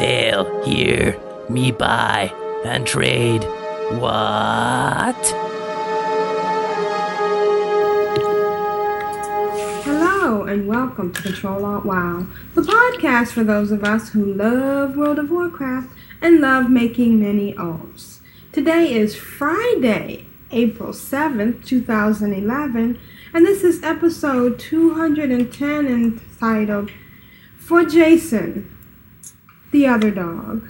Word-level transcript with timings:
Sail 0.00 0.64
here, 0.64 1.14
me 1.50 1.70
buy 1.70 2.32
and 2.64 2.86
trade. 2.86 3.44
What? 4.00 5.22
Hello 9.84 10.44
and 10.44 10.66
welcome 10.66 11.12
to 11.12 11.20
Control 11.20 11.66
Alt 11.66 11.84
WoW, 11.84 12.26
the 12.54 12.62
podcast 12.62 13.32
for 13.32 13.44
those 13.44 13.70
of 13.70 13.84
us 13.84 14.08
who 14.08 14.24
love 14.24 14.96
World 14.96 15.18
of 15.18 15.30
Warcraft 15.30 15.90
and 16.22 16.40
love 16.40 16.70
making 16.70 17.20
many 17.20 17.52
alts. 17.52 18.20
Today 18.52 18.94
is 18.94 19.14
Friday, 19.14 20.24
April 20.50 20.94
7th, 20.94 21.66
2011, 21.66 22.98
and 23.34 23.44
this 23.44 23.62
is 23.62 23.82
episode 23.82 24.58
210 24.58 25.86
entitled 25.86 26.90
For 27.58 27.84
Jayson, 27.84 28.78
the 29.70 29.86
Other 29.86 30.10
Dog. 30.10 30.66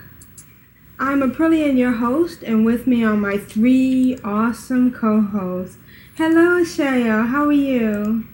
I'm 0.98 1.20
Aprillian, 1.20 1.78
your 1.78 1.92
host, 1.92 2.42
and 2.42 2.64
with 2.66 2.86
me 2.86 3.02
are 3.04 3.16
my 3.16 3.38
three 3.38 4.18
awesome 4.22 4.92
co-hosts. 4.92 5.78
Hello, 6.16 6.62
Shaya. 6.62 7.26
How 7.28 7.46
are 7.46 7.52
you? 7.52 8.26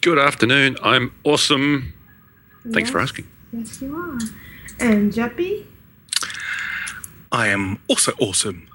Good 0.00 0.18
afternoon. 0.18 0.76
I'm 0.82 1.12
awesome. 1.24 1.92
Thanks 2.72 2.88
for 2.90 3.00
asking. 3.00 3.26
Yes, 3.52 3.82
you 3.82 3.94
are. 3.94 4.18
And 4.80 5.12
Jeppy? 5.12 5.66
I 7.30 7.48
am 7.48 7.78
also 7.88 8.12
awesome. 8.18 8.68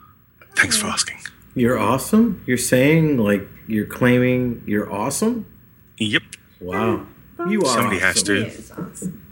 Thanks 0.56 0.78
for 0.78 0.88
asking. 0.88 1.18
You're 1.56 1.80
awesome? 1.80 2.44
You're 2.46 2.58
saying 2.58 3.18
like 3.18 3.48
you're 3.68 3.86
claiming 3.88 4.62
you're 4.68 4.92
awesome? 4.92 5.46
Yep. 5.98 6.24
Wow. 6.62 7.08
You 7.48 7.62
are 7.62 7.74
Somebody 7.74 8.00
has 8.00 8.18
awesome. 8.18 8.26
to. 8.26 8.42
Yes, 8.42 8.72
awesome. 8.72 9.26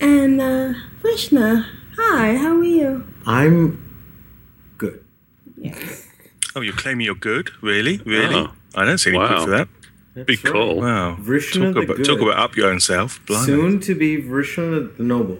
And 0.00 0.40
uh, 0.40 0.72
Vrishna, 1.04 1.66
hi, 1.98 2.34
how 2.36 2.56
are 2.56 2.64
you? 2.64 3.06
I'm 3.26 3.78
good. 4.78 5.04
Yes. 5.58 6.06
Oh, 6.56 6.62
you're 6.62 6.72
claiming 6.74 7.04
you're 7.04 7.14
good? 7.14 7.50
Really? 7.62 7.98
Really? 8.06 8.34
Oh. 8.36 8.52
I 8.74 8.84
don't 8.86 8.96
see 8.98 9.10
any 9.10 9.18
Wow. 9.18 9.28
proof 9.28 9.40
of 9.42 9.48
that. 9.50 9.68
That's 10.14 10.26
Big 10.26 10.44
right. 10.44 10.52
call. 10.54 10.80
Wow. 10.80 11.16
Vrishna 11.20 11.66
Talk 11.66 11.74
the 11.74 11.80
about, 11.80 11.96
good. 11.98 12.06
talk 12.06 12.20
about 12.20 12.38
up 12.38 12.56
your 12.56 12.70
own 12.70 12.80
self. 12.80 13.20
Blimey. 13.26 13.44
Soon 13.46 13.80
to 13.80 13.94
be 13.94 14.16
Vrishna 14.22 14.96
the 14.96 15.02
noble. 15.02 15.38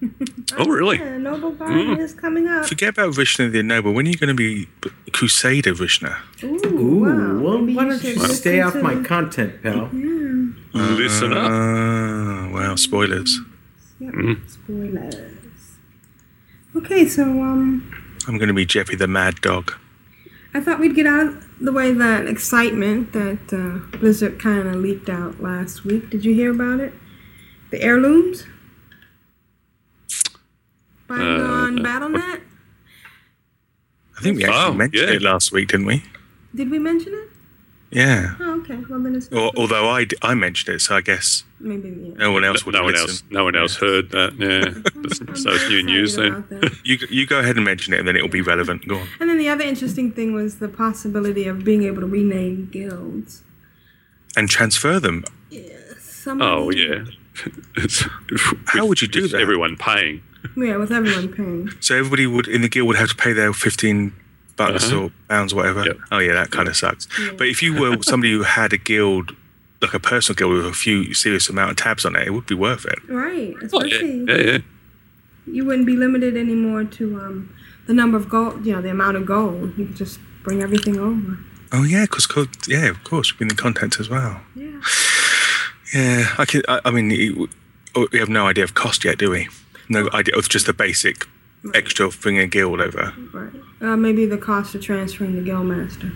Oh, 0.56 0.64
really? 0.64 0.96
Yeah, 0.98 1.18
Noblegarden 1.18 1.98
is 1.98 2.14
coming 2.14 2.48
up. 2.48 2.64
Forget 2.66 2.88
about 2.90 3.14
Vishnu 3.14 3.50
the 3.50 3.62
Noble. 3.62 3.92
When 3.92 4.06
are 4.06 4.10
you 4.10 4.16
going 4.16 4.28
to 4.28 4.34
be 4.34 4.66
Crusader 5.12 5.74
Vishnu? 5.74 6.08
Ooh, 6.42 6.58
Ooh, 6.66 7.00
wow. 7.04 7.38
well, 7.40 7.58
Maybe 7.58 7.76
why 7.76 7.84
don't 7.84 8.00
should 8.00 8.16
you 8.16 8.26
stay 8.28 8.60
off 8.62 8.74
my 8.76 9.02
content, 9.02 9.62
pal? 9.62 9.90
Listen 10.72 11.32
up. 11.34 11.50
Uh, 11.50 12.50
well, 12.54 12.76
spoilers. 12.78 13.38
Yep, 14.00 14.14
Mm. 14.14 14.48
spoilers. 14.48 15.76
Okay, 16.74 17.06
so 17.06 17.22
um, 17.42 17.92
I'm 18.26 18.38
going 18.38 18.48
to 18.48 18.54
be 18.54 18.64
Jeppy 18.66 18.96
the 18.98 19.06
Mad 19.06 19.36
Dog. 19.40 19.72
I 20.54 20.60
thought 20.60 20.80
we'd 20.80 20.94
get 20.96 21.06
out 21.06 21.26
of 21.28 21.46
the 21.60 21.70
way 21.72 21.92
that 21.92 22.26
excitement 22.26 23.12
that 23.12 23.52
uh, 23.52 23.96
Blizzard 23.98 24.40
kind 24.40 24.66
of 24.66 24.76
leaked 24.76 25.08
out 25.08 25.40
last 25.42 25.84
week. 25.84 26.10
Did 26.10 26.24
you 26.24 26.34
hear 26.34 26.50
about 26.52 26.80
it? 26.80 26.92
The 27.70 27.80
heirlooms? 27.82 28.46
Bygone 31.06 31.78
BattleNet? 31.78 32.40
I 34.18 34.22
think 34.22 34.36
we 34.38 34.44
actually 34.44 34.58
Oh, 34.64 34.72
mentioned 34.74 35.08
yeah. 35.08 35.14
it 35.16 35.22
last 35.22 35.52
week, 35.52 35.68
didn't 35.68 35.86
we? 35.86 36.02
Did 36.54 36.70
we 36.70 36.78
mention 36.78 37.12
it? 37.14 37.29
Yeah. 37.90 38.34
Oh, 38.38 38.60
okay. 38.60 38.78
Well, 38.88 39.00
then 39.00 39.16
it's 39.16 39.28
Or, 39.32 39.50
although 39.56 39.88
I, 39.88 40.04
d- 40.04 40.16
I 40.22 40.34
mentioned 40.34 40.74
it, 40.76 40.80
so 40.80 40.94
I 40.96 41.00
guess 41.00 41.42
maybe 41.58 41.88
yeah. 41.90 42.14
no 42.18 42.30
one 42.32 42.44
else 42.44 42.64
would 42.64 42.74
No 42.76 42.84
one 42.84 42.92
listen. 42.92 43.10
else. 43.10 43.22
No 43.30 43.44
one 43.44 43.56
else 43.56 43.76
heard 43.76 44.10
that. 44.10 44.34
Yeah. 44.38 45.34
so 45.34 45.50
it's 45.54 45.68
new 45.68 45.82
news 45.82 46.16
Excited 46.16 46.48
then. 46.48 46.70
You, 46.84 46.98
you 47.10 47.26
go 47.26 47.40
ahead 47.40 47.56
and 47.56 47.64
mention 47.64 47.92
it, 47.92 47.98
and 47.98 48.06
then 48.06 48.14
it'll 48.16 48.28
be 48.28 48.42
relevant. 48.42 48.86
Go 48.86 48.98
on. 48.98 49.08
And 49.18 49.28
then 49.28 49.38
the 49.38 49.48
other 49.48 49.64
interesting 49.64 50.12
thing 50.12 50.32
was 50.34 50.58
the 50.60 50.68
possibility 50.68 51.46
of 51.48 51.64
being 51.64 51.82
able 51.82 52.00
to 52.00 52.06
rename 52.06 52.68
guilds. 52.70 53.42
And 54.36 54.48
transfer 54.48 55.00
them. 55.00 55.24
Somebody, 55.98 56.50
Oh 56.50 56.70
yeah. 56.70 57.04
It's, 57.76 58.04
How 58.66 58.86
would 58.86 59.02
you 59.02 59.08
do 59.08 59.22
with 59.22 59.32
that? 59.32 59.40
Everyone 59.40 59.76
paying. 59.76 60.22
Yeah, 60.56 60.76
with 60.76 60.92
everyone 60.92 61.28
paying. 61.32 61.70
So 61.80 61.96
everybody 61.96 62.26
would 62.26 62.46
in 62.46 62.62
the 62.62 62.68
guild 62.68 62.86
would 62.88 62.96
have 62.96 63.08
to 63.10 63.16
pay 63.16 63.32
their 63.32 63.52
fifteen 63.52 64.12
bucks 64.60 64.84
Uh-huh. 64.92 65.04
or 65.04 65.10
pounds, 65.28 65.52
whatever. 65.54 65.82
Yep. 65.84 65.98
Oh 66.12 66.18
yeah, 66.26 66.34
that 66.40 66.50
kind 66.56 66.68
of 66.68 66.76
sucks. 66.76 67.04
But 67.38 67.46
if 67.54 67.58
you 67.64 67.70
were 67.80 67.96
somebody 68.12 68.32
who 68.32 68.42
had 68.42 68.72
a 68.72 68.78
guild, 68.90 69.26
like 69.82 69.94
a 69.94 70.00
personal 70.12 70.36
guild 70.36 70.52
with 70.56 70.66
a 70.66 70.72
few 70.86 71.14
serious 71.14 71.48
amount 71.48 71.70
of 71.72 71.76
tabs 71.76 72.04
on 72.04 72.16
it, 72.16 72.26
it 72.28 72.32
would 72.34 72.46
be 72.46 72.54
worth 72.66 72.84
it. 72.94 72.98
Right. 73.08 73.54
Oh 73.62 73.66
Especially 73.80 74.18
yeah. 74.28 74.34
Yeah. 74.36 74.50
Yeah. 74.52 74.58
you 75.56 75.62
wouldn't 75.66 75.86
be 75.92 75.96
limited 75.96 76.36
anymore 76.36 76.84
to 76.98 77.04
um, 77.24 77.36
the 77.86 77.94
number 78.00 78.16
of 78.18 78.28
gold, 78.28 78.64
you 78.66 78.72
know, 78.74 78.82
the 78.82 78.90
amount 78.98 79.16
of 79.16 79.24
gold. 79.26 79.72
You 79.78 79.86
could 79.86 79.96
just 80.04 80.18
bring 80.44 80.62
everything 80.62 80.96
over. 80.98 81.38
Oh 81.72 81.84
yeah, 81.84 82.04
because 82.04 82.26
yeah, 82.68 82.86
of 82.94 82.98
course, 83.04 83.32
bring 83.36 83.48
the 83.48 83.54
content 83.64 84.00
as 84.00 84.08
well. 84.10 84.34
Yeah. 84.54 84.80
Yeah, 85.94 86.34
I 86.38 86.44
can. 86.44 86.62
I, 86.68 86.80
I 86.84 86.90
mean, 86.90 87.10
you- 87.10 87.48
oh, 87.96 88.06
we 88.12 88.18
have 88.18 88.28
no 88.28 88.46
idea 88.46 88.64
of 88.64 88.74
cost 88.74 89.04
yet, 89.04 89.18
do 89.18 89.30
we? 89.30 89.48
No 89.88 90.08
idea 90.12 90.34
of 90.36 90.48
just 90.48 90.66
the 90.66 90.72
basic 90.72 91.26
extra 91.74 92.06
of 92.06 92.20
bringing 92.20 92.42
a 92.42 92.46
guild 92.46 92.80
over. 92.80 93.12
Right. 93.32 93.52
Uh, 93.80 93.96
maybe 93.96 94.26
the 94.26 94.38
cost 94.38 94.74
of 94.74 94.82
transferring 94.82 95.42
the 95.42 95.50
guildmaster. 95.50 96.12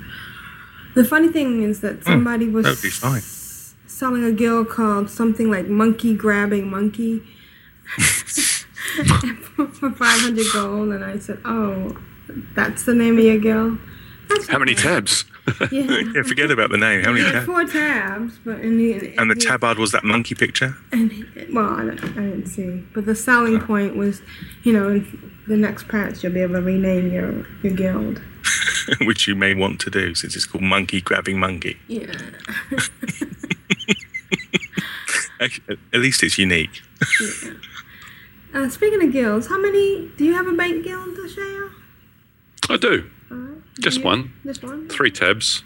The 0.95 1.05
funny 1.05 1.29
thing 1.29 1.63
is 1.63 1.81
that 1.81 2.05
somebody 2.05 2.49
was 2.49 2.65
Hmm, 2.67 2.71
that'd 2.71 2.83
be 2.83 2.91
fine. 2.91 3.17
s- 3.19 3.75
selling 3.87 4.25
a 4.25 4.33
guild 4.33 4.69
called 4.69 5.11
something 5.11 5.51
like 5.51 5.67
Monkey 5.69 6.15
Grabbing 6.15 6.71
Monkey 6.71 7.23
for 9.57 9.91
500 9.91 10.47
gold, 10.53 10.91
and 10.91 11.05
I 11.05 11.19
said, 11.19 11.39
"Oh, 11.45 11.97
that's 12.55 12.85
the 12.85 12.95
name 12.95 13.19
of 13.19 13.25
your 13.25 13.39
guild." 13.39 13.79
That's 14.29 14.47
How 14.47 14.59
many 14.59 14.75
fine. 14.75 14.83
tabs? 15.05 15.25
Yeah. 15.71 16.01
Yeah, 16.15 16.23
forget 16.23 16.51
about 16.51 16.71
the 16.71 16.79
name. 16.79 17.05
How 17.05 17.13
many 17.13 17.25
tabs? 17.31 17.45
Four 17.47 17.65
tabs, 17.67 18.39
but 18.45 18.61
in 18.61 18.79
the 18.79 19.15
And 19.19 19.31
the 19.31 19.35
tabard 19.35 19.79
was 19.79 19.93
that 19.93 20.03
monkey 20.05 20.35
picture. 20.35 20.75
And 20.93 21.11
well, 21.53 21.67
I, 21.69 21.85
don't, 21.85 22.03
I 22.05 22.07
didn't 22.23 22.47
see, 22.47 22.83
but 22.95 23.05
the 23.05 23.15
selling 23.15 23.61
point 23.61 23.95
was, 23.97 24.23
you 24.63 24.73
know, 24.73 24.89
in 24.89 25.34
the 25.47 25.57
next 25.57 25.89
patch 25.89 26.23
you'll 26.23 26.33
be 26.33 26.41
able 26.41 26.55
to 26.55 26.63
rename 26.63 27.13
your 27.13 27.47
your 27.63 27.75
guild. 27.75 28.21
which 29.03 29.27
you 29.27 29.35
may 29.35 29.55
want 29.55 29.81
to 29.81 29.89
do 29.91 30.15
since 30.15 30.37
it's 30.37 30.45
called 30.45 30.63
Monkey 30.65 31.01
Grabbing 31.01 31.39
Monkey. 31.39 31.79
Yeah. 31.89 32.13
At 35.41 36.01
least 36.01 36.23
it's 36.23 36.39
unique. 36.39 36.83
Uh, 38.55 38.69
speaking 38.69 39.03
of 39.03 39.13
guilds, 39.13 39.49
how 39.49 39.59
many 39.59 40.09
do 40.17 40.25
you 40.25 40.33
have 40.35 40.47
a 40.47 40.53
bank 40.53 40.85
guild, 40.85 41.17
Shaya? 41.17 41.71
I 42.71 42.77
do. 42.77 43.11
Alright. 43.31 43.59
Just 43.81 43.99
You- 43.99 44.05
one. 44.05 44.33
Just 44.47 44.63
one. 44.63 44.89
Three 44.89 45.11
tabs. 45.11 45.63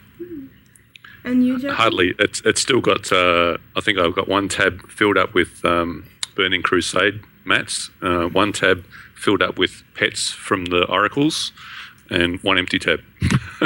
And 1.25 1.45
you, 1.47 1.59
Jeff? 1.59 1.75
Hardly. 1.75 2.15
It's 2.19 2.41
it's 2.45 2.60
still 2.60 2.81
got. 2.81 3.12
Uh, 3.12 3.59
I 3.77 3.81
think 3.81 3.99
I've 3.99 4.15
got 4.15 4.28
one 4.28 4.49
tab 4.49 4.89
filled 4.89 5.19
up 5.19 5.34
with 5.34 5.62
um, 5.65 6.09
Burning 6.34 6.63
Crusade 6.63 7.21
mats. 7.45 7.91
Uh, 8.01 8.28
one 8.28 8.53
tab 8.53 8.84
filled 9.18 9.42
up 9.42 9.59
with 9.59 9.82
pets 9.94 10.30
from 10.30 10.66
the 10.66 10.84
oracles, 10.86 11.53
and 12.10 12.41
one 12.42 12.59
empty 12.59 12.78
tab. 12.78 13.00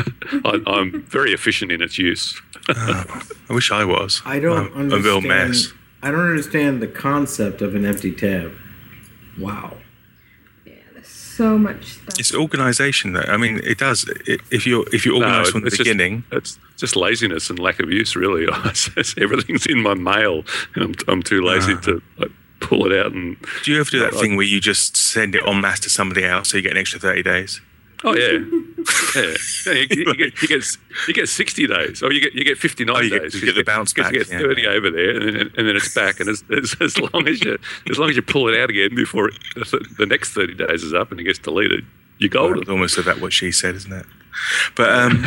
I, 0.45 0.61
I'm 0.67 1.03
very 1.03 1.33
efficient 1.33 1.71
in 1.71 1.83
its 1.83 1.99
use. 1.99 2.41
I 2.69 3.23
wish 3.51 3.71
I 3.71 3.85
was. 3.85 4.23
I 4.25 4.39
don't 4.41 4.73
I'm 4.75 4.93
a 4.93 4.99
real 4.99 5.17
understand. 5.19 5.29
mess. 5.51 5.73
I 6.03 6.11
don't 6.11 6.21
understand 6.31 6.81
the 6.83 6.87
concept 6.89 7.61
of 7.63 7.75
an 7.75 7.85
empty 7.85 8.13
tab. 8.13 8.53
Wow. 9.39 9.77
Yeah, 10.65 10.73
there's 10.95 11.07
So 11.09 11.59
much 11.59 11.85
stuff. 11.95 12.19
It's 12.19 12.35
organisation, 12.35 13.13
though. 13.13 13.25
I 13.29 13.37
mean, 13.37 13.61
it 13.63 13.79
does. 13.79 14.09
It, 14.27 14.41
if 14.51 14.67
you're 14.67 14.85
if 14.93 15.05
you're 15.07 15.21
No, 15.21 15.45
from 15.45 15.61
the 15.63 15.67
it's 15.69 15.77
just- 15.77 15.89
beginning, 15.89 16.25
It's 16.33 16.59
just 16.77 16.97
laziness 16.97 17.51
and 17.51 17.59
lack 17.59 17.79
of 17.81 17.91
use, 17.91 18.17
really. 18.17 18.47
Everything's 19.19 19.67
in 19.67 19.81
my 19.83 19.95
mail, 19.95 20.45
and 20.75 20.85
I'm, 20.85 20.95
I'm 21.09 21.23
too 21.23 21.43
lazy 21.43 21.75
Ah. 21.75 21.81
to 21.81 22.03
like, 22.19 22.31
pull 22.63 22.91
it 22.91 22.99
out 22.99 23.13
and. 23.13 23.37
do 23.65 23.73
you 23.73 23.81
ever 23.81 23.91
do 23.91 23.99
that 24.01 24.15
I- 24.15 24.21
thing 24.21 24.37
where 24.37 24.47
you 24.47 24.61
just 24.61 24.97
send 24.97 25.35
it 25.35 25.43
en 25.47 25.61
masse 25.61 25.81
to 25.81 25.91
somebody 25.91 26.25
else 26.25 26.51
so 26.51 26.57
you 26.57 26.63
get 26.63 26.73
an 26.73 26.79
extra 26.79 26.99
thirty 27.01 27.23
days? 27.23 27.61
Oh 28.05 28.17
yeah, 28.17 28.33
yeah. 29.15 29.35
yeah 29.67 29.73
you, 29.73 29.87
you 29.91 30.15
get 30.17 30.43
you 30.43 30.49
get 30.49 30.65
you 31.07 31.15
get 31.15 31.29
sixty 31.29 31.69
days, 31.69 32.03
or 32.03 32.13
you 32.13 32.21
get 32.21 32.35
you 32.35 32.45
get 32.45 32.59
fifty 32.59 32.85
nine 32.85 32.97
Oh, 32.97 33.01
you 33.01 33.11
get- 33.11 33.23
days. 33.23 33.35
you 33.35 33.47
get 33.47 33.55
the 33.55 33.63
bounce 33.63 33.93
because 33.93 34.11
You 34.13 34.19
back, 34.19 34.29
get 34.29 34.33
yeah. 34.35 34.47
thirty 34.47 34.67
over 34.67 34.91
there, 34.91 35.11
and, 35.11 35.37
then- 35.37 35.51
and 35.57 35.69
then 35.69 35.77
it's 35.77 35.95
back. 35.95 36.19
And 36.19 36.29
as, 36.29 36.43
as, 36.51 36.75
as 36.81 36.99
long 36.99 37.29
as 37.29 37.41
you 37.45 37.59
as 37.91 37.99
long 37.99 38.11
as 38.11 38.17
you 38.17 38.23
pull 38.23 38.49
it 38.49 38.59
out 38.61 38.71
again 38.71 38.95
before 38.97 39.29
it, 39.29 39.35
the 39.55 40.07
next 40.09 40.33
thirty 40.33 40.55
days 40.55 40.83
is 40.83 40.93
up 40.95 41.13
and 41.13 41.21
it 41.21 41.25
gets 41.25 41.39
deleted, 41.39 41.85
you're 42.19 42.29
Well, 42.35 42.45
golden. 42.49 42.63
it's 42.63 42.71
almost 42.71 42.99
about 42.99 43.21
what 43.21 43.33
she 43.33 43.53
said, 43.53 43.77
isn't 43.77 43.93
it? 43.93 44.07
But 44.75 44.89
um, 44.91 45.25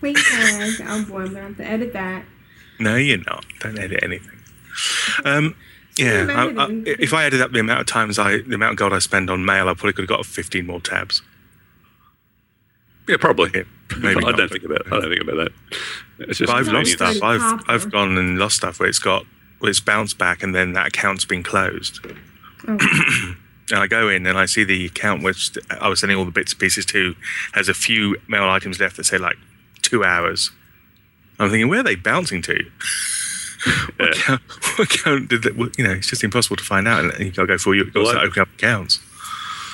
Wait, 0.00 0.16
tag. 0.16 0.74
Oh 0.86 1.04
boy, 1.08 1.22
I'm 1.22 1.32
gonna 1.34 1.40
have 1.42 1.56
to 1.56 1.66
edit 1.66 1.92
that. 1.94 2.24
no, 2.78 2.94
you're 2.94 3.18
not. 3.26 3.44
Don't 3.60 3.78
edit 3.80 3.98
anything. 4.04 4.38
Um, 5.24 5.56
yeah, 5.98 6.26
I, 6.28 6.64
I, 6.64 6.68
if 6.86 7.12
I 7.14 7.24
added 7.24 7.40
up 7.40 7.52
the 7.52 7.60
amount 7.60 7.80
of 7.80 7.86
times 7.86 8.18
I, 8.18 8.38
the 8.38 8.54
amount 8.54 8.72
of 8.72 8.78
gold 8.78 8.92
I 8.92 8.98
spend 8.98 9.30
on 9.30 9.44
mail, 9.44 9.68
I 9.68 9.74
probably 9.74 9.92
could 9.92 10.02
have 10.02 10.18
got 10.18 10.26
15 10.26 10.66
more 10.66 10.80
tabs. 10.80 11.22
Yeah, 13.08 13.16
probably. 13.18 13.50
Yeah, 13.54 13.62
maybe 13.98 14.24
I 14.26 14.32
don't 14.32 14.50
think 14.50 14.64
about. 14.64 14.86
I 14.86 15.00
don't 15.00 15.10
think 15.10 15.22
about 15.22 15.36
that. 15.36 15.52
It's 16.28 16.38
just 16.38 16.50
But 16.50 16.58
I've 16.58 16.68
lost 16.68 16.92
stuff. 16.92 17.22
I've 17.22 17.40
copper. 17.40 17.70
I've 17.70 17.90
gone 17.90 18.16
and 18.16 18.38
lost 18.38 18.56
stuff 18.56 18.80
where 18.80 18.88
it's 18.88 18.98
got 18.98 19.24
where 19.58 19.70
it's 19.70 19.80
bounced 19.80 20.18
back 20.18 20.42
and 20.42 20.54
then 20.54 20.72
that 20.72 20.88
account's 20.88 21.24
been 21.24 21.42
closed. 21.42 22.00
Oh. 22.68 23.34
And 23.70 23.78
I 23.78 23.86
go 23.86 24.10
in 24.10 24.26
and 24.26 24.36
I 24.36 24.44
see 24.44 24.62
the 24.62 24.84
account 24.84 25.22
which 25.22 25.56
I 25.70 25.88
was 25.88 26.00
sending 26.00 26.18
all 26.18 26.26
the 26.26 26.30
bits 26.30 26.52
and 26.52 26.60
pieces 26.60 26.84
to 26.84 27.14
has 27.54 27.66
a 27.66 27.72
few 27.72 28.14
mail 28.28 28.44
items 28.44 28.78
left 28.78 28.98
that 28.98 29.04
say 29.04 29.16
like 29.16 29.38
two 29.80 30.04
hours. 30.04 30.50
I'm 31.38 31.48
thinking, 31.48 31.70
where 31.70 31.80
are 31.80 31.82
they 31.82 31.94
bouncing 31.94 32.42
to? 32.42 32.58
what, 33.96 34.10
account, 34.16 34.42
what 34.76 34.94
account 34.94 35.28
did 35.28 35.42
that? 35.44 35.56
what- 35.56 35.76
You 35.78 35.84
know, 35.84 35.92
it's 35.92 36.08
just 36.08 36.24
impossible 36.24 36.56
to 36.56 36.64
find 36.64 36.86
out. 36.88 37.04
And 37.04 37.18
you 37.24 37.30
got 37.30 37.42
to 37.42 37.46
go 37.48 37.58
for 37.58 37.74
you, 37.74 37.90
Well, 37.94 38.06
also 38.06 38.18
I- 38.18 38.24
open 38.24 38.42
up 38.42 38.48
accounts. 38.54 39.00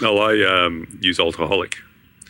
no. 0.01 0.19
I 0.19 0.43
um, 0.47 0.87
use 1.01 1.19
Altoholic, 1.21 1.77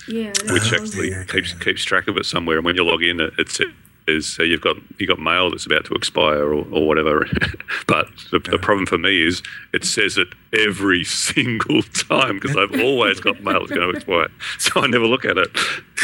Yeah. 0.09 0.33
which 0.51 0.73
actually 0.73 1.11
yeah, 1.11 1.25
keeps 1.25 1.53
keeps 1.55 1.85
track 1.85 2.09
of 2.09 2.17
it 2.17 2.27
somewhere. 2.27 2.57
And 2.57 2.65
when 2.65 2.77
you 2.77 2.85
log 2.85 3.03
in, 3.03 3.21
it, 3.21 3.33
it 3.39 3.69
says 4.11 4.37
uh, 4.39 4.43
you've 4.43 4.61
got 4.61 4.77
you 4.99 5.07
got 5.07 5.19
mail 5.19 5.51
that's 5.51 5.67
about 5.67 5.85
to 5.87 5.95
expire 5.95 6.45
or, 6.45 6.67
or 6.71 6.87
whatever. 6.87 7.27
but 7.87 8.09
the, 8.31 8.39
the 8.39 8.59
problem 8.59 8.87
for 8.87 8.99
me 8.99 9.27
is 9.27 9.43
it 9.73 9.85
says 9.85 10.19
it 10.19 10.29
every 10.53 11.05
single 11.05 11.83
time 11.83 12.39
because 12.39 12.57
I've 12.57 12.81
always 12.81 13.21
got 13.21 13.43
mail 13.43 13.61
that's 13.61 13.73
going 13.73 13.91
to 13.91 13.97
expire, 13.97 14.29
so 14.59 14.81
I 14.81 14.87
never 14.87 15.07
look 15.07 15.25
at 15.25 15.39
it. 15.39 15.49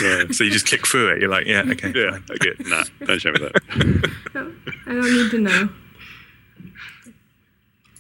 Yeah. 0.03 0.25
So 0.37 0.45
you 0.45 0.51
just 0.51 0.67
click 0.67 0.87
through 0.87 1.15
it. 1.15 1.21
You're 1.21 1.31
like, 1.31 1.47
yeah, 1.47 1.63
okay. 1.67 1.93
Yeah, 1.95 2.11
fine. 2.11 2.25
I 2.31 2.37
get 2.37 2.67
nah. 2.67 2.85
Don't 3.07 3.19
show 3.19 3.33
me 3.33 3.39
that. 3.39 4.13
No, 4.35 4.53
I 4.87 4.93
don't 4.93 5.15
need 5.15 5.31
to 5.31 5.41
know. 5.41 5.69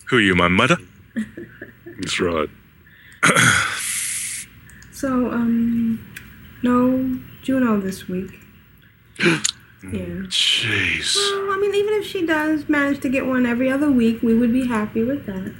Who 0.06 0.19
are 0.19 0.20
you, 0.20 0.35
my 0.35 0.49
mother? 0.49 0.76
That's 1.87 2.20
right. 2.20 2.49
So, 4.93 5.31
um, 5.31 6.05
no 6.62 7.19
Juno 7.43 7.81
this 7.81 8.08
week. 8.08 8.32
yeah. 9.82 10.26
Jeez. 10.28 11.14
Well, 11.17 11.50
I 11.52 11.58
mean, 11.61 11.75
even 11.75 11.94
if 11.94 12.06
she 12.06 12.26
does 12.26 12.69
manage 12.69 13.00
to 13.00 13.08
get 13.08 13.26
one 13.26 13.46
every 13.46 13.70
other 13.70 13.90
week, 13.90 14.23
we 14.23 14.34
would 14.34 14.52
be 14.52 14.67
happy 14.67 15.02
with 15.02 15.26
that. 15.26 15.55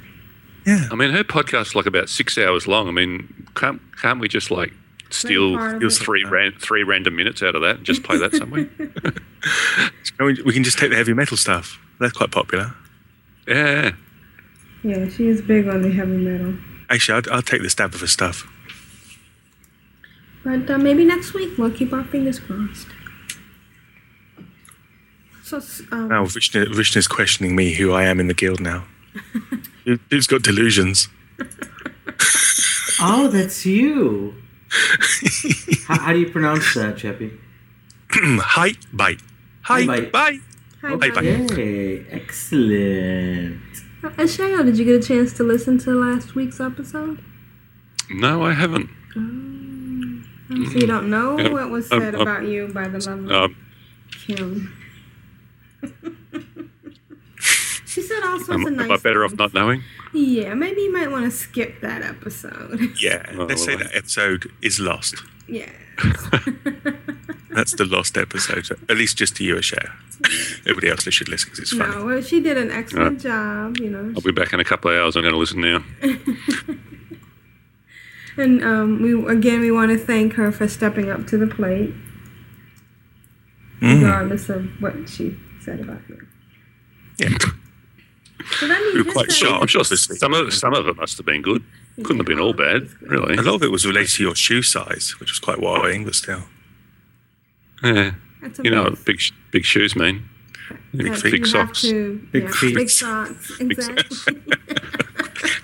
Yeah. 0.65 0.87
I 0.91 0.95
mean, 0.95 1.11
her 1.11 1.23
podcast's 1.23 1.75
like 1.75 1.85
about 1.85 2.09
six 2.09 2.37
hours 2.37 2.67
long. 2.67 2.87
I 2.87 2.91
mean, 2.91 3.47
can't 3.55 3.81
can't 3.97 4.19
we 4.19 4.27
just 4.27 4.51
like 4.51 4.73
steal 5.09 5.55
part 5.55 5.81
of 5.81 5.93
steal 5.93 6.01
it. 6.01 6.05
three 6.05 6.23
ran, 6.25 6.51
three 6.59 6.83
random 6.83 7.15
minutes 7.15 7.41
out 7.41 7.55
of 7.55 7.61
that 7.61 7.77
and 7.77 7.85
just 7.85 8.03
play 8.03 8.17
that 8.17 8.35
somewhere? 8.35 8.69
I 10.19 10.23
mean, 10.23 10.37
we 10.45 10.53
can 10.53 10.63
just 10.63 10.77
take 10.77 10.89
the 10.89 10.97
heavy 10.97 11.13
metal 11.13 11.37
stuff. 11.37 11.79
That's 11.99 12.13
quite 12.13 12.31
popular. 12.31 12.73
yeah. 13.47 13.91
Yeah, 14.83 15.09
she 15.09 15.27
is 15.27 15.41
big 15.41 15.67
on 15.67 15.81
the 15.81 15.91
heavy 15.91 16.17
metal. 16.17 16.55
Actually, 16.89 17.21
I'll, 17.27 17.35
I'll 17.35 17.41
take 17.41 17.61
the 17.61 17.69
stab 17.69 17.93
of 17.93 18.01
her 18.01 18.07
stuff. 18.07 18.47
But 20.43 20.69
uh, 20.69 20.77
maybe 20.77 21.03
next 21.03 21.33
week 21.33 21.57
we'll 21.57 21.71
keep 21.71 21.91
our 21.91 22.03
fingers 22.03 22.39
crossed. 22.39 22.87
So, 25.47 25.61
um, 25.93 26.09
Now, 26.09 26.25
Vishnu, 26.25 26.65
Vishnu's 26.73 27.07
questioning 27.07 27.55
me 27.55 27.73
who 27.73 27.93
I 27.93 28.03
am 28.03 28.19
in 28.19 28.27
the 28.27 28.33
guild 28.33 28.59
now. 28.59 28.85
Who- 29.85 29.99
Who's 30.09 30.27
got 30.27 30.41
delusions? 30.43 31.07
Oh, 32.99 33.29
that's 33.31 33.65
you. 33.65 34.35
how, 35.87 35.99
how 35.99 36.11
do 36.13 36.19
you 36.19 36.29
pronounce 36.29 36.73
that, 36.73 36.95
Jeppy? 36.97 37.37
Hi, 38.11 38.73
bye. 38.91 39.15
Hi, 39.61 39.81
Hi, 39.83 39.85
bye. 39.85 40.01
bye. 40.01 40.09
Bye. 40.11 40.39
hi, 40.81 40.95
bye, 40.97 41.09
bye. 41.11 41.21
bye. 41.21 42.05
Excellent. 42.11 43.61
Uh, 44.03 44.09
Shayo, 44.27 44.65
did 44.65 44.77
you 44.77 44.83
get 44.85 44.95
a 45.03 45.07
chance 45.07 45.31
to 45.33 45.43
listen 45.43 45.77
to 45.79 45.91
last 45.91 46.35
week's 46.35 46.59
episode? 46.59 47.23
No, 48.09 48.43
I 48.43 48.51
haven't. 48.53 48.89
Oh, 49.15 50.63
So 50.71 50.77
you 50.79 50.87
don't 50.87 51.09
know 51.09 51.37
Yeah, 51.39 51.49
what 51.51 51.69
was 51.69 51.89
um, 51.91 51.99
said 52.01 52.15
um, 52.15 52.21
about 52.21 52.43
you 52.43 52.67
by 52.73 52.87
the 52.87 52.99
lovely 52.99 53.33
Um, 53.33 53.55
Kim. 54.11 54.73
She 57.85 58.01
said 58.01 58.21
all 58.23 58.37
sorts 58.39 58.49
am, 58.49 58.65
of 58.67 58.73
nice 58.73 58.85
am 58.85 58.91
I 58.91 58.97
better 58.97 59.23
off 59.25 59.33
not 59.37 59.53
knowing? 59.53 59.83
Yeah, 60.13 60.53
maybe 60.53 60.81
you 60.81 60.93
might 60.93 61.11
want 61.11 61.25
to 61.25 61.31
skip 61.31 61.81
that 61.81 62.01
episode. 62.01 62.79
Yeah, 63.01 63.25
Oh, 63.37 63.45
let's 63.45 63.63
say 63.63 63.75
that 63.75 63.93
episode 63.95 64.51
is 64.61 64.79
lost. 64.79 65.15
yeah. 65.47 65.69
That's 67.51 67.73
the 67.75 67.85
lost 67.85 68.17
episode. 68.17 68.69
At 68.87 68.97
least 68.97 69.17
just 69.17 69.35
to 69.37 69.43
you 69.43 69.57
a 69.57 69.63
share. 69.63 69.93
Everybody 70.61 70.89
else 70.89 71.03
should 71.11 71.27
listen 71.27 71.49
because 71.49 71.59
it's 71.59 71.75
funny. 71.75 71.95
No, 71.95 72.05
well, 72.05 72.21
she 72.21 72.39
did 72.39 72.55
an 72.57 72.69
excellent 72.69 73.19
job, 73.19 73.77
you 73.77 73.89
know. 73.89 74.13
I'll 74.15 74.21
be 74.21 74.31
back 74.31 74.53
in 74.53 74.59
a 74.59 74.63
couple 74.63 74.91
of 74.91 74.97
hours. 74.97 75.15
I'm 75.15 75.23
going 75.23 75.33
to 75.33 75.39
listen 75.39 75.61
now. 75.61 75.83
And 78.39 78.63
um, 78.63 79.01
we 79.01 79.13
again 79.35 79.61
we 79.61 79.71
want 79.71 79.89
to 79.91 79.97
thank 79.97 80.33
her 80.33 80.51
for 80.51 80.67
stepping 80.67 81.09
up 81.09 81.25
to 81.27 81.37
the 81.39 81.47
plate, 81.47 81.91
Mm. 83.81 83.95
regardless 84.03 84.47
of 84.49 84.65
what 84.79 85.09
she 85.09 85.35
said 85.67 85.79
about 85.81 86.01
you. 86.09 86.25
Yeah. 87.19 87.29
So 88.59 88.67
that 88.67 88.79
means 88.81 88.93
You're 88.95 89.03
you're 89.03 89.13
quite 89.13 89.31
saying- 89.31 89.49
sharp. 89.51 89.61
I'm 89.61 89.67
sure 89.67 89.83
some 89.83 90.33
of 90.33 90.53
some 90.53 90.73
of 90.73 90.87
it 90.87 90.95
must 90.95 91.17
have 91.17 91.25
been 91.25 91.41
good. 91.41 91.63
Couldn't 91.97 92.17
have 92.17 92.25
been 92.27 92.39
all 92.39 92.53
bad, 92.53 92.87
really. 93.01 93.35
A 93.35 93.41
lot 93.41 93.55
of 93.55 93.63
it 93.63 93.71
was 93.71 93.85
related 93.85 94.11
to 94.17 94.23
your 94.23 94.35
shoe 94.35 94.61
size, 94.61 95.15
which 95.19 95.31
was 95.31 95.39
quite 95.39 95.59
worrying, 95.59 96.05
but 96.05 96.15
still. 96.15 96.43
Yeah. 97.83 98.11
That's 98.41 98.59
You 98.63 98.71
know 98.71 98.83
what 98.83 99.03
big 99.03 99.19
big 99.51 99.65
shoes 99.65 99.95
mean? 99.95 100.29
Big, 100.95 101.11
That 101.13 101.23
big 101.23 101.45
socks. 101.45 101.81
to- 101.81 102.21
Big 102.31 102.43
yeah, 102.43 102.51
feet. 102.51 102.75
Big 102.75 102.89
socks. 102.89 103.59
Exactly. 103.59 104.35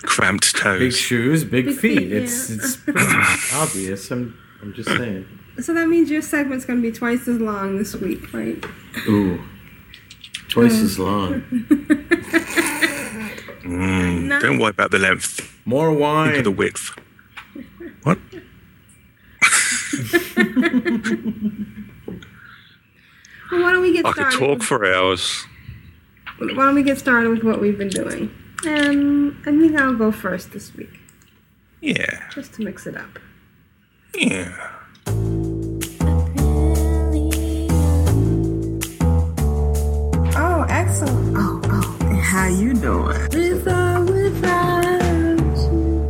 Cramped 0.02 0.56
toes. 0.56 0.78
Big 0.80 0.92
shoes, 0.92 1.44
big, 1.44 1.66
Big 1.66 1.76
feet. 1.78 1.98
feet, 1.98 2.12
It's 2.12 2.50
yeah. 2.50 2.56
it's 2.88 3.54
obvious. 3.54 4.10
I'm 4.10 4.36
I'm 4.62 4.72
just 4.74 4.88
saying. 4.88 5.26
so 5.60 5.72
that 5.74 5.88
means 5.88 6.10
your 6.10 6.22
segment's 6.22 6.64
going 6.64 6.80
to 6.82 6.90
be 6.90 6.92
twice 6.96 7.28
as 7.28 7.38
long 7.40 7.78
this 7.78 7.94
week, 7.94 8.32
right? 8.32 8.62
Ooh, 9.08 9.40
twice 10.48 10.80
as 10.80 10.98
long. 10.98 11.42
Mm, 13.64 14.28
don't 14.42 14.58
wipe 14.58 14.78
out 14.78 14.90
the 14.90 14.98
length. 14.98 15.40
More 15.64 15.90
wine. 15.90 16.32
Think 16.32 16.32
wine. 16.32 16.38
of 16.38 16.44
the 16.44 16.50
width. 16.50 16.98
What? 18.02 18.18
Well, 23.50 23.62
why 23.62 23.72
don't 23.72 23.82
we 23.82 23.92
get 23.92 24.06
I 24.06 24.12
could 24.12 24.32
talk 24.32 24.62
for 24.62 24.84
hours. 24.84 25.44
Why 26.38 26.48
don't 26.54 26.74
we 26.74 26.82
get 26.82 26.98
started 26.98 27.28
with 27.28 27.44
what 27.44 27.60
we've 27.60 27.78
been 27.78 27.88
doing? 27.90 28.30
Um, 28.66 29.40
I 29.46 29.50
think 29.50 29.76
I'll 29.78 29.94
go 29.94 30.10
first 30.10 30.52
this 30.52 30.74
week, 30.74 30.98
Yeah. 31.80 32.28
just 32.30 32.54
to 32.54 32.62
mix 32.64 32.86
it 32.86 32.96
up. 32.96 33.18
Yeah. 34.14 34.70
Oh, 40.64 40.66
excellent. 40.70 41.36
Oh, 41.36 41.60
oh, 41.64 42.20
how 42.22 42.48
you 42.48 42.72
doing? 42.72 43.20
Without, 43.34 44.06
without. 44.06 44.88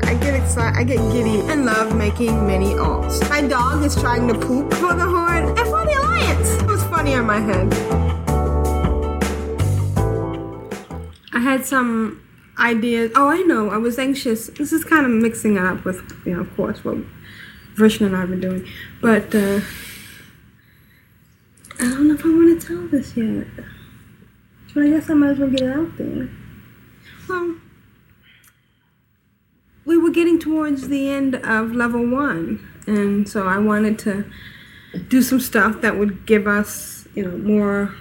I 0.04 0.14
get 0.14 0.34
excited, 0.40 0.78
I 0.78 0.84
get 0.84 0.98
giddy 1.10 1.40
and 1.50 1.66
love 1.66 1.96
making 1.96 2.46
mini 2.46 2.74
alts. 2.74 3.28
My 3.28 3.42
dog 3.42 3.82
is 3.82 3.96
trying 3.96 4.28
to 4.28 4.34
poop 4.34 4.72
for 4.74 4.94
the 4.94 5.06
horn 5.06 5.48
and 5.48 5.58
for 5.58 5.84
the 5.84 5.94
Alliance. 5.98 6.50
It 6.62 6.68
was 6.68 6.84
funny 6.84 7.14
in 7.14 7.24
my 7.26 7.40
head. 7.40 7.74
I 11.32 11.40
had 11.40 11.66
some 11.66 12.22
ideas. 12.56 13.10
Oh, 13.16 13.26
I 13.26 13.40
know. 13.40 13.70
I 13.70 13.78
was 13.78 13.98
anxious. 13.98 14.46
This 14.46 14.72
is 14.72 14.84
kind 14.84 15.04
of 15.04 15.10
mixing 15.10 15.56
it 15.56 15.64
up 15.64 15.84
with, 15.84 16.00
you 16.24 16.34
know, 16.34 16.42
of 16.42 16.56
course, 16.56 16.84
what 16.84 16.98
Vrishna 17.74 18.06
and 18.06 18.16
I 18.16 18.24
were 18.24 18.36
doing. 18.36 18.68
But, 19.02 19.34
uh, 19.34 19.62
I 21.80 21.90
don't 21.90 22.06
know 22.06 22.14
if 22.14 22.24
I 22.24 22.28
want 22.28 22.60
to 22.60 22.66
tell 22.68 22.86
this 22.86 23.16
yet. 23.16 23.48
But 24.74 24.84
I 24.84 24.90
guess 24.90 25.08
I 25.08 25.14
might 25.14 25.30
as 25.30 25.38
well 25.38 25.50
get 25.50 25.62
it 25.62 25.70
out 25.70 25.96
there. 25.96 26.28
Well, 27.28 27.56
we 29.84 29.96
were 29.96 30.10
getting 30.10 30.38
towards 30.38 30.88
the 30.88 31.08
end 31.08 31.36
of 31.36 31.72
level 31.72 32.06
one, 32.06 32.66
and 32.86 33.28
so 33.28 33.46
I 33.46 33.58
wanted 33.58 33.98
to 34.00 34.24
do 35.08 35.22
some 35.22 35.40
stuff 35.40 35.80
that 35.80 35.96
would 35.96 36.26
give 36.26 36.46
us, 36.46 37.06
you 37.14 37.24
know, 37.24 37.36
more 37.36 37.94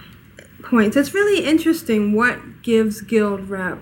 points. 0.62 0.96
It's 0.96 1.14
really 1.14 1.44
interesting 1.44 2.12
what 2.12 2.62
gives 2.62 3.00
guild 3.00 3.48
rep 3.48 3.78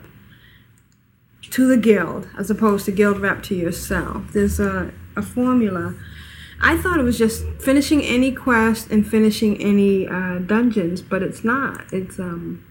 to 1.50 1.66
the 1.66 1.76
guild 1.76 2.28
as 2.38 2.50
opposed 2.50 2.84
to 2.86 2.92
guild 2.92 3.20
rep 3.20 3.42
to 3.44 3.54
yourself. 3.54 4.32
There's 4.32 4.58
a, 4.60 4.92
a 5.16 5.22
formula 5.22 5.94
I 6.64 6.76
thought 6.76 7.00
it 7.00 7.02
was 7.02 7.18
just 7.18 7.44
finishing 7.58 8.02
any 8.02 8.30
quest 8.30 8.88
and 8.88 9.04
finishing 9.04 9.60
any 9.60 10.06
uh, 10.06 10.38
dungeons, 10.38 11.02
but 11.02 11.20
it's 11.20 11.42
not. 11.42 11.92
It's 11.92 12.20
um, 12.20 12.64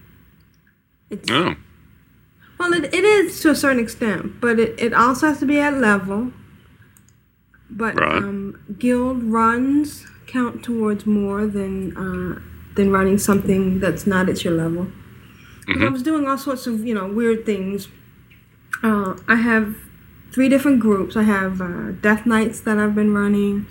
it's 1.12 1.30
Oh, 1.30 1.54
well, 2.58 2.72
it, 2.74 2.84
it 2.94 3.04
is 3.04 3.40
to 3.42 3.50
a 3.50 3.54
certain 3.54 3.82
extent, 3.82 4.40
but 4.40 4.58
it, 4.58 4.78
it 4.78 4.92
also 4.94 5.28
has 5.28 5.38
to 5.40 5.46
be 5.46 5.58
at 5.58 5.74
level. 5.78 6.32
But 7.70 7.98
Right. 7.98 8.22
um, 8.22 8.58
guild 8.78 9.22
runs 9.24 10.06
count 10.26 10.62
towards 10.62 11.06
more 11.06 11.46
than 11.46 11.96
uh, 11.96 12.40
than 12.74 12.90
running 12.90 13.18
something 13.18 13.80
that's 13.80 14.06
not 14.06 14.28
at 14.28 14.44
your 14.44 14.54
level. 14.54 14.88
'Cause 15.66 15.82
I 15.82 15.88
was 15.88 16.02
doing 16.02 16.26
all 16.26 16.38
sorts 16.38 16.66
of 16.66 16.84
you 16.84 16.94
know 16.94 17.06
weird 17.06 17.46
things. 17.46 17.88
Uh, 18.82 19.16
I 19.28 19.36
have 19.36 19.76
three 20.32 20.48
different 20.48 20.80
groups. 20.80 21.16
I 21.16 21.22
have 21.22 21.60
uh, 21.60 21.92
Death 22.00 22.26
Knights 22.26 22.60
that 22.60 22.78
I've 22.78 22.94
been 22.94 23.14
running. 23.14 23.66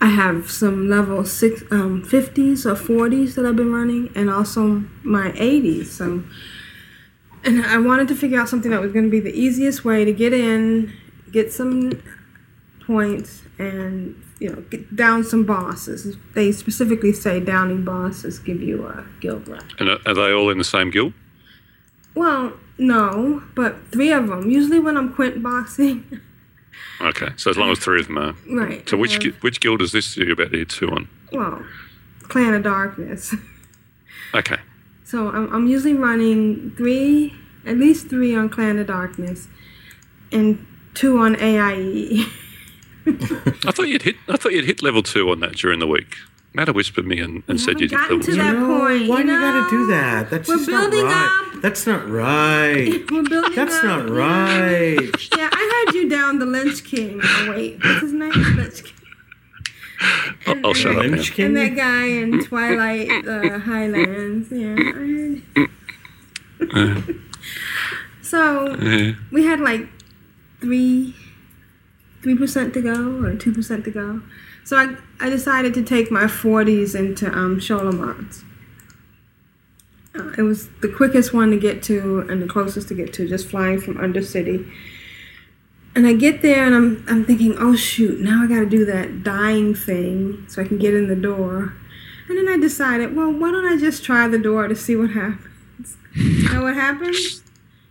I 0.00 0.06
have 0.08 0.50
some 0.50 0.88
level 0.90 1.24
six, 1.24 1.62
um, 1.70 2.02
50s 2.02 2.66
or 2.66 2.74
40s 2.74 3.34
that 3.36 3.46
I've 3.46 3.54
been 3.56 3.72
running, 3.72 4.10
and 4.16 4.28
also 4.28 4.82
my 5.04 5.30
80s. 5.36 5.92
So, 5.92 6.24
and 7.44 7.64
I 7.64 7.78
wanted 7.78 8.08
to 8.08 8.14
figure 8.14 8.40
out 8.40 8.48
something 8.48 8.70
that 8.70 8.80
was 8.80 8.92
going 8.92 9.04
to 9.04 9.10
be 9.10 9.20
the 9.20 9.32
easiest 9.38 9.84
way 9.84 10.04
to 10.04 10.12
get 10.12 10.32
in, 10.32 10.92
get 11.30 11.52
some 11.52 12.02
points, 12.86 13.42
and 13.58 14.20
you 14.38 14.48
know, 14.50 14.60
get 14.70 14.96
down 14.96 15.22
some 15.24 15.44
bosses. 15.44 16.16
They 16.34 16.50
specifically 16.52 17.12
say 17.12 17.38
downing 17.40 17.84
bosses 17.84 18.38
give 18.40 18.60
you 18.60 18.86
a 18.86 19.06
guild 19.20 19.46
rank. 19.48 19.64
and 19.78 19.88
are, 19.90 20.14
they 20.14 20.32
all 20.32 20.50
in 20.50 20.58
the 20.58 20.64
same 20.64 20.90
guild? 20.90 21.12
Well, 22.14 22.52
no, 22.78 23.42
but 23.54 23.76
three 23.92 24.10
of 24.12 24.26
them. 24.28 24.50
Usually 24.50 24.80
when 24.80 24.96
I'm 24.96 25.12
quint 25.14 25.42
boxing, 25.42 26.20
Okay, 27.00 27.28
so 27.36 27.50
as 27.50 27.56
long 27.58 27.70
as 27.70 27.78
three 27.78 28.00
of 28.00 28.06
them 28.06 28.18
are. 28.18 28.34
right. 28.50 28.88
So 28.88 28.96
which 28.96 29.24
which 29.42 29.60
guild 29.60 29.80
is 29.82 29.92
this 29.92 30.16
you're 30.16 30.32
about 30.32 30.50
to 30.52 30.58
hit 30.58 30.68
two 30.70 30.88
on? 30.88 31.08
well, 31.32 31.64
Clan 32.24 32.54
of 32.54 32.62
Darkness. 32.62 33.34
Okay, 34.34 34.56
So 35.12 35.28
I'm, 35.28 35.52
I'm 35.52 35.66
usually 35.66 35.92
running 35.92 36.72
three, 36.74 37.34
at 37.66 37.76
least 37.76 38.08
three 38.08 38.34
on 38.34 38.48
Clan 38.48 38.78
of 38.78 38.86
Darkness, 38.86 39.46
and 40.32 40.66
two 40.94 41.18
on 41.18 41.36
AIE. 41.38 42.24
I 43.06 43.72
thought 43.72 43.88
you'd 43.88 44.00
hit. 44.00 44.16
I 44.26 44.38
thought 44.38 44.52
you'd 44.52 44.64
hit 44.64 44.82
level 44.82 45.02
two 45.02 45.28
on 45.28 45.40
that 45.40 45.52
during 45.56 45.80
the 45.80 45.86
week. 45.86 46.16
Mata 46.54 46.72
whispered 46.72 47.06
me 47.06 47.20
and, 47.20 47.42
and 47.46 47.60
said 47.60 47.78
you'd 47.78 47.90
hit 47.90 47.98
gotten 47.98 48.20
level 48.20 48.24
to 48.24 48.30
two. 48.30 48.38
that 48.38 48.54
no, 48.54 48.66
point, 48.66 49.08
why 49.10 49.18
you 49.18 49.26
do 49.26 49.32
you 49.32 49.40
gotta 49.40 49.70
do 49.70 49.86
that? 49.88 50.30
That's 50.30 50.48
We're 50.48 50.56
just 50.56 50.70
not 50.70 50.90
building 50.90 51.04
right. 51.04 51.52
up. 51.56 51.60
That's 51.60 51.86
not 51.86 52.08
right. 52.08 53.04
We're 53.10 53.22
building 53.22 53.54
That's 53.54 53.76
up, 53.76 53.84
not 53.84 54.08
right. 54.08 55.10
Yeah, 55.36 55.50
I 55.52 55.84
heard 55.86 55.94
you 55.94 56.08
down 56.08 56.38
the 56.38 56.46
Lynch 56.46 56.84
King. 56.84 57.20
Oh, 57.22 57.50
wait, 57.50 57.84
what's 57.84 58.00
his 58.00 58.14
name? 58.14 58.32
Lynch 58.32 58.82
King. 58.82 59.01
I'll, 60.46 60.66
I'll 60.66 60.74
shut 60.74 60.96
up 60.96 61.04
now. 61.06 61.22
And 61.38 61.56
that 61.56 61.74
guy 61.76 62.06
in 62.06 62.44
Twilight 62.44 63.10
uh, 63.26 63.58
Highlands. 63.70 64.48
Yeah, 64.50 64.76
I 66.74 67.02
so 68.22 68.74
Yeah. 68.76 69.12
we 69.30 69.44
had 69.44 69.60
like 69.60 69.86
three 70.60 71.14
three 72.22 72.36
percent 72.36 72.72
to 72.74 72.80
go 72.82 73.22
or 73.24 73.34
two 73.36 73.52
percent 73.52 73.84
to 73.84 73.90
go. 73.90 74.22
So 74.64 74.76
I, 74.76 74.94
I 75.20 75.28
decided 75.28 75.74
to 75.74 75.82
take 75.82 76.10
my 76.10 76.28
forties 76.28 76.94
into 76.94 77.26
um 77.26 77.58
Scholomance. 77.58 78.44
Uh, 80.14 80.30
it 80.36 80.42
was 80.42 80.68
the 80.82 80.88
quickest 80.88 81.32
one 81.32 81.50
to 81.50 81.58
get 81.58 81.82
to 81.84 82.20
and 82.28 82.42
the 82.42 82.46
closest 82.46 82.88
to 82.88 82.94
get 82.94 83.12
to, 83.14 83.26
just 83.28 83.48
flying 83.48 83.80
from 83.80 83.94
Undercity. 83.96 84.70
And 85.94 86.06
I 86.06 86.14
get 86.14 86.40
there 86.42 86.64
and 86.64 86.74
I'm 86.74 87.04
I'm 87.08 87.24
thinking, 87.24 87.54
oh 87.58 87.76
shoot, 87.76 88.20
now 88.20 88.42
I 88.42 88.46
gotta 88.46 88.66
do 88.66 88.84
that 88.86 89.22
dying 89.22 89.74
thing 89.74 90.44
so 90.48 90.62
I 90.62 90.66
can 90.66 90.78
get 90.78 90.94
in 90.94 91.08
the 91.08 91.16
door. 91.16 91.74
And 92.28 92.38
then 92.38 92.48
I 92.48 92.56
decided, 92.56 93.14
well, 93.14 93.30
why 93.30 93.50
don't 93.50 93.66
I 93.66 93.76
just 93.76 94.02
try 94.04 94.26
the 94.28 94.38
door 94.38 94.68
to 94.68 94.74
see 94.76 94.96
what 94.96 95.10
happens? 95.10 95.96
You 96.14 96.48
know 96.50 96.62
what 96.62 96.74
happens? 96.74 97.42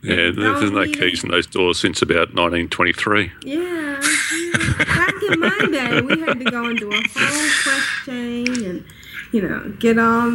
Yeah, 0.02 0.16
there- 0.32 0.32
there's 0.60 0.72
no 0.72 0.86
keys 0.86 1.24
in 1.24 1.30
those 1.30 1.46
doors 1.46 1.78
since 1.80 2.02
about 2.02 2.34
1923. 2.34 3.32
Yeah, 3.44 3.60
yeah. 4.02 4.84
Back 4.86 5.14
in 5.30 5.40
my 5.40 5.60
day, 5.72 6.02
we 6.02 6.20
had 6.22 6.40
to 6.40 6.46
go 6.46 6.66
and 6.66 6.80
do 6.80 6.90
a 6.90 6.96
whole 6.96 7.50
quest 7.64 7.88
chain 8.08 8.48
and, 8.66 8.84
you 9.32 9.42
know, 9.44 9.74
get 9.78 10.00
all 10.00 10.32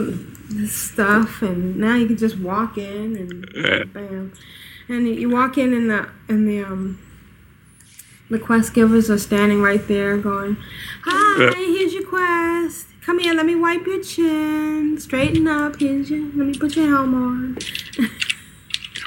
this 0.50 0.72
stuff. 0.72 1.42
And 1.42 1.76
now 1.78 1.96
you 1.96 2.06
can 2.06 2.16
just 2.16 2.38
walk 2.38 2.78
in 2.78 3.16
and 3.16 3.50
Yeah. 3.56 3.82
bam. 3.92 4.32
And 4.88 5.08
you 5.08 5.28
walk 5.30 5.58
in 5.58 5.72
and 5.74 5.90
the 5.90 6.06
and 6.28 6.46
the 6.48 6.62
um 6.62 6.98
the 8.30 8.38
quest 8.38 8.74
givers 8.74 9.08
are 9.10 9.18
standing 9.18 9.62
right 9.62 9.86
there 9.88 10.16
going, 10.18 10.56
"Hi, 11.04 11.52
here's 11.54 11.92
your 11.94 12.04
quest. 12.06 12.86
Come 13.04 13.18
here, 13.20 13.34
let 13.34 13.46
me 13.46 13.54
wipe 13.54 13.86
your 13.86 14.02
chin. 14.02 14.98
Straighten 14.98 15.46
up. 15.46 15.78
Here's 15.78 16.10
your. 16.10 16.22
Let 16.34 16.46
me 16.46 16.54
put 16.58 16.74
your 16.76 16.88
helm 16.88 17.14
on. 17.14 17.58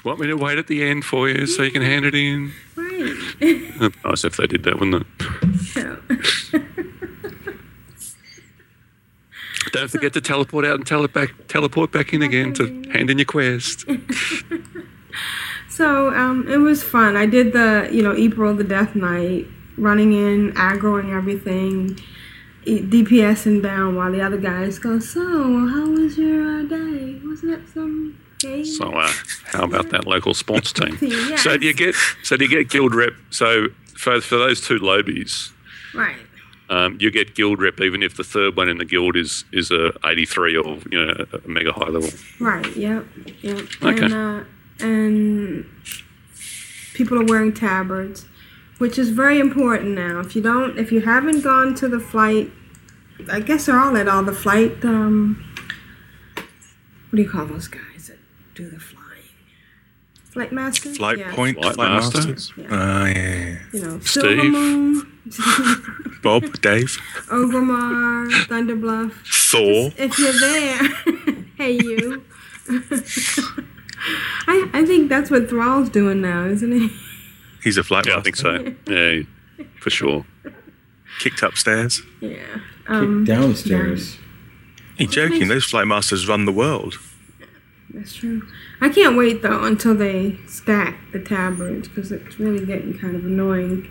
Want 0.05 0.19
me 0.21 0.27
to 0.27 0.35
wait 0.37 0.57
at 0.57 0.67
the 0.67 0.81
end 0.83 1.03
for 1.03 1.27
you 1.27 1.45
so 1.45 1.61
you 1.63 1.71
can 1.71 1.81
hand 1.81 2.05
it 2.05 2.15
in? 2.15 2.53
Right. 2.77 3.13
That'd 3.41 3.79
be 3.93 3.99
Nice 4.05 4.23
if 4.23 4.37
they 4.37 4.47
did 4.47 4.63
that, 4.63 4.79
wouldn't 4.79 5.03
it? 5.03 5.07
So- 5.65 5.97
Don't 9.73 9.91
forget 9.91 10.13
to 10.13 10.21
teleport 10.21 10.63
out 10.65 10.75
and 10.75 10.87
tele- 10.87 11.09
back, 11.09 11.31
teleport 11.49 11.91
back 11.91 12.13
in 12.13 12.21
again 12.21 12.53
to 12.53 12.65
hand 12.91 13.09
in 13.09 13.17
your 13.19 13.25
quest. 13.25 13.85
So 15.79 16.13
um, 16.13 16.45
it 16.49 16.57
was 16.57 16.83
fun. 16.83 17.15
I 17.15 17.25
did 17.25 17.53
the, 17.53 17.87
you 17.89 18.03
know, 18.03 18.13
April 18.13 18.53
the 18.53 18.65
Death 18.65 18.95
Knight, 18.95 19.47
running 19.77 20.11
in, 20.11 20.51
aggroing 20.55 21.15
everything, 21.15 21.97
DPSing 22.65 23.63
down 23.63 23.95
while 23.95 24.11
the 24.11 24.19
other 24.21 24.35
guys 24.35 24.77
go, 24.77 24.99
so, 24.99 25.21
how 25.21 25.89
was 25.89 26.17
your 26.17 26.59
uh, 26.59 26.63
day? 26.63 27.21
Wasn't 27.23 27.51
that 27.53 27.73
some 27.73 28.19
game? 28.39 28.65
So, 28.65 28.91
uh, 28.91 29.09
how 29.45 29.63
about 29.63 29.89
that 29.91 30.05
local 30.05 30.33
sports 30.33 30.73
team? 30.73 30.97
Yes. 31.01 31.43
So 31.43 31.55
do 31.55 31.65
you 31.65 31.73
get 31.73 31.95
so 32.23 32.35
do 32.35 32.43
you 32.43 32.49
get 32.49 32.69
guild 32.69 32.93
rep? 32.93 33.13
So 33.29 33.67
for 33.95 34.19
for 34.19 34.37
those 34.37 34.59
two 34.59 34.79
lobies, 34.79 35.53
Right. 35.95 36.17
um, 36.69 36.97
you 36.99 37.09
get 37.09 37.35
guild 37.35 37.61
rep 37.61 37.79
even 37.79 38.03
if 38.03 38.17
the 38.17 38.25
third 38.25 38.57
one 38.57 38.67
in 38.67 38.79
the 38.79 38.85
guild 38.85 39.15
is 39.15 39.45
is 39.53 39.71
a 39.71 39.93
83 40.03 40.57
or 40.57 40.77
you 40.91 41.05
know 41.05 41.25
a 41.31 41.47
mega 41.47 41.71
high 41.71 41.87
level. 41.87 42.09
Right. 42.37 42.75
Yep. 42.75 43.05
Yep. 43.43 43.59
Okay. 43.81 44.05
And 44.05 44.13
uh, 44.13 44.43
and 44.81 45.65
people 46.93 47.19
are 47.19 47.25
wearing 47.25 47.53
tabards, 47.53 48.25
which 48.77 48.97
is 48.97 49.09
very 49.09 49.39
important 49.39 49.91
now. 49.91 50.19
If 50.19 50.35
you 50.35 50.41
don't, 50.41 50.77
if 50.77 50.91
you 50.91 51.01
haven't 51.01 51.41
gone 51.41 51.75
to 51.75 51.87
the 51.87 51.99
flight, 51.99 52.51
I 53.31 53.39
guess 53.39 53.65
they're 53.65 53.79
all 53.79 53.95
at 53.97 54.07
all 54.07 54.23
the 54.23 54.33
flight. 54.33 54.83
Um, 54.83 55.43
what 56.35 57.15
do 57.17 57.21
you 57.21 57.29
call 57.29 57.45
those 57.45 57.67
guys 57.67 58.07
that 58.07 58.17
do 58.55 58.69
the 58.69 58.79
flying? 58.79 59.05
Flight 60.31 60.51
masters. 60.51 60.97
Flight 60.97 61.17
Yeah. 61.17 61.33
Point, 61.33 61.57
Flight 61.59 61.75
Flight, 61.75 61.89
Master? 61.89 62.17
Masters. 62.19 62.53
Yeah. 62.55 62.67
Ah, 62.69 63.05
yeah, 63.07 63.15
yeah. 63.15 63.57
You 63.73 63.81
know, 63.81 63.99
Steve. 64.01 64.51
Moon, 64.51 65.21
Bob, 66.21 66.43
Dave, 66.61 66.97
Orgrimmar, 67.29 68.29
Thunderbluff. 68.45 69.11
Thor. 69.25 69.91
if 69.97 70.19
you're 70.19 70.39
there, 70.39 71.43
hey 71.57 71.71
you. 71.71 72.23
I 74.47 74.69
I 74.73 74.85
think 74.85 75.09
that's 75.09 75.29
what 75.31 75.49
Thrall's 75.49 75.89
doing 75.89 76.21
now, 76.21 76.45
isn't 76.45 76.71
he? 76.71 76.89
He's 77.63 77.77
a 77.77 77.83
flight 77.83 78.05
Yeah, 78.07 78.17
I 78.17 78.21
think 78.21 78.35
so. 78.35 78.73
Yeah, 78.87 79.21
for 79.79 79.89
sure. 79.89 80.25
Kicked 81.19 81.41
upstairs. 81.43 82.01
Yeah. 82.21 82.37
Um, 82.87 83.25
Downstairs. 83.25 84.17
Are 84.97 85.03
you 85.03 85.07
joking? 85.09 85.47
Those 85.47 85.65
flight 85.65 85.85
masters 85.87 86.27
run 86.27 86.45
the 86.45 86.51
world. 86.51 86.97
That's 87.93 88.13
true. 88.13 88.47
I 88.81 88.89
can't 88.89 89.17
wait 89.17 89.41
though 89.41 89.63
until 89.63 89.95
they 89.95 90.37
stack 90.47 90.95
the 91.11 91.19
tabards 91.19 91.87
because 91.87 92.11
it's 92.11 92.39
really 92.39 92.65
getting 92.65 92.97
kind 92.97 93.15
of 93.15 93.25
annoying. 93.25 93.87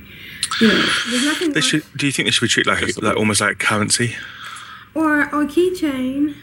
You 0.60 0.68
know, 0.68 0.84
there's 1.10 1.24
nothing 1.24 1.52
They 1.52 1.58
worse- 1.58 1.64
should. 1.66 1.84
Do 1.96 2.06
you 2.06 2.12
think 2.12 2.26
they 2.26 2.30
should 2.30 2.42
be 2.42 2.48
treated 2.48 2.70
like, 2.70 3.02
like 3.02 3.16
almost 3.16 3.40
like 3.40 3.58
currency? 3.58 4.16
or 4.94 5.22
or 5.34 5.44
keychain 5.44 6.34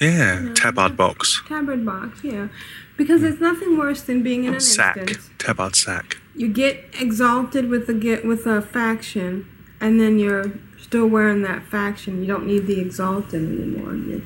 Yeah, 0.00 0.52
tabard 0.54 0.96
box, 0.96 1.42
tabard 1.48 1.84
box. 1.84 2.20
Yeah, 2.22 2.48
because 2.96 3.22
there's 3.22 3.40
nothing 3.40 3.78
worse 3.78 4.02
than 4.02 4.22
being 4.22 4.44
in 4.44 4.54
an 4.54 4.60
sack, 4.60 4.96
instance. 4.96 5.30
tabard 5.38 5.74
sack. 5.74 6.18
you 6.34 6.48
get 6.48 6.84
exalted 7.00 7.68
with 7.68 7.86
the 7.86 7.94
get 7.94 8.24
with 8.24 8.46
a 8.46 8.60
faction, 8.60 9.48
and 9.80 9.98
then 10.00 10.18
you're 10.18 10.52
still 10.78 11.06
wearing 11.06 11.42
that 11.42 11.64
faction. 11.66 12.20
You 12.20 12.26
don't 12.26 12.46
need 12.46 12.66
the 12.66 12.78
exalted 12.80 13.42
anymore. 13.42 13.94
You're 13.94 14.22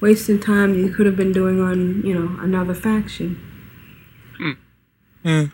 wasting 0.00 0.40
time 0.40 0.74
you 0.74 0.90
could 0.90 1.06
have 1.06 1.16
been 1.16 1.32
doing 1.32 1.60
on 1.60 2.02
you 2.02 2.14
know 2.14 2.40
another 2.42 2.74
faction. 2.74 3.38
Yeah. 5.24 5.46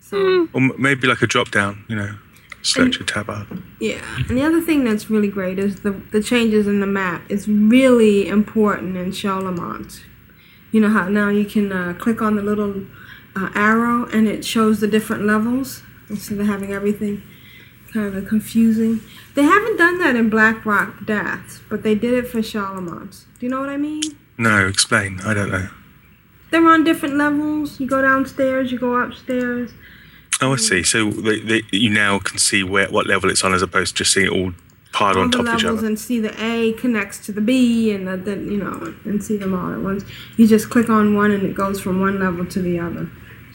So 0.00 0.46
hmm. 0.46 0.56
Or 0.56 0.78
maybe 0.78 1.06
like 1.06 1.20
a 1.22 1.26
drop 1.26 1.50
down. 1.50 1.84
You 1.88 1.96
know, 1.96 2.14
select 2.62 2.98
your 2.98 3.30
out. 3.30 3.46
yeah, 3.80 4.00
and 4.28 4.36
the 4.36 4.42
other 4.42 4.60
thing 4.60 4.84
that's 4.84 5.08
really 5.10 5.28
great 5.28 5.58
is 5.58 5.80
the 5.80 5.92
the 6.12 6.22
changes 6.22 6.66
in 6.66 6.80
the 6.80 6.86
map 6.86 7.22
is 7.30 7.48
really 7.48 8.28
important 8.28 8.96
in 8.96 9.10
Scholomance. 9.10 10.00
You 10.72 10.80
know 10.80 10.90
how 10.90 11.08
now 11.08 11.28
you 11.30 11.44
can 11.44 11.72
uh, 11.72 11.94
click 11.98 12.20
on 12.20 12.36
the 12.36 12.42
little 12.42 12.84
uh, 13.36 13.50
arrow 13.54 14.06
and 14.06 14.28
it 14.28 14.44
shows 14.44 14.80
the 14.80 14.86
different 14.88 15.24
levels 15.24 15.82
instead 16.10 16.38
of 16.40 16.46
having 16.46 16.72
everything. 16.72 17.22
kind 17.92 18.14
of 18.14 18.28
confusing. 18.28 19.00
They 19.34 19.44
haven't 19.44 19.78
done 19.78 19.98
that 20.00 20.14
in 20.14 20.28
Blackrock 20.28 21.06
Depths, 21.06 21.60
but 21.70 21.82
they 21.82 21.94
did 21.94 22.12
it 22.12 22.28
for 22.28 22.40
Scholomance. 22.40 23.24
Do 23.38 23.46
you 23.46 23.50
know 23.50 23.60
what 23.60 23.70
I 23.70 23.76
mean? 23.78 24.02
No, 24.36 24.66
explain. 24.66 25.20
I 25.24 25.32
don't 25.32 25.50
know. 25.50 25.68
They're 26.50 26.66
on 26.66 26.84
different 26.84 27.16
levels. 27.16 27.80
You 27.80 27.86
go 27.86 28.02
downstairs, 28.02 28.70
you 28.72 28.78
go 28.78 28.96
upstairs. 28.96 29.70
Oh, 30.40 30.52
I 30.52 30.56
see. 30.56 30.82
So 30.84 31.10
they, 31.10 31.40
they, 31.40 31.62
you 31.72 31.90
now 31.90 32.18
can 32.20 32.38
see 32.38 32.62
where 32.62 32.88
what 32.88 33.06
level 33.06 33.28
it's 33.30 33.42
on 33.42 33.52
as 33.54 33.62
opposed 33.62 33.96
to 33.96 34.04
just 34.04 34.12
seeing 34.12 34.26
it 34.26 34.32
all 34.32 34.52
piled 34.92 35.16
all 35.16 35.22
on 35.24 35.30
the 35.30 35.36
top 35.38 35.46
of 35.46 35.54
each 35.60 35.64
other. 35.64 35.86
and 35.86 35.98
see 35.98 36.18
the 36.20 36.32
A 36.42 36.72
connects 36.74 37.18
to 37.26 37.32
the 37.32 37.40
B 37.40 37.90
and 37.92 38.06
the, 38.06 38.16
the 38.16 38.36
you 38.36 38.56
know 38.56 38.94
and 39.04 39.22
see 39.22 39.36
them 39.36 39.54
all 39.54 39.72
at 39.72 39.80
once. 39.80 40.04
You 40.36 40.46
just 40.46 40.70
click 40.70 40.88
on 40.88 41.14
one 41.14 41.30
and 41.32 41.42
it 41.42 41.54
goes 41.54 41.80
from 41.80 42.00
one 42.00 42.18
level 42.20 42.46
to 42.46 42.62
the 42.62 42.78
other. 42.78 43.10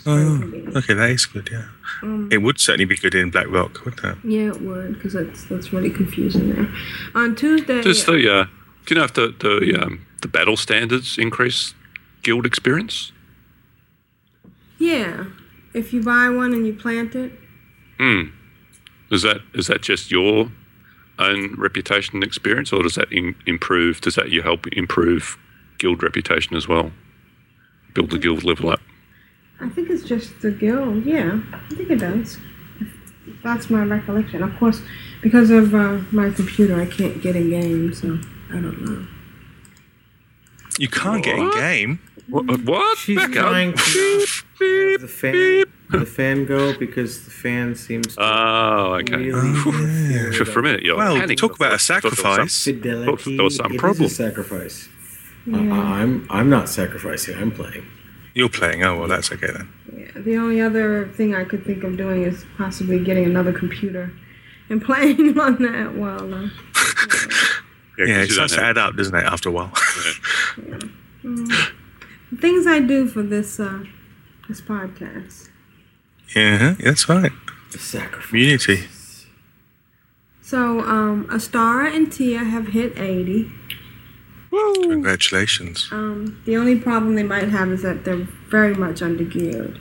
Oh, 0.06 0.44
okay, 0.76 0.94
that 0.96 1.10
is 1.12 1.26
good. 1.26 1.48
Yeah, 1.50 1.64
Um, 2.02 2.28
it 2.30 2.40
would 2.40 2.60
certainly 2.60 2.84
be 2.84 2.98
good 2.98 3.16
in 3.16 3.30
Black 3.30 3.48
Rock, 3.50 3.86
wouldn't 3.86 4.04
it? 4.04 4.18
Yeah, 4.30 4.48
it 4.50 4.60
would 4.62 4.96
because 4.96 5.14
that's 5.14 5.46
that's 5.46 5.72
really 5.72 5.90
confusing 5.90 6.54
there. 6.54 6.70
On 7.16 7.34
Tuesday, 7.38 7.82
Does 7.82 8.04
the 8.06 8.12
uh, 8.30 8.46
do 8.86 8.94
you 8.94 8.96
know 9.00 9.06
if 9.06 9.14
the 9.14 9.34
the 9.40 9.82
um, 9.82 10.06
the 10.22 10.28
battle 10.28 10.58
standards 10.58 11.18
increase 11.18 11.74
guild 12.22 12.46
experience? 12.46 13.14
yeah, 14.78 15.26
if 15.74 15.94
you 15.94 16.02
buy 16.04 16.30
one 16.30 16.54
and 16.54 16.66
you 16.66 16.74
plant 16.74 17.16
it, 17.16 17.32
Hmm. 18.00 18.24
Is 19.12 19.22
that 19.22 19.42
is 19.54 19.68
that 19.68 19.82
just 19.82 20.10
your 20.12 20.52
own 21.20 21.54
reputation 21.58 22.16
and 22.16 22.24
experience, 22.24 22.74
or 22.74 22.82
does 22.82 22.96
that 22.96 23.12
in, 23.12 23.36
improve? 23.46 24.02
Does 24.02 24.16
that 24.16 24.32
you 24.32 24.42
help 24.42 24.66
improve 24.74 25.38
guild 25.78 26.02
reputation 26.02 26.56
as 26.56 26.68
well? 26.68 26.92
Build 27.94 28.10
the 28.10 28.18
guild 28.18 28.44
level 28.44 28.70
up. 28.72 28.82
I 29.60 29.70
think 29.70 29.90
it's 29.92 30.04
just 30.04 30.42
the 30.42 30.50
guild. 30.52 31.06
Yeah, 31.06 31.40
I 31.54 31.76
think 31.76 31.92
it 31.92 32.00
does. 32.00 32.40
That's 33.44 33.70
my 33.70 33.84
recollection. 33.84 34.42
Of 34.42 34.58
course, 34.58 34.82
because 35.22 35.52
of 35.52 35.76
uh, 35.76 36.00
my 36.12 36.32
computer, 36.32 36.82
I 36.82 36.88
can't 36.88 37.22
get 37.22 37.36
in 37.36 37.52
game, 37.52 37.94
so 37.94 38.20
I 38.50 38.54
don't 38.54 38.82
know. 38.82 39.08
You 40.80 40.88
can't 40.90 41.24
get 41.24 41.38
in 41.38 41.52
game. 41.52 42.00
What? 42.28 42.64
what? 42.66 42.98
She's 42.98 43.18
Back 43.18 43.36
up. 43.38 43.50
trying 43.50 43.74
to 43.74 44.26
have 44.92 45.02
the 45.02 45.08
fan, 45.08 45.64
the 45.90 46.06
fan 46.06 46.46
go 46.46 46.78
because 46.78 47.26
the 47.26 47.32
fan 47.32 47.76
seems 47.76 48.16
to 48.16 48.22
Oh, 48.24 48.96
okay. 49.02 49.16
really 49.18 49.50
interfere 49.50 50.34
For, 50.34 50.46
for 50.46 50.60
a 50.60 50.64
minute, 50.64 50.84
you're 50.84 50.98
Well, 50.98 51.16
panicking. 51.18 51.38
talk 51.38 51.56
about 51.56 51.74
a 51.74 51.78
Thought 51.78 52.02
there 52.02 52.10
was 52.12 52.18
some- 52.20 52.48
sacrifice. 52.48 52.64
fidelity. 52.64 53.36
there 53.38 53.44
was 53.44 53.56
some 53.56 53.72
it 53.72 53.76
is 53.76 53.80
problem. 53.82 54.06
a 54.06 54.10
sacrifice. 54.10 54.90
I, 55.54 55.58
I'm 55.58 56.26
I'm 56.30 56.50
not 56.50 56.70
sacrificing. 56.70 57.36
I'm 57.38 57.52
playing. 57.52 57.86
You're 58.34 58.50
playing. 58.50 58.84
Oh 58.84 58.98
well, 58.98 59.08
that's 59.10 59.32
okay 59.32 59.48
then. 59.52 59.68
Yeah, 59.96 60.22
the 60.22 60.38
only 60.38 60.62
other 60.62 61.08
thing 61.10 61.36
I 61.36 61.44
could 61.44 61.64
think 61.66 61.84
of 61.84 61.98
doing 61.98 62.24
is 62.24 62.46
possibly 62.58 63.00
getting 63.04 63.26
another 63.26 63.52
computer 63.52 64.12
and 64.70 64.82
playing 64.90 65.38
on 65.40 65.62
that 65.62 65.94
while. 65.96 66.34
Uh, 66.34 66.48
Yeah, 67.96 68.06
'cause 68.06 68.10
Yeah, 68.10 68.16
you 68.18 68.24
it 68.24 68.32
starts 68.32 68.56
to 68.56 68.64
add 68.64 68.78
up, 68.80 68.96
doesn't 68.96 69.14
it? 69.16 69.24
After 69.24 69.50
a 69.50 69.52
while. 69.52 69.72
the 71.24 71.72
things 72.42 72.66
I 72.66 72.80
do 72.80 73.06
for 73.08 73.22
this 73.22 73.60
uh, 73.60 73.84
this 74.48 74.62
podcast. 74.62 75.50
yeah, 76.36 76.76
that's 76.80 77.08
right. 77.10 77.32
The 77.72 77.80
sacrifice. 77.80 78.30
Community. 78.30 78.88
So, 80.42 80.82
um, 80.82 81.28
Astara 81.32 81.92
and 81.92 82.12
Tia 82.12 82.40
have 82.40 82.68
hit 82.68 83.00
80. 83.00 83.50
Woo! 84.52 84.74
Congratulations. 84.84 85.90
Um, 85.92 86.42
the 86.46 86.58
only 86.58 86.78
problem 86.80 87.16
they 87.16 87.24
might 87.24 87.50
have 87.50 87.70
is 87.70 87.82
that 87.82 88.06
they're 88.06 88.28
very 88.50 88.76
much 88.76 89.00
undergeared. 89.00 89.80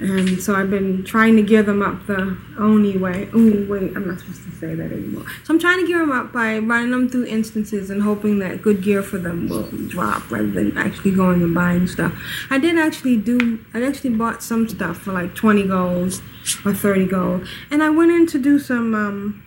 And 0.00 0.42
so 0.42 0.54
I've 0.54 0.70
been 0.70 1.04
trying 1.04 1.36
to 1.36 1.42
gear 1.42 1.62
them 1.62 1.82
up 1.82 2.06
the 2.06 2.38
only 2.58 2.96
way. 2.96 3.28
Oh, 3.34 3.66
wait, 3.68 3.94
I'm 3.94 4.06
not 4.06 4.18
supposed 4.18 4.44
to 4.44 4.50
say 4.52 4.74
that 4.74 4.90
anymore. 4.90 5.26
So 5.44 5.52
I'm 5.52 5.60
trying 5.60 5.78
to 5.80 5.86
gear 5.86 5.98
them 5.98 6.10
up 6.10 6.32
by 6.32 6.58
running 6.58 6.90
them 6.90 7.10
through 7.10 7.26
instances 7.26 7.90
and 7.90 8.02
hoping 8.02 8.38
that 8.38 8.62
good 8.62 8.82
gear 8.82 9.02
for 9.02 9.18
them 9.18 9.50
will 9.50 9.68
drop 9.88 10.30
rather 10.30 10.50
than 10.50 10.78
actually 10.78 11.10
going 11.10 11.42
and 11.42 11.54
buying 11.54 11.86
stuff. 11.86 12.14
I 12.48 12.56
did 12.56 12.78
actually 12.78 13.18
do, 13.18 13.62
I 13.74 13.82
actually 13.82 14.10
bought 14.10 14.42
some 14.42 14.70
stuff 14.70 14.96
for 14.96 15.12
like 15.12 15.34
20 15.34 15.68
gold 15.68 16.22
or 16.64 16.72
30 16.72 17.06
gold. 17.06 17.46
And 17.70 17.82
I 17.82 17.90
went 17.90 18.10
in 18.10 18.26
to 18.28 18.38
do 18.38 18.58
some 18.58 18.94
um, 18.94 19.44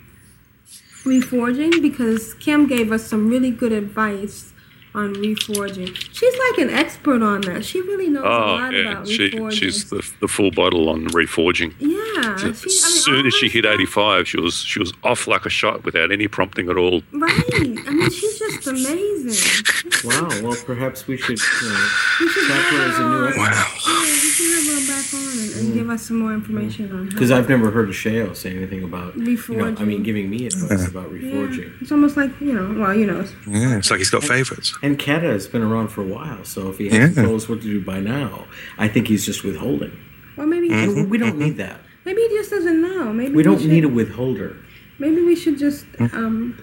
reforging 1.04 1.82
because 1.82 2.36
Kim 2.36 2.68
gave 2.68 2.92
us 2.92 3.08
some 3.08 3.28
really 3.28 3.50
good 3.50 3.72
advice 3.72 4.53
on 4.96 5.16
reforging. 5.16 5.96
She's 6.14 6.34
like 6.50 6.60
an 6.60 6.70
expert 6.74 7.22
on 7.24 7.42
that. 7.42 7.66
She 7.66 7.82
really 7.82 8.10
knows 8.10 8.24
a 8.26 8.28
Oh, 8.28 8.32
lot 8.56 8.74
yeah. 8.74 8.92
about 8.92 9.08
She, 9.08 9.30
reforging. 9.32 9.52
she's 9.54 9.90
the, 9.90 10.08
the 10.22 10.28
full 10.28 10.52
bottle 10.52 10.90
on 10.90 11.08
reforging. 11.10 11.74
yeah. 11.80 11.92
She, 12.14 12.20
I 12.24 12.36
mean, 12.44 12.50
As 12.52 13.04
soon 13.04 13.20
all 13.22 13.28
as 13.28 13.34
she 13.34 13.50
hit 13.50 13.66
85, 13.66 14.28
she 14.28 14.40
was 14.40 14.56
she 14.56 14.80
was 14.80 14.94
off 15.04 15.28
like 15.28 15.46
a 15.46 15.50
shot 15.50 15.84
without 15.84 16.12
any 16.12 16.28
prompting 16.28 16.70
at 16.70 16.78
all. 16.78 17.02
Right. 17.12 17.42
I 17.54 17.60
mean, 17.60 18.10
she's 18.12 18.38
just 18.40 18.68
amazing. 18.68 19.34
Wow. 20.04 20.28
Well, 20.42 20.56
perhaps 20.66 21.08
we 21.08 21.18
should 21.18 21.40
you 21.40 21.70
know, 21.70 21.88
We 22.20 22.28
should 22.30 22.48
tap 22.48 22.74
her 22.74 22.90
as 22.90 23.00
a 23.00 23.10
new 23.10 23.24
have 23.24 23.36
her 23.36 23.42
on. 23.42 23.48
expert. 23.52 23.90
Yeah, 23.90 24.02
we 24.02 24.18
should 24.18 24.54
have 24.54 24.66
her 24.74 24.88
back 24.94 25.14
on 25.14 25.32
and, 25.40 25.52
and 25.56 25.68
mm. 25.70 25.74
give 25.74 25.90
us 25.90 26.02
some 26.04 26.20
more 26.20 26.34
information 26.34 26.92
on 26.92 27.06
her. 27.06 27.12
Because 27.12 27.32
I've 27.32 27.48
never 27.50 27.72
heard 27.72 27.90
of 27.90 27.96
Sheo 27.96 28.36
say 28.36 28.52
anything 28.56 28.84
about, 28.84 29.16
you 29.16 29.38
know, 29.50 29.76
I 29.78 29.84
mean, 29.86 30.04
giving 30.04 30.30
me 30.30 30.46
advice 30.48 30.88
about 30.88 31.12
Yeah. 31.12 31.20
reforging. 31.32 31.82
It's 31.82 31.92
almost 31.92 32.18
like, 32.18 32.32
you 32.42 32.54
know, 32.54 32.80
well, 32.82 32.94
you 32.94 33.06
know, 33.06 33.20
it's- 33.22 33.34
Yeah, 33.48 33.78
it's 33.78 33.92
like 33.92 34.00
he's 34.00 34.10
got 34.10 34.24
favourites. 34.24 34.78
And 34.84 35.00
Keta 35.00 35.24
has 35.24 35.48
been 35.48 35.62
around 35.64 35.88
for 35.88 36.02
a 36.02 36.06
while, 36.06 36.44
so 36.44 36.70
if 36.70 36.78
he 36.78 36.86
Yeah. 36.90 37.08
hasn't 37.08 37.26
told 37.26 37.38
us 37.42 37.48
what 37.50 37.62
to 37.62 37.68
do 37.68 37.80
by 37.82 38.00
now, 38.02 38.46
I 38.78 38.88
think 38.90 39.08
he's 39.08 39.26
just 39.26 39.44
withholding. 39.44 39.94
well, 40.36 40.46
maybe 40.46 40.70
And 40.72 41.10
we 41.10 41.18
don't 41.18 41.38
need 41.38 41.56
that. 41.58 41.80
maybe 42.06 42.22
he 42.22 42.28
just 42.38 42.50
doesn't 42.52 42.82
know. 42.82 43.14
Maybe 43.14 43.34
We 43.34 43.44
don't 43.44 43.60
should, 43.62 43.70
need 43.72 43.86
a 43.86 43.90
withholder. 43.90 44.58
Maybe 45.00 45.22
we 45.22 45.36
should 45.36 45.58
just 45.58 45.86
um 46.12 46.58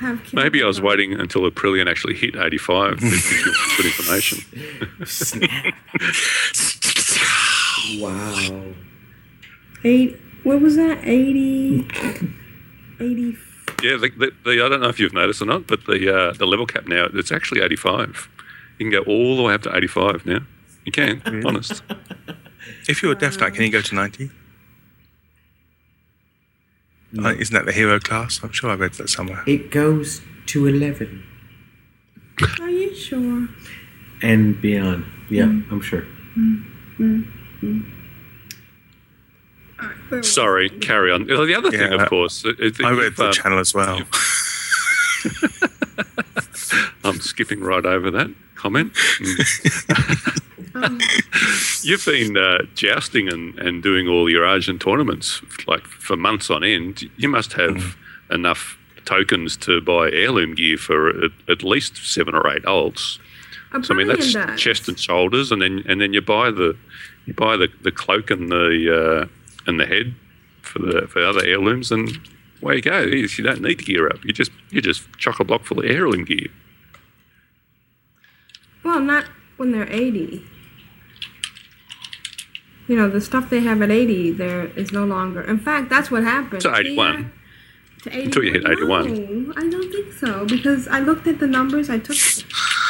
have. 0.00 0.24
Kim 0.24 0.40
Maybe 0.42 0.62
I 0.62 0.66
was 0.66 0.78
on. 0.78 0.84
waiting 0.86 1.12
until 1.12 1.42
Aprillian 1.50 1.86
actually 1.88 2.14
hit 2.14 2.34
85 2.34 2.98
to 2.98 3.04
give 3.04 3.74
good 3.76 3.86
information. 3.86 4.38
Snap. 5.04 5.74
wow. 8.00 8.62
Eight. 9.84 10.16
What 10.44 10.60
was 10.60 10.76
that? 10.76 10.98
80. 11.02 11.86
80. 13.00 13.36
Yeah, 13.82 13.96
the, 13.96 14.10
the, 14.16 14.32
the, 14.44 14.64
I 14.64 14.68
don't 14.68 14.80
know 14.80 14.88
if 14.88 14.98
you've 14.98 15.12
noticed 15.12 15.42
or 15.42 15.46
not, 15.46 15.66
but 15.66 15.84
the 15.86 16.14
uh, 16.14 16.32
the 16.32 16.46
level 16.46 16.66
cap 16.66 16.86
now, 16.86 17.06
it's 17.12 17.30
actually 17.32 17.60
85. 17.60 18.28
You 18.78 18.90
can 18.90 18.90
go 18.90 19.10
all 19.10 19.36
the 19.36 19.42
way 19.42 19.54
up 19.54 19.62
to 19.62 19.74
85 19.76 20.26
now. 20.26 20.40
You 20.84 20.92
can, 20.92 21.22
honest. 21.46 21.82
If 22.88 23.00
you're 23.02 23.12
a 23.12 23.14
Death 23.16 23.40
Knight, 23.40 23.54
can 23.54 23.62
you 23.64 23.70
go 23.70 23.80
to 23.80 23.94
90? 23.94 24.30
Uh, 27.18 27.28
isn't 27.34 27.54
that 27.54 27.64
the 27.64 27.72
hero 27.72 27.98
class? 28.00 28.40
I'm 28.42 28.50
sure 28.52 28.70
I 28.70 28.74
read 28.74 28.92
that 28.94 29.08
somewhere. 29.08 29.42
It 29.46 29.70
goes 29.70 30.20
to 30.46 30.66
11 30.66 31.22
Are 32.60 32.68
you 32.70 32.94
sure? 32.94 33.48
and 34.22 34.60
beyond. 34.60 35.04
Yeah, 35.30 35.44
I'm 35.44 35.80
sure. 35.80 36.04
All 36.98 37.06
right, 37.06 37.24
where 37.60 37.72
was 37.72 37.82
Sorry, 40.22 40.68
carry 40.70 41.10
on. 41.12 41.26
The 41.26 41.54
other 41.56 41.70
thing, 41.70 41.80
Yeah, 41.80 42.02
of 42.02 42.08
course, 42.08 42.44
it, 42.44 42.58
it, 42.60 42.80
I 42.84 42.90
read 42.90 43.16
the 43.16 43.26
um, 43.26 43.32
channel 43.32 43.58
as 43.58 43.74
well. 43.74 44.00
I'm 47.04 47.20
skipping 47.20 47.60
right 47.60 47.84
over 47.84 48.10
that 48.12 48.30
comment. 48.54 48.92
Mm. 48.94 49.84
You've 51.84 52.04
been 52.04 52.36
uh, 52.36 52.58
jousting 52.74 53.28
and, 53.28 53.58
and 53.58 53.82
doing 53.82 54.08
all 54.08 54.28
your 54.28 54.44
Argent 54.44 54.82
tournaments 54.82 55.40
like 55.66 55.84
for 55.84 56.16
months 56.16 56.50
on 56.50 56.64
end. 56.64 57.08
You 57.16 57.28
must 57.28 57.52
have 57.54 57.96
enough 58.30 58.76
tokens 59.04 59.56
to 59.58 59.80
buy 59.80 60.10
heirloom 60.10 60.54
gear 60.54 60.76
for 60.76 61.08
at, 61.24 61.30
at 61.48 61.62
least 61.62 61.96
seven 61.98 62.34
or 62.34 62.48
eight 62.52 62.66
olds. 62.66 63.18
So 63.82 63.94
I 63.94 63.96
mean 63.96 64.08
that's 64.08 64.32
Brilliant 64.32 64.52
does. 64.52 64.60
chest 64.60 64.88
and 64.88 64.98
shoulders, 64.98 65.52
and 65.52 65.60
then 65.60 65.84
and 65.86 66.00
then 66.00 66.12
you 66.12 66.20
buy 66.22 66.50
the 66.50 66.76
you 67.26 67.34
buy 67.34 67.56
the, 67.56 67.68
the 67.82 67.92
cloak 67.92 68.30
and 68.30 68.50
the 68.50 69.22
uh, 69.22 69.26
and 69.66 69.80
the 69.80 69.86
head 69.86 70.14
for 70.62 70.78
the 70.80 71.06
for 71.08 71.24
other 71.24 71.44
heirlooms, 71.44 71.90
and 71.90 72.18
away 72.62 72.76
you 72.76 72.82
go. 72.82 73.00
You 73.00 73.28
don't 73.42 73.62
need 73.62 73.78
to 73.78 73.84
gear 73.84 74.08
up. 74.08 74.24
You 74.24 74.32
just 74.32 74.50
you 74.70 74.80
just 74.80 75.02
chock 75.18 75.40
a 75.40 75.44
block 75.44 75.64
full 75.64 75.78
of 75.78 75.84
heirloom 75.84 76.24
gear. 76.24 76.48
Well, 78.84 79.00
not 79.00 79.24
when 79.56 79.72
they're 79.72 79.90
80. 79.90 80.44
You 82.88 82.96
know, 82.96 83.10
the 83.10 83.20
stuff 83.20 83.50
they 83.50 83.60
have 83.60 83.82
at 83.82 83.90
80 83.90 84.32
there 84.32 84.66
is 84.66 84.92
no 84.92 85.04
longer. 85.04 85.42
In 85.42 85.58
fact, 85.58 85.90
that's 85.90 86.08
what 86.10 86.22
happened. 86.22 86.62
To 86.62 86.74
81. 86.74 87.32
To 88.02 88.10
81. 88.10 88.26
Until 88.26 88.44
you 88.44 88.52
hit 88.52 88.64
81. 88.64 89.46
No, 89.46 89.52
I 89.56 89.68
don't 89.68 89.90
think 89.90 90.12
so 90.12 90.46
because 90.46 90.86
I 90.86 91.00
looked 91.00 91.26
at 91.26 91.40
the 91.40 91.48
numbers. 91.48 91.90
I 91.90 91.98
took 91.98 92.16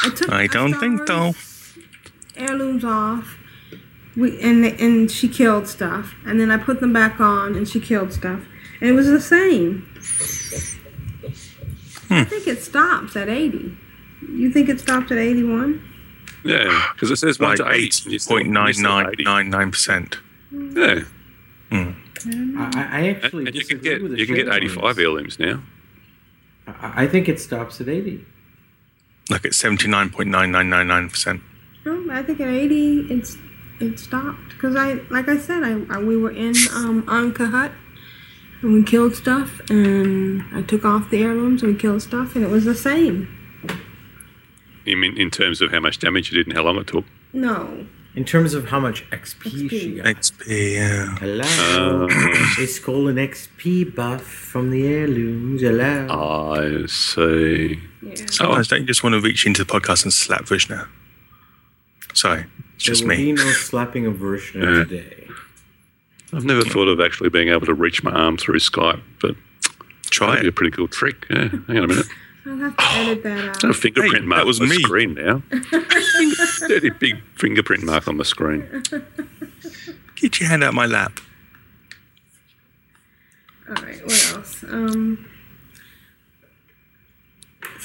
I 0.03 0.09
took 0.13 0.31
I 0.31 0.47
don't 0.47 0.75
think 0.75 1.07
so. 1.07 1.33
Heirlooms 2.35 2.83
off. 2.83 3.36
We 4.17 4.39
and 4.41 4.65
and 4.65 5.09
she 5.11 5.27
killed 5.29 5.67
stuff, 5.67 6.15
and 6.25 6.39
then 6.39 6.49
I 6.51 6.57
put 6.57 6.79
them 6.79 6.91
back 6.91 7.19
on, 7.19 7.55
and 7.55 7.67
she 7.67 7.79
killed 7.79 8.11
stuff, 8.13 8.41
and 8.81 8.89
it 8.89 8.93
was 8.93 9.07
the 9.07 9.21
same. 9.21 9.87
I 12.09 12.23
Hmm. 12.23 12.23
think 12.29 12.47
it 12.47 12.61
stops 12.63 13.15
at 13.17 13.27
80. 13.29 13.77
You 14.33 14.49
think 14.49 14.69
it 14.69 14.79
stops 14.79 15.11
at 15.11 15.17
81? 15.17 15.81
Yeah, 16.43 16.87
because 16.93 17.11
it 17.11 17.17
says 17.17 17.37
one 17.39 17.49
Like 17.49 17.57
to 17.57 17.69
eight. 17.71 18.01
and 18.05 18.13
you 18.13 18.19
still- 18.19 18.39
you 18.39 18.73
still 18.73 18.99
80. 18.99 19.23
8.9999%. 19.25 20.17
Yeah. 20.75 21.03
I, 21.69 22.87
I 22.91 23.09
actually 23.09 23.45
And 23.47 23.55
you 23.55 23.63
can 23.65 23.79
get 23.79 24.01
with 24.01 24.11
the 24.13 24.17
you 24.19 24.25
can 24.25 24.35
get 24.35 24.47
85 24.51 24.81
ones. 24.83 24.97
heirlooms 24.99 25.37
now. 25.39 25.61
I, 26.67 27.03
I 27.03 27.07
think 27.07 27.27
it 27.29 27.39
stops 27.39 27.79
at 27.81 27.87
80. 27.89 28.25
Like 29.29 29.45
at 29.45 29.51
79.9999%. 29.51 31.41
No, 31.85 32.07
I 32.09 32.23
think 32.23 32.39
at 32.39 32.47
80 32.47 33.07
it's 33.11 33.37
it 33.79 33.99
stopped 33.99 34.49
because 34.49 34.75
I 34.75 34.93
like 35.09 35.27
I 35.27 35.37
said 35.37 35.63
I, 35.63 35.73
I 35.89 35.97
we 35.99 36.17
were 36.17 36.31
in 36.31 36.53
um 36.73 37.03
Ahn'kahet 37.07 37.71
and 38.61 38.73
we 38.73 38.83
killed 38.83 39.15
stuff 39.15 39.61
and 39.69 40.43
I 40.53 40.61
took 40.63 40.83
off 40.85 41.09
the 41.09 41.21
heirlooms 41.23 41.61
and 41.63 41.73
we 41.73 41.79
killed 41.79 42.01
stuff 42.01 42.35
and 42.35 42.43
it 42.43 42.49
was 42.49 42.65
the 42.65 42.75
same. 42.75 43.27
You 44.85 44.97
mean 44.97 45.17
in 45.17 45.29
terms 45.29 45.61
of 45.61 45.71
how 45.71 45.79
much 45.79 45.99
damage 45.99 46.31
you 46.31 46.37
did 46.37 46.47
and 46.47 46.55
how 46.55 46.63
long 46.63 46.77
it 46.77 46.87
took? 46.87 47.05
No, 47.33 47.85
In 48.15 48.23
terms 48.25 48.53
of 48.55 48.69
how 48.69 48.79
much 48.79 49.07
XP, 49.11 49.69
she 49.69 49.95
got. 49.97 50.05
XP, 50.05 50.73
yeah. 50.75 51.15
Hello. 51.19 52.05
Uh, 52.05 52.07
it's 52.63 52.79
called 52.79 53.09
an 53.09 53.17
XP 53.17 53.93
buff 53.93 54.23
from 54.23 54.71
the 54.71 54.87
heirlooms. 54.87 55.61
Hello. 55.61 56.07
I 56.09 56.85
see. 56.87 57.79
yeah. 58.01 58.15
Sometimes 58.31 58.69
don't 58.69 58.79
you 58.81 58.87
just 58.87 59.03
want 59.03 59.13
to 59.13 59.19
reach 59.21 59.45
into 59.45 59.63
the 59.63 59.71
podcast 59.71 60.03
and 60.03 60.11
slap 60.13 60.47
Vishnu? 60.47 60.79
Sorry, 62.13 62.45
it's 62.77 62.85
there 62.85 62.93
just 62.93 63.01
will 63.03 63.09
me. 63.09 63.17
be 63.17 63.31
no 63.33 63.51
slapping 63.51 64.05
of 64.05 64.15
version 64.15 64.61
Yeah. 64.61 64.83
today. 64.85 65.27
I've 66.33 66.45
never 66.45 66.61
thought 66.61 66.87
of 66.87 66.99
actually 66.99 67.29
being 67.29 67.49
able 67.49 67.65
to 67.67 67.73
reach 67.73 68.03
my 68.03 68.11
arm 68.11 68.37
through 68.37 68.59
Skype, 68.59 69.01
but 69.21 69.35
Try 70.09 70.27
that'd 70.29 70.43
be 70.43 70.47
a 70.47 70.51
pretty 70.53 70.71
cool 70.75 70.87
trick. 70.87 71.25
Yeah, 71.29 71.49
hang 71.67 71.77
on 71.79 71.83
a 71.83 71.87
minute. 71.87 72.05
I'll 72.45 72.55
have 72.57 72.77
to 72.77 72.83
edit 72.93 73.23
that 73.23 73.45
out. 73.49 73.61
Got 73.61 73.71
a 73.71 73.73
fingerprint 73.73 74.15
Hey, 74.15 74.21
mark 74.21 74.39
that 74.39 74.45
was 74.47 74.61
on 74.61 74.69
the 74.69 74.75
me. 74.75 74.81
screen 74.83 75.13
now. 75.15 75.41
Dirty 76.69 76.89
big 76.91 77.17
fingerprint 77.35 77.83
mark 77.83 78.07
on 78.07 78.15
the 78.17 78.23
screen. 78.25 78.65
Get 80.15 80.39
your 80.39 80.47
hand 80.49 80.63
out 80.63 80.73
my 80.73 80.85
lap. 80.85 81.19
All 83.69 83.75
right, 83.83 84.01
what 84.05 84.31
else? 84.33 84.63
Um. 84.63 85.29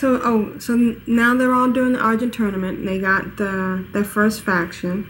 So 0.02 0.20
oh, 0.24 0.58
so 0.58 0.96
now 1.06 1.36
they're 1.36 1.54
all 1.54 1.70
doing 1.70 1.92
the 1.92 2.00
Argent 2.00 2.34
tournament. 2.34 2.84
They 2.84 2.98
got 2.98 3.36
the 3.36 3.86
their 3.92 4.02
first 4.02 4.40
faction. 4.40 5.08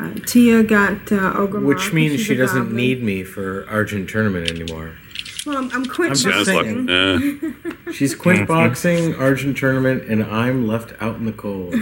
Uh, 0.00 0.14
Tia 0.24 0.62
got 0.62 1.12
uh, 1.12 1.34
Ogre 1.34 1.60
Which 1.60 1.92
means 1.92 2.22
she 2.22 2.34
doesn't 2.34 2.58
goblin. 2.58 2.74
need 2.74 3.02
me 3.02 3.22
for 3.22 3.68
Argent 3.68 4.08
tournament 4.08 4.50
anymore. 4.50 4.96
Well, 5.44 5.58
I'm, 5.58 5.70
I'm 5.72 5.84
quit 5.84 6.08
I'm 6.08 6.16
just 6.16 6.24
Sounds 6.24 6.48
like 6.48 6.64
saying. 6.64 7.54
yeah, 7.86 7.92
She's 7.92 8.14
quit 8.14 8.48
boxing, 8.48 9.14
Argent 9.16 9.58
tournament, 9.58 10.04
and 10.04 10.24
I'm 10.24 10.66
left 10.66 10.94
out 11.02 11.16
in 11.16 11.26
the 11.26 11.32
cold. 11.32 11.74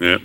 yeah. 0.00 0.16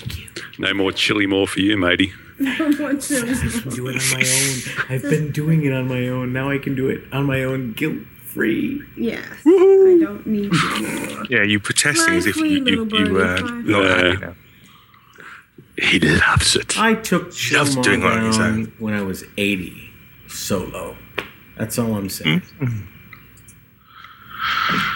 No 0.59 0.73
more 0.73 0.93
chili 0.93 1.27
more 1.27 1.45
for 1.45 1.59
you, 1.59 1.75
matey. 1.75 2.13
What's 2.37 3.09
do 3.75 3.89
it 3.89 4.01
on 4.01 4.11
my 4.13 4.23
own. 4.25 4.85
I've 4.87 5.01
been 5.01 5.33
doing 5.33 5.65
it 5.65 5.73
on 5.73 5.89
my 5.89 6.07
own. 6.07 6.31
Now 6.31 6.51
I 6.51 6.57
can 6.57 6.73
do 6.73 6.87
it 6.87 7.01
on 7.11 7.25
my 7.25 7.43
own, 7.43 7.73
guilt 7.73 7.97
free. 8.33 8.81
Yes, 8.95 9.25
I 9.45 9.97
don't 10.01 10.25
need 10.25 10.53
you 10.53 10.75
anymore. 10.75 11.25
Yeah, 11.29 11.43
you 11.43 11.59
protesting 11.59 12.15
as 12.15 12.25
if 12.25 12.35
you, 12.35 12.41
free, 12.41 12.49
you, 12.51 12.63
little 12.63 12.99
you 12.99 13.05
birdie, 13.13 13.21
uh, 13.21 13.37
fly 13.37 13.61
not 13.61 13.99
free. 13.99 14.09
happy 14.09 14.25
now. 14.25 14.35
He 15.77 15.99
loves 15.99 16.55
it. 16.55 16.77
I 16.77 16.93
took 16.95 17.23
loves 17.23 17.37
Chilmar 17.75 17.83
doing 17.83 18.01
it 18.01 18.05
on 18.05 18.25
his 18.25 18.37
down 18.37 18.47
own. 18.47 18.73
when 18.79 18.93
I 18.93 19.01
was 19.01 19.23
80, 19.37 19.89
solo. 20.27 20.97
That's 21.57 21.79
all 21.79 21.95
I'm 21.95 22.09
saying. 22.09 22.41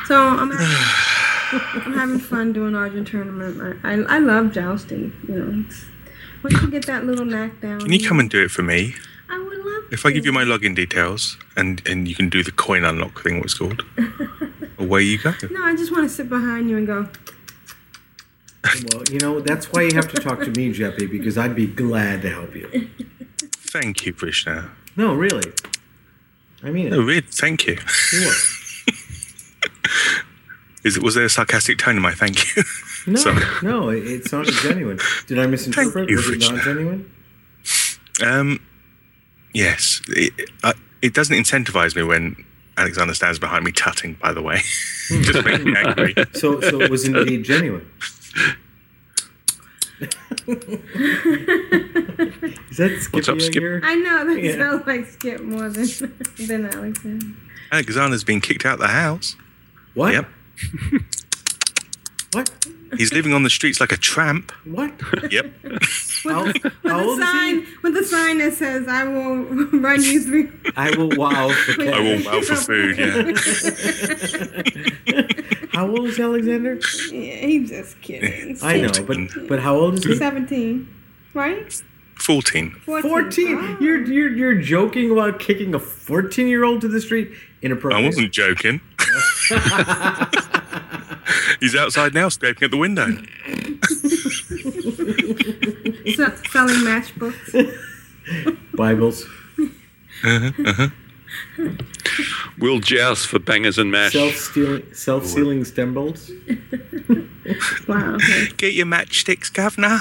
So 0.05 0.17
I'm 0.19 0.51
having, 0.51 1.81
I'm 1.85 1.93
having 1.93 2.19
fun 2.19 2.53
doing 2.53 2.75
Argent 2.75 3.07
tournament. 3.07 3.79
I, 3.83 3.93
I, 3.93 4.15
I 4.15 4.19
love 4.19 4.51
jousting. 4.51 5.13
You 5.27 5.35
know, 5.35 5.65
it's, 5.67 5.85
once 6.43 6.61
you 6.61 6.69
get 6.69 6.85
that 6.87 7.05
little 7.05 7.25
knack 7.25 7.61
down. 7.61 7.79
Can 7.79 7.93
you 7.93 8.05
come 8.07 8.19
and 8.19 8.29
do 8.29 8.43
it 8.43 8.51
for 8.51 8.63
me? 8.63 8.95
I 9.33 9.39
would 9.39 9.57
love. 9.65 9.83
If 9.91 10.05
I 10.05 10.11
give 10.11 10.25
you 10.25 10.31
my 10.31 10.43
login 10.43 10.75
details 10.75 11.37
and, 11.55 11.81
and 11.87 12.07
you 12.07 12.15
can 12.15 12.29
do 12.29 12.43
the 12.43 12.51
coin 12.51 12.83
unlock 12.83 13.21
thing, 13.23 13.39
what's 13.39 13.53
called, 13.55 13.83
away 14.77 15.01
you 15.03 15.17
go. 15.17 15.33
No, 15.51 15.63
I 15.63 15.75
just 15.75 15.91
want 15.91 16.03
to 16.07 16.09
sit 16.09 16.29
behind 16.29 16.69
you 16.69 16.77
and 16.77 16.87
go. 16.87 17.07
Well, 18.93 19.03
you 19.11 19.19
know, 19.19 19.39
that's 19.41 19.71
why 19.71 19.81
you 19.83 19.91
have 19.95 20.07
to 20.13 20.21
talk 20.21 20.39
to 20.39 20.51
me, 20.51 20.73
Jeppy, 20.73 21.09
because 21.09 21.37
I'd 21.37 21.55
be 21.55 21.67
glad 21.67 22.21
to 22.21 22.29
help 22.29 22.55
you. 22.55 22.89
Thank 23.51 24.05
you, 24.05 24.13
Vrishna. 24.13 24.69
No, 24.95 25.13
really. 25.15 25.51
I 26.63 26.69
mean 26.71 26.89
No, 26.89 27.01
it. 27.01 27.03
really, 27.03 27.21
thank 27.21 27.65
you. 27.67 27.75
Sure. 27.77 28.33
Is 30.83 30.97
it 30.97 31.03
was 31.03 31.15
there 31.15 31.25
a 31.25 31.29
sarcastic 31.29 31.77
tone 31.77 31.95
in 31.97 32.01
my 32.01 32.13
thank 32.13 32.55
you? 32.55 32.63
No, 33.05 33.15
Sorry. 33.19 33.43
no, 33.61 33.89
it, 33.89 33.97
it 34.07 34.25
sounded 34.29 34.53
genuine. 34.53 34.97
Did 35.27 35.37
I 35.37 35.45
misinterpret? 35.45 35.93
Thank 35.93 36.09
you, 36.09 36.15
Was 36.15 36.29
it 36.29 36.39
not 36.39 36.61
genuine? 36.63 37.11
Um, 38.23 38.61
yes, 39.53 40.01
it, 40.09 40.49
uh, 40.63 40.73
it 41.01 41.13
doesn't 41.13 41.35
incentivize 41.35 41.95
me 41.95 42.03
when 42.03 42.35
Alexander 42.77 43.13
stands 43.13 43.39
behind 43.39 43.63
me 43.63 43.71
tutting. 43.71 44.15
By 44.15 44.33
the 44.33 44.41
way, 44.41 44.61
just 45.09 45.45
makes 45.45 45.63
me 45.63 45.75
angry. 45.75 46.15
So, 46.33 46.59
so 46.61 46.81
it 46.81 46.89
was 46.89 47.05
indeed 47.05 47.43
genuine. 47.45 47.89
Is 52.69 52.77
that 52.77 52.97
Skippy 52.99 53.17
What's 53.17 53.29
up, 53.29 53.35
I 53.35 53.39
Skip? 53.39 53.61
hear? 53.61 53.81
I 53.83 53.95
know 53.95 54.25
that 54.33 54.41
Yeah. 54.43 54.57
sounds 54.57 54.87
like 54.87 55.05
Skip 55.07 55.41
more 55.41 55.69
than 55.69 55.87
than 56.47 56.65
Alexander. 56.65 57.25
Alexander's 57.71 58.23
been 58.23 58.41
kicked 58.41 58.65
out 58.65 58.73
of 58.75 58.79
the 58.79 58.87
house. 58.87 59.35
What? 59.93 60.13
Yep, 60.13 60.27
What? 62.33 62.49
he's 62.97 63.11
living 63.13 63.33
on 63.33 63.43
the 63.43 63.49
streets 63.49 63.79
like 63.79 63.91
a 63.91 63.97
tramp. 63.97 64.51
What? 64.65 64.91
Yep. 65.31 65.51
How, 66.23 66.43
With 66.45 66.63
how 66.63 66.69
the 66.83 67.03
old 67.03 67.19
is 67.19 67.25
sign, 67.25 67.61
he? 67.61 67.65
with 67.81 67.93
the 67.95 68.03
sign 68.03 68.37
that 68.39 68.53
says 68.53 68.87
"I 68.87 69.03
will 69.03 69.35
run 69.79 70.01
you 70.01 70.21
through." 70.21 70.51
I 70.75 70.95
will 70.95 71.09
wow 71.17 71.49
for 71.49 71.81
I 71.81 71.99
will 71.99 72.23
wow 72.25 72.41
for 72.41 72.55
food. 72.55 72.97
Yeah. 72.97 73.31
How 75.73 75.87
old 75.87 76.05
is 76.05 76.19
Alexander? 76.19 76.79
Yeah, 77.11 77.35
he's 77.47 77.69
just 77.69 77.99
kidding. 78.01 78.57
I 78.63 78.79
know, 78.79 78.91
but 79.07 79.17
but 79.47 79.59
how 79.59 79.75
old 79.75 79.95
is 79.95 80.03
he? 80.03 80.15
Seventeen, 80.15 80.87
right? 81.33 81.81
Fourteen. 82.15 82.71
Fourteen. 82.85 83.57
Oh. 83.59 83.77
You're 83.81 84.03
you're 84.05 84.29
you're 84.29 84.61
joking 84.61 85.09
about 85.11 85.39
kicking 85.39 85.73
a 85.73 85.79
fourteen-year-old 85.79 86.81
to 86.81 86.87
the 86.87 87.01
street? 87.01 87.31
I 87.63 88.03
wasn't 88.03 88.31
joking. 88.31 88.81
He's 91.59 91.75
outside 91.75 92.13
now, 92.13 92.29
scraping 92.29 92.63
at 92.63 92.71
the 92.71 92.77
window. 92.77 93.07
So, 96.15 96.29
selling 96.51 96.81
matchbooks. 96.83 97.77
Bibles. 98.73 99.25
Uh-huh, 100.23 100.51
uh-huh. 100.65 100.89
We'll 102.59 102.79
joust 102.79 103.27
for 103.27 103.39
bangers 103.39 103.77
and 103.77 103.91
mash. 103.91 104.13
Self-stealing, 104.13 104.93
self-sealing 104.93 105.65
stem 105.65 105.93
bolts. 105.93 106.31
Wow. 107.89 108.17
Get 108.55 108.73
your 108.73 108.85
matchsticks, 108.85 109.51
governor. 109.53 109.99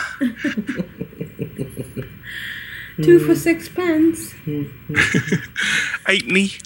Two 3.02 3.18
for 3.18 3.34
six 3.34 3.68
pence. 3.68 4.32
Eightney. 6.06 6.60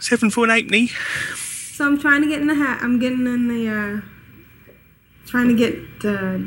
Seven 0.00 0.28
for 0.28 0.44
an 0.44 0.50
eightney. 0.50 0.90
So 1.74 1.84
I'm 1.84 1.98
trying 1.98 2.22
to 2.22 2.28
get 2.28 2.40
in 2.40 2.46
the 2.46 2.54
hat. 2.54 2.78
I'm 2.82 3.00
getting 3.00 3.26
in 3.26 3.48
the. 3.48 3.68
uh 3.68 4.00
Trying 5.26 5.48
to 5.48 5.54
get 5.54 5.74
uh, 6.04 6.38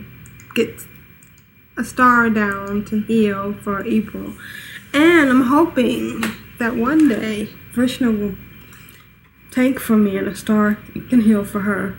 get 0.54 0.70
Astara 1.78 2.30
down 2.34 2.86
to 2.86 3.02
heal 3.02 3.56
for 3.63 3.84
April, 3.84 4.34
and 4.94 5.30
I'm 5.32 5.42
hoping 5.42 6.22
that 6.60 6.76
one 6.76 7.10
day 7.10 7.50
Vrishna 7.74 8.12
will 8.18 8.36
tank 9.52 9.80
for 9.80 9.98
me 9.98 10.16
and 10.16 10.28
Astara 10.28 10.78
can 11.10 11.22
heal 11.22 11.44
for 11.44 11.62
her. 11.62 11.96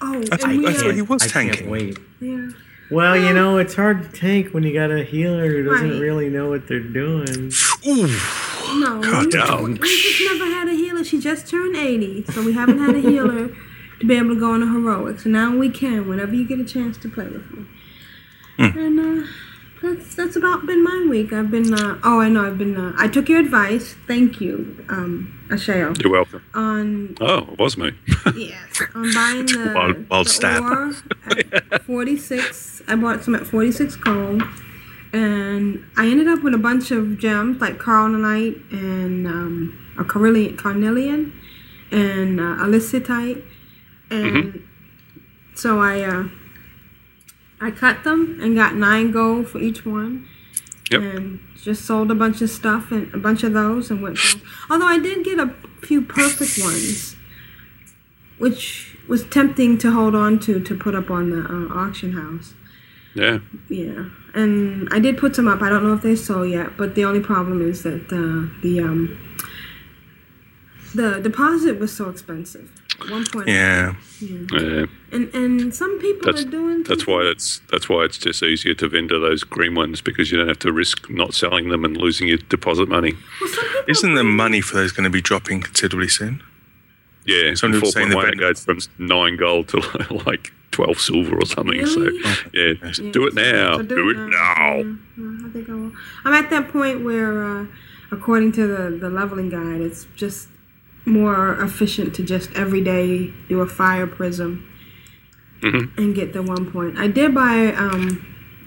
Oh, 0.00 0.22
I, 0.30 0.50
and 0.50 0.58
we 0.58 0.66
I 0.68 0.72
thought 0.74 0.94
he 0.94 1.02
was 1.02 1.22
I 1.24 1.28
can't 1.28 1.52
tanking. 1.52 1.70
wait. 1.70 1.98
yeah. 2.20 2.50
Well, 2.90 3.16
you 3.16 3.32
know, 3.32 3.58
it's 3.58 3.74
hard 3.74 4.02
to 4.04 4.08
tank 4.20 4.54
when 4.54 4.62
you 4.62 4.72
got 4.72 4.90
a 4.92 5.02
healer 5.02 5.48
who 5.48 5.64
doesn't 5.64 5.90
Right. 5.92 6.00
really 6.00 6.28
know 6.28 6.48
what 6.50 6.68
they're 6.68 6.80
doing. 6.80 7.52
Ooh. 7.86 8.06
No, 8.78 9.00
God 9.00 9.24
we, 9.26 9.30
damn. 9.30 9.64
we 9.74 9.78
just 9.78 10.22
never 10.24 10.44
had 10.46 10.68
a 10.68 10.72
healer. 10.74 11.02
She 11.04 11.20
just 11.20 11.48
turned 11.48 11.76
80, 11.76 12.24
so 12.32 12.44
we 12.44 12.52
haven't 12.52 12.78
had 12.78 12.94
a 12.94 13.00
healer 13.00 13.48
to 14.00 14.06
be 14.06 14.14
able 14.16 14.34
to 14.34 14.40
go 14.40 14.52
on 14.52 14.62
a 14.62 14.66
heroic. 14.66 15.20
So 15.20 15.30
now 15.30 15.56
we 15.56 15.68
can, 15.70 16.08
whenever 16.08 16.34
you 16.34 16.46
get 16.46 16.60
a 16.60 16.64
chance 16.64 16.96
to 16.98 17.08
play 17.08 17.26
with 17.26 17.50
me. 17.50 17.66
Hmm. 18.58 18.78
And 18.78 19.00
uh, 19.00 19.26
that's 19.82 20.14
that's 20.14 20.36
about 20.36 20.64
been 20.66 20.82
my 20.82 21.06
week. 21.08 21.32
I've 21.32 21.50
been 21.50 21.74
uh, 21.74 21.98
oh 22.04 22.20
I 22.20 22.28
know 22.28 22.46
I've 22.46 22.56
been 22.58 22.76
uh, 22.76 22.92
I 22.96 23.06
took 23.08 23.28
your 23.28 23.38
advice. 23.40 23.94
Thank 24.06 24.40
you, 24.40 24.84
um, 24.88 25.35
Ashayo, 25.48 26.00
You're 26.02 26.10
welcome. 26.12 26.42
on 26.54 27.16
Oh, 27.20 27.48
it 27.52 27.58
was 27.58 27.76
me. 27.78 27.92
yes 28.36 28.82
on 28.94 29.12
buying 29.14 29.46
the, 29.46 29.72
Wild- 29.74 30.08
wild 30.08 30.26
the 30.26 30.30
stab. 30.30 30.94
at 31.72 31.82
46. 31.86 32.82
I 32.88 32.96
bought 32.96 33.22
some 33.24 33.34
at 33.34 33.46
46 33.46 33.96
gold. 33.96 34.42
And 35.12 35.84
I 35.96 36.06
ended 36.08 36.26
up 36.28 36.42
with 36.42 36.52
a 36.52 36.58
bunch 36.58 36.90
of 36.90 37.18
gems 37.18 37.60
like 37.60 37.78
Carnonite 37.78 38.70
and 38.72 39.26
um, 39.26 39.94
a 39.98 40.04
Carnelian, 40.04 40.56
Carnelian 40.56 41.32
and 41.90 42.40
uh, 42.40 42.42
Alicite. 42.64 43.42
And 44.10 44.62
so 45.54 45.80
I 45.80 46.02
uh, 46.02 46.28
I 47.60 47.70
cut 47.70 48.04
them 48.04 48.38
and 48.42 48.54
got 48.56 48.74
nine 48.74 49.10
gold 49.12 49.48
for 49.48 49.58
each 49.58 49.86
one. 49.86 50.28
Yep. 50.90 51.00
And 51.00 51.40
just 51.60 51.84
sold 51.84 52.10
a 52.10 52.14
bunch 52.14 52.40
of 52.42 52.50
stuff 52.50 52.92
and 52.92 53.12
a 53.12 53.18
bunch 53.18 53.42
of 53.42 53.52
those 53.52 53.90
and 53.90 54.02
went. 54.02 54.18
Although 54.70 54.86
I 54.86 54.98
did 54.98 55.24
get 55.24 55.38
a 55.38 55.52
few 55.82 56.02
perfect 56.02 56.58
ones, 56.64 57.16
which 58.38 58.96
was 59.08 59.24
tempting 59.24 59.78
to 59.78 59.90
hold 59.90 60.14
on 60.14 60.38
to 60.40 60.60
to 60.60 60.76
put 60.76 60.94
up 60.94 61.10
on 61.10 61.30
the 61.30 61.42
uh, 61.44 61.74
auction 61.74 62.12
house. 62.12 62.54
Yeah. 63.14 63.38
Yeah, 63.68 64.10
and 64.34 64.88
I 64.92 64.98
did 65.00 65.16
put 65.16 65.34
some 65.34 65.48
up. 65.48 65.62
I 65.62 65.70
don't 65.70 65.82
know 65.82 65.94
if 65.94 66.02
they 66.02 66.14
sold 66.14 66.50
yet, 66.50 66.76
but 66.76 66.94
the 66.94 67.04
only 67.04 67.20
problem 67.20 67.66
is 67.66 67.82
that 67.82 68.04
uh, 68.12 68.54
the 68.62 68.80
um, 68.80 69.18
the 70.94 71.20
deposit 71.20 71.78
was 71.80 71.96
so 71.96 72.10
expensive. 72.10 72.70
At 73.00 73.10
one 73.10 73.24
point. 73.26 73.48
Yeah. 73.48 73.94
Yeah. 74.20 74.86
And 75.12 75.34
and 75.34 75.74
some 75.74 75.98
people 75.98 76.32
That's 76.32 76.44
are 76.44 76.50
doing. 76.50 76.82
that's 76.84 77.06
why 77.06 77.22
it's 77.22 77.60
that's 77.70 77.88
why 77.88 78.04
it's 78.04 78.16
just 78.18 78.42
easier 78.42 78.74
to 78.74 78.88
vendor 78.88 79.18
those 79.18 79.44
green 79.44 79.74
ones 79.74 80.00
because 80.00 80.32
you 80.32 80.38
don't 80.38 80.48
have 80.48 80.58
to 80.60 80.72
risk 80.72 81.10
not 81.10 81.34
selling 81.34 81.68
them 81.68 81.84
and 81.84 81.96
losing 81.96 82.26
your 82.28 82.38
deposit 82.38 82.88
money. 82.88 83.14
Isn't 83.88 84.14
the 84.14 84.24
money 84.24 84.60
for 84.62 84.76
those 84.76 84.92
going 84.92 85.04
to 85.04 85.10
be 85.10 85.20
dropping 85.20 85.60
considerably 85.62 86.08
soon? 86.08 86.42
Yeah, 87.26 87.54
Somebody 87.54 87.80
four 87.80 87.86
was 87.88 87.94
saying 87.94 88.10
the 88.10 88.16
one 88.16 88.36
goes 88.38 88.64
from 88.64 88.78
nine 88.98 89.36
gold 89.36 89.68
to 89.68 89.78
like 90.26 90.52
twelve 90.70 90.98
silver 90.98 91.36
or 91.36 91.44
something. 91.46 91.78
Really? 91.78 92.22
So 92.22 92.30
yeah, 92.54 92.72
Yeah, 92.82 93.10
do 93.12 93.26
it 93.26 93.34
now. 93.34 93.76
so 93.76 93.82
Do 93.82 94.10
it 94.10 94.16
now. 94.16 94.76
Yeah, 94.76 95.46
I 95.46 95.50
think 95.52 95.68
I 95.68 95.72
will. 95.72 95.92
I'm 96.24 96.32
at 96.32 96.50
that 96.50 96.68
point 96.68 97.04
where, 97.04 97.42
uh, 97.44 97.66
according 98.12 98.52
to 98.52 98.66
the, 98.66 98.96
the 98.96 99.10
leveling 99.10 99.48
guide, 99.50 99.80
it's 99.80 100.06
just 100.16 100.48
more 101.06 101.60
efficient 101.62 102.14
to 102.16 102.22
just 102.22 102.50
every 102.54 102.82
day 102.82 103.32
do 103.48 103.60
a 103.60 103.66
fire 103.66 104.06
prism 104.06 104.66
Mhm. 105.62 105.96
and 105.96 106.14
get 106.14 106.32
the 106.32 106.42
one 106.42 106.66
point. 106.70 106.98
I 106.98 107.06
did 107.06 107.34
buy 107.34 107.72
um, 107.74 108.24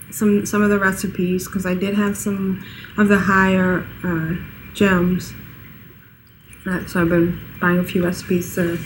some 0.10 0.46
some 0.46 0.62
of 0.64 0.70
the 0.70 0.80
recipes 0.80 1.46
because 1.48 1.66
I 1.66 1.76
did 1.76 1.96
have 1.96 2.18
some 2.18 2.64
of 2.98 3.10
the 3.10 3.20
higher 3.20 3.86
uh, 4.04 4.36
gems. 4.74 5.34
Uh, 6.66 6.86
so 6.88 7.02
I've 7.02 7.10
been 7.10 7.40
buying 7.62 7.80
a 7.80 7.84
few 7.84 8.04
recipes 8.04 8.56
to 8.56 8.80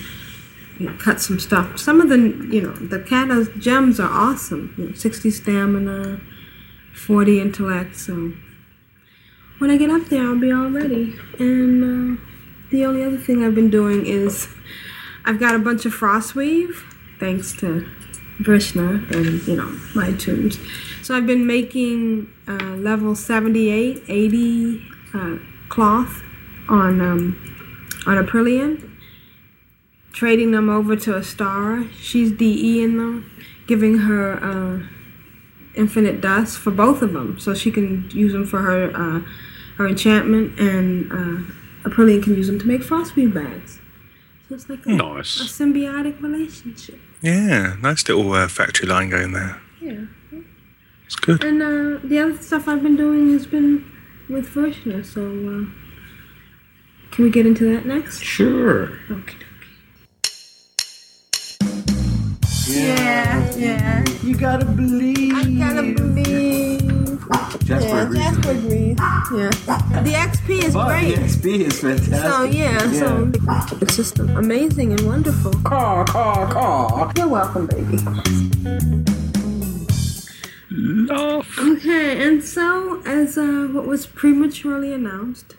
you 0.80 0.88
know, 0.88 0.94
cut 0.98 1.22
some 1.22 1.40
stuff. 1.40 1.80
Some 1.80 2.02
of 2.02 2.10
the 2.10 2.18
you 2.18 2.62
know 2.62 2.74
the 2.74 3.00
Kata's 3.00 3.50
gems 3.64 4.00
are 4.00 4.10
awesome. 4.10 4.74
You 4.78 4.86
know, 4.88 4.94
Sixty 4.94 5.30
stamina, 5.32 6.20
forty 6.94 7.40
intellect. 7.40 7.96
So 7.96 8.34
when 9.60 9.70
I 9.70 9.78
get 9.78 9.92
up 9.92 10.06
there, 10.10 10.24
I'll 10.24 10.36
be 10.40 10.52
all 10.52 10.70
ready. 10.70 11.14
And 11.40 12.18
uh, 12.18 12.22
the 12.74 12.84
only 12.86 13.04
other 13.04 13.18
thing 13.18 13.46
I've 13.46 13.54
been 13.54 13.70
doing 13.70 14.08
is 14.08 14.48
I've 15.26 15.40
got 15.40 15.54
a 15.54 15.60
bunch 15.60 15.86
of 15.86 15.94
frostweave, 15.94 16.76
thanks 17.20 17.54
to 17.58 17.88
Vrishna 18.40 19.10
and 19.16 19.48
you 19.48 19.56
know 19.56 19.80
my 19.94 20.12
tunes. 20.14 20.60
So 21.04 21.16
I've 21.16 21.28
been 21.28 21.46
making 21.46 22.34
uh, 22.48 22.76
level 22.76 23.14
78, 23.14 24.04
80 24.08 24.92
uh, 25.14 25.38
cloth 25.70 26.24
on 26.68 27.00
um, 27.00 28.02
on 28.08 28.18
Aprillian, 28.18 28.90
trading 30.12 30.50
them 30.50 30.68
over 30.68 30.96
to 30.96 31.16
Astara. 31.16 31.88
She's 32.02 32.32
DE 32.32 32.84
in 32.84 32.98
them, 32.98 33.32
giving 33.68 34.00
her 34.00 34.44
uh, 34.44 34.88
infinite 35.76 36.22
dust 36.22 36.58
for 36.58 36.72
both 36.72 37.04
of 37.04 37.14
them, 37.14 37.40
so 37.40 37.54
she 37.54 37.72
can 37.72 38.10
use 38.10 38.34
them 38.34 38.48
for 38.48 38.64
her 38.64 38.92
uh, 38.96 39.20
her 39.78 39.88
enchantment, 39.88 40.60
and 40.60 41.12
Aprillian 41.84 42.24
can 42.24 42.36
use 42.36 42.48
them 42.48 42.60
to 42.60 42.66
make 42.68 42.82
frostweave 42.82 43.34
bags. 43.34 43.80
So 44.50 44.56
it's 44.56 44.70
like 44.70 44.86
a, 44.86 44.90
Nice. 44.90 45.40
a 45.40 45.44
symbiotic 45.46 46.22
relationship. 46.22 47.00
Yeah, 47.22 47.76
nice 47.82 48.08
little 48.08 48.32
uh, 48.34 48.48
factory 48.48 48.88
line 48.88 49.10
going 49.10 49.32
there. 49.32 49.62
Yeah. 49.82 50.06
It's 51.06 51.16
good. 51.16 51.44
And 51.44 51.62
uh, 51.62 52.00
the 52.08 52.20
other 52.20 52.38
stuff 52.42 52.68
I've 52.68 52.82
been 52.84 52.96
doing 52.96 53.32
has 53.34 53.46
been 53.46 53.86
with 54.30 54.50
Vrishna, 54.50 55.06
so 55.06 55.22
uh, 55.28 55.66
can 57.12 57.26
we 57.26 57.30
get 57.30 57.46
into 57.46 57.72
that 57.74 57.86
next? 57.86 58.22
Sure. 58.24 58.98
Okay. 59.12 59.38
Yeah, 62.68 63.52
yeah. 63.56 64.06
You 64.24 64.36
gotta 64.36 64.66
believe. 64.66 65.34
I 65.36 65.44
gotta 65.58 65.94
believe. 65.94 66.93
Jasper 67.18 67.88
yeah, 67.88 68.02
agrees 68.04 68.24
Jasper 68.24 68.52
agrees. 68.52 68.98
Yeah. 69.00 69.50
The 70.02 70.14
XP 70.14 70.64
is 70.64 70.74
But 70.74 70.88
great. 70.88 71.16
the 71.16 71.22
XP 71.22 71.46
is 71.68 71.80
fantastic. 71.80 72.16
So 72.32 72.44
yeah, 72.44 72.92
so 72.92 73.32
it's 73.82 73.96
just 73.96 74.20
amazing 74.20 74.92
and 74.92 75.02
wonderful. 75.06 75.52
Caw, 75.64 76.04
caw, 76.06 76.50
caw. 76.52 77.12
You're 77.18 77.28
welcome, 77.28 77.68
baby. 77.68 77.98
Love. 80.76 81.48
Okay, 81.60 82.26
and 82.26 82.44
so 82.44 83.02
as 83.06 83.38
uh, 83.38 83.68
what 83.72 83.86
was 83.86 84.06
prematurely 84.08 84.92
announced, 84.94 85.56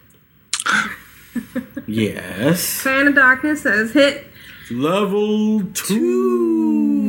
Yes. 1.87 2.83
Clan 2.83 3.09
of 3.09 3.14
Darkness 3.14 3.64
has 3.64 3.93
hit 3.93 4.27
Level 4.71 5.62
two. 5.75 7.04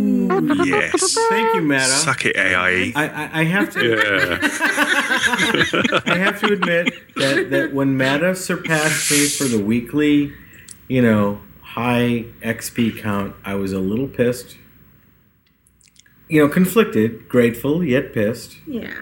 Yes. 0.66 1.18
Thank 1.30 1.56
you, 1.56 1.62
Mata. 1.62 1.86
Suck 1.86 2.26
it, 2.26 2.36
AIE. 2.36 2.92
I, 2.96 3.08
I, 3.08 3.42
I 3.42 3.44
have 3.46 3.70
to 3.74 3.90
Yeah. 3.90 4.40
I 6.06 6.18
have 6.18 6.40
to 6.42 6.54
admit 6.54 6.94
that, 7.16 7.50
that 7.52 7.74
when 7.74 7.98
Mata 7.98 8.36
surpassed 8.36 9.12
me 9.12 9.28
for 9.28 9.46
the 9.46 9.64
weekly, 9.64 10.34
you 10.88 11.02
know, 11.02 11.42
high 11.62 12.26
XP 12.42 13.00
count, 13.02 13.36
I 13.44 13.56
was 13.56 13.74
a 13.74 13.80
little 13.80 14.08
pissed. 14.08 14.58
You 16.28 16.42
know, 16.42 16.50
conflicted, 16.50 17.30
grateful, 17.30 17.84
yet 17.84 18.14
pissed. 18.14 18.58
yeah. 18.68 18.94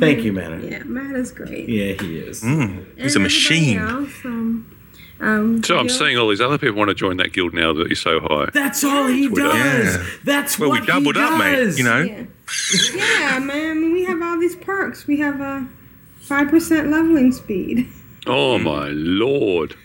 Thank 0.00 0.24
you, 0.24 0.32
Mata. 0.32 0.60
Yeah, 0.66 0.82
Matt 0.84 1.14
is 1.14 1.30
great. 1.30 1.68
Yeah, 1.68 1.92
he 2.00 2.18
is. 2.18 2.42
Mm, 2.42 2.86
he's 2.98 3.14
And 3.16 3.22
a 3.22 3.24
machine. 3.24 3.76
else, 3.78 4.24
um, 4.24 4.75
um, 5.20 5.62
So 5.62 5.78
I'm 5.78 5.86
Gil- 5.86 5.96
seeing 5.96 6.16
all 6.18 6.28
these 6.28 6.40
other 6.40 6.58
people 6.58 6.76
want 6.76 6.88
to 6.90 6.94
join 6.94 7.16
that 7.18 7.32
guild 7.32 7.54
now 7.54 7.72
that 7.72 7.86
you're 7.88 7.96
so 7.96 8.20
high. 8.20 8.50
That's 8.52 8.84
all 8.84 9.06
he 9.06 9.28
Twitter. 9.28 9.48
does. 9.48 9.96
Yeah. 9.96 10.06
That's 10.24 10.58
Well, 10.58 10.70
what 10.70 10.80
we 10.82 10.86
doubled 10.86 11.16
he 11.16 11.22
up, 11.22 11.38
mate. 11.38 11.76
You 11.78 11.84
know. 11.84 12.00
Yeah. 12.02 12.24
yeah, 12.94 13.38
man. 13.38 13.70
I 13.70 13.74
mean, 13.74 13.92
we 13.92 14.04
have 14.04 14.20
all 14.22 14.38
these 14.38 14.56
perks. 14.56 15.06
We 15.06 15.18
have 15.20 15.40
a 15.40 15.66
five 16.20 16.48
percent 16.48 16.88
leveling 16.90 17.32
speed. 17.32 17.88
Oh 18.28 18.58
my 18.58 18.88
lord. 18.88 19.76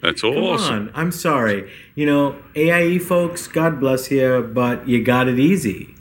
That's 0.00 0.22
Come 0.22 0.36
awesome. 0.36 0.74
on, 0.74 0.92
I'm 0.94 1.12
sorry. 1.12 1.70
You 1.94 2.06
know, 2.06 2.36
AIE 2.56 2.98
folks, 2.98 3.46
God 3.46 3.80
bless 3.80 4.10
you, 4.10 4.48
but 4.54 4.88
you 4.88 5.04
got 5.04 5.28
it 5.28 5.38
easy. 5.38 5.94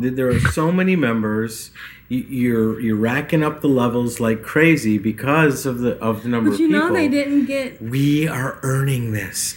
Th- 0.00 0.14
There 0.14 0.28
are 0.30 0.40
so 0.40 0.72
many 0.72 0.96
members. 0.96 1.70
You're 2.12 2.80
you're 2.80 2.96
racking 2.96 3.44
up 3.44 3.60
the 3.60 3.68
levels 3.68 4.18
like 4.18 4.42
crazy 4.42 4.98
because 4.98 5.64
of 5.64 5.78
the 5.78 5.96
of 6.00 6.24
the 6.24 6.28
number 6.28 6.50
But 6.50 6.58
you 6.58 6.66
of 6.66 6.72
people. 6.72 6.82
You 6.82 6.88
know 6.88 6.92
they 6.92 7.06
didn't 7.08 7.46
get. 7.46 7.80
We 7.80 8.26
are 8.26 8.58
earning 8.64 9.12
this. 9.12 9.54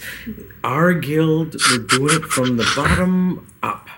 Our 0.62 0.94
guild, 0.94 1.56
we're 1.68 1.78
doing 1.78 2.14
it 2.14 2.24
from 2.26 2.56
the 2.56 2.72
bottom 2.76 3.52
up. 3.60 3.88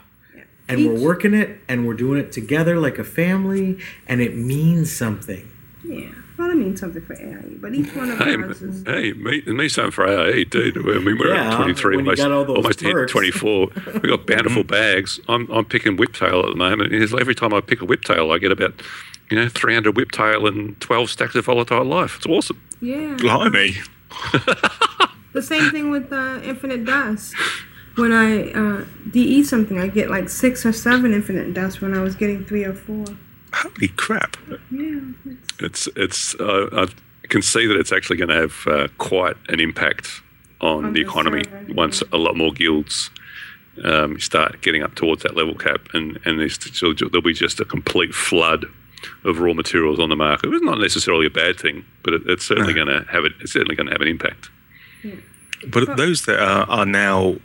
And 0.68 0.86
we're 0.86 0.98
working 1.00 1.34
it 1.34 1.60
and 1.68 1.86
we're 1.86 1.94
doing 1.94 2.18
it 2.18 2.32
together 2.32 2.80
like 2.80 2.98
a 2.98 3.04
family 3.04 3.78
and 4.08 4.20
it 4.22 4.34
means 4.34 4.90
something. 4.90 5.48
Yeah. 5.84 6.12
Well, 6.38 6.50
I 6.50 6.54
mean 6.54 6.76
something 6.76 7.02
for 7.02 7.14
AIE, 7.14 7.56
but 7.60 7.74
each 7.74 7.94
one 7.94 8.10
of 8.10 8.18
Hey, 8.18 8.34
ours 8.36 8.60
is. 8.60 8.82
hey, 8.84 9.12
me, 9.14 9.40
me 9.46 9.68
something 9.68 9.90
for 9.90 10.06
AAE, 10.06 10.50
dude. 10.50 10.76
I 10.76 10.98
mean, 10.98 11.18
we're 11.18 11.34
Yeah, 11.34 11.52
at 11.52 11.56
23, 11.56 11.96
almost, 11.96 12.16
got 12.18 12.30
all 12.30 12.44
those 12.44 12.56
almost 12.56 12.80
hit 12.80 13.08
24. 13.08 13.68
we 14.02 14.08
got 14.10 14.26
bountiful 14.26 14.62
bags. 14.64 15.18
I'm, 15.28 15.50
I'm 15.50 15.64
picking 15.64 15.96
whiptail 15.96 16.44
at 16.44 16.50
the 16.50 16.56
moment. 16.56 16.92
And 16.92 17.02
every 17.20 17.34
time 17.34 17.54
I 17.54 17.60
pick 17.62 17.80
a 17.80 17.86
whiptail, 17.86 18.34
I 18.34 18.38
get 18.38 18.52
about, 18.52 18.74
you 19.30 19.36
know, 19.38 19.48
300 19.48 19.94
whiptail 19.94 20.46
and 20.46 20.78
12 20.80 21.10
stacks 21.10 21.34
of 21.36 21.46
volatile 21.46 21.84
life. 21.84 22.16
It's 22.16 22.26
awesome. 22.26 22.60
Yeah. 22.80 23.16
Blimey. 23.18 23.76
The 25.32 25.42
same 25.42 25.70
thing 25.70 25.90
with 25.90 26.10
uh, 26.14 26.40
Infinite 26.42 26.86
Dust. 26.86 27.34
When 27.96 28.10
I 28.10 28.52
uh, 28.52 28.86
DE 29.10 29.42
something, 29.42 29.78
I 29.78 29.86
get 29.86 30.08
like 30.08 30.30
six 30.30 30.64
or 30.64 30.72
seven 30.72 31.12
Infinite 31.12 31.52
Dust 31.52 31.82
when 31.82 31.92
I 31.92 32.00
was 32.00 32.14
getting 32.14 32.42
three 32.46 32.64
or 32.64 32.72
four. 32.72 33.04
Holy 33.52 33.88
crap. 33.88 34.38
Yeah. 34.70 35.00
It's, 35.60 35.88
it's, 35.96 36.34
uh, 36.36 36.68
I 36.72 37.26
can 37.28 37.42
see 37.42 37.66
that 37.66 37.76
it's 37.76 37.92
actually 37.92 38.16
going 38.18 38.28
to 38.28 38.34
have 38.34 38.54
uh, 38.66 38.88
quite 38.98 39.36
an 39.48 39.60
impact 39.60 40.22
on, 40.60 40.84
On 40.86 40.92
the 40.92 41.02
the 41.02 41.08
economy 41.08 41.44
server, 41.44 41.74
once 41.74 42.02
a 42.12 42.16
lot 42.16 42.36
more 42.36 42.52
guilds 42.52 43.10
um, 43.84 44.18
start 44.18 44.60
getting 44.62 44.82
up 44.82 44.94
towards 44.94 45.22
that 45.22 45.36
level 45.36 45.54
cap, 45.54 45.88
and 45.92 46.18
and 46.24 46.40
there's, 46.40 46.58
so 46.78 46.92
there'll 46.94 47.20
be 47.20 47.34
just 47.34 47.60
a 47.60 47.64
complete 47.64 48.14
flood 48.14 48.64
of 49.24 49.38
raw 49.38 49.52
materials 49.52 50.00
on 50.00 50.08
the 50.08 50.16
market. 50.16 50.50
It's 50.52 50.64
not 50.64 50.78
necessarily 50.78 51.26
a 51.26 51.30
bad 51.30 51.60
thing, 51.60 51.84
but 52.02 52.14
it, 52.14 52.22
it's 52.26 52.46
certainly 52.46 52.72
No. 52.72 52.84
going 52.84 53.04
to 53.04 53.10
have 53.12 53.24
it. 53.26 53.32
It's 53.40 53.52
certainly 53.52 53.76
going 53.76 53.86
to 53.86 53.92
have 53.92 54.00
an 54.00 54.08
impact. 54.08 54.48
But 55.68 55.96
those 55.96 56.24
that 56.24 56.40
are, 56.40 56.64
are 56.70 56.86
now 56.86 57.36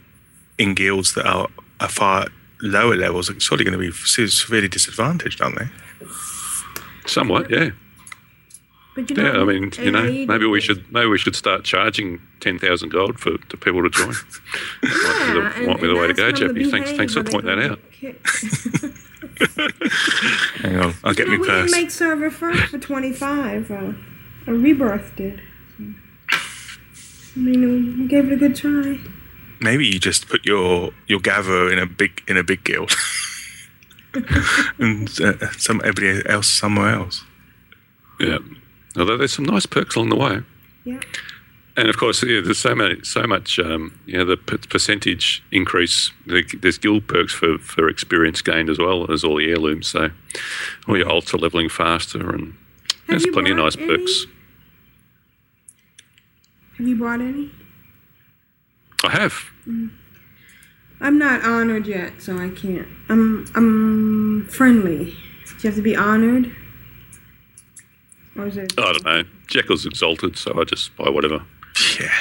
in 0.57 0.73
guilds 0.73 1.13
that 1.15 1.25
are, 1.25 1.47
are 1.79 1.89
far 1.89 2.27
lower 2.61 2.95
levels 2.95 3.29
are 3.29 3.39
surely 3.39 3.63
going 3.63 3.73
to 3.73 3.79
be 3.79 3.91
severely 3.91 4.67
disadvantaged, 4.67 5.41
aren't 5.41 5.59
they? 5.59 5.67
Somewhat, 7.05 7.49
yeah, 7.49 7.57
But 7.57 7.59
you 7.59 7.59
know, 7.59 7.73
yeah. 8.97 9.31
I 9.31 9.43
mean, 9.45 9.71
you 9.79 9.91
know, 9.91 10.03
maybe 10.25 10.45
we 10.45 10.61
should 10.61 10.91
maybe 10.91 11.07
we 11.07 11.17
should 11.17 11.35
start 11.35 11.63
charging 11.63 12.21
ten 12.39 12.59
thousand 12.59 12.89
gold 12.89 13.19
for 13.19 13.37
to 13.37 13.57
people 13.57 13.81
to 13.83 13.89
join. 13.89 14.09
might 14.09 14.83
be 14.83 14.89
the, 14.89 15.39
Yeah, 15.39 15.53
and- 15.57 15.67
might 15.67 15.81
be 15.81 15.87
the 15.87 15.95
way 15.95 16.07
to 16.07 16.13
go, 16.13 16.31
them. 16.31 16.69
Thanks, 16.71 16.91
thanks 16.91 17.13
for 17.13 17.23
pointing 17.23 17.55
that 17.55 17.71
out. 17.71 17.79
Hang 20.61 20.77
on, 20.79 20.93
I'll 21.03 21.13
get 21.13 21.27
No, 21.27 21.33
me 21.33 21.37
we 21.39 21.47
purse. 21.47 21.71
didn't 21.71 21.83
make 21.83 21.91
server 21.91 22.29
first 22.29 22.63
for 22.69 22.77
25. 22.79 23.71
Uh, 23.71 23.93
a 24.47 24.53
rebirth 24.53 25.15
did. 25.15 25.41
I 25.79 27.39
mean, 27.39 27.99
we 27.99 28.07
gave 28.07 28.25
it 28.27 28.33
a 28.33 28.35
good 28.35 28.55
try. 28.55 28.99
Maybe 29.61 29.85
you 29.87 29.99
just 29.99 30.27
put 30.27 30.45
your 30.45 30.91
your 31.07 31.19
gather 31.19 31.71
in 31.71 31.79
a 31.79 31.85
big 31.85 32.21
in 32.27 32.35
a 32.35 32.43
big 32.43 32.63
guild, 32.63 32.91
and 34.79 35.07
uh, 35.21 35.51
some 35.51 35.81
everybody 35.85 36.27
else 36.27 36.47
somewhere 36.47 36.89
else. 36.95 37.23
Yeah. 38.19 38.39
Although 38.97 39.17
there's 39.17 39.33
some 39.33 39.45
nice 39.45 39.65
perks 39.65 39.95
along 39.95 40.09
the 40.09 40.15
way. 40.15 40.39
Yeah. 40.83 40.99
And 41.77 41.87
of 41.87 41.97
course, 41.97 42.21
yeah, 42.23 42.41
there's 42.41 42.57
so 42.57 42.75
many, 42.75 43.01
so 43.03 43.23
much, 43.23 43.57
um, 43.57 43.97
you 44.05 44.17
know, 44.17 44.25
the 44.25 44.35
p- 44.35 44.57
percentage 44.57 45.41
increase. 45.51 46.11
There's 46.25 46.77
guild 46.77 47.07
perks 47.07 47.33
for, 47.33 47.57
for 47.59 47.87
experience 47.87 48.41
gained 48.41 48.69
as 48.69 48.77
well 48.77 49.09
as 49.11 49.23
all 49.23 49.37
the 49.37 49.49
heirlooms. 49.49 49.87
So, 49.87 50.09
all 50.87 50.97
your 50.97 51.07
alts 51.07 51.33
are 51.33 51.37
leveling 51.37 51.69
faster, 51.69 52.29
and 52.29 52.57
there's 53.07 53.25
plenty 53.27 53.51
of 53.51 53.57
nice 53.57 53.77
any? 53.77 53.87
perks. 53.87 54.25
Have 56.77 56.87
you 56.87 56.97
brought 56.97 57.21
any? 57.21 57.51
I 59.05 59.09
have. 59.11 59.33
I'm 60.99 61.17
not 61.17 61.43
honored 61.43 61.87
yet, 61.87 62.21
so 62.21 62.37
I 62.37 62.49
can't. 62.49 62.87
I'm 63.07 63.47
I'm 63.55 64.45
friendly. 64.47 65.05
Do 65.05 65.53
you 65.61 65.69
have 65.69 65.75
to 65.75 65.81
be 65.81 65.95
honored? 65.95 66.55
Or 68.37 68.47
is 68.47 68.57
it? 68.57 68.73
I 68.77 68.93
don't 68.93 69.03
know. 69.05 69.23
Jekyll's 69.47 69.85
exalted, 69.85 70.37
so 70.37 70.59
I 70.59 70.63
just 70.63 70.95
buy 70.95 71.09
whatever. 71.09 71.43
Yeah, 71.99 72.13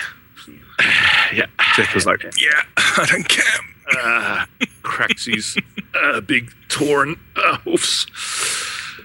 Yeah. 1.32 1.46
Jekyll's 1.76 2.06
like, 2.06 2.22
yeah, 2.40 2.60
I 2.76 3.06
don't 3.10 3.28
care. 3.28 3.44
Uh, 3.92 4.46
Craxies, 4.82 5.60
uh, 6.02 6.20
big 6.20 6.52
Tauren, 6.68 7.18
uh, 7.36 7.56
hoofs. 7.58 8.06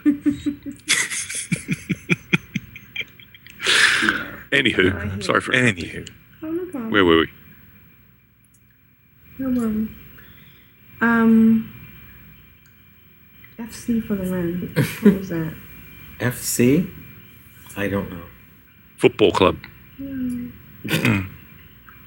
Anywho, 4.51 5.23
sorry 5.23 5.41
for 5.41 5.51
Anywho, 5.53 6.07
Oh, 6.43 6.51
no 6.51 6.65
problem. 6.65 6.91
where 6.91 7.03
were 7.05 7.19
we? 7.21 7.27
Where 9.37 9.49
were 9.49 9.69
we? 9.69 9.89
Um. 11.01 11.71
FC 13.57 14.05
for 14.05 14.15
the 14.15 14.29
win. 14.29 14.73
What 15.01 15.19
was 15.19 15.29
that? 15.29 15.53
FC? 16.19 16.89
I 17.77 17.87
don't 17.87 18.09
know. 18.09 18.23
Football 18.97 19.31
club. 19.31 19.57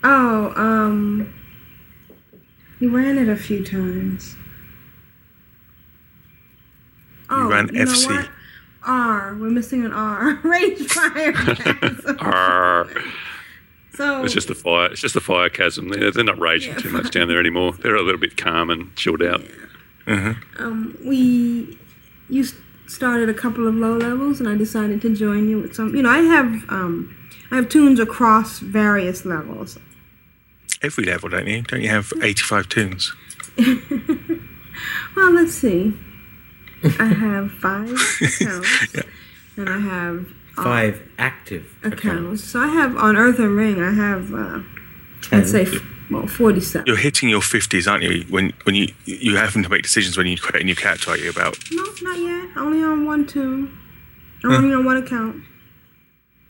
Oh, 0.05 0.53
um. 0.57 1.35
You 2.81 2.90
ran 2.97 3.18
it 3.18 3.29
a 3.29 3.37
few 3.37 3.64
times. 3.64 4.37
Oh, 7.29 7.49
ran 7.49 7.68
you 7.75 7.85
know 7.85 7.90
FC. 7.92 8.07
what? 8.07 8.29
R. 8.85 9.35
We're 9.35 9.51
missing 9.51 9.85
an 9.85 9.92
R. 9.92 10.35
Rage 10.44 10.87
fire. 10.87 11.33
Castle. 11.33 12.16
Arr. 12.21 12.88
so 13.94 14.23
It's 14.25 14.33
just 14.33 14.49
a 14.49 14.55
fire. 14.55 14.87
It's 14.92 15.01
just 15.01 15.16
a 15.16 15.21
fire 15.21 15.49
chasm. 15.51 15.88
They're, 15.88 16.11
they're 16.12 16.25
not 16.25 16.38
raging 16.38 16.73
Yeah. 16.75 16.79
too 16.79 16.90
much 16.90 17.11
down 17.11 17.27
there 17.29 17.40
anymore. 17.40 17.73
They're 17.73 17.97
a 17.97 18.03
little 18.03 18.21
bit 18.21 18.37
calm 18.37 18.71
and 18.71 18.94
chilled 18.97 19.23
out. 19.23 19.42
um, 20.07 20.97
we 21.05 21.77
you 22.31 22.42
s- 22.44 22.55
started 22.88 23.29
a 23.29 23.35
couple 23.35 23.68
of 23.68 23.74
low 23.74 23.96
levels, 23.96 24.40
and 24.40 24.48
I 24.48 24.57
decided 24.57 25.01
to 25.03 25.14
join 25.14 25.48
you 25.48 25.61
with 25.61 25.74
some. 25.74 25.94
You 25.94 26.03
know, 26.03 26.11
I 26.11 26.18
have 26.18 26.46
um, 26.68 27.14
I 27.51 27.57
have 27.57 27.68
tunes 27.68 28.01
across 28.01 28.59
various 28.59 29.24
levels. 29.24 29.79
every 30.83 31.05
level, 31.05 31.29
don't 31.29 31.46
you? 31.46 31.62
Don't 31.62 31.83
you 31.83 31.88
have 31.90 32.12
eighty-five 32.22 32.68
tunes? 32.68 33.12
Well, 35.16 35.33
let's 35.33 35.55
see. 35.55 35.92
I 37.01 37.07
have 37.07 37.51
five 37.51 37.90
accounts, 37.90 38.94
and 39.57 39.68
I 39.68 39.79
have 39.81 40.27
uh, 40.57 40.62
Five 40.62 41.03
active 41.18 41.66
accounts. 41.83 42.05
accounts. 42.05 42.44
So 42.44 42.61
I 42.61 42.68
have 42.68 42.96
on 42.96 43.16
Earthen 43.16 43.57
Ring. 43.57 43.83
I 43.83 43.90
have 43.92 44.33
uh, 44.33 44.61
Ten. 45.22 45.40
I'd 45.40 45.48
say 45.48 45.66
well 46.12 46.29
forty-seven. 46.29 46.87
You're 46.87 46.96
hitting 46.96 47.29
your 47.29 47.42
fifties, 47.42 47.88
aren't 47.88 48.05
you? 48.05 48.24
When 48.31 48.53
when 48.62 48.77
you 48.77 48.87
you 49.05 49.35
having 49.35 49.64
to 49.64 49.68
make 49.68 49.83
decisions 49.83 50.16
when 50.16 50.29
you 50.29 50.38
create 50.38 50.62
a 50.62 50.64
new 50.64 50.77
character, 50.77 51.11
are 51.11 51.16
you? 51.18 51.31
About 51.31 51.59
No, 51.72 51.83
not 52.03 52.18
yet. 52.20 52.38
Only 52.59 52.83
on 52.83 53.05
one 53.07 53.27
tune. 53.27 53.77
Only 54.44 54.75
on 54.75 54.85
one 54.85 54.97
account. 54.97 55.42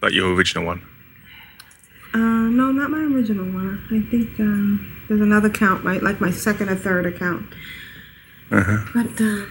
like 0.02 0.12
your 0.12 0.32
original 0.34 0.64
one. 0.64 0.82
Uh, 2.14 2.18
no, 2.18 2.72
not 2.72 2.90
my 2.90 2.98
original 2.98 3.44
one. 3.44 3.84
I 3.90 4.00
think 4.10 4.38
um, 4.40 5.02
there's 5.08 5.20
another 5.20 5.48
account, 5.48 5.84
right? 5.84 6.02
Like 6.02 6.20
my 6.20 6.30
second 6.30 6.68
or 6.68 6.76
third 6.76 7.06
account. 7.06 7.46
Uh-huh. 8.50 8.84
But 8.94 9.20
uh, 9.20 9.44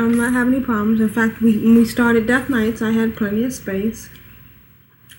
I'm 0.00 0.16
not 0.16 0.32
having 0.32 0.54
any 0.54 0.64
problems. 0.64 1.00
In 1.00 1.08
fact, 1.08 1.40
we, 1.42 1.58
when 1.58 1.76
we 1.76 1.84
started 1.84 2.26
Death 2.26 2.48
Knights, 2.48 2.80
I 2.80 2.92
had 2.92 3.16
plenty 3.16 3.44
of 3.44 3.52
space. 3.52 4.08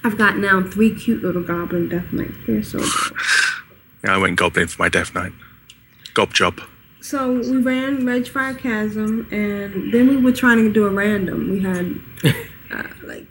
I've 0.04 0.18
got 0.18 0.38
now 0.38 0.62
three 0.64 0.96
cute 0.96 1.22
little 1.24 1.44
goblin 1.44 1.90
Death 1.90 2.12
Knights. 2.12 2.38
They're 2.48 2.64
so 2.64 2.80
good. 2.80 3.18
Yeah, 4.04 4.16
I 4.16 4.18
went 4.18 4.38
goblin 4.38 4.68
for 4.68 4.82
my 4.82 4.90
death 4.90 5.14
knight. 5.14 5.34
Gob 6.14 6.34
job. 6.34 6.62
So 7.02 7.34
we 7.34 7.58
ran 7.58 8.02
Ragefire 8.02 8.58
Chasm, 8.58 9.28
and 9.32 9.94
then 9.94 10.08
we 10.10 10.18
were 10.18 10.32
trying 10.34 10.58
to 10.58 10.72
do 10.72 10.86
a 10.86 10.90
random. 10.90 11.50
We 11.50 11.62
had 11.62 12.00
uh, 12.74 12.84
like 13.04 13.28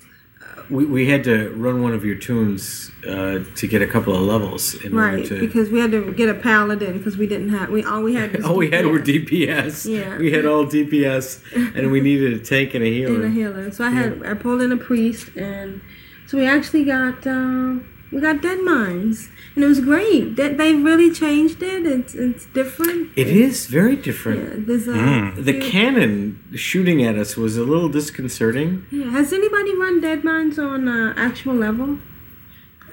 We, 0.70 0.84
we 0.86 1.08
had 1.08 1.24
to 1.24 1.50
run 1.50 1.82
one 1.82 1.92
of 1.92 2.04
your 2.04 2.16
tunes 2.16 2.90
uh, 3.06 3.40
to 3.56 3.66
get 3.68 3.80
a 3.82 3.86
couple 3.86 4.14
of 4.14 4.22
levels 4.22 4.74
in 4.74 4.94
order 4.94 5.16
right 5.16 5.26
to. 5.26 5.40
because 5.40 5.70
we 5.70 5.80
had 5.80 5.90
to 5.92 6.12
get 6.12 6.28
a 6.28 6.34
paladin 6.34 6.98
because 6.98 7.16
we 7.16 7.26
didn't 7.26 7.50
have 7.50 7.70
we 7.70 7.84
all 7.84 8.02
we 8.02 8.14
had. 8.14 8.36
Was 8.36 8.44
all 8.46 8.56
we 8.56 8.70
had 8.70 8.86
were 8.86 8.98
DPS. 8.98 9.28
DPS. 9.28 9.98
Yeah. 9.98 10.18
We 10.18 10.32
had 10.32 10.44
all 10.46 10.64
DPS, 10.66 11.42
and 11.76 11.90
we 11.90 12.00
needed 12.00 12.32
a 12.34 12.38
tank 12.38 12.74
and 12.74 12.84
a 12.84 12.90
healer. 12.90 13.14
and 13.22 13.24
a 13.24 13.30
healer. 13.30 13.70
So 13.70 13.84
I 13.84 13.90
had 13.90 14.22
I 14.24 14.34
pulled 14.34 14.62
in 14.62 14.72
a 14.72 14.76
priest, 14.76 15.28
and 15.36 15.80
so 16.26 16.36
we 16.38 16.46
actually 16.46 16.84
got 16.84 17.26
uh, 17.26 17.74
we 18.10 18.20
got 18.20 18.36
Deadmines, 18.40 19.28
and 19.54 19.64
it 19.64 19.66
was 19.66 19.80
great. 19.80 20.36
They, 20.36 20.48
they 20.54 20.72
really 20.74 21.12
changed 21.12 21.62
it. 21.62 21.84
It's 21.86 22.14
it's 22.14 22.46
different. 22.46 23.10
It 23.16 23.28
is 23.28 23.66
very 23.66 23.96
different. 23.96 24.66
there's 24.66 24.88
a 24.88 25.32
The 25.36 25.60
cannon 25.60 26.42
shooting 26.54 27.02
at 27.04 27.16
us 27.16 27.36
was 27.36 27.56
a 27.56 27.64
little 27.64 27.88
disconcerting. 27.88 28.86
yeah. 28.90 29.10
Has 29.10 29.32
anybody 29.32 29.74
run 29.76 30.00
Deadmines 30.00 30.58
on 30.58 30.88
uh, 30.88 31.12
actual 31.16 31.54
level? 31.54 31.98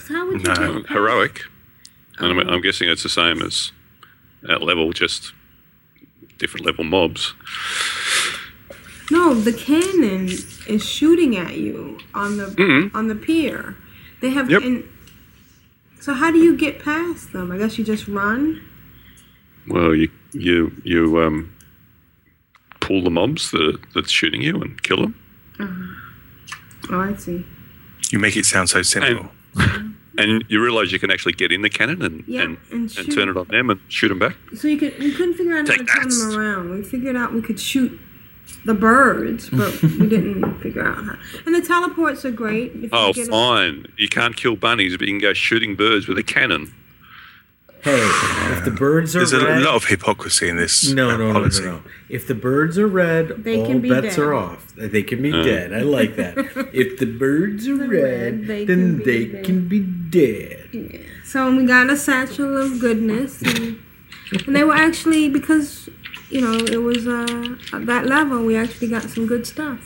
How 0.09 0.27
would 0.27 0.41
you 0.41 0.47
No. 0.47 0.53
get 0.55 0.83
past- 0.83 0.89
heroic. 0.93 1.41
And 2.19 2.27
I'm, 2.39 2.49
I'm 2.49 2.61
guessing 2.61 2.87
it's 2.89 3.03
the 3.03 3.09
same 3.09 3.41
as 3.41 3.71
at 4.47 4.61
level, 4.61 4.91
just 4.93 5.33
different 6.37 6.65
level 6.65 6.83
mobs. 6.83 7.33
No, 9.11 9.33
the 9.33 9.53
cannon 9.53 10.27
is 10.67 10.83
shooting 10.87 11.35
at 11.37 11.57
you 11.57 11.99
on 12.13 12.37
the 12.37 12.45
Mhm. 12.47 12.91
on 12.95 13.07
the 13.07 13.15
pier. 13.15 13.75
They 14.21 14.31
have 14.31 14.49
Yep. 14.49 14.61
in, 14.63 14.83
so 16.05 16.13
how 16.13 16.29
do 16.29 16.37
you 16.37 16.55
get 16.55 16.83
past 16.83 17.33
them? 17.33 17.51
I 17.51 17.57
guess 17.57 17.79
you 17.79 17.83
just 17.83 18.07
run. 18.07 18.61
Well, 19.67 19.95
you 19.95 20.11
you 20.33 20.71
you 20.83 21.19
um, 21.19 21.51
pull 22.79 23.03
the 23.03 23.09
mobs 23.09 23.49
that 23.49 23.79
that's 23.95 24.11
shooting 24.11 24.43
you 24.43 24.61
and 24.61 24.83
kill 24.83 24.97
them. 24.97 25.15
Oh, 26.91 26.99
I 26.99 27.15
see. 27.15 27.43
You 28.11 28.19
make 28.19 28.37
it 28.37 28.45
sound 28.45 28.69
so 28.69 28.83
simple. 28.83 29.31
And 30.17 30.45
you 30.47 30.63
realise 30.63 30.93
you 30.93 30.99
can 30.99 31.11
actually 31.11 31.33
get 31.33 31.51
in 31.51 31.61
the 31.61 31.69
cannon 31.69 32.01
and 32.01 32.23
Yeah, 32.25 32.43
and, 32.43 32.57
and 32.71 32.97
and, 32.97 33.11
turn 33.13 33.27
it 33.27 33.35
on 33.35 33.49
them 33.49 33.69
and 33.69 33.81
shoot 33.89 34.07
them 34.07 34.17
back. 34.17 34.37
So 34.55 34.69
you 34.69 34.77
could 34.77 34.97
we 34.97 35.11
couldn't 35.11 35.33
figure 35.33 35.57
out 35.57 35.67
how 35.67 35.73
to 35.73 35.79
Take 35.79 35.87
turn 35.91 36.07
them 36.07 36.39
around. 36.39 36.69
We 36.69 36.83
figured 36.83 37.17
out 37.17 37.33
we 37.33 37.41
could 37.41 37.59
shoot 37.59 37.99
the 38.65 38.73
birds, 38.73 39.49
but 39.49 39.81
we 39.81 40.07
didn't 40.07 40.59
figure 40.61 40.85
out 40.87 41.03
how. 41.05 41.17
And 41.45 41.53
the 41.55 41.61
teleports 41.61 42.25
are 42.25 42.31
great. 42.31 42.71
If 42.75 42.81
you 42.83 42.89
Oh, 42.91 43.13
get 43.13 43.27
a- 43.27 43.31
fine. 43.31 43.87
You 43.97 44.07
can't 44.09 44.35
kill 44.35 44.55
bunnies, 44.55 44.97
but 44.97 45.07
you 45.07 45.13
can 45.13 45.21
go 45.21 45.33
shooting 45.33 45.75
birds 45.75 46.07
with 46.07 46.17
a 46.17 46.23
cannon. 46.23 46.73
Hey, 47.81 47.99
if 48.51 48.65
the 48.65 48.71
birds 48.71 49.15
are 49.15 49.19
There's 49.19 49.33
a 49.33 49.37
lot 49.63 49.75
of 49.75 49.85
hypocrisy 49.85 50.49
in 50.49 50.57
this 50.57 50.91
no, 50.91 51.11
uh, 51.11 51.17
no, 51.17 51.33
no, 51.33 51.39
no, 51.45 51.59
no. 51.63 51.83
If 52.09 52.25
the 52.25 52.33
birds 52.33 52.79
are 52.79 52.87
red, 52.87 53.43
They 53.43 53.59
all 53.59 53.67
can 53.67 53.79
be 53.79 53.89
bets 53.89 54.15
dead. 54.15 54.19
are 54.25 54.33
off. 54.33 54.73
They 54.75 55.03
can 55.03 55.21
be 55.21 55.31
dead. 55.31 55.71
I 55.71 55.81
like 55.81 56.15
that. 56.15 56.35
if 56.73 56.97
the 56.97 57.05
birds 57.05 57.67
are 57.67 57.77
They're 57.77 57.87
red, 57.87 58.39
red, 58.39 58.47
they 58.47 58.65
then 58.65 58.77
can 58.77 58.97
be 58.97 59.03
they 59.03 59.25
dead. 59.33 59.45
can 59.45 59.67
be 59.67 59.79
dead. 59.81 61.05
So 61.25 61.55
we 61.55 61.65
got 61.67 61.91
a 61.91 61.95
satchel 61.95 62.57
of 62.57 62.79
goodness, 62.79 63.43
and, 63.43 63.77
and 64.47 64.55
they 64.55 64.63
were 64.63 64.73
actually 64.73 65.29
because 65.29 65.84
you 66.29 66.41
know 66.41 66.53
it 66.53 66.81
was 66.81 67.07
uh, 67.07 67.55
at 67.73 67.85
that 67.85 68.05
level. 68.05 68.43
We 68.43 68.55
actually 68.55 68.87
got 68.89 69.03
some 69.09 69.25
good 69.27 69.45
stuff, 69.45 69.79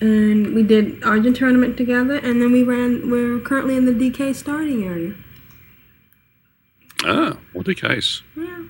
and 0.00 0.54
we 0.54 0.62
did 0.62 1.02
Argent 1.04 1.36
tournament 1.36 1.76
together, 1.76 2.16
and 2.16 2.40
then 2.40 2.52
we 2.52 2.62
ran. 2.62 3.10
We're 3.10 3.40
currently 3.40 3.76
in 3.76 3.86
the 3.86 3.92
DK 3.92 4.34
starting 4.34 4.84
area. 4.84 5.14
Ah, 7.04 7.38
what 7.52 7.68
a 7.68 7.74
case. 7.74 8.22
Yeah. 8.36 8.64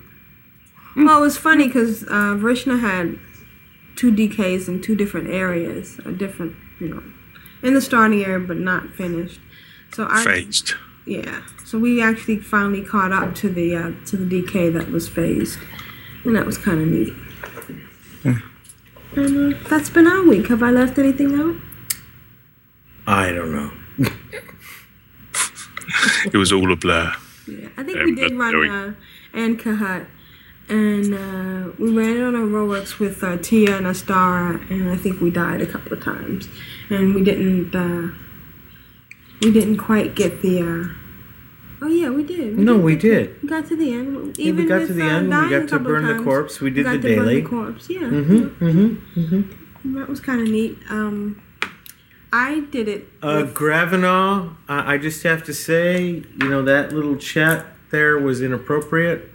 Well, 0.95 1.19
it 1.19 1.21
was 1.21 1.37
funny 1.37 1.67
because 1.67 2.03
uh, 2.03 2.35
Vrishna 2.35 2.79
had 2.79 3.19
two 3.95 4.11
DKs 4.11 4.67
in 4.67 4.81
two 4.81 4.95
different 4.95 5.29
areas, 5.29 5.99
a 6.05 6.11
different, 6.11 6.55
you 6.79 6.89
know, 6.89 7.03
in 7.61 7.73
the 7.73 7.81
starting 7.81 8.23
area, 8.23 8.39
but 8.39 8.57
not 8.57 8.93
finished. 8.93 9.39
So 9.93 10.07
I, 10.09 10.23
Phased. 10.23 10.73
yeah. 11.05 11.43
So 11.65 11.77
we 11.77 12.01
actually 12.01 12.39
finally 12.39 12.83
caught 12.83 13.11
up 13.11 13.35
to 13.35 13.49
the 13.49 13.75
uh, 13.75 13.91
to 14.07 14.17
the 14.17 14.41
DK 14.41 14.73
that 14.73 14.89
was 14.89 15.07
phased, 15.07 15.59
and 16.27 16.35
that 16.35 16.45
was 16.45 16.57
kind 16.57 16.81
of 16.81 16.87
neat. 16.87 17.13
And 19.15 19.53
uh, 19.55 19.57
that's 19.69 19.89
been 19.89 20.05
our 20.05 20.21
week. 20.27 20.47
Have 20.49 20.61
I 20.61 20.69
left 20.69 20.99
anything 20.99 21.33
out? 21.39 21.55
I 23.07 23.31
don't 23.31 23.51
know. 23.53 23.71
It 26.25 26.35
was 26.37 26.51
all 26.51 26.71
a 26.71 26.75
blur. 26.75 27.13
Yeah, 27.47 27.69
I 27.77 27.83
think 27.83 27.97
Um, 27.97 28.05
we 28.05 28.15
did 28.15 28.23
that's 28.25 28.33
run 28.33 28.51
very- 28.51 28.69
uh, 28.69 28.91
Ahn'kahet, 29.33 30.05
and 30.67 31.13
uh, 31.13 31.71
we 31.79 31.93
ran 31.97 32.17
it 32.17 32.23
on 32.23 32.35
a 32.35 32.39
Rolex 32.39 32.99
with 32.99 33.23
uh, 33.23 33.37
Tia 33.37 33.77
and 33.77 33.87
Astara, 33.87 34.59
and 34.69 34.89
I 34.89 34.97
think 34.97 35.21
we 35.21 35.29
died 35.31 35.61
a 35.61 35.65
couple 35.65 35.93
of 35.93 36.03
times, 36.03 36.49
and 36.89 37.15
we 37.15 37.23
didn't 37.23 37.73
uh, 37.73 38.09
we 39.41 39.51
didn't 39.53 39.77
quite 39.77 40.13
get 40.15 40.41
the. 40.41 40.61
Oh 41.81 41.87
yeah, 41.87 42.09
we 42.09 42.23
did. 42.23 42.57
No, 42.57 42.75
did 42.75 42.83
we 42.83 42.95
get 42.95 43.01
did. 43.01 43.43
We 43.43 43.49
got 43.49 43.67
to 43.67 43.75
the 43.75 43.93
end. 43.93 44.37
Yeah, 44.37 44.45
Even 44.47 44.63
we 44.63 44.69
got 44.69 44.79
with, 44.79 44.87
to 44.87 44.93
the 44.93 45.03
uh, 45.03 45.09
end. 45.09 45.25
We 45.27 45.31
dying 45.31 45.53
a 45.53 45.59
got 45.59 45.61
to 45.61 45.67
couple 45.69 45.77
of 45.77 45.83
burn 45.93 46.05
the 46.07 46.13
times, 46.13 46.23
corpse. 46.25 46.59
We 46.61 46.69
did 46.71 46.83
got 46.85 46.91
the 46.93 46.97
to 47.09 47.15
burn 47.15 47.25
daily. 47.25 47.41
the 47.41 47.47
corpse. 47.49 47.89
Yeah, 47.89 47.99
Mm-hmm. 48.01 48.65
Mm-hmm. 48.65 49.19
Mm-hmm. 49.21 49.93
that 49.99 50.09
was 50.09 50.19
kind 50.19 50.41
of 50.41 50.47
neat. 50.47 50.77
Um, 50.89 51.41
I 52.33 52.61
did 52.71 52.87
it. 52.87 53.07
Uh, 53.21 53.43
with- 53.45 53.53
Gravinaw, 53.55 54.55
I, 54.67 54.95
I 54.95 54.97
just 54.97 55.21
have 55.23 55.43
to 55.43 55.53
say, 55.53 56.23
you 56.41 56.49
know, 56.49 56.61
that 56.63 56.91
little 56.93 57.15
chat 57.15 57.65
there 57.91 58.17
was 58.17 58.41
inappropriate. 58.41 59.29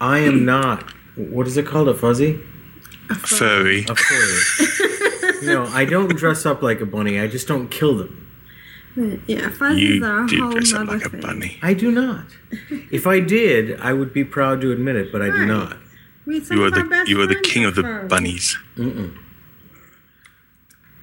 I 0.00 0.20
am 0.20 0.44
not. 0.54 0.92
What 1.16 1.46
is 1.46 1.56
it 1.56 1.66
called? 1.66 1.88
A 1.88 1.94
fuzzy? 1.94 2.40
Furry. 3.18 3.84
A 3.88 3.94
furry. 3.94 5.32
you 5.42 5.48
know, 5.48 5.64
I 5.66 5.84
don't 5.84 6.08
dress 6.16 6.44
up 6.46 6.62
like 6.62 6.80
a 6.80 6.86
bunny. 6.86 7.18
I 7.20 7.26
just 7.26 7.46
don't 7.48 7.68
kill 7.70 7.96
them. 7.96 8.25
Yeah, 9.26 9.50
fuzzies 9.50 10.02
are 10.02 10.20
You 10.20 10.24
a 10.24 10.28
do 10.28 10.40
whole 10.42 10.50
dress 10.52 10.72
up 10.72 10.86
nother 10.86 10.98
like 10.98 11.06
a 11.06 11.10
thing. 11.10 11.20
bunny. 11.20 11.58
I 11.62 11.74
do 11.74 11.90
not. 11.90 12.24
If 12.90 13.06
I 13.06 13.20
did, 13.20 13.78
I 13.80 13.92
would 13.92 14.12
be 14.12 14.24
proud 14.24 14.60
to 14.62 14.72
admit 14.72 14.96
it, 14.96 15.12
but 15.12 15.20
I 15.22 15.26
do 15.30 15.44
not. 15.46 15.76
We, 16.24 16.40
You 16.50 16.64
are 16.64 16.70
the 16.70 16.84
best 16.84 17.08
you 17.08 17.20
are 17.20 17.26
the 17.26 17.40
king 17.40 17.64
of 17.64 17.74
the 17.74 17.82
furries. 17.82 18.08
bunnies. 18.08 18.56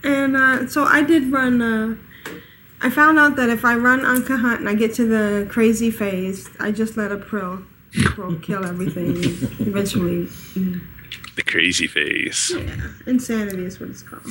And 0.03 0.35
uh, 0.35 0.67
so 0.67 0.83
I 0.83 1.01
did 1.03 1.31
run. 1.31 1.61
Uh, 1.61 1.95
I 2.81 2.89
found 2.89 3.17
out 3.17 3.35
that 3.37 3.49
if 3.49 3.63
I 3.63 3.75
run 3.75 4.01
Ahn'kahet 4.01 4.57
and 4.57 4.67
I 4.67 4.73
get 4.75 4.93
to 4.95 5.05
the 5.07 5.47
crazy 5.49 5.89
phase, 5.91 6.49
I 6.59 6.71
just 6.71 6.97
let 6.97 7.11
a 7.13 7.17
Prill, 7.17 7.63
Prill 7.93 8.35
kill 8.41 8.65
everything. 8.65 9.15
Eventually, 9.65 10.25
The 11.35 11.43
crazy 11.45 11.87
phase. 11.87 12.51
yeah, 12.53 12.87
insanity 13.05 13.63
is 13.65 13.79
what 13.79 13.89
it's 13.91 14.01
called. 14.03 14.27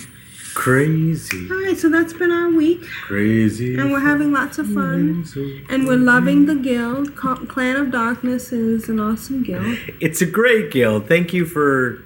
Crazy, 0.54 1.48
All 1.50 1.56
right, 1.62 1.76
so 1.76 1.88
that's 1.88 2.12
been 2.12 2.30
our 2.30 2.50
week, 2.50 2.82
crazy. 3.04 3.74
and 3.76 3.90
we're 3.90 4.00
having 4.00 4.32
lots 4.32 4.58
of 4.58 4.66
fun, 4.66 5.24
and 5.70 5.86
we're 5.86 5.96
loving 5.96 6.46
the 6.46 6.54
guild. 6.54 7.16
Clan 7.16 7.76
of 7.76 7.90
Darkness 7.90 8.52
is 8.52 8.88
an 8.88 9.00
awesome 9.00 9.42
guild. 9.42 9.78
It's 10.00 10.20
a 10.20 10.26
great 10.26 10.70
guild. 10.70 11.08
Thank 11.08 11.32
you 11.32 11.46
for 11.46 12.02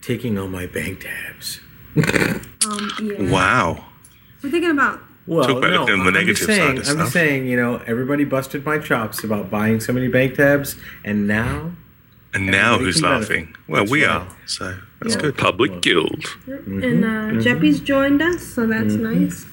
taking 0.00 0.38
all 0.38 0.48
my 0.48 0.66
bank 0.66 1.00
tabs. 1.04 1.60
Um, 1.96 2.90
yeah. 3.02 3.30
Wow. 3.30 3.84
We're 4.42 4.50
thinking 4.50 4.70
about 4.70 5.00
Well, 5.26 5.46
Talk 5.46 5.58
about 5.58 5.70
no, 5.70 5.92
on 5.92 5.98
the 6.00 6.04
I'm 6.06 6.14
negative 6.14 6.36
just 6.36 6.46
side 6.48 6.56
saying, 6.56 6.70
of 6.70 6.76
I'm 6.78 6.82
just 6.84 6.90
stuff. 6.96 7.08
saying, 7.12 7.46
you 7.46 7.56
know, 7.56 7.76
everybody 7.86 8.24
busted 8.24 8.64
my 8.64 8.78
chops 8.78 9.22
about 9.22 9.50
buying 9.50 9.78
so 9.80 9.92
many 9.92 10.08
bank 10.08 10.34
tabs, 10.34 10.76
and 11.04 11.26
now 11.28 11.72
And 12.34 12.46
now 12.46 12.78
who's 12.78 13.00
can 13.00 13.02
benefit. 13.02 13.28
laughing? 13.28 13.56
Well, 13.68 13.82
That's 13.82 13.90
we 13.90 14.04
right. 14.06 14.22
are. 14.22 14.28
So 14.46 14.78
that's 15.00 15.14
Yeah. 15.14 15.20
good. 15.20 15.36
Public 15.36 15.82
guild. 15.82 16.22
Mm-hmm. 16.46 16.82
and 16.82 17.04
uh, 17.04 17.08
mm-hmm. 17.08 17.38
Jeppy's 17.40 17.80
joined 17.80 18.22
us, 18.22 18.42
so 18.42 18.66
that's 18.66 18.94
mm-hmm. 18.94 19.24
nice. 19.24 19.46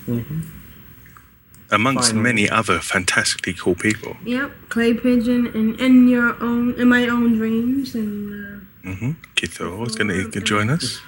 Amongst 1.71 2.09
Finally. 2.09 2.23
many 2.23 2.49
other 2.49 2.79
fantastically 2.79 3.53
cool 3.53 3.75
people. 3.75 4.17
Yep, 4.25 4.51
clay 4.69 4.93
pigeon 4.93 5.47
and 5.47 5.79
in 5.79 6.07
your 6.07 6.41
own 6.41 6.73
in 6.79 6.87
my 6.89 7.07
own 7.07 7.37
dreams 7.37 7.93
and 7.95 8.33
uh, 8.33 8.49
Mm-hmm. 8.83 9.11
Kithor 9.35 9.85
is 9.87 9.95
going 9.95 10.31
to 10.31 10.41
join 10.41 10.69
us. 10.69 10.99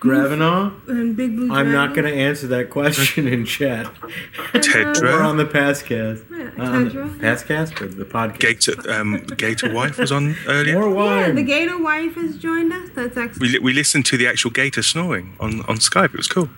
Gravinaw. 0.00 0.72
uh, 0.88 0.92
and 0.92 1.16
big 1.16 1.36
blue. 1.36 1.52
I'm 1.52 1.72
not 1.72 1.94
going 1.94 2.04
to 2.04 2.14
answer 2.14 2.46
that 2.48 2.70
question 2.70 3.26
in 3.26 3.44
chat 3.44 3.86
or 3.86 4.60
Tedra. 4.60 5.24
on 5.24 5.36
the 5.38 5.44
Passcast. 5.46 6.24
Yeah, 6.30 6.50
Uh, 6.58 6.70
on 6.70 6.84
the 6.84 6.90
Tedra. 6.90 7.18
Passcast 7.20 7.80
or 7.80 7.88
the 7.88 8.04
podcast. 8.04 8.38
Gator, 8.38 8.90
um, 8.92 9.24
Gator 9.36 9.72
Wife 9.72 9.98
was 9.98 10.12
on 10.12 10.36
earlier. 10.46 10.78
More 10.80 11.04
Yeah, 11.06 11.30
the 11.32 11.42
Gator 11.42 11.78
wife 11.82 12.14
has 12.16 12.36
joined 12.36 12.72
us. 12.72 12.90
That's 12.94 13.16
excellent. 13.16 13.52
We, 13.52 13.58
we 13.58 13.72
listened 13.72 14.04
to 14.06 14.16
the 14.16 14.26
actual 14.26 14.50
gator 14.50 14.82
snoring 14.82 15.34
on, 15.40 15.60
on 15.62 15.76
Skype. 15.76 16.06
It 16.14 16.16
was 16.18 16.28
cool. 16.28 16.48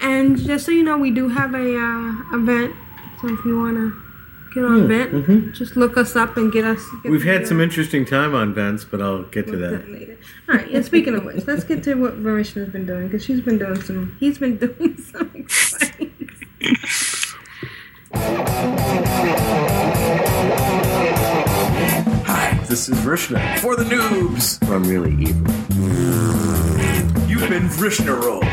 And 0.00 0.38
just 0.38 0.64
so 0.66 0.70
you 0.72 0.82
know, 0.82 0.96
we 0.98 1.10
do 1.10 1.28
have 1.28 1.54
a 1.54 1.76
uh, 1.78 2.36
event. 2.36 2.74
So 3.20 3.28
if 3.28 3.44
you 3.44 3.58
wanna 3.58 3.92
get 4.54 4.64
on 4.64 4.90
event, 4.90 5.54
just 5.54 5.76
look 5.76 5.96
us 5.96 6.16
up 6.16 6.36
and 6.36 6.52
get 6.52 6.64
us. 6.64 6.78
Get 6.78 7.02
Hmm, 7.02 7.10
We've 7.10 7.24
had 7.24 7.46
some 7.46 7.60
interesting 7.60 8.04
time 8.04 8.34
on 8.34 8.54
Vents, 8.54 8.84
but 8.84 9.00
I'll 9.00 9.22
get 9.24 9.46
to 9.48 9.52
look 9.56 9.84
that. 9.84 9.90
later. 9.90 10.18
All 10.48 10.56
right. 10.56 10.68
And 10.70 10.84
speaking 10.84 11.14
of 11.14 11.24
which, 11.24 11.46
let's 11.46 11.64
get 11.64 11.82
to 11.84 11.94
what 11.94 12.14
Vrishna's 12.22 12.70
been 12.70 12.86
doing 12.86 13.08
because 13.08 13.24
she's 13.24 13.40
been 13.40 13.58
doing 13.58 13.80
some. 13.82 14.16
He's 14.20 14.38
been 14.38 14.56
doing 14.66 14.96
some 14.98 15.30
exciting. 15.34 16.14
Hi, 22.26 22.58
this 22.68 22.88
is 22.88 22.96
Vrishna 23.00 23.58
for 23.58 23.74
the 23.76 23.84
noobs. 23.84 24.58
I'm 24.70 24.84
really 24.84 25.12
evil. 25.12 25.46
You've 27.28 27.48
been 27.50 27.68
Vrishna 27.68 28.20
rolled. 28.22 28.44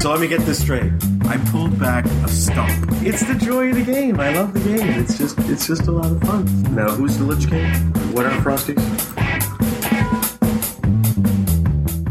So 0.00 0.12
let 0.12 0.20
me 0.20 0.28
get 0.28 0.40
this 0.42 0.60
straight. 0.60 0.92
I 1.28 1.36
pulled 1.50 1.78
back 1.78 2.04
a 2.06 2.28
stump. 2.28 2.70
It's 3.02 3.22
the 3.26 3.34
joy 3.34 3.70
of 3.70 3.74
the 3.74 3.82
game. 3.82 4.20
I 4.20 4.32
love 4.32 4.54
the 4.54 4.60
game. 4.60 4.88
It's 5.00 5.18
just 5.18 5.36
it's 5.40 5.66
just 5.66 5.88
a 5.88 5.90
lot 5.90 6.10
of 6.12 6.20
fun. 6.22 6.44
Now 6.74 6.88
who's 6.90 7.18
the 7.18 7.24
Lich 7.24 7.48
King? 7.48 7.68
What 8.14 8.24
are 8.24 8.30
Frosties? 8.40 8.78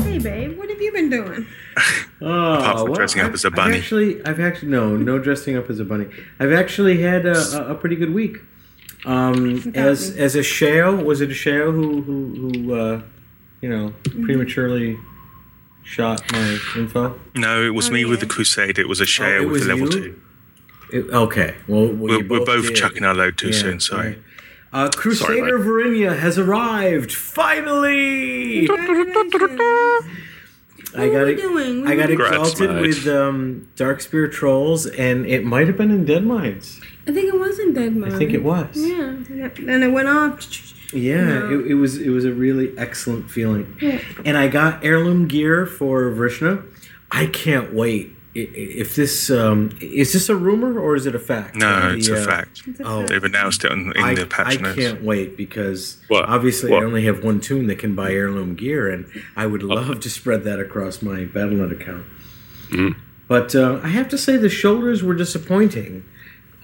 hey, 0.03 0.19
babe, 0.19 0.57
what 0.57 0.69
have 0.69 0.81
you 0.81 0.91
been 0.91 1.09
doing? 1.09 1.45
Oh, 2.19 2.53
Apart 2.55 2.79
from 2.79 2.93
dressing 2.95 3.21
up 3.21 3.25
I've- 3.27 3.33
as 3.35 3.45
a 3.45 3.49
I've 3.49 3.53
bunny. 3.55 3.77
actually, 3.77 4.25
I've 4.25 4.39
actually 4.39 4.69
no, 4.69 4.97
no 4.97 5.19
dressing 5.19 5.55
up 5.55 5.69
as 5.69 5.79
a 5.79 5.85
bunny. 5.85 6.07
I've 6.39 6.51
actually 6.51 6.99
had 7.03 7.27
a, 7.27 7.37
a, 7.37 7.71
a 7.73 7.75
pretty 7.75 7.95
good 7.95 8.11
week. 8.11 8.37
Um, 9.05 9.71
as 9.75 10.15
me. 10.15 10.19
as 10.21 10.35
a 10.35 10.41
Shao, 10.41 10.95
was 10.95 11.21
it 11.21 11.29
a 11.29 11.35
Shao 11.35 11.69
who 11.71 12.01
who, 12.01 12.31
who 12.51 12.73
uh, 12.73 13.01
you 13.61 13.69
know 13.69 13.89
Mm-hmm. 14.01 14.25
prematurely 14.25 14.97
shot 15.87 16.21
my 16.31 16.59
info? 16.75 17.19
No, 17.35 17.63
it 17.63 17.73
was 17.73 17.89
Oh, 17.89 17.93
me 17.93 18.05
with 18.05 18.19
the. 18.19 18.25
Crusade. 18.25 18.77
It 18.77 18.87
was 18.87 18.99
a 18.99 19.05
share 19.05 19.39
Oh, 19.39 19.43
it 19.43 19.45
with 19.45 19.51
was 19.53 19.61
the 19.67 19.73
level 19.75 19.85
you? 19.93 20.01
two. 20.01 20.21
It- 20.91 21.09
okay, 21.13 21.55
well, 21.67 21.85
well 21.87 21.93
We're, 21.95 22.21
you 22.23 22.27
we're 22.29 22.45
both 22.45 22.67
did. 22.67 22.75
chucking 22.75 23.03
our 23.03 23.13
load 23.15 23.37
too 23.37 23.47
Yeah, 23.49 23.59
soon. 23.61 23.79
Sorry. 23.79 24.07
right. 24.09 24.17
Uh, 24.73 24.89
Crusader 24.89 25.57
mate. 25.57 25.65
Verinia 25.65 26.17
has 26.19 26.37
arrived 26.37 27.11
finally. 27.13 28.67
Congratulations. 28.67 30.05
I 30.95 31.09
got 31.09 31.25
we 31.25 31.33
it. 31.33 31.41
doing? 31.41 31.81
We 31.81 31.87
I 31.87 31.95
got 31.95 32.09
were- 32.09 32.15
Congrats, 32.15 32.51
exalted 32.53 32.75
mate. 32.75 32.81
with 32.87 33.07
um, 33.07 33.67
Darkspear 33.75 34.31
Trolls, 34.31 34.85
and 34.85 35.25
it 35.25 35.43
might 35.43 35.67
have 35.67 35.77
been 35.77 35.91
in 35.91 36.05
Deadmines. 36.05 36.79
I 37.07 37.11
think 37.11 37.33
it 37.33 37.39
was 37.39 37.59
in 37.59 37.73
Dead 37.73 37.95
Man. 37.95 38.13
I 38.13 38.17
think 38.17 38.33
it 38.33 38.43
was. 38.43 38.67
Yeah, 38.75 39.15
and 39.57 39.83
it 39.83 39.91
went 39.91 40.07
off. 40.09 40.39
Yeah, 40.93 41.25
No. 41.25 41.59
it, 41.59 41.67
it 41.71 41.73
was 41.75 41.97
it 41.99 42.09
was 42.09 42.23
a 42.25 42.33
really 42.33 42.71
excellent 42.77 43.29
feeling. 43.29 43.75
Yeah. 43.81 43.99
And 44.25 44.37
I 44.37 44.47
got 44.47 44.83
heirloom 44.85 45.27
gear 45.27 45.65
for 45.65 46.09
Vrishna. 46.11 46.63
I 47.11 47.25
can't 47.27 47.73
wait. 47.73 48.13
I- 48.35 48.39
i- 48.41 48.51
If 48.83 48.95
this 48.95 49.29
um, 49.29 49.71
is 49.81 50.13
this 50.13 50.29
a 50.29 50.35
rumor 50.35 50.79
or 50.79 50.95
is 50.95 51.05
it 51.05 51.15
a 51.15 51.19
fact? 51.19 51.55
No, 51.55 51.91
The, 51.91 51.97
it's 51.97 52.07
a 52.07 52.21
uh, 52.21 52.25
fact. 52.25 52.63
It's 52.67 52.79
a 52.79 52.83
Oh. 52.85 53.05
They've 53.05 53.23
announced 53.23 53.65
it 53.65 53.71
on, 53.71 53.91
in 53.95 54.03
I, 54.03 54.13
the 54.15 54.21
I 54.21 54.25
patch 54.25 54.59
notes. 54.61 54.77
can't 54.79 55.03
wait 55.03 55.35
because 55.35 55.97
What? 56.07 56.25
obviously 56.29 56.71
What? 56.71 56.83
I 56.83 56.85
only 56.85 57.03
have 57.05 57.23
one 57.23 57.39
tune 57.41 57.67
that 57.67 57.79
can 57.79 57.93
buy 57.95 58.11
heirloom 58.11 58.55
gear, 58.55 58.87
and 58.89 59.07
I 59.35 59.45
would 59.47 59.63
love 59.63 59.99
to 60.01 60.09
spread 60.09 60.43
that 60.43 60.59
across 60.59 61.01
my 61.01 61.25
BattleNet 61.25 61.71
account. 61.71 62.05
But 63.27 63.55
uh, 63.55 63.81
I 63.83 63.89
have 63.89 64.07
to 64.09 64.17
say 64.17 64.37
the 64.37 64.49
shoulders 64.49 65.03
were 65.03 65.13
disappointing. 65.15 66.05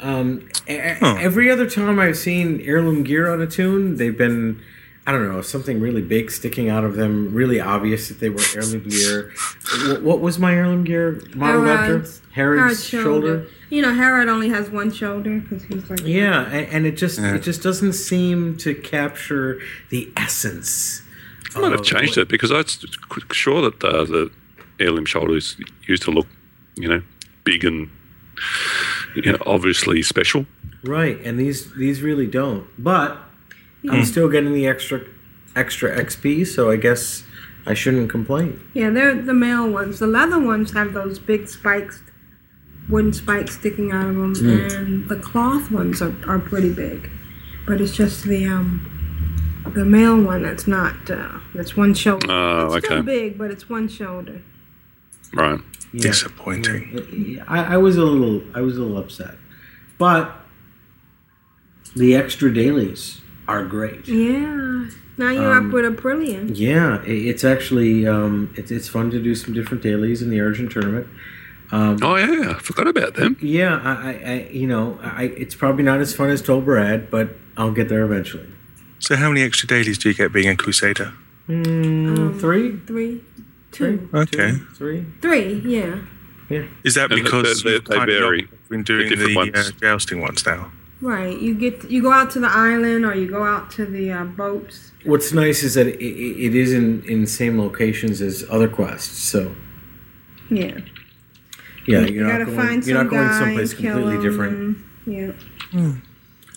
Um, 0.04 0.48
Huh. 0.68 1.18
Every 1.20 1.50
other 1.52 1.70
time 1.70 2.00
I've 2.00 2.18
seen 2.18 2.62
heirloom 2.62 3.04
gear 3.04 3.28
on 3.32 3.42
a 3.42 3.48
tune, 3.48 3.96
they've 3.98 4.18
been 4.18 4.62
I 5.06 5.12
don't 5.12 5.28
know 5.30 5.42
something 5.42 5.82
really 5.82 6.02
big 6.02 6.32
sticking 6.32 6.70
out 6.70 6.86
of 6.86 6.96
them, 6.96 7.34
really 7.34 7.60
obvious 7.60 8.08
that 8.08 8.20
they 8.22 8.30
were 8.30 8.40
heirloom 8.56 8.88
gear. 8.88 9.32
Wh- 9.86 10.02
what 10.02 10.22
was 10.22 10.40
my 10.40 10.54
heirloom 10.54 10.86
gear 10.86 11.22
model 11.36 11.68
after? 11.68 11.86
Herod's- 11.98 12.22
Herod's 12.32 12.58
Herod's 12.62 12.86
shoulder. 12.86 13.48
You 13.70 13.82
know, 13.82 13.94
Herod 13.94 14.30
only 14.30 14.48
has 14.50 14.70
one 14.70 14.92
shoulder 14.94 15.40
because 15.40 15.64
he's 15.64 15.90
like. 15.90 16.06
Yeah, 16.06 16.46
and, 16.46 16.68
and 16.72 16.86
it 16.86 16.96
just 16.96 17.20
Yeah. 17.20 17.36
it 17.36 17.44
just 17.44 17.62
doesn't 17.62 17.94
seem 17.94 18.56
to 18.58 18.74
capture 18.74 19.60
the 19.90 20.10
essence. 20.16 21.02
I 21.56 21.60
might 21.60 21.72
have 21.74 21.84
changed 21.84 22.16
what- 22.18 22.24
it 22.24 22.28
because 22.30 22.52
I'm 22.52 22.64
sure 23.34 23.62
that 23.70 23.84
uh, 23.84 24.06
the 24.06 24.32
heirloom 24.80 25.06
shoulders 25.06 25.58
used 25.86 26.04
to 26.04 26.12
look, 26.12 26.28
you 26.76 26.88
know, 26.88 27.02
big 27.44 27.66
and 27.66 27.90
you 29.16 29.32
know, 29.32 29.38
obviously 29.46 30.02
special. 30.02 30.46
Right, 30.84 31.20
and 31.22 31.40
these 31.40 31.74
these 31.76 32.02
really 32.02 32.28
don't. 32.28 32.68
But 32.78 33.18
I'm 33.90 34.04
still 34.06 34.30
getting 34.30 34.54
the 34.54 34.68
extra 34.68 35.02
extra 35.56 35.96
XP, 35.96 36.46
so 36.48 36.70
I 36.72 36.76
guess 36.78 37.24
I 37.66 37.74
shouldn't 37.74 38.10
complain. 38.10 38.60
Yeah, 38.74 38.90
they're 38.90 39.16
the 39.16 39.34
male 39.34 39.70
ones. 39.70 40.00
The 40.00 40.08
leather 40.08 40.40
ones 40.40 40.72
have 40.74 40.94
those 40.94 41.20
big 41.20 41.48
spikes, 41.48 42.02
wooden 42.90 43.14
spikes 43.14 43.56
sticking 43.58 43.92
out 43.92 44.10
of 44.10 44.16
them, 44.16 44.36
Hmm. 44.36 44.50
and 44.78 45.10
the 45.10 45.16
cloth 45.18 45.72
ones 45.72 46.02
are, 46.02 46.16
are 46.28 46.40
pretty 46.40 46.74
big. 46.74 47.10
But 47.66 47.80
it's 47.80 47.96
just 47.96 48.24
the 48.26 48.46
um 48.46 48.90
the 49.74 49.86
male 49.86 50.22
one 50.22 50.44
that's 50.44 50.68
not 50.68 51.10
uh, 51.10 51.40
that's 51.56 51.78
one 51.78 51.94
shoulder. 51.94 52.28
Oh, 52.30 52.74
it's 52.76 52.86
still 52.86 53.04
big, 53.04 53.38
but 53.38 53.52
it's 53.52 53.70
one 53.70 53.88
shoulder. 53.88 54.42
Right. 55.34 55.60
Yeah. 55.94 56.02
Disappointing. 56.02 57.36
Yeah, 57.38 57.44
I, 57.48 57.76
I 57.76 57.78
was 57.78 57.98
a 57.98 58.04
little, 58.04 58.42
I 58.56 58.62
was 58.62 58.78
a 58.78 58.82
little 58.82 58.98
upset, 58.98 59.36
but 60.00 60.36
the 61.96 62.16
extra 62.16 62.52
dailies 62.54 63.22
are 63.48 63.64
great. 63.66 64.08
Yeah. 64.08 64.88
Now 65.18 65.30
you're 65.30 65.54
Um, 65.56 65.68
up 65.68 65.74
with 65.74 65.86
a 65.86 65.92
brilliant. 65.92 66.56
Yeah, 66.58 67.00
i- 67.04 67.06
it's 67.32 67.44
actually 67.44 68.08
um, 68.08 68.50
it's 68.56 68.72
it's 68.72 68.88
fun 68.88 69.12
to 69.12 69.22
do 69.22 69.36
some 69.36 69.54
different 69.54 69.84
dailies 69.84 70.24
in 70.24 70.30
the 70.32 70.40
Argent 70.42 70.72
tournament. 70.72 71.06
Um, 71.72 71.98
Oh 72.02 72.16
yeah, 72.16 72.54
I 72.56 72.60
forgot 72.60 72.88
about 72.88 73.14
them. 73.14 73.38
Yeah, 73.40 73.80
I, 73.84 73.92
I, 74.10 74.32
I 74.34 74.50
you 74.52 74.66
know, 74.66 74.98
I 75.04 75.26
it's 75.38 75.54
probably 75.54 75.84
not 75.84 76.00
as 76.02 76.16
fun 76.16 76.32
as 76.32 76.42
Tol 76.42 76.62
Barad, 76.64 77.12
but 77.12 77.30
I'll 77.58 77.72
get 77.72 77.90
there 77.90 78.04
eventually. 78.04 78.48
So, 78.98 79.16
how 79.16 79.28
many 79.30 79.44
extra 79.44 79.68
dailies 79.68 80.00
do 80.00 80.10
you 80.10 80.16
get 80.16 80.34
being 80.34 80.50
a 80.50 80.56
crusader? 80.56 81.14
Mm, 81.48 82.40
three, 82.40 82.78
Three, 82.88 83.22
two, 83.74 84.10
Okay. 84.14 84.52
three. 84.76 85.06
three. 85.22 85.62
Yeah. 85.66 85.96
Yeah. 86.50 86.64
Is 86.84 86.94
that 86.96 87.12
And 87.12 87.24
because 87.24 87.64
they- 87.64 87.72
you've 87.74 87.86
they 87.86 87.98
vary. 87.98 88.48
been 88.70 88.84
doing 88.84 89.10
different 89.10 89.34
the 89.34 89.40
uh, 89.40 89.46
ones. 89.64 89.72
jousting 89.82 90.22
ones 90.22 90.46
now? 90.46 90.72
Right. 91.02 91.38
You 91.40 91.54
get 91.56 91.90
you 91.92 92.02
go 92.02 92.12
out 92.12 92.32
to 92.32 92.40
the 92.40 92.50
island 92.50 93.06
or 93.06 93.14
you 93.16 93.28
go 93.28 93.44
out 93.44 93.70
to 93.72 93.86
the 93.86 94.12
uh, 94.12 94.24
boats. 94.24 94.92
What's 95.04 95.34
nice 95.34 95.64
is 95.64 95.74
that 95.74 95.88
it, 95.88 96.00
it, 96.00 96.46
it 96.48 96.56
is 96.56 96.72
in 96.72 97.04
in 97.06 97.22
the 97.22 97.28
same 97.28 97.60
locations 97.60 98.22
as 98.22 98.46
other 98.50 98.70
quests, 98.70 99.18
so 99.34 99.54
Yeah. 100.50 100.78
yeah, 101.88 102.02
You 102.06 102.14
you're 102.16 102.24
not 102.24 102.32
gotta 102.34 102.46
going 102.46 102.58
find 102.58 102.86
you're 102.86 103.04
not 103.04 103.10
some 103.12 103.18
going 103.18 103.34
someplace 103.34 103.74
completely 103.74 104.16
him, 104.16 104.22
different. 104.22 104.54
and- 104.58 104.76
Yeah. 105.18 105.92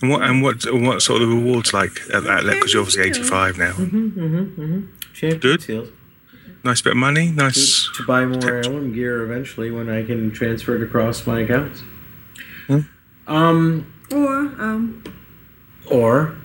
And 0.03 0.11
what 0.11 0.23
and 0.23 0.43
what 0.43 0.57
what 0.73 1.01
sort 1.03 1.23
of 1.23 1.29
rewards 1.29 1.73
like 1.73 2.01
at 2.12 2.23
that? 2.25 2.45
Because 2.45 2.73
you're 2.75 2.83
obviously 2.83 3.05
85 3.05 3.59
now. 3.59 3.73
Mm-hmm, 3.73 4.21
mm-hmm, 4.21 4.62
mm-hmm. 4.62 5.39
Good. 5.39 5.62
seals. 5.62 5.89
Nice 6.67 6.83
bit 6.83 6.91
of 6.93 6.97
money. 6.97 7.31
Nice. 7.31 7.89
to, 7.95 8.03
to 8.03 8.07
buy 8.07 8.25
more 8.27 8.45
heirloom 8.45 8.93
gear 8.93 9.23
eventually 9.23 9.71
when 9.71 9.89
I 9.89 10.05
can 10.05 10.33
transfer 10.33 10.75
it 10.75 10.83
across 10.83 11.25
my 11.27 11.41
accounts. 11.41 11.83
Hmm. 12.67 12.81
Um, 13.29 13.93
Or 14.12 14.37
um, 14.37 15.03
or 15.89 16.37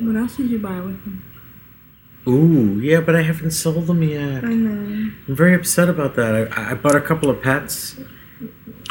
what 0.00 0.16
else 0.16 0.36
did 0.38 0.50
you 0.50 0.58
buy 0.58 0.80
with 0.80 1.04
them? 1.04 1.22
ooh, 2.26 2.80
yeah, 2.80 3.00
but 3.00 3.14
I 3.14 3.22
haven't 3.22 3.50
sold 3.50 3.86
them 3.86 4.02
yet. 4.02 4.44
I 4.44 4.48
know. 4.48 5.10
I'm 5.28 5.36
very 5.36 5.54
upset 5.54 5.88
about 5.90 6.14
that. 6.16 6.34
I, 6.56 6.70
I 6.70 6.74
bought 6.74 6.96
a 6.96 7.00
couple 7.00 7.28
of 7.28 7.42
pets. 7.42 7.96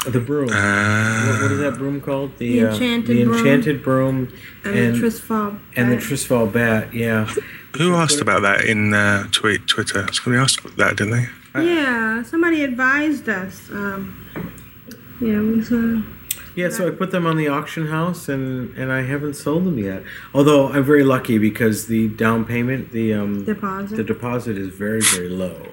The 0.06 0.20
broom. 0.20 0.48
Uh, 0.50 1.26
what, 1.26 1.42
what 1.42 1.52
is 1.52 1.58
that 1.60 1.74
broom 1.78 2.00
called? 2.00 2.38
The 2.38 2.64
uh, 2.66 2.72
enchanted 2.72 3.06
the 3.16 3.24
broom. 3.24 3.38
enchanted 3.38 3.82
broom 3.82 4.32
And, 4.64 4.76
and 4.78 4.94
the 4.96 5.06
Tirisfal. 5.08 5.60
and 5.76 5.90
the 5.92 5.96
bat. 5.96 6.04
Tirisfal 6.04 6.52
bat. 6.52 6.94
Yeah. 6.94 7.32
Who 7.78 7.94
asked 7.94 8.20
about 8.20 8.42
that 8.42 8.64
in 8.64 8.92
uh, 8.94 9.28
tweet 9.32 9.66
Twitter? 9.66 10.06
Somebody 10.12 10.42
asked 10.42 10.60
about 10.60 10.76
that, 10.76 10.96
didn't 10.96 11.12
they? 11.12 11.64
Yeah, 11.64 12.22
somebody 12.22 12.64
advised 12.64 13.28
us. 13.28 13.70
Um, 13.70 14.26
yeah, 15.20 15.38
it 15.38 15.56
was 15.56 15.72
uh, 15.72 16.02
Yeah, 16.54 16.70
so 16.70 16.88
I 16.88 16.90
put 16.90 17.10
them 17.10 17.26
on 17.26 17.36
the 17.36 17.48
auction 17.48 17.86
house, 17.88 18.28
and 18.28 18.76
and 18.76 18.92
I 18.92 19.02
haven't 19.02 19.34
sold 19.34 19.64
them 19.64 19.78
yet. 19.78 20.02
Although 20.34 20.68
I'm 20.68 20.84
very 20.84 21.04
lucky 21.04 21.38
because 21.38 21.86
the 21.86 22.08
down 22.08 22.44
payment, 22.44 22.92
the 22.92 23.14
um, 23.14 23.44
deposit. 23.44 23.96
the 23.96 24.04
deposit 24.04 24.58
is 24.58 24.68
very 24.68 25.00
very 25.00 25.28
low. 25.28 25.68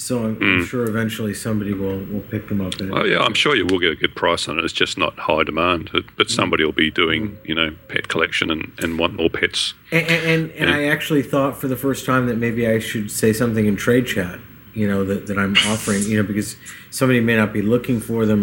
So 0.00 0.18
I'm, 0.24 0.36
I'm 0.36 0.60
Mm. 0.60 0.66
sure 0.66 0.84
eventually 0.88 1.34
somebody 1.34 1.74
will 1.74 1.98
will 2.12 2.24
pick 2.30 2.48
them 2.48 2.60
up. 2.62 2.80
And, 2.80 2.90
Oh 2.94 3.04
yeah, 3.04 3.20
I'm 3.26 3.34
sure 3.34 3.54
you 3.54 3.66
will 3.66 3.78
get 3.78 3.92
a 3.92 3.96
good 3.96 4.14
price 4.14 4.48
on 4.48 4.58
it. 4.58 4.64
It's 4.64 4.72
just 4.84 4.96
not 4.96 5.12
high 5.18 5.42
demand, 5.44 5.90
but- 5.92 6.06
but 6.16 6.30
somebody 6.30 6.64
will 6.64 6.72
be 6.86 6.90
doing 6.90 7.36
you 7.44 7.54
know 7.54 7.68
pet 7.88 8.08
collection 8.08 8.50
and, 8.50 8.72
and 8.82 8.98
want 8.98 9.12
more 9.14 9.28
pets. 9.28 9.74
And 9.92 10.06
and, 10.08 10.22
and, 10.32 10.50
and 10.52 10.70
I 10.70 10.84
actually 10.94 11.22
thought 11.22 11.60
for 11.60 11.68
the 11.68 11.76
first 11.76 12.06
time 12.06 12.26
that 12.28 12.38
maybe 12.38 12.66
I 12.66 12.78
should 12.78 13.10
say 13.10 13.32
something 13.34 13.66
in 13.66 13.76
trade 13.76 14.06
chat. 14.06 14.38
You 14.72 14.88
know 14.88 15.04
that, 15.04 15.26
that 15.26 15.36
I'm 15.38 15.54
offering. 15.72 16.02
You 16.04 16.16
know 16.22 16.26
because 16.32 16.56
somebody 16.90 17.20
may 17.20 17.36
not 17.36 17.52
be 17.52 17.60
looking 17.60 18.00
for 18.00 18.24
them 18.24 18.42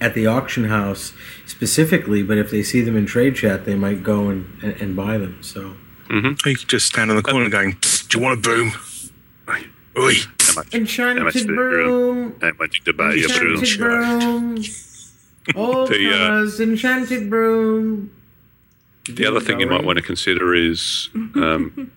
at 0.00 0.14
the 0.14 0.26
auction 0.26 0.64
house 0.78 1.12
specifically, 1.46 2.22
but 2.22 2.38
if 2.38 2.50
they 2.50 2.62
see 2.62 2.80
them 2.80 2.96
in 2.96 3.06
trade 3.06 3.34
chat, 3.36 3.64
they 3.64 3.74
might 3.74 4.02
go 4.04 4.28
and, 4.28 4.46
and, 4.62 4.72
and 4.82 4.96
buy 4.96 5.18
them. 5.18 5.38
So. 5.42 5.60
Mm-hmm. 6.10 6.48
You 6.48 6.56
could 6.56 6.68
just 6.68 6.86
stand 6.86 7.10
on 7.10 7.16
the 7.16 7.22
corner 7.22 7.48
going, 7.48 7.76
"Do 8.08 8.18
you 8.18 8.22
want 8.24 8.38
a 8.38 8.42
boom?" 8.48 8.72
Oi. 9.98 10.14
Enchanted 10.72 11.46
broom. 11.46 12.36
How 12.40 12.52
much 12.58 12.82
to 12.84 12.92
buy 12.92 13.14
your 13.14 13.30
Enchanted 13.30 13.78
broom? 13.78 14.54
broom. 14.54 14.64
Old 15.56 15.88
The, 15.88 16.12
uh, 16.12 16.62
enchanted 16.62 17.28
broom. 17.28 18.10
The 19.08 19.26
other 19.26 19.40
thing 19.40 19.58
you 19.60 19.66
might 19.66 19.84
want 19.84 19.96
to 19.96 20.02
consider 20.02 20.54
is 20.54 21.08
um, 21.34 21.90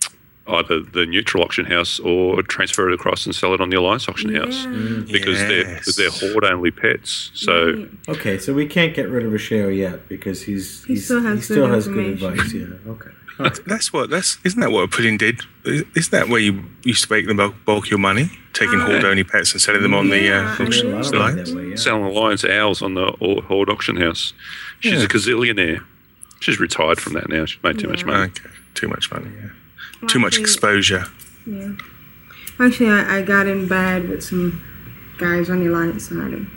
either 0.48 0.80
the 0.82 1.06
neutral 1.06 1.44
auction 1.44 1.66
house 1.66 2.00
or 2.00 2.42
transfer 2.42 2.90
it 2.90 2.96
across 2.96 3.28
and 3.28 3.36
sell 3.36 3.54
it 3.54 3.62
on 3.62 3.70
the 3.70 3.78
alliance 3.78 4.10
auction 4.10 4.34
house 4.34 4.66
because 5.12 5.40
they're 5.42 5.76
because 5.76 5.96
they're 5.96 6.10
horde 6.10 6.44
only 6.46 6.72
pets. 6.72 7.30
So 7.36 7.88
Okay, 8.08 8.40
so 8.40 8.54
we 8.56 8.66
can't 8.66 8.96
get 8.96 9.10
rid 9.10 9.24
of 9.24 9.32
Ashayo 9.34 9.76
yet 9.76 10.10
because 10.10 10.42
he's, 10.42 10.84
He 10.86 10.94
he's 10.94 11.06
still 11.06 11.22
has 11.22 11.40
he 11.40 11.44
still 11.44 11.68
good 11.68 11.74
has 11.76 11.88
good 11.88 12.08
advice. 12.24 12.54
Yeah. 12.54 12.66
Okay. 12.88 13.12
That's 13.66 13.92
what. 13.92 14.10
That's 14.10 14.38
isn't 14.44 14.60
that 14.62 14.72
what 14.72 14.84
a 14.84 14.88
pudding 14.88 15.18
did? 15.18 15.42
Isn't 15.66 16.12
that 16.12 16.30
where 16.30 16.40
you 16.40 16.64
used 16.84 17.06
to 17.08 17.14
make 17.14 17.28
the 17.28 17.34
bulk, 17.34 17.56
bulk 17.66 17.90
your 17.90 18.00
money, 18.00 18.30
taking 18.54 18.80
Ah. 18.80 18.86
horde 18.86 19.04
only 19.04 19.24
pets 19.24 19.52
and 19.52 19.62
selling 19.62 19.82
them 19.82 19.94
on 19.94 20.10
the 20.10 20.32
uh, 20.32 20.64
auction 20.64 20.92
lot 20.94 21.06
of 21.06 21.14
lines? 21.14 21.54
way, 21.56 21.70
yeah. 21.70 21.76
selling 21.76 22.04
alliance 22.04 22.46
owls 22.46 22.82
on 22.82 22.94
the 22.94 23.14
au- 23.22 23.42
horde 23.42 23.70
auction 23.70 23.98
house. 23.98 24.34
She's 24.80 24.94
Yeah. 24.94 25.04
a 25.04 25.08
gazillionaire. 25.08 25.84
She's 26.40 26.60
retired 26.60 27.00
from 27.02 27.14
that 27.14 27.28
now. 27.30 27.46
She's 27.46 27.62
made 27.64 27.80
too 27.80 27.88
much 27.88 28.06
money. 28.06 28.24
Okay, 28.32 28.50
too 28.74 28.88
much 28.88 29.12
money. 29.12 29.30
Yeah, 29.36 30.08
too 30.08 30.20
much 30.20 30.38
exposure. 30.38 31.06
Yeah. 31.46 31.72
Actually, 32.60 32.90
I, 32.92 33.18
I 33.18 33.22
got 33.22 33.48
in 33.48 33.68
bad 33.68 34.08
with 34.08 34.24
some 34.24 34.62
guys 35.18 35.50
on 35.50 35.60
the 35.64 35.68
alliance 35.72 36.08
side. 36.10 36.18
and 36.34 36.48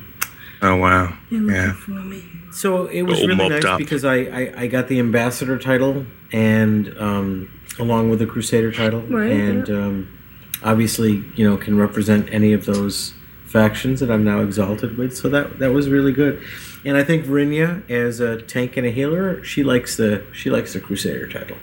Oh 0.63 0.77
wow. 0.77 1.17
They're 1.31 1.41
looking 1.41 1.55
Yeah. 1.57 1.73
for 1.75 1.91
me. 1.93 2.25
So 2.59 2.87
it 2.87 3.03
was 3.03 3.21
really 3.21 3.49
nice 3.49 3.65
up. 3.65 3.79
because 3.79 4.05
I, 4.05 4.17
I, 4.17 4.53
I 4.57 4.67
got 4.67 4.89
the 4.89 4.99
ambassador 4.99 5.59
title 5.59 6.07
and 6.33 6.93
um, 6.99 7.61
along 7.79 8.11
with 8.11 8.19
the 8.19 8.27
crusader 8.27 8.73
title 8.73 9.03
Right, 9.03 9.31
and 9.31 9.71
um, 9.71 10.19
obviously 10.65 11.25
you 11.37 11.49
know 11.49 11.57
can 11.57 11.79
represent 11.79 12.29
any 12.33 12.53
of 12.53 12.67
those 12.67 13.15
factions 13.47 14.01
that 14.01 14.11
I'm 14.11 14.25
now 14.25 14.41
exalted 14.41 14.99
with. 14.99 15.17
So 15.17 15.29
that 15.29 15.61
that 15.61 15.71
was 15.71 15.89
really 15.89 16.11
good. 16.13 16.43
And 16.85 16.97
I 16.97 17.05
think 17.05 17.25
Vrinya 17.25 17.89
as 17.89 18.19
a 18.19 18.43
tank 18.43 18.77
and 18.77 18.85
a 18.85 18.91
healer, 18.91 19.43
she 19.45 19.63
likes 19.63 19.97
the 19.97 20.25
she 20.33 20.51
likes 20.51 20.73
the 20.73 20.81
crusader 20.81 21.29
title. 21.29 21.59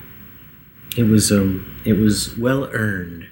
It 0.96 1.04
was 1.04 1.30
um 1.30 1.82
it 1.84 1.94
was 1.94 2.38
well 2.38 2.70
earned. 2.72 3.28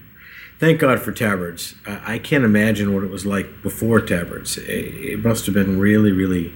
Thank 0.59 0.81
God 0.81 0.99
for 0.99 1.13
tabards. 1.13 1.75
I, 1.87 2.15
I 2.15 2.19
can't 2.19 2.43
imagine 2.43 2.93
what 2.93 3.03
it 3.03 3.09
was 3.09 3.25
like 3.25 3.61
before 3.61 4.01
tabards. 4.01 4.57
It, 4.57 4.95
it 4.95 5.23
must 5.23 5.45
have 5.45 5.55
been 5.55 5.79
really 5.79 6.11
really 6.11 6.53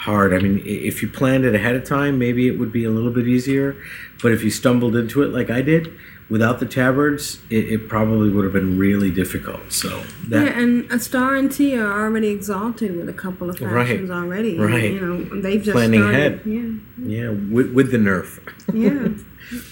hard. 0.00 0.32
I 0.34 0.38
mean, 0.38 0.62
if 0.64 1.02
you 1.02 1.08
planned 1.08 1.44
it 1.44 1.54
ahead 1.54 1.74
of 1.76 1.84
time, 1.84 2.18
maybe 2.18 2.48
it 2.48 2.58
would 2.58 2.72
be 2.72 2.84
a 2.84 2.90
little 2.90 3.10
bit 3.12 3.26
easier. 3.28 3.76
But 4.22 4.32
if 4.32 4.42
you 4.42 4.50
stumbled 4.50 4.96
into 4.96 5.22
it 5.22 5.28
like 5.32 5.50
I 5.50 5.62
did, 5.62 5.92
without 6.28 6.58
the 6.60 6.66
tabards, 6.66 7.40
it, 7.50 7.64
it 7.72 7.88
probably 7.88 8.30
would 8.30 8.44
have 8.44 8.52
been 8.52 8.78
really 8.78 9.10
difficult. 9.10 9.72
So 9.72 10.02
that 10.28 10.46
yeah, 10.46 10.58
and 10.60 10.90
Astara 10.92 11.38
and 11.38 11.50
T 11.52 11.76
are 11.76 12.02
already 12.04 12.28
exalted 12.28 12.96
with 12.96 13.08
a 13.08 13.12
couple 13.12 13.50
of 13.50 13.60
Right, 13.60 13.86
factions 13.86 14.10
already. 14.10 14.58
right. 14.58 14.92
You 14.92 15.00
know, 15.00 15.40
they've 15.42 15.62
just 15.62 15.74
Planning 15.74 16.00
started. 16.00 16.18
ahead. 16.18 16.40
Yeah. 16.46 17.24
yeah, 17.24 17.28
with, 17.30 17.72
with 17.72 17.90
the 17.92 17.98
nerf. 17.98 18.40
Yeah. 18.72 19.08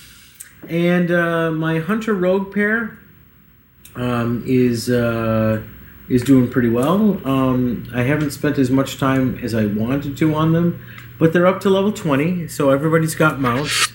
And 0.69 1.11
uh, 1.11 1.51
my 1.53 1.79
hunter 1.79 2.13
rogue 2.15 2.53
pair 2.53 2.99
um, 3.95 4.43
is 4.47 4.91
uh, 4.91 5.63
is 6.09 6.23
doing 6.23 6.51
pretty 6.51 6.69
well. 6.69 7.21
Um, 7.27 7.89
I 7.95 8.03
haven't 8.03 8.31
spent 8.31 8.59
as 8.59 8.71
much 8.71 8.99
time 8.99 9.39
as 9.43 9.55
I 9.55 9.67
wanted 9.67 10.17
to 10.17 10.35
on 10.35 10.53
them, 10.53 10.83
but 11.19 11.33
they're 11.33 11.47
up 11.47 11.61
to 11.63 11.71
level 11.71 11.93
twenty, 11.93 12.49
so 12.49 12.71
everybody's 12.71 13.15
got 13.15 13.41
mounts, 13.41 13.91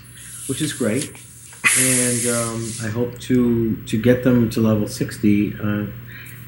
which 0.48 0.62
is 0.62 0.74
great. 0.74 1.12
And 1.80 2.28
um, 2.28 2.72
I 2.84 2.90
hope 2.90 3.18
to 3.22 3.78
to 3.86 4.02
get 4.02 4.24
them 4.24 4.50
to 4.52 4.62
level 4.62 4.88
sixty. 4.88 5.56
Uh, 5.56 5.88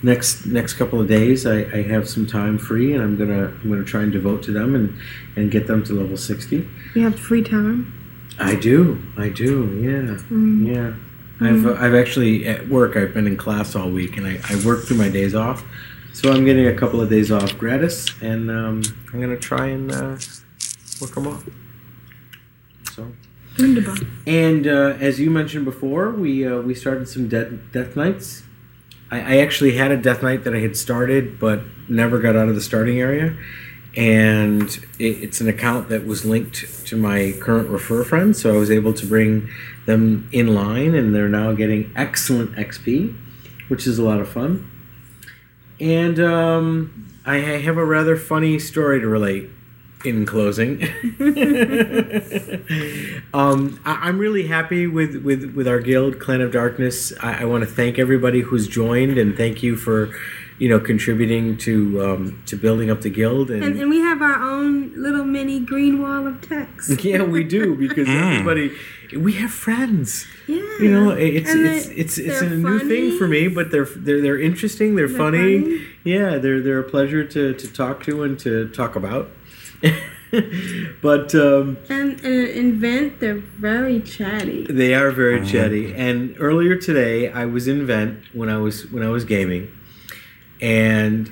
next 0.03 0.45
next 0.45 0.73
couple 0.73 1.01
of 1.01 1.07
days, 1.07 1.45
I, 1.47 1.61
I 1.73 1.81
have 1.83 2.07
some 2.07 2.27
time 2.27 2.57
free, 2.57 2.93
and 2.93 3.01
I'm 3.01 3.17
gonna 3.17 3.47
I'm 3.47 3.69
gonna 3.69 3.83
try 3.83 4.03
and 4.03 4.11
devote 4.11 4.43
to 4.43 4.51
them 4.51 4.75
and 4.75 4.97
and 5.35 5.49
get 5.49 5.67
them 5.67 5.83
to 5.85 5.93
level 5.93 6.17
sixty. 6.17 6.67
You 6.93 7.03
have 7.03 7.19
free 7.19 7.41
time. 7.41 7.91
I 8.37 8.55
do. 8.55 9.01
I 9.17 9.29
do. 9.29 9.79
Yeah. 9.81 10.17
Mm. 10.29 10.67
Yeah. 10.67 10.93
I've 11.41 11.65
uh, 11.65 11.73
I've 11.73 11.95
actually 11.95 12.47
at 12.47 12.67
work. 12.69 12.95
I've 12.95 13.13
been 13.13 13.27
in 13.27 13.37
class 13.37 13.75
all 13.75 13.89
week, 13.89 14.17
and 14.17 14.25
I, 14.25 14.39
I 14.49 14.63
work 14.65 14.85
through 14.85 14.97
my 14.97 15.09
days 15.09 15.35
off. 15.35 15.63
So 16.13 16.31
I'm 16.31 16.45
getting 16.45 16.67
a 16.67 16.73
couple 16.73 17.01
of 17.01 17.09
days 17.09 17.31
off 17.31 17.57
gratis, 17.57 18.09
and 18.21 18.49
um, 18.49 18.81
I'm 19.11 19.19
gonna 19.19 19.37
try 19.37 19.67
and 19.67 19.91
uh, 19.91 20.17
work 21.01 21.13
them 21.13 21.27
off. 21.27 21.47
So. 22.93 23.11
Wunderbar. 23.57 23.95
And 24.27 24.67
uh, 24.67 24.97
as 24.99 25.19
you 25.19 25.29
mentioned 25.29 25.65
before, 25.65 26.11
we 26.11 26.45
uh, 26.47 26.59
we 26.61 26.73
started 26.73 27.07
some 27.07 27.27
death 27.27 27.51
death 27.71 27.95
knights. 27.95 28.43
I, 29.11 29.35
I 29.35 29.37
actually 29.37 29.75
had 29.77 29.91
a 29.91 29.97
death 29.97 30.23
knight 30.23 30.43
that 30.43 30.53
I 30.53 30.59
had 30.59 30.75
started, 30.75 31.39
but 31.39 31.61
never 31.87 32.19
got 32.19 32.35
out 32.35 32.49
of 32.49 32.55
the 32.55 32.61
starting 32.61 32.99
area. 32.99 33.35
And 33.95 34.69
it, 34.99 35.23
it's 35.23 35.41
an 35.41 35.47
account 35.47 35.89
that 35.89 36.05
was 36.05 36.25
linked 36.25 36.85
to 36.87 36.97
my 36.97 37.33
current 37.39 37.69
refer 37.69 38.03
friend, 38.03 38.35
so 38.35 38.53
I 38.53 38.57
was 38.57 38.69
able 38.71 38.93
to 38.93 39.05
bring 39.05 39.49
them 39.85 40.29
in 40.31 40.53
line, 40.53 40.95
and 40.95 41.13
they're 41.15 41.29
now 41.29 41.53
getting 41.53 41.91
excellent 41.95 42.53
XP, 42.55 43.15
which 43.67 43.87
is 43.87 43.97
a 43.97 44.03
lot 44.03 44.19
of 44.19 44.29
fun. 44.29 44.69
And 45.79 46.19
um, 46.19 47.11
I 47.25 47.35
I 47.35 47.59
have 47.59 47.77
a 47.77 47.85
rather 47.85 48.15
funny 48.15 48.59
story 48.59 48.99
to 48.99 49.07
relate 49.07 49.49
in 50.05 50.25
closing. 50.25 50.83
um, 53.33 53.79
I, 53.85 53.99
I'm 54.03 54.19
really 54.19 54.47
happy 54.47 54.87
with, 54.87 55.23
with, 55.23 55.55
with 55.55 55.67
our 55.67 55.79
guild, 55.79 56.19
Clan 56.19 56.41
of 56.41 56.51
Darkness. 56.51 57.13
I, 57.21 57.41
I 57.41 57.45
want 57.45 57.63
to 57.63 57.69
thank 57.69 57.97
everybody 57.97 58.41
who's 58.41 58.67
joined 58.67 59.17
and 59.17 59.35
thank 59.35 59.63
you 59.63 59.75
for, 59.75 60.13
you 60.57 60.69
know, 60.69 60.79
contributing 60.79 61.57
to 61.57 61.73
um, 62.05 62.41
to 62.45 62.55
building 62.55 62.89
up 62.89 63.01
the 63.01 63.09
guild. 63.09 63.51
And, 63.51 63.63
And, 63.63 63.79
and 63.79 63.89
we 63.89 63.99
have 63.99 64.21
our 64.21 64.41
own 64.41 64.93
little 64.95 65.25
mini 65.25 65.59
green 65.59 66.01
wall 66.01 66.25
of 66.27 66.41
text. 66.47 67.03
yeah, 67.03 67.23
we 67.23 67.43
do 67.43 67.75
because 67.75 68.07
Mm. 68.07 68.31
everybody, 68.31 68.71
we 69.17 69.33
have 69.33 69.51
friends. 69.51 70.25
Yeah. 70.47 70.61
You 70.79 70.91
know, 70.91 71.09
it's 71.11 71.49
And 71.51 71.65
it's 71.65 71.87
they- 71.87 71.95
it's 71.95 72.17
it's 72.17 72.39
they're 72.39 72.53
a 72.53 72.55
new 72.55 72.79
thing 72.79 73.17
for 73.17 73.27
me, 73.27 73.47
but 73.49 73.69
they're 73.71 73.85
they're 74.05 74.21
they're 74.21 74.39
interesting. 74.39 74.95
They're, 74.95 75.07
They're 75.07 75.17
funny. 75.17 75.61
funny. 75.61 75.81
Yeah, 76.03 76.37
they're 76.37 76.61
they're 76.61 76.79
a 76.79 76.89
pleasure 76.95 77.23
to 77.35 77.53
to 77.53 77.67
talk 77.73 78.03
to 78.03 78.23
and 78.23 78.37
to 78.39 78.69
talk 78.69 78.95
about. 78.95 79.31
but 81.01 81.33
um, 81.35 81.77
And, 81.89 82.19
and 82.23 82.47
in 82.49 82.79
Vent, 82.79 83.19
they're 83.19 83.35
very 83.59 84.01
chatty. 84.01 84.65
they 84.69 84.93
are 84.93 85.11
very 85.11 85.45
chatty. 85.45 85.93
And 85.93 86.35
earlier 86.39 86.75
today, 86.75 87.29
I 87.31 87.45
was 87.45 87.67
in 87.67 87.85
Vent 87.85 88.19
when 88.33 88.49
I 88.49 88.57
was 88.57 88.89
when 88.91 89.03
I 89.03 89.09
was 89.09 89.23
gaming, 89.25 89.69
and 90.61 91.31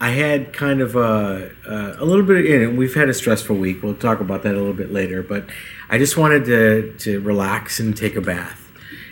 I 0.00 0.10
had 0.10 0.52
kind 0.52 0.80
of 0.80 0.94
a 0.96 1.50
a, 1.66 2.02
a 2.02 2.04
little 2.04 2.24
bit. 2.24 2.38
Of, 2.38 2.44
you 2.44 2.60
know, 2.64 2.76
we've 2.76 2.94
had 2.94 3.08
a 3.08 3.14
stressful 3.14 3.56
week. 3.56 3.82
We'll 3.82 3.94
talk 3.94 4.20
about 4.20 4.42
that 4.42 4.54
a 4.54 4.58
little 4.58 4.74
bit 4.74 4.92
later. 4.92 5.22
But 5.22 5.46
I 5.88 5.98
just 5.98 6.16
wanted 6.16 6.44
to 6.46 6.92
to 6.98 7.20
relax 7.20 7.80
and 7.80 7.96
take 7.96 8.16
a 8.16 8.20
bath. 8.20 8.62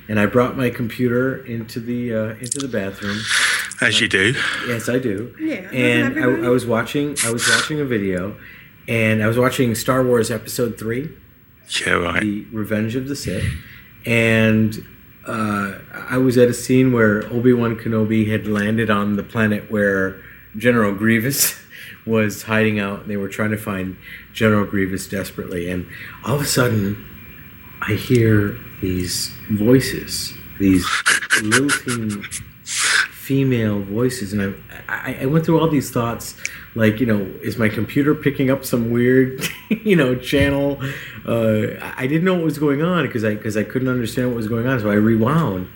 And 0.06 0.20
I 0.20 0.26
brought 0.26 0.54
my 0.56 0.68
computer 0.68 1.42
into 1.46 1.80
the 1.80 2.14
uh, 2.14 2.28
into 2.34 2.58
the 2.58 2.68
bathroom. 2.68 3.18
As 3.80 4.00
you 4.00 4.08
do. 4.08 4.34
Yes, 4.68 4.88
I 4.88 4.98
do. 4.98 5.34
Yeah, 5.40 5.68
And? 5.72 6.18
I, 6.18 6.46
I 6.46 6.48
was 6.48 6.66
watching 6.66 7.16
I 7.24 7.32
was 7.32 7.48
watching 7.48 7.80
a 7.80 7.84
video, 7.84 8.36
and 8.86 9.22
I 9.22 9.26
was 9.26 9.38
watching 9.38 9.74
Star 9.74 10.04
Wars 10.04 10.30
Episode 10.30 10.78
Three. 10.78 11.10
Yeah, 11.80 11.94
right. 11.94 12.20
The 12.20 12.44
Revenge 12.52 12.94
of 12.94 13.08
the 13.08 13.16
Sith, 13.16 13.44
and 14.04 14.86
uh, 15.26 15.78
I 15.92 16.18
was 16.18 16.36
at 16.38 16.48
a 16.48 16.54
scene 16.54 16.92
where 16.92 17.24
Obi 17.32 17.52
Wan 17.52 17.76
Kenobi 17.76 18.30
had 18.30 18.46
landed 18.46 18.90
on 18.90 19.16
the 19.16 19.22
planet 19.22 19.70
where 19.70 20.20
General 20.56 20.94
Grievous 20.94 21.58
was 22.06 22.44
hiding 22.44 22.78
out. 22.78 23.02
And 23.02 23.10
they 23.10 23.16
were 23.16 23.28
trying 23.28 23.50
to 23.50 23.56
find 23.56 23.96
General 24.32 24.64
Grievous 24.64 25.08
desperately, 25.08 25.70
and 25.70 25.86
all 26.24 26.36
of 26.36 26.42
a 26.42 26.46
sudden, 26.46 27.04
I 27.80 27.94
hear 27.94 28.58
these 28.80 29.28
voices, 29.50 30.34
these 30.58 30.86
lilting 31.42 32.24
female 33.24 33.80
voices, 33.80 34.32
and 34.34 34.54
I, 34.88 35.10
I 35.10 35.18
I 35.22 35.26
went 35.26 35.46
through 35.46 35.58
all 35.58 35.68
these 35.68 35.90
thoughts, 35.90 36.36
like 36.74 37.00
you 37.00 37.06
know, 37.06 37.20
is 37.42 37.56
my 37.56 37.68
computer 37.68 38.14
picking 38.14 38.50
up 38.50 38.64
some 38.64 38.90
weird, 38.90 39.42
you 39.70 39.96
know, 39.96 40.14
channel? 40.14 40.78
Uh, 41.26 41.80
I 41.96 42.06
didn't 42.06 42.24
know 42.24 42.34
what 42.34 42.44
was 42.44 42.58
going 42.58 42.82
on 42.82 43.06
because 43.06 43.24
I 43.24 43.34
because 43.34 43.56
I 43.56 43.64
couldn't 43.64 43.88
understand 43.88 44.28
what 44.28 44.36
was 44.36 44.48
going 44.48 44.66
on, 44.66 44.80
so 44.80 44.90
I 44.90 44.94
rewound 44.94 45.68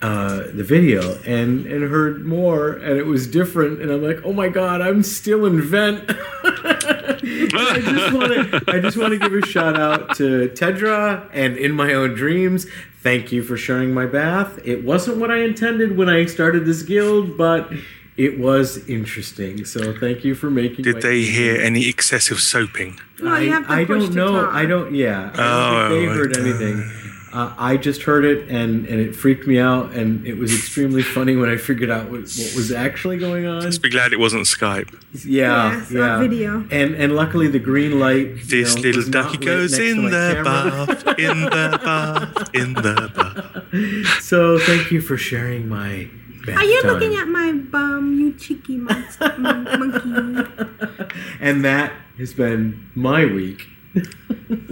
uh, 0.00 0.44
the 0.54 0.64
video 0.64 1.18
and 1.26 1.66
and 1.66 1.82
heard 1.90 2.24
more, 2.24 2.72
and 2.72 2.96
it 2.98 3.06
was 3.06 3.26
different, 3.26 3.82
and 3.82 3.90
I'm 3.90 4.02
like, 4.02 4.20
oh 4.24 4.32
my 4.32 4.48
god, 4.48 4.80
I'm 4.80 5.02
still 5.02 5.44
in 5.44 5.60
vent. 5.60 6.04
I 7.20 8.80
just 8.80 8.96
want 8.96 9.12
to 9.12 9.18
give 9.18 9.32
a 9.32 9.46
shout 9.46 9.78
out 9.78 10.14
to 10.16 10.48
Tedra 10.50 11.28
and 11.32 11.56
in 11.56 11.72
my 11.72 11.92
own 11.94 12.14
dreams. 12.14 12.66
Thank 13.02 13.30
you 13.32 13.42
for 13.42 13.56
sharing 13.56 13.94
my 13.94 14.06
bath. 14.06 14.58
It 14.64 14.84
wasn't 14.84 15.18
what 15.18 15.30
I 15.30 15.38
intended 15.42 15.96
when 15.96 16.08
I 16.08 16.26
started 16.26 16.66
this 16.66 16.82
guild, 16.82 17.36
but 17.38 17.70
it 18.16 18.38
was 18.38 18.88
interesting. 18.88 19.64
So 19.64 19.96
thank 19.96 20.24
you 20.24 20.34
for 20.34 20.50
making. 20.50 20.82
Did 20.84 20.96
my 20.96 21.00
they 21.00 21.22
hear 21.22 21.60
any 21.60 21.88
excessive 21.88 22.40
soaping? 22.40 22.98
Well, 23.22 23.40
you 23.40 23.52
have 23.52 23.66
to 23.66 23.72
I, 23.72 23.80
I 23.80 23.84
don't 23.84 24.12
know. 24.14 24.42
talk. 24.44 24.54
I 24.54 24.66
don't. 24.66 24.94
Yeah. 24.94 25.30
I 25.34 25.36
don't 25.36 25.90
think 25.90 26.10
Oh, 26.10 26.12
they 26.12 26.18
heard 26.18 26.36
uh, 26.36 26.40
anything. 26.40 26.90
Uh, 27.32 27.54
I 27.58 27.76
just 27.76 28.02
heard 28.02 28.24
it 28.24 28.48
and, 28.48 28.86
and 28.86 29.00
it 29.00 29.14
freaked 29.14 29.46
me 29.46 29.58
out 29.58 29.92
and 29.92 30.26
it 30.26 30.34
was 30.38 30.54
extremely 30.54 31.02
funny 31.16 31.36
when 31.36 31.50
I 31.50 31.56
figured 31.58 31.90
out 31.90 32.04
what, 32.10 32.20
what 32.22 32.52
was 32.56 32.72
actually 32.72 33.18
going 33.18 33.46
on. 33.46 33.60
Just 33.62 33.82
be 33.82 33.90
glad 33.90 34.12
it 34.12 34.18
wasn't 34.18 34.44
Skype. 34.46 34.88
Yeah, 35.24 35.72
Yes, 35.78 35.90
yeah. 35.90 36.18
video. 36.18 36.66
And 36.70 36.94
and 36.94 37.14
luckily 37.14 37.48
the 37.48 37.58
green 37.58 37.98
light. 38.00 38.26
you 38.28 38.36
This 38.44 38.76
know, 38.76 38.82
little 38.82 38.98
was 39.00 39.08
ducky 39.10 39.36
lit 39.38 39.46
goes 39.46 39.78
in 39.78 40.04
the 40.06 40.42
camera. 40.42 40.86
bath, 40.86 41.18
in 41.18 41.40
the 41.44 41.80
bath, 41.84 42.54
in 42.54 42.72
the 42.74 43.10
bath. 43.14 44.22
So 44.22 44.58
thank 44.58 44.90
you 44.90 45.00
for 45.00 45.16
sharing 45.16 45.68
my. 45.68 46.08
Bath 46.46 46.56
Are 46.56 46.64
you 46.64 46.80
time. 46.82 46.90
looking 46.92 47.14
at 47.18 47.28
my 47.28 47.52
bum, 47.52 48.18
you 48.18 48.32
cheeky 48.32 48.78
monster, 48.78 49.34
mon- 49.38 49.64
monkey? 49.64 50.50
And 51.40 51.62
that 51.64 51.92
has 52.16 52.32
been 52.32 52.90
my 52.94 53.24
week. 53.26 53.66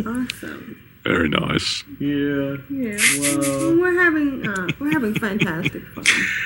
Awesome. 0.07 0.81
Very 1.07 1.29
nice. 1.29 1.85
Yeah. 2.01 2.57
Yeah. 2.69 2.99
Wow. 2.99 3.77
We're 3.79 3.95
having 4.03 4.49
uh, 4.49 4.67
we're 4.81 4.91
having 4.91 5.15
fantastic 5.15 5.85
fun. 5.95 6.05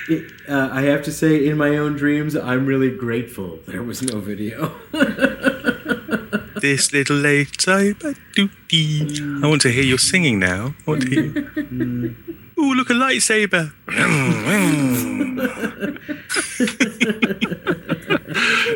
It, 0.09 0.31
uh, 0.47 0.69
I 0.71 0.83
have 0.83 1.03
to 1.05 1.13
say, 1.13 1.47
in 1.49 1.57
my 1.57 1.79
own 1.79 1.97
dreams, 1.97 2.37
I'm 2.37 2.67
really 2.67 2.91
grateful 2.95 3.61
there 3.67 3.83
was 3.83 4.03
no 4.03 4.21
video. 4.21 4.75
This 6.61 6.93
little 6.93 7.17
lightsaber 7.17 8.15
dookie. 8.37 9.43
I 9.43 9.47
want 9.49 9.63
to 9.63 9.71
hear 9.71 9.83
your 9.83 9.97
singing 9.97 10.39
now. 10.39 10.75
I 10.87 10.91
want 10.91 11.03
to 11.03 11.09
hear. 11.09 11.33
Ooh, 12.61 12.75
look 12.75 12.91
a 12.91 12.93
lightsaber. 12.93 13.73
You 16.61 16.67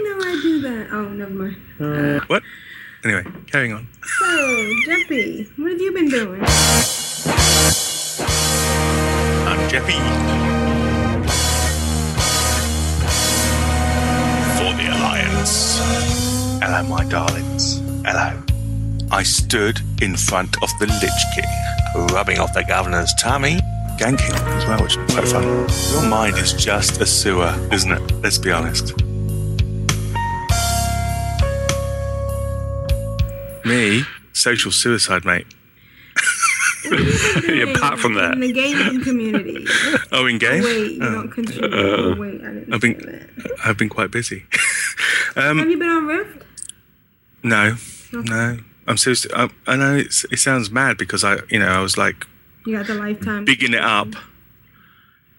know 0.05 0.19
I 0.25 0.41
do 0.43 0.61
that. 0.63 0.89
Oh, 0.93 1.09
never 1.11 1.31
mind. 1.31 2.23
what? 2.29 2.43
Anyway, 3.05 3.23
carrying 3.53 3.75
on. 3.75 3.87
So, 4.03 4.25
Jeppy, 4.87 5.47
what 5.59 5.73
have 5.73 5.81
you 5.81 5.93
been 5.93 6.09
doing? 6.09 6.41
I'm 9.45 9.69
Jeppy. 9.69 9.99
For 14.57 14.73
the 14.73 14.89
Alliance. 14.89 15.79
Hello, 16.63 16.83
my 16.89 17.05
darlings. 17.05 17.83
Hello. 18.07 18.43
I 19.11 19.23
stood 19.23 19.81
in 20.01 20.17
front 20.17 20.57
of 20.63 20.71
the 20.81 20.87
Lich 20.87 21.11
King, 21.35 22.09
rubbing 22.15 22.39
off 22.39 22.55
the 22.55 22.65
governor's 22.67 23.13
tummy, 23.21 23.59
ganking 23.99 24.33
as 24.57 24.65
well, 24.67 24.83
which 24.83 24.97
is 24.97 25.13
quite 25.13 25.29
fun. 25.29 25.69
Your 25.93 26.09
mind 26.09 26.39
is 26.39 26.55
just 26.55 27.03
a 27.03 27.07
sewer, 27.07 27.55
isn't 27.71 27.93
it? 27.93 28.13
Let's 28.23 28.39
be 28.39 28.51
honest. 28.51 28.95
Me, 33.65 34.03
social 34.33 34.71
suicide, 34.73 35.25
mate. 35.25 35.47
Apart 36.87 37.99
from 37.99 38.15
that. 38.15 38.33
In 38.35 38.41
the 38.41 38.53
gaming 38.53 39.03
community. 39.03 39.67
Oh, 40.13 40.27
in 40.27 40.39
game? 40.39 40.63
Wait, 40.63 40.93
you 40.93 40.99
Oh. 41.03 41.13
don't 41.13 41.31
contribute. 41.31 41.73
Uh, 41.75 41.77
oh, 41.77 42.15
wait, 42.17 42.41
I 42.43 42.53
didn't 42.53 42.73
I've 42.75 42.81
been. 42.81 43.31
I've 43.65 43.77
been 43.79 43.89
quite 43.89 44.11
busy. 44.11 44.45
Have 45.35 45.57
you 45.59 45.77
been 45.79 45.89
on 45.89 46.07
Rift? 46.07 46.43
No, 47.43 47.77
Okay. 48.15 48.31
no. 48.31 48.59
I'm 48.87 48.97
seriously. 48.99 49.31
I, 49.35 49.49
I 49.67 49.77
know 49.77 49.97
it's, 49.97 50.25
it 50.31 50.39
sounds 50.39 50.71
mad 50.71 50.99
because 50.99 51.25
I, 51.25 51.39
you 51.51 51.59
know, 51.59 51.69
I 51.69 51.81
was 51.81 51.97
like 51.97 52.27
You 52.67 52.77
got 52.77 52.87
the 52.87 52.95
lifetime. 52.95 53.45
bigging 53.45 53.73
it 53.75 53.81
up, 53.83 54.09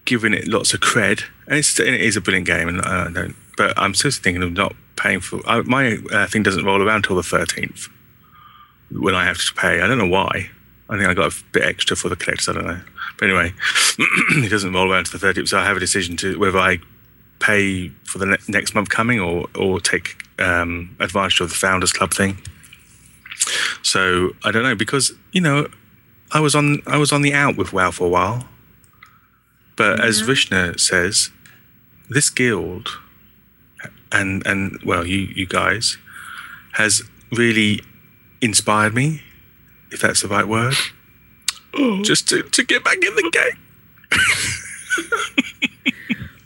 giving 0.04 0.34
it 0.34 0.46
lots 0.48 0.74
of 0.74 0.80
cred, 0.80 1.22
and 1.46 1.58
it's 1.58 1.78
and 1.78 1.88
it 1.94 2.00
is 2.02 2.16
a 2.16 2.20
brilliant 2.20 2.46
game, 2.46 2.68
and 2.68 2.82
I 2.82 3.08
don't. 3.10 3.36
But 3.56 3.72
I'm 3.78 3.94
seriously 3.94 4.22
thinking 4.24 4.42
of 4.42 4.52
not 4.52 4.74
paying 4.96 5.20
for. 5.20 5.40
I, 5.48 5.62
my 5.62 5.98
uh, 6.12 6.26
thing 6.26 6.42
doesn't 6.42 6.64
roll 6.64 6.82
around 6.82 7.04
till 7.04 7.16
the 7.16 7.22
13th 7.22 7.88
when 8.90 9.14
I 9.14 9.24
have 9.24 9.38
to 9.38 9.54
pay. 9.54 9.80
I 9.80 9.86
don't 9.86 9.98
know 9.98 10.06
why. 10.06 10.50
I 10.88 10.96
think 10.96 11.08
I 11.08 11.14
got 11.14 11.32
a 11.32 11.44
bit 11.52 11.64
extra 11.64 11.96
for 11.96 12.08
the 12.08 12.16
collectors. 12.16 12.48
I 12.48 12.52
don't 12.52 12.66
know. 12.66 12.80
But 13.18 13.28
anyway, 13.28 13.52
it 13.98 14.50
doesn't 14.50 14.72
roll 14.72 14.90
around 14.90 15.06
to 15.06 15.18
the 15.18 15.26
30th, 15.26 15.48
so 15.48 15.58
I 15.58 15.64
have 15.64 15.76
a 15.76 15.80
decision 15.80 16.16
to 16.18 16.38
whether 16.38 16.58
I 16.58 16.78
pay 17.38 17.88
for 18.04 18.18
the 18.18 18.26
ne- 18.26 18.36
next 18.48 18.74
month 18.74 18.88
coming 18.88 19.20
or 19.20 19.46
or 19.56 19.80
take 19.80 20.22
um, 20.38 20.96
advantage 21.00 21.40
of 21.40 21.48
the 21.48 21.54
Founders 21.56 21.92
Club 21.92 22.12
thing. 22.12 22.38
So 23.82 24.34
I 24.44 24.50
don't 24.50 24.62
know 24.62 24.74
because 24.74 25.12
you 25.32 25.40
know 25.40 25.68
I 26.32 26.40
was 26.40 26.54
on 26.54 26.82
I 26.86 26.98
was 26.98 27.12
on 27.12 27.22
the 27.22 27.34
out 27.34 27.56
with 27.56 27.72
WoW 27.72 27.90
for 27.90 28.06
a 28.06 28.10
while, 28.10 28.48
but 29.76 30.00
as 30.00 30.20
Vishnu 30.20 30.78
says, 30.78 31.30
this 32.08 32.30
guild 32.30 32.98
and 34.12 34.46
and 34.46 34.78
well 34.84 35.04
you 35.06 35.20
you 35.34 35.46
guys 35.46 35.98
has 36.72 37.02
really 37.32 37.80
inspired 38.40 38.94
me, 38.94 39.22
if 39.90 40.00
that's 40.00 40.22
the 40.22 40.28
right 40.28 40.46
word, 40.46 40.74
just 42.02 42.28
to, 42.28 42.42
to 42.42 42.64
get 42.64 42.82
back 42.84 42.96
in 42.96 43.14
the 43.14 43.30
game. 43.32 43.58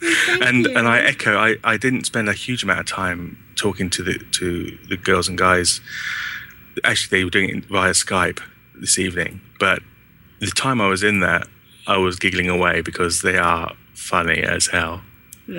thank 0.01 0.43
and 0.43 0.67
you. 0.67 0.77
and 0.77 0.89
I 0.89 1.01
echo. 1.01 1.37
I, 1.37 1.57
I 1.65 1.77
didn't 1.77 2.05
spend 2.05 2.29
a 2.29 2.33
huge 2.33 2.63
amount 2.63 2.81
of 2.81 2.87
time 2.87 3.39
talking 3.57 3.91
to 3.91 4.03
the 4.03 4.19
to 4.33 4.79
the 4.89 4.97
girls 4.97 5.29
and 5.29 5.37
guys. 5.39 5.81
Actually, 6.85 7.19
they 7.19 7.25
were 7.25 7.31
doing 7.31 7.51
it 7.51 7.65
via 7.67 7.91
Skype 7.93 8.41
this 8.81 8.99
evening. 8.99 9.41
But 9.59 9.81
the 10.41 10.47
time 10.47 10.81
I 10.81 10.89
was 10.89 11.03
in 11.03 11.21
there, 11.21 11.43
I 11.87 11.99
was 11.99 12.17
giggling 12.19 12.49
away 12.49 12.81
because 12.81 13.23
they 13.23 13.37
are 13.37 13.75
funny 13.95 14.39
as 14.41 14.69
hell. 14.69 15.03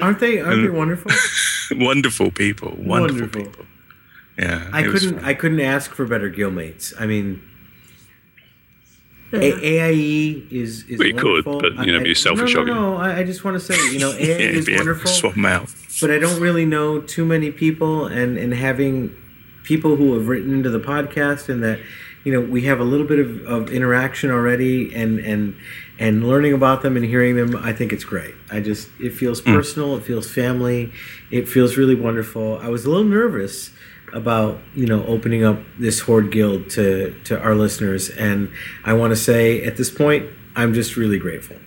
Aren't 0.01 0.19
they? 0.19 0.39
Aren't 0.39 0.61
they 0.61 0.67
And- 0.67 0.77
wonderful? 0.77 1.11
wonderful 1.77 2.31
people. 2.31 2.69
Wonderful, 2.77 3.21
Wonderful. 3.27 3.43
people. 3.43 3.65
Yeah, 4.37 4.69
I 4.71 4.83
couldn't. 4.83 5.19
I 5.23 5.33
couldn't 5.33 5.59
ask 5.59 5.93
for 5.93 6.05
better 6.05 6.29
guildmates. 6.29 6.93
I 6.99 7.05
mean, 7.05 7.41
A- 9.33 9.65
AIE 9.65 10.43
is 10.51 10.83
is 10.85 10.99
Well, 10.99 11.07
you 11.07 11.13
could, 11.13 11.45
wonderful. 11.45 11.61
but, 11.77 11.85
you 11.85 11.93
know, 11.93 11.99
I- 11.99 12.03
be 12.03 12.09
I- 12.11 12.13
selfish, 12.13 12.53
No, 12.53 12.61
okay. 12.61 12.71
no, 12.71 12.91
no. 12.91 12.97
I, 12.97 13.19
I 13.19 13.23
just 13.23 13.43
want 13.43 13.55
to 13.55 13.59
say, 13.59 13.75
you 13.91 13.99
know, 13.99 14.11
AIE 14.17 14.27
Yeah, 14.27 14.35
is 14.59 14.67
yeah, 14.67 14.77
wonderful. 14.77 15.09
Swap 15.09 15.35
them 15.35 15.45
out. 15.45 15.69
but 16.01 16.11
I 16.11 16.19
don't 16.19 16.39
really 16.41 16.65
know 16.65 16.99
too 17.01 17.25
many 17.25 17.51
people, 17.51 18.05
and 18.07 18.37
and 18.37 18.53
having 18.53 19.15
people 19.63 19.95
who 19.95 20.13
have 20.15 20.27
written 20.27 20.53
into 20.53 20.69
the 20.69 20.79
podcast, 20.79 21.47
and 21.49 21.63
that 21.63 21.79
you 22.23 22.31
know 22.33 22.41
we 22.41 22.63
have 22.63 22.79
a 22.79 22.83
little 22.83 23.05
bit 23.07 23.19
of, 23.19 23.45
of 23.45 23.69
interaction 23.69 24.31
already, 24.31 24.93
and 24.93 25.19
and 25.19 25.55
and 25.99 26.27
learning 26.27 26.51
about 26.53 26.81
them 26.81 26.97
and 26.97 27.05
hearing 27.05 27.35
them, 27.35 27.55
I 27.55 27.73
think 27.73 27.93
it's 27.93 28.03
great. 28.03 28.33
I 28.49 28.59
just 28.59 28.89
it 28.99 29.11
feels 29.13 29.39
hmm. 29.41 29.53
personal, 29.53 29.95
it 29.97 30.03
feels 30.03 30.29
family, 30.29 30.91
it 31.29 31.47
feels 31.47 31.77
really 31.77 31.95
wonderful. 31.95 32.57
I 32.59 32.69
was 32.69 32.85
a 32.85 32.89
little 32.89 33.05
nervous 33.05 33.69
about 34.13 34.59
you 34.75 34.85
know 34.85 35.05
opening 35.05 35.43
up 35.43 35.59
this 35.79 35.99
horde 36.01 36.31
guild 36.31 36.69
to 36.71 37.13
to 37.25 37.39
our 37.39 37.55
listeners, 37.55 38.09
and 38.09 38.49
I 38.83 38.93
want 38.93 39.11
to 39.11 39.15
say 39.15 39.63
at 39.63 39.77
this 39.77 39.89
point, 39.89 40.29
I'm 40.55 40.73
just 40.73 40.95
really 40.97 41.19
grateful. 41.19 41.57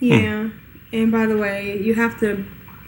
Yeah. 0.00 0.50
And 0.92 1.10
by 1.10 1.26
the 1.26 1.36
way, 1.38 1.80
you 1.80 1.94
have 1.94 2.18
to 2.20 2.44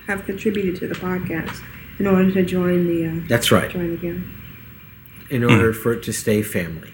have 0.06 0.24
contributed 0.26 0.76
to 0.80 0.86
the 0.88 0.94
podcast 0.94 1.62
in 1.98 2.06
order 2.06 2.30
to 2.32 2.44
join 2.44 2.86
the 2.86 3.06
uh, 3.06 3.26
That's 3.28 3.50
right. 3.50 3.70
join 3.70 3.90
the 3.90 3.96
guild. 3.96 4.22
In 5.30 5.42
order 5.42 5.72
for 5.72 5.92
it 5.94 6.02
to 6.04 6.12
stay 6.12 6.42
family. 6.42 6.92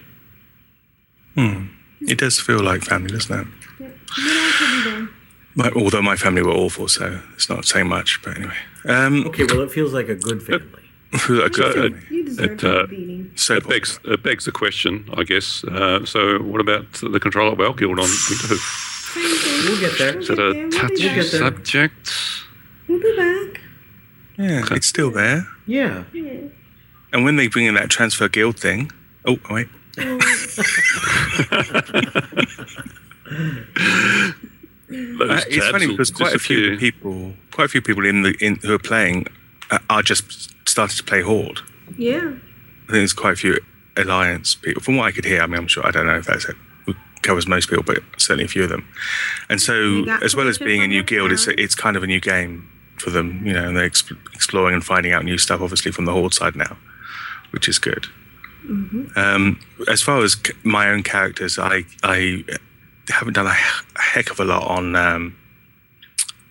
Hmm. 1.35 1.67
It 2.01 2.17
does 2.17 2.39
feel 2.39 2.63
like 2.63 2.83
family, 2.83 3.11
doesn't 3.11 3.39
it? 3.39 3.47
What 3.77 3.91
else 3.91 4.55
have 4.55 4.85
you 4.85 4.91
done? 4.91 5.09
My, 5.53 5.69
although 5.75 6.01
my 6.01 6.15
family 6.15 6.41
were 6.41 6.51
awful, 6.53 6.87
so 6.87 7.19
it's 7.35 7.49
not 7.49 7.65
saying 7.65 7.87
much. 7.87 8.19
But 8.23 8.37
anyway, 8.37 8.55
um, 8.85 9.27
Okay, 9.27 9.45
well, 9.49 9.61
it 9.61 9.71
feels 9.71 9.93
like 9.93 10.07
a 10.07 10.15
good 10.15 10.41
family. 10.41 10.80
A 11.13 11.17
good 11.27 11.55
So, 11.55 11.73
family. 11.73 11.99
You 12.09 12.23
deserve 12.25 12.51
It, 12.51 12.63
uh, 12.63 12.85
beating. 12.87 13.31
So 13.35 13.55
It 13.55 13.67
begs, 13.67 13.99
it 14.05 14.23
begs 14.23 14.45
the 14.45 14.51
question, 14.51 15.09
I 15.15 15.23
guess. 15.23 15.63
Uh, 15.65 16.05
so, 16.05 16.39
what 16.41 16.61
about 16.61 16.91
the 16.93 17.19
Control 17.19 17.49
Alt 17.49 17.57
WoW 17.57 17.73
Guild 17.73 17.99
on 17.99 18.05
Winterhoof? 18.05 19.13
Same. 19.13 19.71
We'll 19.71 19.79
get 19.81 19.97
there. 19.97 20.17
Is 20.19 20.27
that 20.29 20.39
a 20.39 20.53
We'll 20.53 20.69
be 20.69 20.77
touchy 20.77 21.05
back. 21.07 21.15
get 21.15 21.31
there. 21.31 21.39
subject? 21.39 22.13
We'll 22.87 22.99
be 23.01 23.15
back. 23.17 23.61
yeah, 24.37 24.63
it's 24.71 24.87
still 24.87 25.11
there. 25.11 25.45
Yeah. 25.67 26.03
Yeah. 26.13 26.47
And 27.13 27.25
when 27.25 27.35
they 27.35 27.47
bring 27.47 27.65
in 27.65 27.73
that 27.75 27.89
transfer 27.89 28.29
guild 28.29 28.57
thing, 28.57 28.89
oh 29.25 29.37
wait, 29.49 29.67
Those 34.87 35.29
Uh, 35.29 35.41
it's 35.47 35.67
funny 35.69 35.87
because 35.87 36.11
quite 36.11 36.35
a 36.35 36.39
few 36.39 36.77
people, 36.77 37.33
quite 37.51 37.65
a 37.65 37.69
few 37.69 37.81
people 37.81 38.05
in 38.05 38.23
the 38.23 38.35
in 38.41 38.55
who 38.57 38.73
are 38.73 38.79
playing, 38.79 39.25
uh, 39.71 39.79
are 39.89 40.03
just 40.03 40.53
started 40.69 40.97
to 40.97 41.03
play 41.03 41.21
Horde. 41.21 41.59
Yeah. 41.97 42.17
I 42.17 42.21
think 42.21 42.89
there's 42.89 43.13
quite 43.13 43.33
a 43.33 43.35
few 43.37 43.59
alliance 43.97 44.55
people. 44.55 44.81
From 44.81 44.97
what 44.97 45.05
I 45.05 45.11
could 45.11 45.25
hear, 45.25 45.41
I 45.41 45.47
mean, 45.47 45.57
I'm 45.57 45.67
sure 45.67 45.85
I 45.85 45.91
don't 45.91 46.05
know 46.07 46.17
if 46.17 46.25
that's 46.25 46.45
it. 46.45 46.55
Covers 47.21 47.47
most 47.47 47.69
people, 47.69 47.83
but 47.83 47.99
certainly 48.17 48.45
a 48.45 48.47
few 48.47 48.63
of 48.63 48.69
them. 48.69 48.87
And 49.47 49.61
so, 49.61 50.03
as 50.23 50.35
well 50.35 50.47
as 50.47 50.57
being 50.57 50.81
a 50.81 50.87
new 50.87 51.03
guild, 51.03 51.31
it's 51.31 51.47
it's 51.47 51.75
kind 51.75 51.95
of 51.95 52.01
a 52.03 52.07
new 52.07 52.19
game 52.19 52.67
for 52.97 53.11
them, 53.11 53.45
you 53.45 53.53
know. 53.53 53.67
And 53.67 53.77
they're 53.77 53.87
exp- 53.89 54.17
exploring 54.33 54.73
and 54.73 54.83
finding 54.83 55.13
out 55.13 55.23
new 55.23 55.37
stuff, 55.37 55.61
obviously 55.61 55.91
from 55.91 56.05
the 56.05 56.13
Horde 56.13 56.33
side 56.33 56.55
now, 56.55 56.77
which 57.51 57.69
is 57.69 57.77
good. 57.77 58.07
Um, 59.15 59.59
as 59.87 60.01
far 60.01 60.23
as 60.23 60.33
c- 60.33 60.53
my 60.63 60.89
own 60.89 61.03
characters, 61.03 61.59
I 61.59 61.83
I 62.01 62.43
haven't 63.09 63.33
done 63.33 63.47
a 63.47 63.55
heck 63.99 64.31
of 64.31 64.39
a 64.39 64.45
lot 64.45 64.67
on 64.67 64.95
um, 64.95 65.35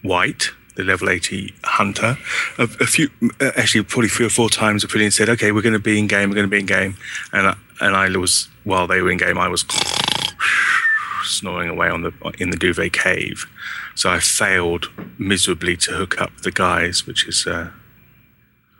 White, 0.02 0.50
the 0.80 0.86
level 0.86 1.10
80 1.10 1.52
hunter. 1.64 2.16
A, 2.58 2.62
a 2.62 2.86
few, 2.86 3.10
actually, 3.40 3.84
probably 3.84 4.08
three 4.08 4.26
or 4.26 4.30
four 4.30 4.48
times, 4.48 4.84
Aprillian 4.84 5.12
said, 5.12 5.28
"Okay, 5.28 5.52
we're 5.52 5.62
going 5.62 5.74
to 5.74 5.78
be 5.78 5.98
in 5.98 6.06
game. 6.06 6.30
We're 6.30 6.36
going 6.36 6.46
to 6.46 6.50
be 6.50 6.60
in 6.60 6.66
game," 6.66 6.96
and 7.32 7.48
I, 7.48 7.56
and 7.80 7.96
I 7.96 8.08
was 8.16 8.48
while 8.64 8.86
they 8.86 9.00
were 9.02 9.10
in 9.10 9.18
game, 9.18 9.38
I 9.38 9.48
was 9.48 9.64
snoring 11.24 11.68
away 11.68 11.88
on 11.88 12.02
the 12.02 12.12
in 12.38 12.50
the 12.50 12.56
duvet 12.56 12.92
cave. 12.92 13.46
So 13.94 14.10
I 14.10 14.20
failed 14.20 14.90
miserably 15.18 15.76
to 15.78 15.92
hook 15.92 16.20
up 16.20 16.30
the 16.42 16.50
guys, 16.50 17.06
which 17.06 17.26
is. 17.28 17.46
Uh, 17.46 17.70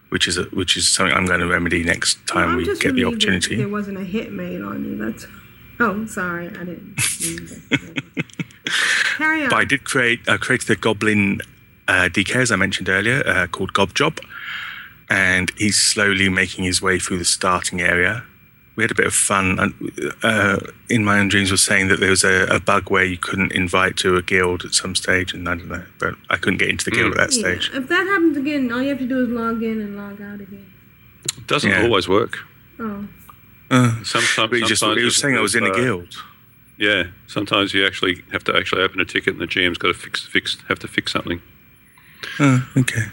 which 0.09 0.27
is 0.27 0.37
a, 0.37 0.43
which 0.47 0.77
is 0.77 0.89
something 0.89 1.17
I'm 1.17 1.25
going 1.25 1.39
to 1.39 1.47
remedy 1.47 1.85
next 1.85 2.27
time 2.27 2.49
I'm 2.49 2.57
we 2.57 2.65
get 2.79 2.97
the 2.97 3.05
opportunity. 3.05 3.55
There 3.55 3.69
wasn't 3.69 3.97
a 3.97 4.03
hit 4.03 4.33
made 4.33 4.61
on 4.61 4.85
you. 4.85 4.97
That's. 4.97 5.25
Oh, 5.79 6.05
sorry, 6.07 6.49
I 6.49 6.65
didn't. 6.65 6.97
Carry 9.17 9.45
on. 9.45 9.51
But 9.51 9.57
I 9.57 9.65
did 9.65 9.85
create 9.85 10.29
I 10.29 10.37
created 10.37 10.71
a 10.71 10.77
goblin 10.77 11.41
uh, 11.91 12.09
DK 12.09 12.37
as 12.37 12.51
I 12.53 12.57
mentioned 12.57 12.89
earlier 12.89 13.23
uh, 13.27 13.47
called 13.55 13.73
Gob 13.73 13.95
Job, 13.95 14.15
and 15.09 15.51
he's 15.57 15.79
slowly 15.93 16.29
making 16.29 16.65
his 16.65 16.81
way 16.81 16.99
through 16.99 17.19
the 17.19 17.25
starting 17.25 17.81
area. 17.81 18.25
We 18.77 18.85
had 18.85 18.93
a 18.93 18.95
bit 18.95 19.07
of 19.07 19.15
fun. 19.15 19.59
and, 19.59 19.75
Uh, 20.23 20.59
in 20.89 21.05
my 21.05 21.19
own 21.21 21.29
dreams, 21.29 21.51
was 21.51 21.63
saying 21.63 21.89
that 21.89 21.99
there 22.01 22.11
was 22.17 22.25
a, 22.25 22.37
a 22.59 22.61
bug 22.61 22.91
where 22.91 23.05
you 23.05 23.19
couldn't 23.19 23.53
invite 23.53 23.95
to 23.99 24.17
a 24.17 24.23
guild 24.23 24.65
at 24.65 24.73
some 24.75 24.95
stage, 24.95 25.35
and 25.35 25.49
I 25.49 25.55
don't 25.57 25.69
know, 25.69 25.85
but 25.99 26.15
I 26.31 26.37
couldn't 26.37 26.59
get 26.59 26.69
into 26.71 26.85
the 26.85 26.93
guild 26.93 27.13
at 27.15 27.19
that 27.23 27.33
Yeah, 27.35 27.41
stage. 27.43 27.71
If 27.75 27.89
that 27.89 28.07
happens 28.13 28.37
again, 28.37 28.73
all 28.73 28.81
you 28.83 28.91
have 28.95 28.99
to 29.07 29.07
do 29.15 29.19
is 29.25 29.29
log 29.29 29.63
in 29.63 29.81
and 29.85 29.97
log 29.97 30.21
out 30.23 30.41
again. 30.41 30.67
It 31.39 31.47
doesn't 31.47 31.71
Yeah. 31.71 31.83
always 31.83 32.07
work. 32.09 32.39
Oh. 32.79 33.05
Uh, 33.71 33.93
Sometimes, 34.05 34.49
but 34.51 34.59
he 34.61 34.65
just 34.65 34.81
sometimes 34.81 35.01
he 35.01 35.05
was 35.05 35.17
saying 35.17 35.37
I 35.37 35.41
was 35.49 35.55
in 35.55 35.65
a 35.65 35.71
uh, 35.71 35.75
guild. 35.83 36.13
Yeah, 36.79 37.03
sometimes 37.27 37.75
you 37.75 37.85
actually 37.87 38.15
have 38.33 38.43
to 38.45 38.57
actually 38.57 38.83
open 38.87 39.01
a 39.01 39.05
ticket, 39.05 39.33
and 39.35 39.41
the 39.43 39.47
GM's 39.55 39.79
got 39.79 39.89
to 39.89 39.99
fix, 40.07 40.25
fix, 40.27 40.57
have 40.69 40.79
to 40.79 40.89
fix 40.89 41.13
something. 41.13 41.41
Oh, 42.39 42.69
okay. 42.77 43.07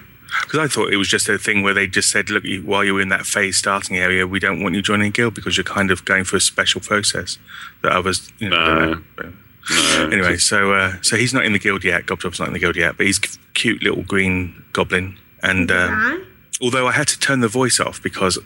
Because 0.44 0.60
I 0.60 0.68
thought 0.68 0.92
it 0.94 0.98
was 0.98 1.08
just 1.08 1.28
a 1.30 1.38
thing 1.38 1.64
where 1.64 1.74
they 1.74 1.88
just 1.88 2.12
said, 2.12 2.30
look, 2.30 2.44
you, 2.44 2.62
while 2.62 2.84
you're 2.84 3.02
in 3.02 3.10
that 3.10 3.26
phase 3.26 3.58
starting 3.58 3.98
area, 3.98 4.28
we 4.28 4.40
don't 4.40 4.62
want 4.62 4.76
you 4.76 4.82
joining 4.82 5.08
a 5.08 5.12
guild 5.12 5.34
because 5.34 5.58
you're 5.58 5.64
kind 5.64 5.90
of 5.90 6.06
going 6.06 6.24
through 6.26 6.38
a 6.38 6.42
special 6.42 6.82
process 6.82 7.38
that 7.82 7.92
others, 7.92 8.32
you 8.38 8.50
know. 8.50 8.66
No. 8.66 9.02
don't. 9.18 9.36
No, 9.70 10.10
Anyway, 10.12 10.38
so 10.38 10.72
uh, 10.74 10.94
so 11.02 11.18
he's 11.18 11.34
not 11.34 11.44
in 11.46 11.52
the 11.54 11.60
guild 11.60 11.84
yet. 11.84 12.06
Gobjob's 12.06 12.40
not 12.40 12.48
in 12.48 12.54
the 12.54 12.60
guild 12.60 12.76
yet, 12.78 12.96
but 12.96 13.06
he's 13.06 13.18
c- 13.18 13.38
cute 13.54 13.84
little 13.84 14.04
green 14.04 14.64
goblin. 14.72 15.18
And 15.44 15.70
uh, 15.70 15.88
Guy? 15.88 16.18
although 16.62 16.88
I 16.88 16.94
had 16.94 17.08
to 17.10 17.20
turn 17.20 17.42
the 17.42 17.50
voice 17.50 17.80
off 17.80 18.02
because 18.02 18.40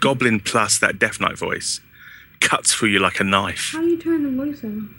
Goblin 0.00 0.40
plus 0.40 0.78
that 0.78 0.98
Death 0.98 1.20
Knight 1.20 1.36
voice 1.36 1.80
cuts 2.40 2.72
through 2.74 2.88
you 2.90 2.98
like 2.98 3.20
a 3.20 3.24
knife. 3.24 3.70
How 3.72 3.80
do 3.80 3.88
you 3.88 3.98
turn 3.98 4.22
the 4.22 4.44
voice 4.44 4.64
on? 4.64 4.94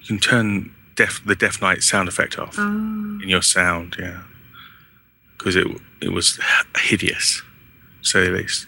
You 0.00 0.06
can 0.06 0.18
turn 0.18 0.74
The 1.26 1.34
Death 1.36 1.60
Knight 1.62 1.82
sound 1.82 2.08
effect 2.08 2.38
off 2.38 2.56
Oh. 2.58 3.18
in 3.22 3.28
your 3.28 3.42
sound, 3.42 3.96
yeah, 3.98 4.22
because 5.38 5.56
it 5.56 5.66
it 6.00 6.12
was 6.12 6.38
hideous, 6.78 7.42
to 8.02 8.08
say 8.08 8.24
the 8.26 8.30
least. 8.38 8.66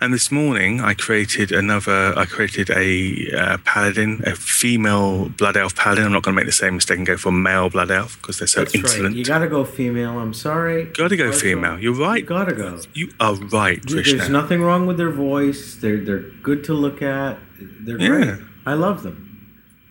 And 0.00 0.14
this 0.14 0.30
morning, 0.30 0.80
I 0.80 0.94
created 0.94 1.50
another. 1.52 2.12
I 2.16 2.24
created 2.26 2.70
a 2.70 2.88
uh, 3.36 3.56
paladin, 3.64 4.22
a 4.24 4.34
female 4.36 5.28
blood 5.30 5.56
elf 5.56 5.74
paladin. 5.74 6.04
I'm 6.06 6.12
not 6.12 6.22
going 6.22 6.34
to 6.36 6.40
make 6.40 6.46
the 6.46 6.52
same 6.52 6.74
mistake 6.76 6.98
and 6.98 7.06
go 7.06 7.16
for 7.16 7.32
male 7.32 7.68
blood 7.68 7.90
elf 7.90 8.16
because 8.20 8.38
they're 8.38 8.46
so 8.46 8.60
That's 8.60 8.74
right. 8.76 8.84
insolent. 8.84 9.16
You 9.16 9.24
gotta 9.24 9.48
go 9.48 9.64
female. 9.64 10.18
I'm 10.18 10.32
sorry. 10.32 10.84
Gotta 10.96 11.16
go 11.16 11.26
Also, 11.26 11.40
female. 11.40 11.76
You're 11.78 11.94
You 11.94 12.04
right. 12.04 12.24
gotta 12.24 12.54
go. 12.54 12.80
You 12.94 13.10
are 13.20 13.34
right, 13.34 13.80
There's 13.84 14.28
nothing 14.30 14.62
wrong 14.62 14.86
with 14.86 14.96
their 14.96 15.10
voice. 15.10 15.74
They're 15.80 16.02
they're 16.06 16.26
good 16.42 16.62
to 16.64 16.72
look 16.74 17.02
at. 17.02 17.38
They're 17.84 18.00
Yeah. 18.00 18.08
great. 18.08 18.38
I 18.64 18.74
love 18.74 19.02
them. 19.02 19.16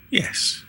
Yes. 0.09 0.63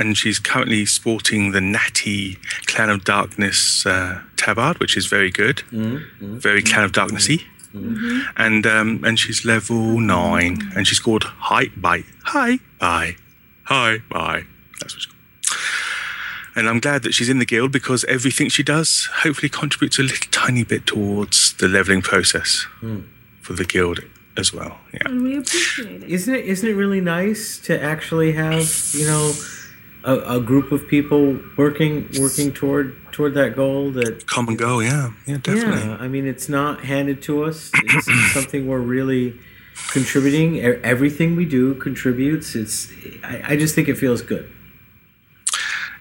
And 0.00 0.16
she's 0.16 0.38
currently 0.38 0.86
sporting 0.86 1.52
the 1.52 1.60
natty 1.60 2.38
Clan 2.66 2.88
of 2.88 3.04
Darkness 3.04 3.84
uh, 3.84 4.22
tabard, 4.36 4.78
which 4.80 4.96
is 4.96 5.06
very 5.06 5.30
good, 5.30 5.56
mm, 5.70 6.02
mm, 6.20 6.38
very 6.38 6.62
mm, 6.62 6.72
Clan 6.72 6.84
of 6.84 6.92
Darknessy. 6.92 7.42
Mm-hmm. 7.74 8.20
And 8.36 8.66
um, 8.66 9.04
and 9.04 9.18
she's 9.18 9.44
level 9.44 10.00
nine, 10.00 10.72
and 10.74 10.86
she's 10.88 10.98
called 11.00 11.24
Hi 11.24 11.66
Bye. 11.76 12.04
Hi 12.24 12.60
Bye. 12.78 13.16
Hi 13.64 13.98
Bye. 14.10 14.44
That's 14.80 14.94
what 14.94 15.02
she's 15.02 15.06
called. 15.06 15.20
And 16.56 16.68
I'm 16.68 16.80
glad 16.80 17.02
that 17.02 17.12
she's 17.12 17.28
in 17.28 17.38
the 17.38 17.44
guild 17.44 17.70
because 17.70 18.04
everything 18.04 18.48
she 18.48 18.62
does 18.62 19.08
hopefully 19.22 19.50
contributes 19.50 19.98
a 19.98 20.02
little 20.02 20.30
tiny 20.30 20.64
bit 20.64 20.86
towards 20.86 21.52
the 21.54 21.68
leveling 21.68 22.02
process 22.02 22.66
hmm. 22.80 23.00
for 23.40 23.52
the 23.52 23.64
guild 23.64 24.00
as 24.36 24.52
well. 24.52 24.78
Yeah. 24.92 25.02
And 25.04 25.22
we 25.22 25.36
appreciate 25.36 26.02
it. 26.02 26.10
Isn't 26.10 26.34
it? 26.34 26.44
Isn't 26.46 26.68
it 26.68 26.74
really 26.74 27.00
nice 27.00 27.58
to 27.66 27.80
actually 27.80 28.32
have 28.32 28.68
you 28.92 29.06
know 29.06 29.32
a, 30.04 30.36
a 30.36 30.40
group 30.40 30.72
of 30.72 30.86
people 30.88 31.38
working 31.56 32.08
working 32.18 32.52
toward 32.52 32.96
toward 33.12 33.34
that 33.34 33.54
goal? 33.56 33.90
That 33.92 34.26
Common 34.26 34.56
goal, 34.56 34.82
yeah. 34.82 35.10
Yeah, 35.26 35.38
definitely. 35.38 35.82
yeah. 35.88 35.96
I 36.00 36.08
mean, 36.08 36.26
it's 36.26 36.48
not 36.48 36.84
handed 36.84 37.22
to 37.22 37.44
us. 37.44 37.70
It's 37.74 38.32
something 38.34 38.66
we're 38.66 38.78
really 38.80 39.38
contributing. 39.92 40.56
E- 40.56 40.60
Everything 40.82 41.36
we 41.36 41.44
do 41.44 41.74
contributes. 41.74 42.54
It's. 42.54 42.88
I, 43.24 43.42
I 43.52 43.56
just 43.56 43.74
think 43.74 43.88
it 43.88 43.96
feels 43.96 44.22
good. 44.22 44.50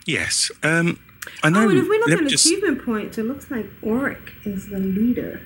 Yes. 0.06 0.52
Um, 0.64 1.00
I 1.44 1.50
know. 1.50 1.66
Oh, 1.66 1.70
and 1.70 1.78
if 1.80 1.88
we 1.88 2.00
look 2.00 2.10
at 2.12 2.24
me 2.24 2.30
just- 2.30 2.46
achievement 2.46 2.84
points, 2.86 3.18
it 3.18 3.24
looks 3.24 3.50
like 3.52 3.66
Oric 3.82 4.32
is 4.46 4.68
the 4.70 4.80
leader 4.80 5.42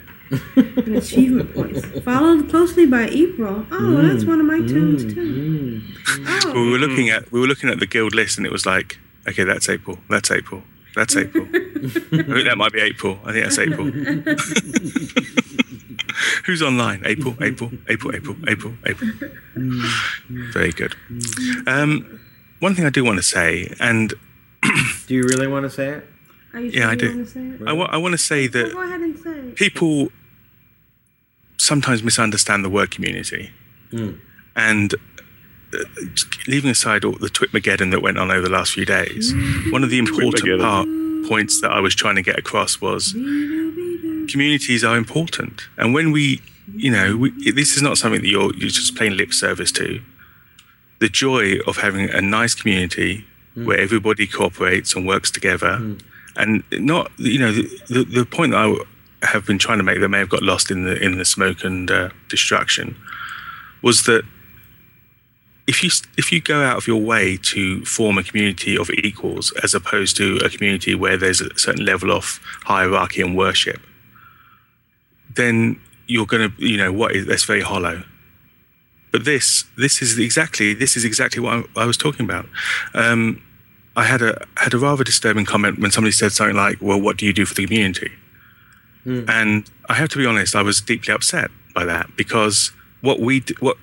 in 0.55 0.95
achievement 0.95 1.53
points, 1.53 1.85
followed 2.01 2.49
closely 2.49 2.85
by 2.85 3.07
April. 3.07 3.65
Oh, 3.71 3.93
well, 3.93 4.03
that's 4.03 4.23
mm. 4.23 4.27
one 4.27 4.39
of 4.39 4.45
my 4.45 4.59
mm. 4.59 4.67
tunes 4.67 5.13
too. 5.13 5.81
Mm. 5.81 6.45
Oh, 6.45 6.53
we 6.53 6.71
were 6.71 6.77
looking 6.77 7.09
at 7.09 7.31
we 7.31 7.39
were 7.39 7.47
looking 7.47 7.69
at 7.69 7.79
the 7.79 7.87
guild 7.87 8.13
list, 8.13 8.37
and 8.37 8.45
it 8.45 8.51
was 8.51 8.65
like, 8.65 8.99
okay, 9.27 9.43
that's 9.43 9.69
April, 9.69 9.99
that's 10.09 10.31
April, 10.31 10.63
that's 10.95 11.15
April. 11.15 11.45
I 11.45 11.59
think 11.89 12.45
that 12.45 12.57
might 12.57 12.73
be 12.73 12.81
April. 12.81 13.19
I 13.23 13.31
think 13.31 13.45
that's 13.45 13.59
April. 13.59 13.85
Who's 16.45 16.61
online? 16.61 17.01
April, 17.05 17.35
April, 17.41 17.71
April, 17.89 18.15
April, 18.15 18.35
April, 18.47 18.73
April. 18.85 19.11
Very 20.29 20.71
good. 20.71 20.95
Um, 21.65 22.19
one 22.59 22.75
thing 22.75 22.85
I 22.85 22.89
do 22.89 23.03
want 23.03 23.17
to 23.17 23.23
say, 23.23 23.73
and 23.79 24.13
Do 25.07 25.13
you 25.15 25.23
really 25.23 25.47
want 25.47 25.63
to 25.63 25.69
say 25.69 25.89
it? 25.89 26.07
Are 26.53 26.59
you 26.59 26.69
yeah, 26.69 26.81
sure 26.81 26.87
I 26.87 26.91
you 26.91 26.97
do. 26.97 27.09
wanna 27.09 27.25
say 27.25 27.41
it? 27.41 27.61
I 27.67 27.97
want 27.97 28.11
to 28.13 28.17
say 28.17 28.47
Well, 28.47 28.63
that 28.63 28.73
go 28.73 28.81
ahead 28.81 29.01
and 29.01 29.19
say 29.19 29.31
it. 29.31 29.55
people 29.55 30.11
sometimes 31.63 32.03
misunderstand 32.03 32.63
the 32.63 32.69
word 32.69 32.91
community. 32.91 33.51
Hmm. 33.91 34.13
And 34.55 34.93
uh, 35.73 35.77
leaving 36.47 36.69
aside 36.69 37.05
all 37.05 37.13
the 37.13 37.29
Twitmageddon 37.29 37.91
that 37.91 38.01
went 38.01 38.17
on 38.17 38.29
over 38.29 38.41
the 38.41 38.53
last 38.53 38.73
few 38.73 38.85
days, 38.85 39.33
one 39.71 39.83
of 39.83 39.89
the 39.89 39.97
important 39.97 40.59
part, 40.59 40.87
points 41.27 41.61
that 41.61 41.71
I 41.71 41.79
was 41.79 41.95
trying 41.95 42.15
to 42.15 42.21
get 42.21 42.37
across 42.37 42.81
was 42.81 43.13
communities 44.29 44.83
are 44.83 44.97
important. 44.97 45.61
And 45.77 45.93
when 45.93 46.11
we, 46.11 46.41
you 46.73 46.91
know, 46.91 47.17
we, 47.17 47.51
this 47.51 47.75
is 47.75 47.81
not 47.81 47.97
something 47.97 48.21
that 48.21 48.27
you're, 48.27 48.53
you're 48.55 48.69
just 48.69 48.95
paying 48.95 49.15
lip 49.17 49.33
service 49.33 49.71
to. 49.73 50.01
The 50.99 51.09
joy 51.09 51.57
of 51.67 51.77
having 51.77 52.09
a 52.09 52.21
nice 52.21 52.53
community 52.55 53.25
hmm. 53.53 53.65
where 53.65 53.79
everybody 53.79 54.27
cooperates 54.27 54.95
and 54.95 55.07
works 55.07 55.31
together, 55.31 55.77
hmm. 55.77 55.97
and 56.35 56.63
not, 56.71 57.11
you 57.17 57.39
know, 57.39 57.51
the, 57.51 57.63
the, 57.89 58.03
the 58.03 58.25
point 58.25 58.51
that 58.51 58.59
I 58.59 58.75
have 59.23 59.45
been 59.45 59.59
trying 59.59 59.77
to 59.77 59.83
make 59.83 59.99
that 59.99 60.09
may 60.09 60.19
have 60.19 60.29
got 60.29 60.43
lost 60.43 60.71
in 60.71 60.83
the 60.83 61.01
in 61.01 61.17
the 61.17 61.25
smoke 61.25 61.63
and 61.63 61.89
uh, 61.89 62.09
destruction 62.29 62.95
was 63.81 64.03
that 64.03 64.23
if 65.67 65.83
you 65.83 65.89
if 66.17 66.31
you 66.31 66.41
go 66.41 66.61
out 66.61 66.77
of 66.77 66.87
your 66.87 67.01
way 67.01 67.37
to 67.37 67.83
form 67.85 68.17
a 68.17 68.23
community 68.23 68.77
of 68.77 68.89
equals 68.89 69.53
as 69.63 69.73
opposed 69.73 70.17
to 70.17 70.37
a 70.43 70.49
community 70.49 70.93
where 70.95 71.17
there's 71.17 71.41
a 71.41 71.57
certain 71.57 71.85
level 71.85 72.11
of 72.11 72.39
hierarchy 72.63 73.21
and 73.21 73.37
worship, 73.37 73.81
then 75.35 75.79
you're 76.07 76.25
going 76.25 76.51
to 76.51 76.65
you 76.65 76.77
know 76.77 76.91
what 76.91 77.13
is 77.13 77.25
that's 77.25 77.45
very 77.45 77.61
hollow. 77.61 78.03
But 79.11 79.25
this 79.25 79.63
this 79.77 80.01
is 80.01 80.17
exactly 80.17 80.73
this 80.73 80.97
is 80.97 81.05
exactly 81.05 81.41
what 81.41 81.65
I, 81.77 81.83
I 81.83 81.85
was 81.85 81.97
talking 81.97 82.25
about. 82.25 82.45
Um, 82.93 83.41
I 83.95 84.03
had 84.03 84.21
a 84.21 84.45
had 84.57 84.73
a 84.73 84.77
rather 84.77 85.03
disturbing 85.03 85.45
comment 85.45 85.79
when 85.79 85.91
somebody 85.91 86.11
said 86.11 86.33
something 86.33 86.57
like, 86.57 86.79
"Well, 86.81 86.99
what 86.99 87.17
do 87.17 87.25
you 87.25 87.31
do 87.31 87.45
for 87.45 87.53
the 87.53 87.65
community?" 87.65 88.11
Hmm. 89.03 89.25
And 89.27 89.69
I 89.89 89.95
have 89.95 90.09
to 90.09 90.17
be 90.17 90.25
honest, 90.25 90.55
I 90.55 90.61
was 90.61 90.81
deeply 90.81 91.13
upset 91.13 91.51
by 91.73 91.85
that 91.85 92.15
because 92.15 92.71
what 93.01 93.19
we 93.19 93.43
what 93.59 93.77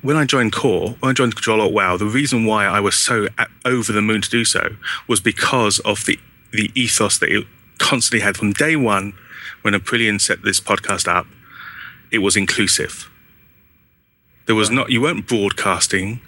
when 0.00 0.16
I 0.16 0.24
joined 0.24 0.52
Core, 0.52 0.96
when 1.00 1.10
I 1.10 1.12
joined 1.12 1.34
Control 1.34 1.60
Alt 1.60 1.72
Wow, 1.72 1.96
the 1.96 2.06
reason 2.06 2.44
why 2.44 2.64
I 2.64 2.80
was 2.80 2.96
so 2.96 3.28
over 3.64 3.92
the 3.92 4.02
moon 4.02 4.22
to 4.22 4.30
do 4.30 4.44
so 4.44 4.76
was 5.06 5.20
because 5.20 5.78
of 5.80 6.04
the 6.06 6.18
the 6.52 6.70
ethos 6.74 7.18
that 7.18 7.30
it 7.30 7.46
constantly 7.78 8.20
had 8.20 8.36
from 8.36 8.52
day 8.52 8.76
one. 8.76 9.14
When 9.62 9.74
Aprillian 9.74 10.20
set 10.20 10.42
this 10.42 10.60
podcast 10.60 11.08
up, 11.08 11.26
it 12.12 12.18
was 12.18 12.36
inclusive. 12.36 13.10
There 14.46 14.54
was 14.54 14.70
not 14.70 14.90
you 14.90 15.00
weren't 15.00 15.26
broadcasting, 15.26 16.20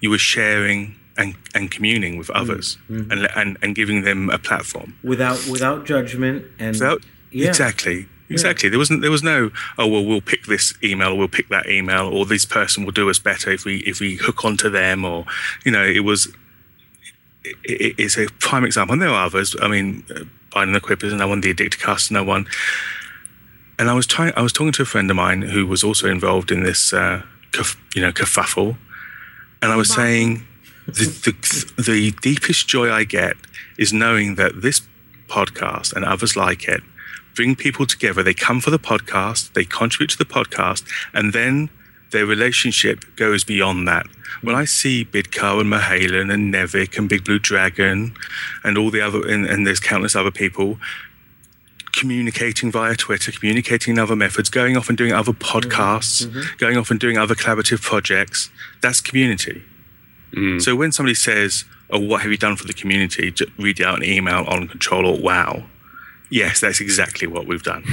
you 0.00 0.10
were 0.10 0.18
sharing 0.18 0.94
and, 1.16 1.34
and 1.54 1.70
communing 1.70 2.16
with 2.16 2.28
hmm. 2.28 2.36
others 2.36 2.78
hmm. 2.86 3.10
and, 3.10 3.28
and 3.34 3.58
and 3.60 3.74
giving 3.74 4.02
them 4.02 4.30
a 4.30 4.38
platform. 4.38 4.96
Without 5.02 5.44
without 5.48 5.84
judgment 5.84 6.46
and 6.58 6.76
Without, 6.76 7.02
yeah. 7.30 7.48
Exactly. 7.48 8.08
Exactly. 8.30 8.68
There 8.68 8.78
wasn't. 8.78 9.00
There 9.00 9.10
was 9.10 9.22
no. 9.22 9.50
Oh 9.78 9.86
well, 9.86 10.04
we'll 10.04 10.20
pick 10.20 10.44
this 10.44 10.74
email, 10.84 11.12
or 11.12 11.18
we'll 11.18 11.28
pick 11.28 11.48
that 11.48 11.66
email, 11.66 12.06
or 12.08 12.26
this 12.26 12.44
person 12.44 12.84
will 12.84 12.92
do 12.92 13.08
us 13.08 13.18
better 13.18 13.50
if 13.50 13.64
we 13.64 13.78
if 13.86 14.00
we 14.00 14.16
hook 14.16 14.44
onto 14.44 14.68
them, 14.68 15.02
or 15.04 15.24
you 15.64 15.72
know, 15.72 15.82
it 15.84 16.00
was. 16.04 16.26
It, 17.44 17.56
it- 17.64 17.94
it's 17.98 18.18
a 18.18 18.26
prime 18.38 18.64
example, 18.64 18.92
and 18.92 19.00
there 19.00 19.08
are 19.08 19.24
others. 19.24 19.56
I 19.62 19.68
mean, 19.68 20.04
uh, 20.10 20.24
Biden 20.52 20.74
the 20.74 20.80
Quip 20.80 21.02
is 21.02 21.12
another 21.14 21.30
one. 21.30 21.40
The 21.40 21.50
Addicted 21.50 21.80
Cast, 21.80 22.10
another 22.10 22.26
one. 22.26 22.46
And 23.78 23.88
I 23.88 23.94
was 23.94 24.06
trying. 24.06 24.32
I 24.36 24.42
was 24.42 24.52
talking 24.52 24.72
to 24.72 24.82
a 24.82 24.84
friend 24.86 25.08
of 25.10 25.16
mine 25.16 25.40
who 25.42 25.66
was 25.66 25.82
also 25.82 26.08
involved 26.08 26.50
in 26.50 26.64
this, 26.64 26.92
uh, 26.92 27.22
kerf- 27.52 27.80
you 27.94 28.02
know, 28.02 28.12
kerfuffle, 28.12 28.76
and 29.62 29.72
I 29.72 29.76
was 29.76 29.88
saying, 29.94 30.46
the, 30.86 30.92
the 31.76 31.82
the 31.82 32.10
deepest 32.20 32.68
joy 32.68 32.90
I 32.92 33.04
get 33.04 33.36
is 33.78 33.92
knowing 33.92 34.34
that 34.34 34.60
this 34.60 34.82
podcast 35.28 35.94
and 35.94 36.04
others 36.04 36.36
like 36.36 36.68
it 36.68 36.82
bring 37.38 37.54
people 37.54 37.86
together. 37.86 38.20
They 38.24 38.34
come 38.34 38.60
for 38.60 38.70
the 38.70 38.80
podcast, 38.80 39.52
they 39.52 39.64
contribute 39.64 40.10
to 40.10 40.18
the 40.18 40.24
podcast, 40.24 40.84
and 41.14 41.32
then 41.32 41.70
their 42.10 42.26
relationship 42.26 43.04
goes 43.14 43.44
beyond 43.44 43.86
that. 43.86 44.06
When 44.42 44.56
I 44.56 44.64
see 44.64 45.04
Bidco 45.04 45.60
and 45.60 45.72
Mahalan 45.72 46.34
and 46.34 46.52
Nevik 46.52 46.98
and 46.98 47.08
Big 47.08 47.24
Blue 47.24 47.38
Dragon 47.38 48.12
and 48.64 48.76
all 48.76 48.90
the 48.90 49.00
other, 49.00 49.24
and, 49.24 49.46
and 49.46 49.64
there's 49.64 49.78
countless 49.78 50.16
other 50.16 50.32
people 50.32 50.78
communicating 51.92 52.72
via 52.72 52.96
Twitter, 52.96 53.30
communicating 53.30 53.94
in 53.94 54.00
other 54.00 54.16
methods, 54.16 54.50
going 54.50 54.76
off 54.76 54.88
and 54.88 54.98
doing 54.98 55.12
other 55.12 55.30
mm-hmm. 55.30 55.58
podcasts, 55.58 56.26
mm-hmm. 56.26 56.56
going 56.56 56.76
off 56.76 56.90
and 56.90 56.98
doing 56.98 57.16
other 57.16 57.36
collaborative 57.36 57.80
projects, 57.80 58.50
that's 58.82 59.00
community. 59.00 59.62
Mm. 60.32 60.60
So 60.60 60.74
when 60.74 60.90
somebody 60.90 61.14
says, 61.14 61.64
"Oh, 61.88 62.00
what 62.00 62.22
have 62.22 62.32
you 62.32 62.36
done 62.36 62.56
for 62.56 62.66
the 62.66 62.72
community?" 62.72 63.30
Just 63.30 63.52
read 63.58 63.80
out 63.80 63.98
an 63.98 64.04
email 64.04 64.44
on 64.48 64.66
Control 64.66 65.06
or 65.06 65.20
Wow. 65.20 65.66
Yes, 66.30 66.60
that's 66.60 66.80
exactly 66.80 67.26
what 67.26 67.46
we've 67.46 67.62
done. 67.62 67.84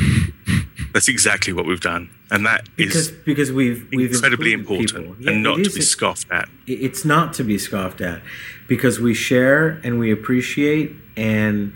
that's 0.94 1.08
exactly 1.08 1.54
what 1.54 1.66
we've 1.66 1.82
done, 1.82 2.10
and 2.32 2.46
that 2.46 2.68
because 2.76 3.10
is 3.10 3.12
because 3.12 3.52
we've 3.52 3.88
we've 3.92 4.12
incredibly 4.14 4.54
important 4.54 4.92
people. 4.92 5.16
and 5.28 5.44
not 5.44 5.58
to 5.58 5.70
be 5.70 5.82
scoffed 5.82 6.30
at. 6.32 6.50
It's 6.68 7.06
not 7.06 7.34
to 7.34 7.44
be 7.44 7.58
scoffed 7.58 8.02
at 8.02 8.22
because 8.68 9.00
we 9.00 9.14
share 9.14 9.80
and 9.84 10.00
we 10.00 10.12
appreciate, 10.12 10.94
and 11.16 11.74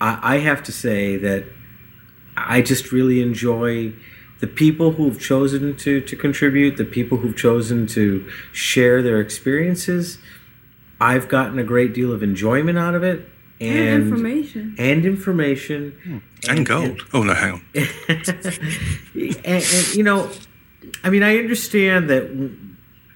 I, 0.00 0.36
I 0.36 0.38
have 0.38 0.62
to 0.64 0.72
say 0.72 1.16
that 1.18 1.44
I 2.36 2.62
just 2.62 2.92
really 2.92 3.20
enjoy 3.22 3.92
the 4.40 4.46
people 4.46 4.92
who've 4.92 5.18
chosen 5.20 5.76
to 5.76 6.00
to 6.00 6.16
contribute, 6.16 6.76
the 6.76 6.84
people 6.84 7.18
who've 7.18 7.36
chosen 7.36 7.86
to 7.88 8.28
share 8.52 9.02
their 9.02 9.20
experiences. 9.20 10.18
I've 11.00 11.28
gotten 11.28 11.58
a 11.58 11.64
great 11.64 11.92
deal 11.92 12.12
of 12.12 12.22
enjoyment 12.22 12.78
out 12.78 12.94
of 12.94 13.02
it. 13.02 13.28
And 13.64 13.78
And, 13.88 14.02
information. 14.04 14.74
and 14.78 15.04
information 15.06 16.22
And, 16.48 16.66
gold. 16.66 17.02
oh 17.12 17.22
no, 17.22 17.34
hang 17.34 17.52
on. 17.52 17.62
and, 17.74 19.36
and, 19.44 19.94
you 19.94 20.02
know, 20.02 20.30
I 21.02 21.10
mean, 21.10 21.22
I 21.22 21.38
understand 21.38 22.10
that 22.10 22.24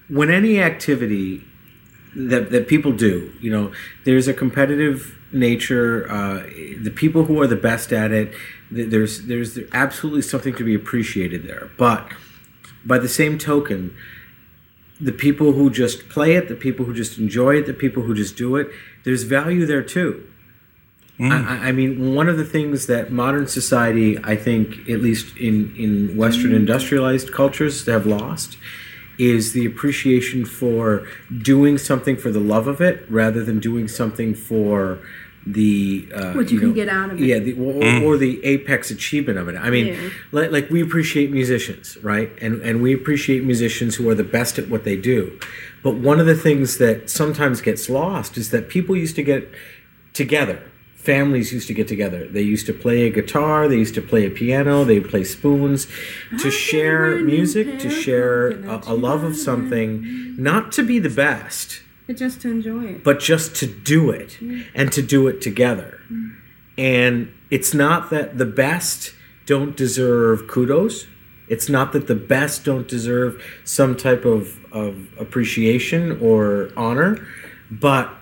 when 0.09 0.29
any 0.31 0.59
activity 0.61 1.43
that 2.15 2.49
that 2.51 2.67
people 2.67 2.91
do, 2.91 3.31
you 3.39 3.51
know, 3.51 3.71
there's 4.05 4.27
a 4.27 4.33
competitive 4.33 5.15
nature. 5.31 6.09
Uh, 6.11 6.43
the 6.81 6.91
people 6.93 7.25
who 7.25 7.39
are 7.41 7.47
the 7.47 7.55
best 7.55 7.93
at 7.93 8.11
it, 8.11 8.33
there's 8.71 9.25
there's 9.27 9.59
absolutely 9.73 10.23
something 10.23 10.55
to 10.55 10.63
be 10.63 10.73
appreciated 10.73 11.43
there. 11.43 11.69
But 11.77 12.07
by 12.83 12.97
the 12.97 13.07
same 13.09 13.37
token, 13.37 13.93
the 14.99 15.11
people 15.11 15.51
who 15.53 15.69
just 15.69 16.09
play 16.09 16.33
it, 16.35 16.47
the 16.47 16.55
people 16.55 16.85
who 16.85 16.93
just 16.93 17.17
enjoy 17.19 17.55
it, 17.57 17.67
the 17.67 17.73
people 17.73 18.03
who 18.03 18.15
just 18.15 18.35
do 18.35 18.55
it, 18.55 18.69
there's 19.03 19.23
value 19.23 19.65
there 19.67 19.83
too. 19.83 20.25
I, 21.19 21.23
mm. 21.23 21.47
I- 21.47 21.67
I 21.67 21.71
mean, 21.71 22.15
one 22.15 22.29
of 22.29 22.37
the 22.37 22.45
things 22.45 22.85
that 22.87 23.11
modern 23.11 23.47
society, 23.47 24.17
I 24.23 24.35
think, 24.35 24.89
at 24.89 25.01
least 25.01 25.35
in, 25.37 25.75
in 25.75 26.15
Western 26.15 26.51
mm. 26.51 26.55
industrialized 26.55 27.31
cultures, 27.33 27.85
have 27.85 28.05
lost 28.05 28.57
is 29.17 29.51
the 29.51 29.65
appreciation 29.65 30.45
for 30.45 31.05
doing 31.41 31.77
something 31.77 32.15
for 32.15 32.31
the 32.31 32.39
love 32.39 32.67
of 32.67 32.79
it 32.79 33.05
rather 33.09 33.43
than 33.43 33.59
doing 33.59 33.87
something 33.87 34.33
for 34.33 34.99
the 35.45 36.07
uh, 36.13 36.33
What 36.33 36.51
you 36.51 36.59
can 36.59 36.69
know, 36.69 36.73
get 36.73 36.87
out 36.89 37.11
of 37.11 37.19
it. 37.19 37.25
Yeah, 37.25 37.39
the, 37.39 37.53
or, 37.53 37.73
mm. 37.73 38.01
or 38.03 38.17
the 38.17 38.43
apex 38.45 38.91
achievement 38.91 39.37
of 39.39 39.49
it. 39.49 39.55
I 39.57 39.69
mean, 39.69 39.87
Yeah. 39.87 40.09
like, 40.31 40.51
like 40.51 40.69
we 40.69 40.81
appreciate 40.81 41.31
musicians, 41.31 41.97
right? 42.01 42.31
And 42.41 42.61
and 42.61 42.81
we 42.81 42.93
appreciate 42.93 43.43
musicians 43.43 43.95
who 43.95 44.09
are 44.09 44.15
the 44.15 44.23
best 44.23 44.59
at 44.59 44.69
what 44.69 44.83
they 44.83 44.95
do. 44.95 45.37
But 45.81 45.95
one 45.95 46.19
of 46.19 46.25
the 46.25 46.35
things 46.35 46.77
that 46.77 47.09
sometimes 47.09 47.61
gets 47.61 47.89
lost 47.89 48.37
is 48.37 48.51
that 48.51 48.69
people 48.69 48.95
used 48.95 49.15
to 49.15 49.23
get 49.23 49.49
together. 50.13 50.61
Families 50.99 51.53
used 51.53 51.67
to 51.67 51.73
get 51.73 51.87
together. 51.87 52.27
They 52.27 52.41
used 52.41 52.65
to 52.65 52.73
play 52.73 53.07
a 53.07 53.09
guitar. 53.09 53.67
They 53.69 53.77
used 53.77 53.95
to 53.95 54.01
play 54.01 54.25
a 54.25 54.29
piano. 54.29 54.83
They 54.83 54.99
would 54.99 55.09
play 55.09 55.23
spoons 55.23 55.87
to 56.39 56.51
share 56.51 57.17
music, 57.23 57.79
to 57.79 57.89
share 57.89 58.49
a, 58.67 58.81
a 58.87 58.93
love 58.93 59.23
of 59.23 59.37
something, 59.37 60.35
not 60.37 60.73
to 60.73 60.83
be 60.83 60.99
the 60.99 61.09
best, 61.09 61.81
But 62.05 62.17
just 62.17 62.41
to 62.41 62.51
enjoy 62.51 62.83
it. 62.95 63.03
but 63.05 63.19
just 63.21 63.55
to 63.57 63.65
do 63.65 64.11
it 64.11 64.39
and 64.75 64.91
to 64.91 65.01
do 65.01 65.27
it 65.29 65.39
together. 65.41 66.01
Mm. 66.11 66.35
And 66.77 67.31
it's 67.49 67.73
not 67.73 68.09
that 68.09 68.37
the 68.37 68.45
best 68.45 69.13
don't 69.45 69.77
deserve 69.77 70.47
kudos. 70.47 71.07
It's 71.47 71.69
not 71.69 71.93
that 71.93 72.07
the 72.07 72.15
best 72.15 72.65
don't 72.65 72.87
deserve 72.89 73.41
some 73.63 73.95
type 73.95 74.25
of, 74.25 74.57
of 74.73 75.07
appreciation 75.17 76.19
or 76.21 76.71
honor, 76.75 77.25
but 77.71 78.13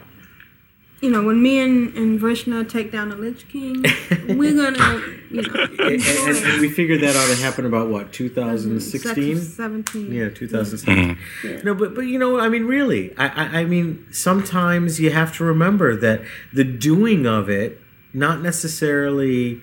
you 1.01 1.11
know, 1.11 1.23
when 1.23 1.41
me 1.41 1.59
and, 1.59 1.93
and 1.95 2.19
Vrishna 2.19 2.67
take 2.67 2.91
down 2.91 3.09
the 3.09 3.15
Lich 3.15 3.47
King, 3.49 3.83
we're 4.29 4.55
gonna, 4.55 5.01
you 5.29 5.41
know, 5.43 5.53
and, 5.79 6.01
and, 6.01 6.37
and 6.37 6.61
we 6.61 6.69
figured 6.69 7.01
that 7.01 7.15
ought 7.15 7.27
to 7.35 7.41
happen 7.41 7.65
about 7.65 7.87
what 7.89 8.11
2016 8.13 9.37
17. 9.37 10.11
yeah 10.11 10.29
2016 10.29 11.63
no 11.63 11.73
but 11.75 11.93
but 11.93 12.01
you 12.01 12.17
know 12.17 12.39
i 12.39 12.47
mean 12.49 12.63
really 12.65 13.15
I, 13.17 13.27
I 13.27 13.59
i 13.61 13.65
mean 13.65 14.05
sometimes 14.11 14.99
you 14.99 15.11
have 15.11 15.35
to 15.37 15.43
remember 15.43 15.95
that 15.97 16.21
the 16.53 16.63
doing 16.63 17.25
of 17.27 17.49
it 17.49 17.79
not 18.13 18.41
necessarily 18.41 19.61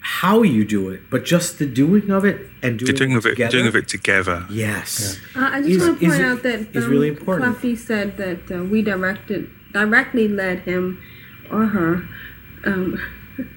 how 0.00 0.42
you 0.42 0.64
do 0.64 0.88
it 0.90 1.02
but 1.10 1.24
just 1.24 1.58
the 1.58 1.66
doing 1.66 2.10
of 2.10 2.24
it 2.24 2.48
and 2.62 2.78
doing, 2.78 2.94
doing 2.96 3.10
it 3.12 3.16
of 3.18 3.26
it, 3.26 3.30
together. 3.30 3.50
doing 3.52 3.66
of 3.66 3.76
it 3.76 3.88
together. 3.88 4.46
yes 4.50 5.18
Uh, 5.36 5.50
I 5.52 5.58
just 5.60 5.70
Is- 5.70 5.82
want 5.82 6.00
to 6.00 6.04
is 6.06 6.10
point 6.12 6.22
it- 6.22 6.26
out 6.26 6.42
that 6.42 6.76
is 6.76 6.84
um, 6.84 6.90
really 6.90 7.08
important. 7.08 7.56
Cluffy 7.56 7.78
said 7.78 8.16
that 8.16 8.50
uh, 8.50 8.64
we 8.64 8.82
directed 8.82 9.50
directly 9.72 10.28
led 10.28 10.60
him 10.60 11.00
or 11.50 11.66
her 11.66 12.08
um, 12.64 13.00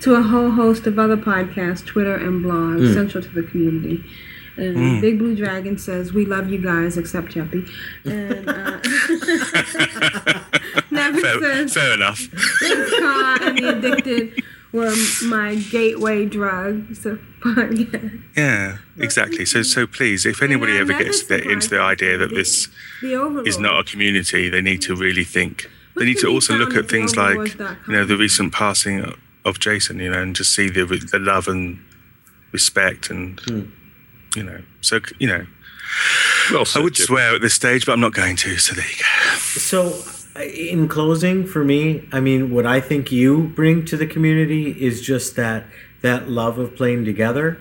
to 0.00 0.14
a 0.14 0.22
whole 0.22 0.50
host 0.52 0.86
of 0.86 0.98
other 0.98 1.16
podcasts, 1.16 1.84
Twitter 1.84 2.14
and 2.14 2.44
blogs 2.44 2.88
Mm. 2.88 2.94
central 2.94 3.22
to 3.22 3.28
the 3.30 3.42
community. 3.42 4.04
And 4.56 4.76
Mm. 4.76 5.00
Big 5.00 5.18
Blue 5.18 5.34
Dragon 5.34 5.78
says, 5.78 6.12
"We 6.12 6.26
love 6.26 6.50
you 6.50 6.58
guys, 6.58 6.98
except 6.98 7.32
Jeppy." 7.34 7.66
And 8.04 8.48
uh, 8.48 8.78
Nevin 10.90 11.20
Fair, 11.22 11.40
says, 11.40 11.74
fair 11.74 11.94
enough. 11.94 12.28
"This 12.60 12.98
car 13.00 13.42
and 13.42 13.58
the 13.58 13.68
addicted 13.78 14.42
were 14.72 14.94
my 15.24 15.54
gateway 15.56 16.26
drug." 16.26 16.94
So 16.96 17.18
podcast. 17.42 18.22
Yeah, 18.36 18.78
exactly. 18.96 19.44
So, 19.44 19.62
so 19.62 19.86
please, 19.86 20.24
if 20.24 20.42
anybody 20.42 20.78
ever 20.78 20.94
gets 20.94 21.24
the, 21.24 21.42
into 21.42 21.68
the 21.68 21.80
idea 21.80 22.16
that 22.16 22.30
this 22.30 22.68
The 23.02 23.14
Overlord. 23.14 23.46
is 23.46 23.58
not 23.58 23.78
a 23.80 23.84
community, 23.84 24.48
they 24.48 24.62
need 24.62 24.80
to 24.82 24.96
really 24.96 25.24
think. 25.24 25.68
They 25.96 26.06
need 26.06 26.18
to 26.18 26.28
also 26.28 26.56
look 26.56 26.70
at 26.70 26.84
at 26.84 26.88
things 26.88 27.16
like, 27.16 27.58
you 27.58 27.76
know, 27.88 28.04
the 28.04 28.16
recent 28.16 28.52
passing 28.52 29.04
of 29.44 29.58
Jason, 29.58 29.98
you 29.98 30.10
know, 30.10 30.22
and 30.22 30.34
just 30.34 30.54
see 30.54 30.68
the 30.68 30.86
the 30.86 31.18
love 31.18 31.48
and 31.48 31.78
respect 32.52 33.10
and, 33.10 33.38
hmm. 33.40 33.64
you 34.36 34.42
know, 34.42 34.62
so 34.80 35.00
you 35.18 35.28
know. 35.28 35.46
Well, 36.50 36.64
I 36.74 36.80
would 36.80 36.96
swear 36.96 37.34
at 37.34 37.42
this 37.42 37.54
stage, 37.54 37.84
but 37.84 37.92
I'm 37.92 38.00
not 38.00 38.14
going 38.14 38.36
to. 38.36 38.56
So 38.56 38.74
there 38.74 38.86
you 38.86 38.96
go. 38.96 39.38
So, 39.38 40.02
uh, 40.34 40.42
in 40.42 40.88
closing, 40.88 41.46
for 41.46 41.64
me, 41.64 42.08
I 42.12 42.20
mean, 42.20 42.50
what 42.50 42.64
I 42.64 42.80
think 42.80 43.12
you 43.12 43.48
bring 43.48 43.84
to 43.86 43.96
the 43.98 44.06
community 44.06 44.70
is 44.70 45.02
just 45.02 45.36
that 45.36 45.66
that 46.02 46.28
love 46.28 46.58
of 46.58 46.76
playing 46.76 47.04
together, 47.04 47.58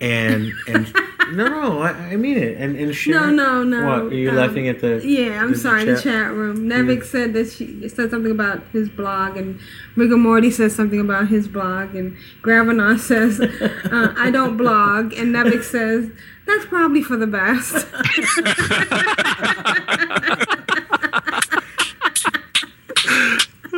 and 0.00 0.52
and 0.66 0.94
no, 1.32 1.48
no, 1.48 1.82
I, 1.82 1.90
I 1.90 2.16
mean 2.16 2.38
it, 2.38 2.56
and 2.58 2.76
and 2.76 2.94
share. 2.94 3.14
No, 3.14 3.30
no, 3.30 3.64
no. 3.64 3.86
What 3.86 4.12
are 4.12 4.14
you 4.14 4.30
um, 4.30 4.36
laughing 4.36 4.68
at 4.68 4.80
the? 4.80 5.00
Yeah, 5.04 5.42
I'm 5.42 5.52
the 5.52 5.58
sorry. 5.58 5.84
The 5.84 6.00
chat 6.00 6.32
room. 6.32 6.68
Nevik 6.68 7.04
said 7.04 7.32
that 7.34 7.50
she 7.50 7.88
said 7.88 8.10
something 8.10 8.30
about 8.30 8.62
his 8.72 8.88
blog, 8.88 9.36
and 9.36 9.60
Rigor 9.96 10.16
Morty 10.16 10.50
says 10.50 10.74
something 10.74 11.00
about 11.00 11.28
his 11.28 11.48
blog, 11.48 11.94
and 11.94 12.16
Gravanar 12.42 12.98
says, 13.00 13.40
uh, 13.40 14.14
"I 14.16 14.30
don't 14.30 14.56
blog," 14.56 15.12
and 15.14 15.34
Nevik 15.34 15.64
says, 15.64 16.10
"That's 16.46 16.66
probably 16.66 17.02
for 17.02 17.16
the 17.16 17.26
best." 17.26 17.86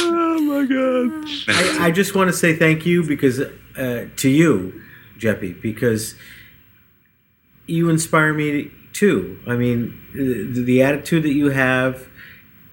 Oh 0.02 0.40
my 0.60 0.66
god! 0.66 1.24
I, 1.48 1.86
I 1.86 1.90
just 1.90 2.14
want 2.14 2.28
to 2.30 2.36
say 2.36 2.54
thank 2.54 2.86
you 2.86 3.02
because 3.02 3.40
uh, 3.40 4.06
to 4.16 4.28
you, 4.28 4.82
Jeppy, 5.18 5.60
because 5.60 6.14
you 7.66 7.88
inspire 7.88 8.34
me 8.34 8.70
too. 8.92 9.38
I 9.46 9.56
mean, 9.56 9.98
the, 10.14 10.62
the 10.62 10.82
attitude 10.82 11.22
that 11.22 11.32
you 11.32 11.50
have, 11.50 12.08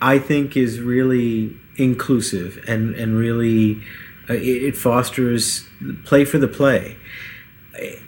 I 0.01 0.19
think, 0.19 0.57
is 0.57 0.79
really 0.79 1.55
inclusive 1.77 2.63
and 2.67 2.95
and 2.95 3.15
really 3.17 3.81
uh, 4.29 4.33
it, 4.33 4.63
it 4.63 4.77
fosters 4.77 5.65
play 6.03 6.25
for 6.25 6.38
the 6.38 6.47
play. 6.47 6.97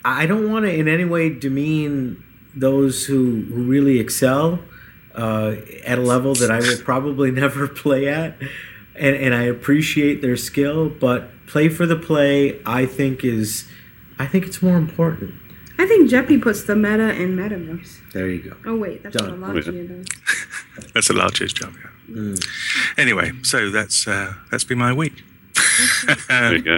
I- 0.03 0.25
don't 0.25 0.51
want 0.51 0.65
to 0.65 0.73
in 0.73 0.87
any 0.87 1.05
way 1.05 1.29
demean 1.29 2.23
those 2.55 3.05
who, 3.05 3.45
who 3.53 3.63
really 3.63 3.99
excel 3.99 4.59
uh, 5.15 5.55
at 5.85 5.99
a 5.99 6.01
level 6.01 6.33
that 6.35 6.49
I 6.49 6.59
will 6.59 6.77
probably 6.79 7.31
never 7.43 7.67
play 7.67 8.07
at. 8.07 8.35
And, 8.99 9.15
and 9.15 9.33
I 9.33 9.43
appreciate 9.43 10.21
their 10.21 10.35
skill, 10.35 10.89
but 10.89 11.29
play 11.47 11.69
for 11.69 11.85
the 11.85 11.95
play, 11.95 12.61
I 12.65 12.85
think 12.85 13.23
is, 13.23 13.65
I 14.19 14.25
think 14.25 14.45
it's 14.45 14.61
more 14.61 14.75
important. 14.77 15.35
I 15.79 15.87
think 15.87 16.11
Jeppy 16.11 16.41
puts 16.41 16.63
the 16.63 16.75
meta 16.75 17.13
in 17.13 17.37
metaverse. 17.37 18.11
There 18.11 18.27
you 18.27 18.49
go. 18.49 18.57
Oh 18.65 18.75
wait, 18.75 19.01
that's 19.01 19.15
Done. 19.15 19.39
what 19.39 19.51
Elagia 19.51 19.87
does. 19.87 20.07
That's 20.93 21.09
a 21.09 21.13
largest 21.13 21.55
job. 21.55 21.73
Yeah. 22.13 22.35
Anyway, 22.97 23.31
so 23.43 23.69
that's 23.69 24.05
uh, 24.05 24.33
that's 24.51 24.65
been 24.65 24.77
my 24.77 24.91
week. 24.91 25.23
There 26.27 26.55
you 26.55 26.61
go. 26.61 26.77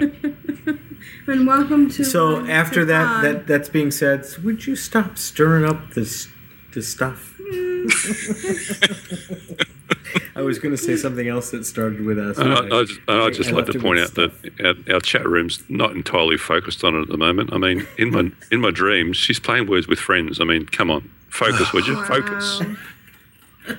And 1.26 1.46
welcome 1.46 1.90
to. 1.90 2.04
So 2.04 2.36
uh, 2.36 2.46
after 2.46 2.80
to 2.80 2.84
that, 2.86 3.06
Pod. 3.06 3.24
that 3.24 3.46
that's 3.48 3.68
being 3.68 3.90
said, 3.90 4.24
would 4.44 4.66
you 4.66 4.76
stop 4.76 5.18
stirring 5.18 5.64
up 5.64 5.94
this 5.94 6.28
this 6.72 6.88
stuff? 6.88 7.36
I 10.36 10.42
was 10.42 10.58
going 10.58 10.74
to 10.74 10.82
say 10.82 10.96
something 10.96 11.28
else 11.28 11.50
that 11.50 11.64
started 11.64 12.04
with 12.04 12.18
us. 12.18 12.38
And 12.38 12.52
I, 12.52 12.78
I 12.78 12.84
just, 12.84 13.00
and 13.08 13.22
I'd 13.22 13.34
just 13.34 13.50
I 13.50 13.52
like 13.52 13.66
to 13.66 13.78
point 13.78 14.00
with 14.00 14.18
out 14.18 14.32
that 14.32 14.86
our, 14.88 14.94
our 14.94 15.00
chat 15.00 15.26
room's 15.26 15.62
not 15.68 15.92
entirely 15.92 16.36
focused 16.36 16.84
on 16.84 16.94
it 16.94 17.02
at 17.02 17.08
the 17.08 17.16
moment. 17.16 17.52
I 17.52 17.58
mean, 17.58 17.86
in 17.98 18.10
my 18.10 18.30
in 18.50 18.60
my 18.60 18.70
dreams, 18.70 19.16
she's 19.16 19.40
playing 19.40 19.68
words 19.68 19.88
with 19.88 19.98
friends. 19.98 20.40
I 20.40 20.44
mean, 20.44 20.66
come 20.66 20.90
on, 20.90 21.10
focus, 21.28 21.72
would 21.72 21.86
you? 21.86 22.02
Focus. 22.04 22.62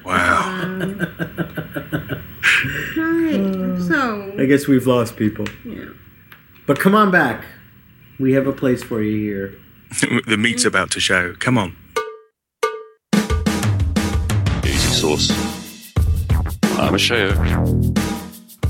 Wow. 0.05 0.63
Right. 2.95 3.81
So. 3.81 4.33
I 4.37 4.45
guess 4.45 4.67
we've 4.67 4.87
lost 4.87 5.17
people. 5.17 5.45
Yeah. 5.65 5.85
But 6.65 6.79
come 6.79 6.95
on 6.95 7.11
back. 7.11 7.45
We 8.19 8.33
have 8.33 8.47
a 8.47 8.53
place 8.53 8.81
for 8.83 9.01
you 9.01 9.17
here. 9.17 9.59
the 10.27 10.37
meat's 10.37 10.65
about 10.65 10.91
to 10.91 10.99
show. 10.99 11.35
Come 11.39 11.57
on. 11.57 11.75
Easy 14.63 14.77
sauce. 14.93 15.42
I'm 16.83 16.95
a 16.95 16.97
Sheo. 16.97 17.33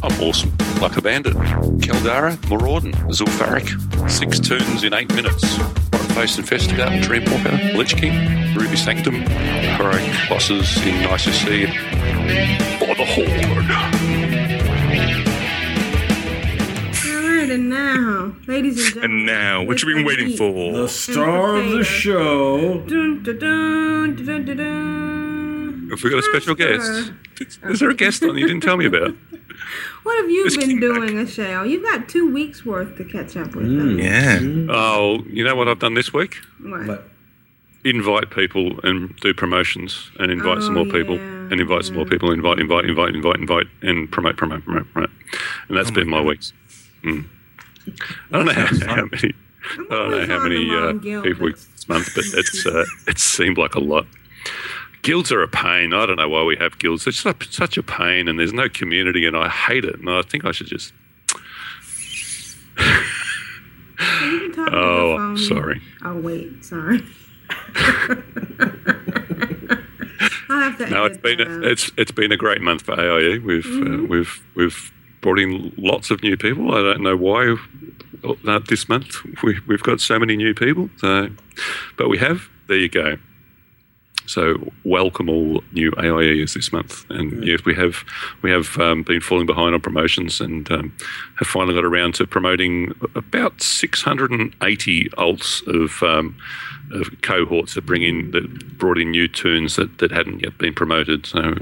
I'm 0.04 0.22
awesome, 0.22 0.56
like 0.80 0.96
a 0.98 1.02
bandit. 1.02 1.34
Keldara, 1.34 2.38
Maraudon, 2.48 2.94
Zul'Farrak. 3.10 3.68
Six 4.08 4.40
tunes 4.40 4.84
in 4.84 4.94
eight 4.94 5.14
minutes. 5.16 5.58
Face 6.14 6.38
Investigator, 6.38 6.92
Dreamwalker, 7.02 7.74
Lich 7.74 7.96
King, 7.98 8.54
Ruby 8.54 8.76
Sanctum, 8.76 9.16
Heroic 9.16 10.04
Bosses 10.30 10.78
in 10.86 11.02
Nice 11.02 11.24
to 11.24 11.34
See, 11.34 11.66
for 12.78 12.94
the 12.94 13.04
Horde. 13.04 13.72
All 17.10 17.30
right, 17.36 17.50
and 17.50 17.70
now, 17.72 18.36
ladies 18.46 18.78
and 18.78 18.94
gentlemen. 18.94 19.18
And 19.18 19.26
now, 19.26 19.64
what 19.64 19.82
you 19.82 19.92
been 19.92 20.06
waiting 20.06 20.38
for? 20.38 20.74
The 20.74 20.88
star 20.88 21.56
of 21.56 21.72
the 21.72 21.84
show. 21.84 22.78
Dun, 22.82 23.24
dun, 23.24 23.40
dun, 23.40 24.16
dun, 24.24 24.46
dun, 24.46 24.58
dun. 24.58 25.33
Have 25.90 26.04
we 26.04 26.10
got 26.10 26.20
a 26.20 26.24
special 26.24 26.56
guest? 26.56 27.12
Is 27.64 27.80
there 27.80 27.90
a 27.90 27.96
guest 27.96 28.24
on 28.24 28.38
you 28.38 28.48
didn't 28.48 28.62
tell 28.62 28.78
me 28.78 28.86
about? 28.86 29.16
What 30.04 30.18
have 30.22 30.30
you 30.30 30.44
Just 30.44 30.60
been 30.60 30.70
came 30.72 30.80
doing, 30.82 31.10
Ashale? 31.12 31.70
You've 31.70 31.84
got 31.84 32.10
two 32.10 32.32
weeks 32.32 32.66
worth 32.66 32.98
to 32.98 33.06
catch 33.06 33.38
up 33.38 33.56
with. 33.56 33.66
them. 33.66 33.98
Yeah. 33.98 34.40
Oh, 34.70 35.24
you 35.30 35.44
know 35.44 35.56
what 35.56 35.70
I've 35.70 35.80
done 35.80 35.94
this 35.94 36.12
week? 36.12 36.36
What? 36.62 36.86
But 36.86 37.10
invite 37.86 38.30
people 38.30 38.80
and 38.84 39.16
do 39.18 39.34
promotions 39.34 40.12
and 40.20 40.32
invite 40.32 40.62
some 40.64 40.76
Oh, 40.76 40.84
more 40.84 40.94
people 40.94 41.18
and 41.18 41.54
invite 41.62 41.86
some 41.86 41.96
more 41.96 42.06
people 42.06 42.32
invite 42.32 42.60
invite 42.60 42.86
invite 42.86 43.16
invite 43.16 43.38
invite 43.38 43.68
and 43.82 44.12
promote 44.12 44.36
promote 44.36 44.64
promote 44.66 44.92
promote 44.92 45.10
and 45.70 45.78
that's 45.78 45.92
been 45.92 46.10
my 46.10 46.22
weeks. 46.22 46.52
Mm. 47.04 47.26
I 48.32 48.38
don't 48.38 48.46
know 48.46 48.52
how, 48.54 48.96
how 48.96 49.06
many 49.06 49.34
I 49.70 49.76
don't 49.90 50.12
know 50.12 50.26
how 50.28 50.44
many 50.44 50.70
uh, 51.16 51.22
people 51.22 51.46
we 51.46 51.52
that's- 51.52 51.66
this 51.76 51.88
month 51.90 52.10
but 52.16 52.26
it's 52.34 52.66
uh, 52.66 52.84
it 53.08 53.18
seemed 53.20 53.58
like 53.58 53.76
a 53.76 53.80
lot 53.80 54.06
guilds 55.04 55.32
are 55.32 55.42
a 55.44 55.48
pain 55.48 55.94
I 55.94 56.06
don't 56.08 56.16
know 56.18 56.28
why 56.30 56.44
we 56.44 56.56
have 56.58 56.80
guilds 56.80 57.06
it's 57.08 57.20
such 57.20 57.78
a 57.78 57.84
pain 57.84 58.28
and 58.28 58.40
there's 58.40 58.54
no 58.54 58.68
community 58.70 59.26
and 59.28 59.38
I 59.38 59.48
hate 59.50 59.86
it 59.86 60.00
and 60.00 60.10
I 60.10 60.22
think 60.24 60.44
I 60.46 60.52
should 60.52 60.68
just 60.68 60.94
You 62.80 64.40
can 64.40 64.52
talk 64.54 64.66
to 64.66 64.72
the 64.72 64.78
oh 64.78 65.36
sorry 65.38 65.82
Oh 66.04 66.20
wait, 66.20 66.66
sorry. 66.66 67.02
I'll 70.50 70.60
have 70.60 70.78
to. 70.78 70.90
No, 70.90 71.06
it's 71.06 71.18
been 71.18 71.42
out. 71.42 71.48
a, 71.48 71.70
it's 71.72 71.92
it's 71.98 72.12
been 72.12 72.32
a 72.32 72.38
great 72.38 72.62
month 72.62 72.84
for 72.84 72.94
AIE. 73.00 73.40
We've 73.40 73.64
Mm-hmm. 73.66 74.06
uh, 74.06 74.08
we've 74.08 74.44
we've 74.56 74.92
brought 75.22 75.40
in 75.40 75.74
lots 75.78 76.12
of 76.12 76.22
new 76.24 76.36
people. 76.38 76.74
I 76.74 76.82
don't 76.82 77.02
know 77.02 77.16
why 77.16 77.56
uh, 78.48 78.60
this 78.68 78.90
month 78.90 79.16
we 79.44 79.60
we've 79.68 79.84
got 79.84 80.02
so 80.02 80.20
many 80.20 80.36
new 80.36 80.54
people. 80.54 80.90
So, 80.98 81.30
but 81.98 82.10
we 82.10 82.18
have. 82.18 82.50
There 82.68 82.78
you 82.78 82.90
go. 82.90 83.18
So 84.26 84.72
welcome 84.84 85.30
all 85.30 85.64
new 85.74 85.92
AIEs 85.98 86.54
this 86.54 86.72
month, 86.72 87.06
and 87.10 87.46
yes, 87.46 87.66
we 87.66 87.76
have 87.76 88.04
we 88.42 88.52
have 88.52 88.78
um, 88.78 89.04
been 89.04 89.22
falling 89.22 89.46
behind 89.46 89.76
on 89.76 89.82
promotions, 89.82 90.40
and 90.40 90.72
um, 90.72 90.96
have 91.40 91.48
finally 91.48 91.76
got 91.76 91.86
around 91.86 92.16
to 92.16 92.28
promoting 92.28 92.94
about 93.16 93.62
680 93.62 95.10
alts 95.10 95.68
of, 95.68 96.02
um, 96.04 96.38
of 96.92 97.10
cohorts 97.22 97.76
that 97.76 97.86
bring 97.86 98.04
in 98.04 98.32
that 98.32 98.78
brought 98.78 98.98
in 98.98 99.12
new 99.12 99.28
tunes 99.28 99.76
that, 99.76 99.98
that 99.98 100.12
hadn't 100.12 100.42
yet 100.42 100.58
been 100.58 100.74
promoted. 100.74 101.26
So 101.26 101.56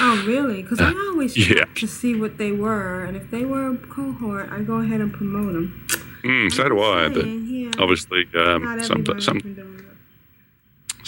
Oh, 0.00 0.22
really? 0.26 0.62
Because 0.62 0.80
I 0.80 0.92
always 1.08 1.34
check 1.34 1.56
yeah. 1.56 1.64
to 1.74 1.86
see 1.86 2.14
what 2.14 2.38
they 2.38 2.52
were, 2.52 3.04
and 3.04 3.16
if 3.16 3.30
they 3.30 3.44
were 3.44 3.70
a 3.70 3.76
cohort, 3.76 4.50
I 4.50 4.60
go 4.60 4.76
ahead 4.76 5.00
and 5.00 5.12
promote 5.12 5.52
them. 5.54 5.86
Mm, 6.22 6.52
so 6.52 6.68
do 6.68 6.80
I, 6.80 7.08
but 7.08 7.24
yeah. 7.24 7.70
obviously 7.78 8.26
um, 8.34 8.82
some 8.82 9.04
some. 9.20 9.82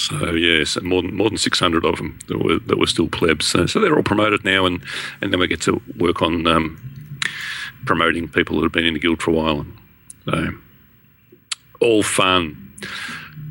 Can 0.07 0.18
do 0.18 0.24
it. 0.24 0.28
So 0.28 0.34
yes, 0.34 0.80
more 0.82 1.03
than 1.03 1.14
more 1.14 1.28
than 1.28 1.38
six 1.38 1.59
hundred 1.59 1.84
of 1.84 1.96
them 1.96 2.18
that 2.28 2.38
were 2.38 2.59
that 2.59 2.78
were 2.78 2.86
still 2.86 3.09
plebs. 3.09 3.46
So, 3.46 3.66
so 3.66 3.80
they're 3.80 3.96
all 3.96 4.03
promoted 4.03 4.44
now, 4.44 4.66
and 4.66 4.82
and 5.20 5.32
then 5.32 5.40
we 5.40 5.46
get 5.46 5.61
to 5.62 5.80
work 5.96 6.22
on 6.22 6.46
um, 6.46 6.78
promoting 7.86 8.28
people 8.28 8.57
that 8.57 8.62
have 8.64 8.72
been 8.72 8.86
in 8.86 8.94
the 8.94 9.01
guild 9.01 9.22
for 9.22 9.30
a 9.30 9.34
while. 9.34 9.66
So 10.24 10.49
all 11.80 12.03
fun. 12.03 12.72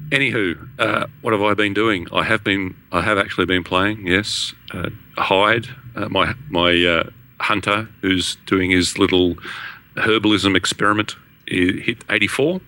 Anywho, 0.09 0.55
uh, 0.79 1.07
what 1.21 1.33
have 1.33 1.41
I 1.41 1.53
been 1.53 1.73
doing? 1.73 2.07
I 2.13 2.23
have 2.23 2.41
been, 2.41 2.75
I 2.93 3.01
have 3.01 3.17
actually 3.17 3.45
been 3.45 3.63
playing. 3.63 4.07
Yes, 4.07 4.53
uh, 4.73 4.89
Hyde, 5.17 5.67
uh, 5.95 6.07
my 6.07 6.33
my 6.49 6.71
uh, 6.85 7.09
hunter, 7.41 7.89
who's 8.01 8.37
doing 8.45 8.71
his 8.71 8.97
little 8.97 9.35
herbalism 9.95 10.55
experiment, 10.55 11.17
he 11.45 11.81
hit 11.81 12.05
eighty 12.09 12.27
four 12.27 12.61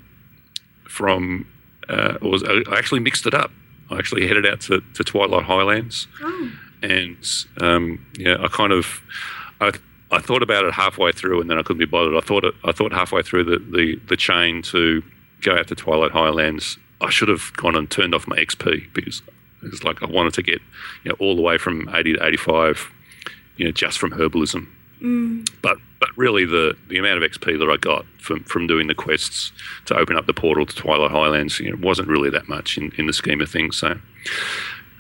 from. 0.84 1.48
Uh, 1.88 2.18
was 2.22 2.44
I 2.44 2.62
actually 2.78 3.00
mixed 3.00 3.26
it 3.26 3.34
up. 3.34 3.52
I 3.90 3.98
actually 3.98 4.28
headed 4.28 4.46
out 4.46 4.62
to, 4.62 4.82
to 4.96 5.04
Twilight 5.04 5.44
Highlands, 5.46 6.08
Oh, 6.22 6.52
and 6.82 7.18
um, 7.60 8.06
yeah, 8.18 8.38
I 8.40 8.48
kind 8.48 8.72
of 8.72 9.02
I, 9.62 9.72
I 10.12 10.20
thought 10.20 10.42
about 10.44 10.66
it 10.66 10.74
halfway 10.74 11.12
through, 11.12 11.42
and 11.42 11.50
then 11.50 11.58
I 11.58 11.64
couldn't 11.64 11.80
be 11.80 11.86
bothered. 11.86 12.16
I 12.16 12.22
thought 12.22 12.44
it, 12.46 12.54
I 12.64 12.72
thought 12.72 12.92
halfway 12.94 13.22
through 13.22 13.44
the, 13.46 13.58
the, 13.60 14.00
the 14.08 14.16
chain 14.18 14.62
to 14.64 15.04
go 15.42 15.56
out 15.58 15.68
to 15.68 15.76
Twilight 15.76 16.12
Highlands, 16.12 16.78
I 17.02 17.10
should 17.10 17.30
have 17.30 17.52
gone 17.54 17.76
and 17.76 17.90
turned 17.90 18.14
off 18.16 18.28
my 18.28 18.38
XP 18.38 18.94
because 18.94 19.22
it's 19.64 19.84
like 19.84 20.02
I 20.02 20.06
wanted 20.06 20.34
to 20.36 20.42
get 20.44 20.62
you 21.04 21.10
know 21.10 21.16
all 21.20 21.36
the 21.36 21.42
way 21.42 21.58
from 21.58 21.90
eighty 21.96 22.14
to 22.14 22.26
eighty 22.26 22.38
five, 22.38 22.92
you 23.58 23.66
know, 23.66 23.72
just 23.72 23.98
from 24.00 24.12
herbalism. 24.12 24.68
But 25.62 25.78
but 26.00 26.10
really 26.16 26.46
the, 26.46 26.76
the 26.88 26.98
amount 26.98 27.22
of 27.22 27.30
XP 27.30 27.60
that 27.60 27.70
I 27.70 27.78
got 27.78 28.06
from, 28.20 28.44
from 28.46 28.68
doing 28.68 28.88
the 28.88 28.96
quests 28.96 29.52
to 29.86 29.96
open 29.96 30.16
up 30.16 30.28
the 30.28 30.34
portal 30.34 30.66
to 30.66 30.76
Twilight 30.76 31.12
Highlands, 31.12 31.60
you 31.60 31.72
know, 31.72 31.78
wasn't 31.82 32.08
really 32.08 32.30
that 32.30 32.48
much 32.48 32.78
in, 32.78 32.92
in 32.98 33.06
the 33.06 33.14
scheme 33.14 33.42
of 33.42 33.50
things. 33.50 33.78
So 33.78 34.00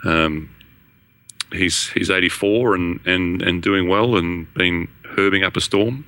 um, 0.03 0.53
he's 1.51 1.89
he's 1.89 2.09
84 2.09 2.75
and, 2.75 2.99
and, 3.07 3.41
and 3.41 3.63
doing 3.63 3.87
well 3.87 4.17
and 4.17 4.53
been 4.53 4.89
herbing 5.15 5.45
up 5.45 5.55
a 5.55 5.61
storm. 5.61 6.05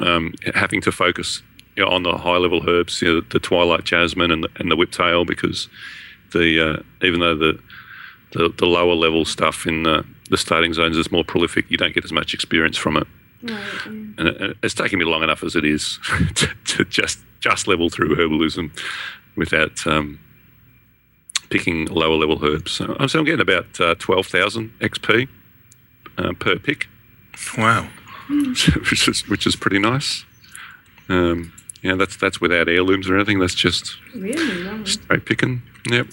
Um, 0.00 0.34
having 0.54 0.80
to 0.82 0.92
focus 0.92 1.42
you 1.76 1.84
know, 1.84 1.90
on 1.90 2.04
the 2.04 2.16
high 2.16 2.36
level 2.36 2.68
herbs, 2.68 3.02
you 3.02 3.12
know, 3.12 3.20
the 3.30 3.40
Twilight 3.40 3.84
Jasmine 3.84 4.30
and 4.30 4.44
the, 4.44 4.48
and 4.56 4.70
the 4.70 4.76
Whiptail, 4.76 5.26
because 5.26 5.68
the 6.32 6.60
uh, 6.60 6.82
even 7.04 7.20
though 7.20 7.36
the, 7.36 7.60
the 8.32 8.48
the 8.56 8.66
lower 8.66 8.94
level 8.94 9.24
stuff 9.24 9.66
in 9.66 9.82
the, 9.82 10.04
the 10.30 10.36
starting 10.36 10.72
zones 10.72 10.96
is 10.96 11.10
more 11.12 11.24
prolific, 11.24 11.70
you 11.70 11.76
don't 11.76 11.94
get 11.94 12.04
as 12.04 12.12
much 12.12 12.32
experience 12.34 12.76
from 12.76 12.96
it. 12.96 13.06
right. 13.42 13.52
yeah. 13.86 13.92
And 14.18 14.20
it, 14.28 14.56
it's 14.62 14.74
taken 14.74 14.98
me 14.98 15.04
long 15.04 15.22
enough 15.22 15.42
as 15.42 15.54
it 15.56 15.64
is 15.64 15.98
to, 16.36 16.46
to 16.64 16.84
just 16.84 17.18
just 17.40 17.66
level 17.68 17.88
through 17.90 18.14
herbalism 18.16 18.70
without 19.36 19.86
um, 19.86 20.18
picking 21.48 21.86
lower 21.86 22.16
level 22.16 22.38
herbs. 22.44 22.72
So, 22.72 22.96
so 23.06 23.18
I'm 23.18 23.24
getting 23.24 23.40
about 23.40 23.80
uh, 23.80 23.94
twelve 23.98 24.26
thousand 24.26 24.72
XP 24.80 25.28
uh, 26.18 26.32
per 26.38 26.58
pick, 26.58 26.86
Wow. 27.56 27.88
which 28.28 29.08
is 29.08 29.26
which 29.28 29.46
is 29.46 29.56
pretty 29.56 29.78
nice. 29.78 30.24
Um, 31.08 31.52
yeah, 31.82 31.94
that's 31.96 32.16
that's 32.16 32.40
without 32.40 32.68
heirlooms 32.68 33.08
or 33.08 33.16
anything. 33.16 33.38
That's 33.40 33.54
just 33.54 33.96
Really? 34.14 34.64
Wow. 34.66 34.84
straight 34.84 35.24
picking. 35.24 35.62
Yep. 35.90 36.08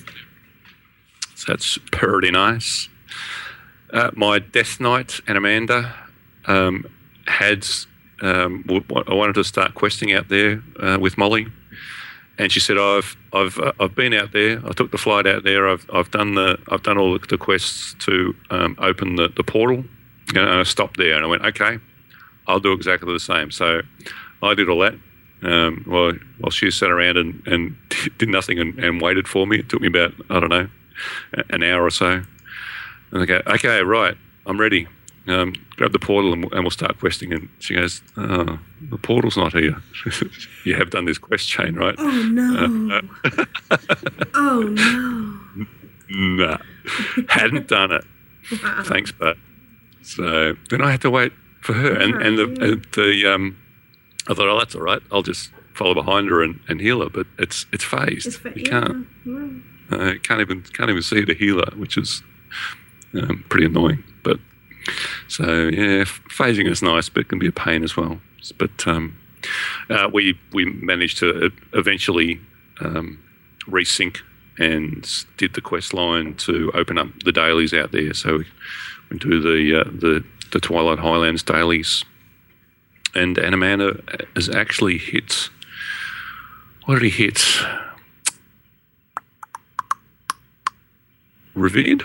So 1.35 1.51
that's 1.51 1.77
pretty 1.91 2.31
nice. 2.31 2.87
Uh, 3.91 4.11
my 4.15 4.39
Death 4.39 4.79
Knight 4.79 5.21
and 5.27 5.37
Amanda 5.37 5.93
um, 6.45 6.85
had. 7.25 7.65
Um, 8.19 8.65
I 9.07 9.13
wanted 9.13 9.35
to 9.35 9.43
start 9.43 9.75
questing 9.75 10.11
out 10.11 10.27
there 10.27 10.63
uh, 10.79 10.97
with 10.99 11.19
Molly, 11.19 11.47
and 12.37 12.51
she 12.51 12.59
said, 12.59 12.77
"I've 12.77 13.15
I've 13.31 13.59
uh, 13.59 13.73
I've 13.79 13.95
been 13.95 14.13
out 14.13 14.31
there. 14.33 14.59
I 14.65 14.71
took 14.71 14.91
the 14.91 14.97
flight 14.97 15.27
out 15.27 15.43
there. 15.43 15.67
I've 15.69 15.85
I've 15.93 16.11
done 16.11 16.35
the 16.35 16.57
I've 16.69 16.83
done 16.83 16.97
all 16.97 17.17
the, 17.17 17.25
the 17.27 17.37
quests 17.37 17.95
to 17.99 18.35
um, 18.49 18.75
open 18.79 19.15
the, 19.15 19.29
the 19.29 19.43
portal." 19.43 19.83
And 20.35 20.49
I 20.49 20.63
stopped 20.63 20.97
there, 20.97 21.15
and 21.15 21.23
I 21.23 21.27
went, 21.27 21.45
"Okay, 21.45 21.77
I'll 22.47 22.59
do 22.59 22.73
exactly 22.73 23.13
the 23.13 23.19
same." 23.19 23.51
So 23.51 23.81
I 24.41 24.53
did 24.53 24.69
all 24.69 24.79
that. 24.79 24.95
Um, 25.43 25.83
while 25.85 26.13
while 26.39 26.49
she 26.49 26.71
sat 26.71 26.89
around 26.89 27.17
and, 27.17 27.45
and 27.45 27.77
did 28.17 28.29
nothing 28.29 28.59
and, 28.59 28.77
and 28.79 28.99
waited 28.99 29.27
for 29.27 29.45
me. 29.45 29.59
It 29.59 29.69
took 29.69 29.81
me 29.81 29.87
about 29.87 30.13
I 30.29 30.39
don't 30.39 30.49
know 30.49 30.69
an 31.49 31.63
hour 31.63 31.83
or 31.83 31.91
so. 31.91 32.23
And 33.11 33.21
I 33.21 33.25
go, 33.25 33.41
okay, 33.47 33.81
right, 33.81 34.17
I'm 34.45 34.59
ready. 34.59 34.87
Um, 35.27 35.53
grab 35.75 35.91
the 35.91 35.99
portal 35.99 36.31
and, 36.31 36.45
and 36.53 36.63
we'll 36.63 36.71
start 36.71 36.97
questing. 36.99 37.33
And 37.33 37.49
she 37.59 37.75
goes, 37.75 38.01
oh, 38.15 38.59
the 38.89 38.97
portal's 38.97 39.35
not 39.35 39.53
here. 39.53 39.81
you 40.65 40.75
have 40.75 40.89
done 40.89 41.05
this 41.05 41.17
quest 41.17 41.47
chain, 41.47 41.75
right? 41.75 41.95
Oh 41.97 42.23
no. 42.23 43.01
oh 44.33 44.61
no. 44.61 45.65
Nah, 46.09 46.57
hadn't 47.27 47.67
done 47.67 47.91
it. 47.91 48.05
Thanks, 48.85 49.11
but. 49.11 49.35
So 50.03 50.55
then 50.69 50.81
I 50.81 50.91
had 50.91 51.01
to 51.01 51.09
wait 51.09 51.33
for 51.59 51.73
her, 51.73 51.91
and 51.91 52.15
and 52.21 52.37
the 52.37 52.43
and 52.63 52.87
the 52.95 53.33
um, 53.33 53.57
I 54.29 54.33
thought, 54.33 54.47
oh, 54.47 54.57
that's 54.57 54.73
all 54.73 54.81
right. 54.81 55.01
I'll 55.11 55.21
just 55.21 55.51
follow 55.73 55.93
behind 55.93 56.29
her 56.29 56.41
and, 56.41 56.59
and 56.69 56.79
heal 56.79 57.01
her. 57.01 57.09
But 57.09 57.27
it's 57.37 57.65
it's 57.73 57.83
phased. 57.83 58.27
It's 58.27 58.45
you 58.45 58.63
yeah, 58.65 58.69
can't 58.69 59.07
right. 59.25 59.61
uh, 59.91 60.13
can't 60.23 60.39
even 60.39 60.61
can't 60.61 60.89
even 60.89 61.01
see 61.01 61.25
the 61.25 61.33
healer, 61.33 61.69
which 61.75 61.97
is 61.97 62.23
um, 63.17 63.45
pretty 63.49 63.65
annoying. 63.65 64.03
But 64.23 64.39
so 65.27 65.67
yeah, 65.67 66.03
phasing 66.29 66.69
is 66.69 66.81
nice, 66.81 67.09
but 67.09 67.21
it 67.21 67.29
can 67.29 67.39
be 67.39 67.47
a 67.47 67.51
pain 67.51 67.83
as 67.83 67.97
well. 67.97 68.19
But 68.57 68.87
um, 68.87 69.17
uh, 69.89 70.09
we 70.13 70.39
we 70.53 70.65
managed 70.65 71.17
to 71.19 71.51
eventually 71.73 72.39
um, 72.79 73.19
resync 73.67 74.17
and 74.57 75.25
did 75.37 75.53
the 75.53 75.61
quest 75.61 75.93
line 75.93 76.33
to 76.35 76.71
open 76.73 76.97
up 76.97 77.07
the 77.23 77.31
dailies 77.31 77.73
out 77.73 77.91
there. 77.91 78.13
So 78.13 78.39
we 79.09 79.17
do 79.19 79.39
the 79.39 79.81
uh, 79.81 79.83
the 79.85 80.23
the 80.51 80.59
Twilight 80.59 80.99
Highlands 80.99 81.43
dailies, 81.43 82.03
and 83.15 83.37
Anamanda 83.37 84.01
has 84.35 84.49
actually 84.49 84.97
hit. 84.97 85.49
What 86.85 86.95
did 86.95 87.11
he 87.11 87.23
hit? 87.25 87.43
Revered? 91.53 92.03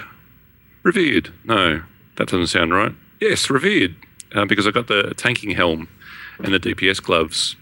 Revered. 0.82 1.32
No, 1.44 1.82
that 2.16 2.28
doesn't 2.28 2.48
sound 2.48 2.72
right. 2.72 2.92
Yes, 3.20 3.48
revered. 3.50 3.94
Uh, 4.34 4.44
because 4.46 4.66
I 4.66 4.70
got 4.70 4.86
the 4.88 5.12
tanking 5.16 5.50
helm 5.50 5.88
and 6.38 6.52
the 6.54 6.58
DPS 6.60 7.02
gloves. 7.02 7.56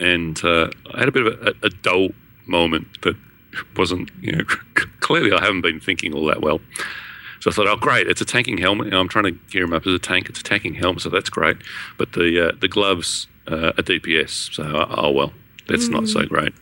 And 0.00 0.42
uh, 0.44 0.70
I 0.94 1.00
had 1.00 1.08
a 1.08 1.12
bit 1.12 1.26
of 1.26 1.42
a, 1.46 1.54
a 1.66 1.70
dull 1.70 2.08
moment 2.46 3.02
that 3.02 3.16
wasn't, 3.76 4.10
you 4.20 4.32
know, 4.32 4.44
clearly 5.00 5.32
I 5.32 5.40
haven't 5.40 5.60
been 5.62 5.80
thinking 5.80 6.14
all 6.14 6.26
that 6.26 6.40
well. 6.40 6.60
So 7.40 7.50
I 7.50 7.54
thought, 7.54 7.66
oh, 7.68 7.76
great, 7.76 8.08
it's 8.08 8.20
a 8.20 8.24
tanking 8.24 8.58
helmet. 8.58 8.92
I'm 8.92 9.08
trying 9.08 9.24
to 9.24 9.30
gear 9.50 9.64
him 9.64 9.72
up 9.72 9.86
as 9.86 9.92
a 9.94 9.98
tank. 9.98 10.28
It's 10.28 10.40
a 10.40 10.44
tanking 10.44 10.74
helmet, 10.74 11.02
so 11.02 11.08
that's 11.10 11.30
great. 11.30 11.56
But 11.96 12.12
the 12.12 12.48
uh, 12.48 12.52
the 12.60 12.66
gloves 12.66 13.28
uh, 13.46 13.68
are 13.68 13.82
DPS, 13.82 14.54
so 14.54 14.64
uh, 14.64 14.86
oh 14.98 15.10
well, 15.12 15.32
that's 15.68 15.88
not 15.88 16.08
so 16.08 16.24
great. 16.24 16.52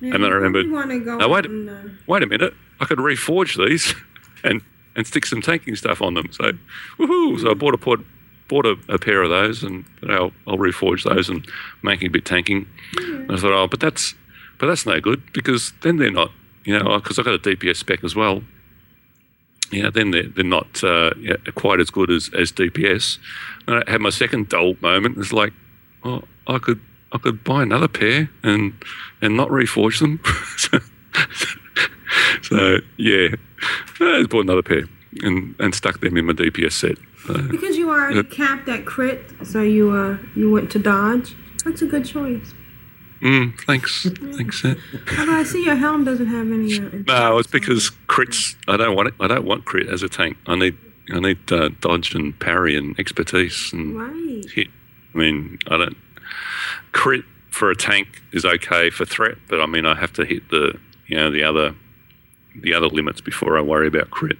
and 0.00 0.12
then 0.12 0.24
I 0.24 0.28
remembered, 0.28 0.66
You 0.66 0.72
want 0.72 0.90
to 0.90 0.98
go? 0.98 1.18
now 1.18 1.28
wait, 1.28 1.46
and, 1.46 1.70
uh, 1.70 1.82
wait 2.08 2.24
a 2.24 2.26
minute, 2.26 2.52
I 2.80 2.84
could 2.86 2.98
reforge 2.98 3.56
these 3.64 3.94
and 4.44 4.62
and 4.96 5.06
stick 5.06 5.24
some 5.24 5.40
tanking 5.40 5.76
stuff 5.76 6.02
on 6.02 6.14
them. 6.14 6.28
So, 6.32 6.52
woohoo! 6.98 7.40
So 7.40 7.52
I 7.52 7.54
bought 7.54 7.74
a 7.74 7.78
port, 7.78 8.00
bought 8.48 8.66
a, 8.66 8.76
a 8.88 8.98
pair 8.98 9.22
of 9.22 9.30
those, 9.30 9.62
and 9.62 9.84
I'll, 10.08 10.32
I'll 10.46 10.58
reforge 10.58 11.04
those 11.04 11.28
and 11.28 11.46
make 11.82 12.02
a 12.02 12.08
bit 12.08 12.24
tanking. 12.24 12.68
And 12.98 13.30
I 13.30 13.36
thought, 13.36 13.52
oh, 13.52 13.68
but 13.68 13.78
that's 13.80 14.14
but 14.58 14.66
that's 14.66 14.86
no 14.86 15.00
good 15.00 15.22
because 15.32 15.72
then 15.82 15.98
they're 15.98 16.10
not, 16.10 16.32
you 16.64 16.76
know, 16.76 16.98
because 16.98 17.18
I 17.18 17.22
got 17.22 17.34
a 17.34 17.38
DPS 17.38 17.76
spec 17.76 18.02
as 18.02 18.16
well. 18.16 18.42
You 19.70 19.84
know, 19.84 19.90
then 19.90 20.10
they're, 20.10 20.28
they're 20.28 20.44
not 20.44 20.82
uh, 20.82 21.10
quite 21.54 21.78
as 21.78 21.90
good 21.90 22.10
as, 22.10 22.30
as 22.34 22.50
DPS. 22.50 23.18
And 23.66 23.84
I 23.86 23.90
had 23.90 24.00
my 24.00 24.10
second 24.10 24.48
dull 24.48 24.74
moment. 24.80 25.18
It's 25.18 25.32
like, 25.32 25.52
oh, 26.04 26.24
I 26.46 26.58
could 26.58 26.80
I 27.12 27.18
could 27.18 27.44
buy 27.44 27.62
another 27.62 27.88
pair 27.88 28.30
and 28.42 28.72
and 29.22 29.36
not 29.36 29.48
reforge 29.48 30.00
them. 30.00 30.20
so 32.42 32.78
yeah, 32.96 33.28
I 34.00 34.18
just 34.18 34.30
bought 34.30 34.44
another 34.44 34.62
pair 34.62 34.84
and, 35.22 35.54
and 35.58 35.74
stuck 35.74 36.00
them 36.00 36.16
in 36.16 36.26
my 36.26 36.32
DPS 36.32 36.72
set. 36.72 36.98
So, 37.26 37.34
because 37.48 37.76
you 37.76 37.90
already 37.90 38.22
capped 38.24 38.68
at 38.68 38.86
crit, 38.86 39.20
so 39.44 39.62
you 39.62 39.90
uh 39.90 40.18
you 40.34 40.50
went 40.50 40.70
to 40.72 40.78
dodge. 40.78 41.34
That's 41.64 41.82
a 41.82 41.86
good 41.86 42.04
choice. 42.04 42.54
mm, 43.20 43.60
thanks, 43.62 44.08
thanks. 44.36 44.64
uh, 44.64 44.76
Although 45.18 45.32
I 45.32 45.42
see 45.42 45.64
your 45.64 45.74
helm 45.74 46.04
doesn't 46.04 46.28
have 46.28 46.50
any. 46.50 46.78
Uh, 46.78 47.02
No, 47.06 47.38
it's 47.38 47.50
because 47.50 47.90
crits. 48.06 48.56
I 48.68 48.76
don't 48.76 48.94
want 48.94 49.08
it. 49.08 49.14
I 49.20 49.26
don't 49.26 49.44
want 49.44 49.64
crit 49.64 49.88
as 49.88 50.02
a 50.02 50.08
tank. 50.08 50.36
I 50.46 50.54
need 50.54 50.76
I 51.10 51.20
need 51.20 51.52
uh, 51.52 51.70
dodge 51.80 52.14
and 52.14 52.38
parry 52.38 52.76
and 52.76 52.98
expertise 52.98 53.70
and 53.72 53.98
right. 53.98 54.48
hit. 54.50 54.68
I 55.14 55.18
mean, 55.18 55.58
I 55.66 55.78
don't 55.78 55.96
crit 56.92 57.24
for 57.50 57.70
a 57.70 57.76
tank 57.76 58.22
is 58.32 58.44
okay 58.44 58.90
for 58.90 59.04
threat, 59.04 59.36
but 59.48 59.60
I 59.60 59.66
mean, 59.66 59.84
I 59.84 59.94
have 59.94 60.12
to 60.14 60.24
hit 60.24 60.48
the 60.50 60.78
you 61.06 61.16
know 61.16 61.30
the 61.30 61.42
other 61.42 61.74
the 62.62 62.74
other 62.74 62.88
limits 62.88 63.20
before 63.20 63.56
I 63.58 63.62
worry 63.62 63.88
about 63.88 64.10
crit. 64.10 64.38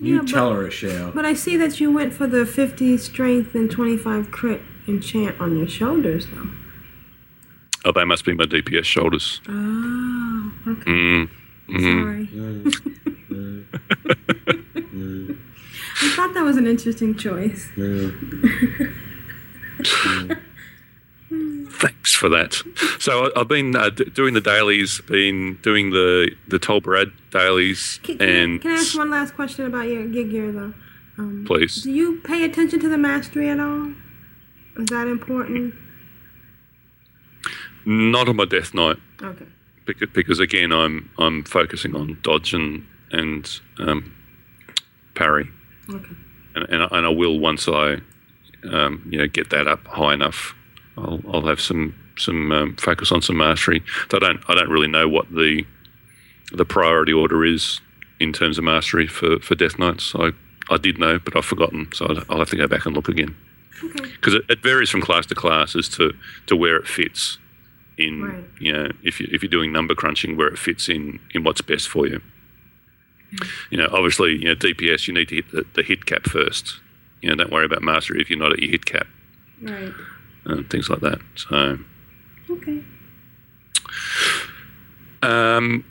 You 0.00 0.16
Yeah, 0.16 0.22
tell 0.22 0.50
but- 0.50 0.56
her, 0.62 0.70
Shale. 0.70 1.12
But 1.14 1.24
I 1.24 1.34
see 1.34 1.56
that 1.56 1.78
you 1.80 1.90
went 1.92 2.12
for 2.14 2.26
the 2.26 2.44
50 2.46 2.96
strength 2.98 3.54
and 3.54 3.70
25 3.70 4.30
crit 4.30 4.60
enchant 4.88 5.40
on 5.40 5.56
your 5.56 5.68
shoulders, 5.68 6.26
though. 6.26 6.48
Oh, 7.84 7.92
they 7.92 8.04
must 8.04 8.24
be 8.24 8.32
my 8.34 8.44
DPS 8.44 8.84
shoulders. 8.84 9.40
Oh, 9.48 10.52
okay. 10.68 10.90
Mm. 10.90 11.28
Mm-hmm. 11.68 11.86
Mm. 11.86 12.02
Sorry. 12.02 12.28
Mm, 13.32 13.64
mm. 14.92 15.38
I 16.02 16.08
thought 16.14 16.34
that 16.34 16.42
was 16.44 16.56
an 16.58 16.66
interesting 16.66 17.14
choice. 17.16 17.66
Mm. 17.76 18.12
Thanks 21.70 22.12
for 22.14 22.28
that. 22.28 22.62
So 22.98 23.26
I- 23.34 23.40
I've 23.40 23.48
been 23.48 23.74
uh, 23.74 23.90
d- 23.90 24.04
doing 24.04 24.34
the 24.34 24.40
dailies, 24.40 25.00
been 25.02 25.58
doing 25.62 25.90
the 25.90 26.30
the 26.48 26.58
Tol 26.58 26.80
Barad 26.80 27.12
dailies, 27.30 27.98
Can, 28.02 28.18
can, 28.18 28.28
I, 28.28 28.32
and 28.32 28.60
can 28.60 28.70
I 28.72 28.74
ask 28.74 28.96
one 28.96 29.10
last 29.10 29.34
question 29.34 29.66
about 29.66 29.88
your 29.88 30.06
gig 30.06 30.30
gear, 30.30 30.52
though? 30.52 30.74
Um, 31.18 31.44
please. 31.46 31.82
Do 31.82 31.90
you 31.90 32.20
pay 32.24 32.44
attention 32.44 32.80
to 32.80 32.88
the 32.88 32.98
mastery 32.98 33.48
at 33.48 33.58
all? 33.60 33.92
Is 34.76 34.86
that 34.90 35.06
important? 35.06 35.74
Not 37.84 38.28
on 38.28 38.36
my 38.36 38.44
death 38.44 38.74
knight, 38.74 38.96
Okay. 39.22 39.44
because, 39.86 40.08
because 40.12 40.38
again, 40.38 40.72
I'm 40.72 41.10
I'm 41.18 41.42
focusing 41.44 41.96
on 41.96 42.18
dodge 42.22 42.54
and 42.54 42.86
and 43.10 43.48
um, 43.78 44.14
parry, 45.14 45.48
Okay. 45.88 46.06
and, 46.54 46.64
and, 46.70 46.82
I, 46.84 46.88
and 46.92 47.06
I 47.06 47.08
will 47.10 47.38
once 47.40 47.66
I 47.68 47.96
um, 48.70 49.02
you 49.10 49.18
know 49.18 49.26
get 49.26 49.50
that 49.50 49.66
up 49.66 49.86
high 49.86 50.14
enough. 50.14 50.54
I'll 50.98 51.20
I'll 51.32 51.46
have 51.46 51.60
some 51.60 51.94
some 52.18 52.52
um, 52.52 52.76
focus 52.76 53.10
on 53.12 53.22
some 53.22 53.36
mastery. 53.36 53.82
So 54.10 54.18
I 54.18 54.20
don't 54.20 54.40
I 54.48 54.54
don't 54.54 54.68
really 54.70 54.88
know 54.88 55.08
what 55.08 55.30
the 55.34 55.64
the 56.52 56.64
priority 56.64 57.12
order 57.12 57.44
is 57.44 57.80
in 58.20 58.32
terms 58.32 58.58
of 58.58 58.64
mastery 58.64 59.06
for 59.06 59.38
for 59.40 59.54
death 59.54 59.78
knights. 59.78 60.14
I 60.14 60.32
I 60.70 60.76
did 60.76 60.98
know, 60.98 61.18
but 61.18 61.36
I've 61.36 61.44
forgotten, 61.44 61.88
so 61.92 62.06
I'll- 62.06 62.24
I'll 62.30 62.38
have 62.38 62.50
to 62.50 62.56
go 62.56 62.68
back 62.68 62.86
and 62.86 62.94
look 62.94 63.08
again. 63.08 63.34
Okay. 63.84 64.10
because 64.12 64.34
it, 64.34 64.42
it 64.48 64.62
varies 64.62 64.90
from 64.90 65.00
class 65.00 65.26
to 65.26 65.34
class 65.34 65.74
as 65.74 65.88
to, 65.88 66.12
to 66.46 66.54
where 66.54 66.76
it 66.76 66.86
fits 66.86 67.38
in 67.98 68.22
Right. 68.22 68.44
you 68.60 68.72
know 68.72 68.88
if 69.02 69.18
you 69.20 69.28
if 69.32 69.42
you're 69.42 69.50
doing 69.50 69.72
number 69.72 69.94
crunching 69.94 70.36
where 70.36 70.46
it 70.46 70.58
fits 70.58 70.88
in 70.88 71.18
in 71.34 71.42
what's 71.42 71.60
best 71.62 71.88
for 71.88 72.06
you. 72.06 72.20
You 73.70 73.78
know, 73.78 73.88
obviously, 73.90 74.32
you 74.32 74.44
know 74.44 74.54
DPS 74.54 75.08
you 75.08 75.14
need 75.14 75.28
to 75.30 75.36
hit 75.36 75.50
the, 75.50 75.64
the 75.74 75.82
hit 75.82 76.04
cap 76.06 76.24
first. 76.24 76.80
You 77.22 77.30
know, 77.30 77.36
don't 77.36 77.50
worry 77.52 77.64
about 77.64 77.82
mastery 77.82 78.20
if 78.20 78.28
you're 78.30 78.38
not 78.38 78.52
at 78.52 78.58
your 78.60 78.70
hit 78.70 78.84
cap 78.84 79.06
Right. 79.60 79.92
And 80.44 80.68
things 80.70 80.90
like 80.90 81.00
that. 81.00 81.20
So, 81.36 81.78
Okay. 82.50 82.82
um, 85.22 85.84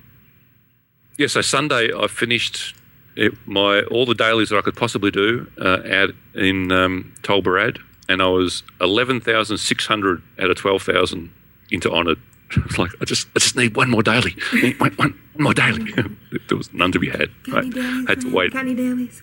yeah. 1.18 1.28
So 1.28 1.42
Sunday 1.42 1.92
I 1.98 2.08
finished 2.08 2.76
it, 3.16 3.34
my 3.46 3.82
all 3.84 4.06
the 4.06 4.16
dailies 4.16 4.50
that 4.50 4.58
I 4.58 4.62
could 4.62 4.76
possibly 4.76 5.12
do 5.12 5.50
uh, 5.60 5.80
out 5.90 6.10
in 6.36 6.72
um, 6.72 7.14
Tol 7.24 7.42
Barad, 7.42 7.80
and 8.10 8.22
I 8.22 8.28
was 8.28 8.64
eleven 8.82 9.22
thousand 9.22 9.58
six 9.58 9.86
hundred 9.86 10.22
out 10.40 10.50
of 10.50 10.58
twelve 10.58 10.84
thousand 10.84 11.32
into 11.70 11.92
honoured. 11.92 12.20
It's 12.66 12.78
like 12.78 12.92
I 13.00 13.06
just 13.06 13.28
I 13.34 13.40
just 13.40 13.56
need 13.56 13.78
one 13.78 13.90
more 13.90 14.04
daily, 14.04 14.36
I 14.52 14.76
one, 14.78 14.92
one, 14.98 15.20
one 15.36 15.44
more 15.44 15.54
daily. 15.54 15.90
there 16.50 16.58
was 16.58 16.74
none 16.74 16.92
to 16.92 17.00
be 17.00 17.10
had. 17.10 17.30
Any 17.48 17.70
dailies? 17.70 18.06
I 18.08 18.12
had 18.12 18.22
to 18.22 18.30
wait. 18.34 18.52
Dailies? 18.52 19.22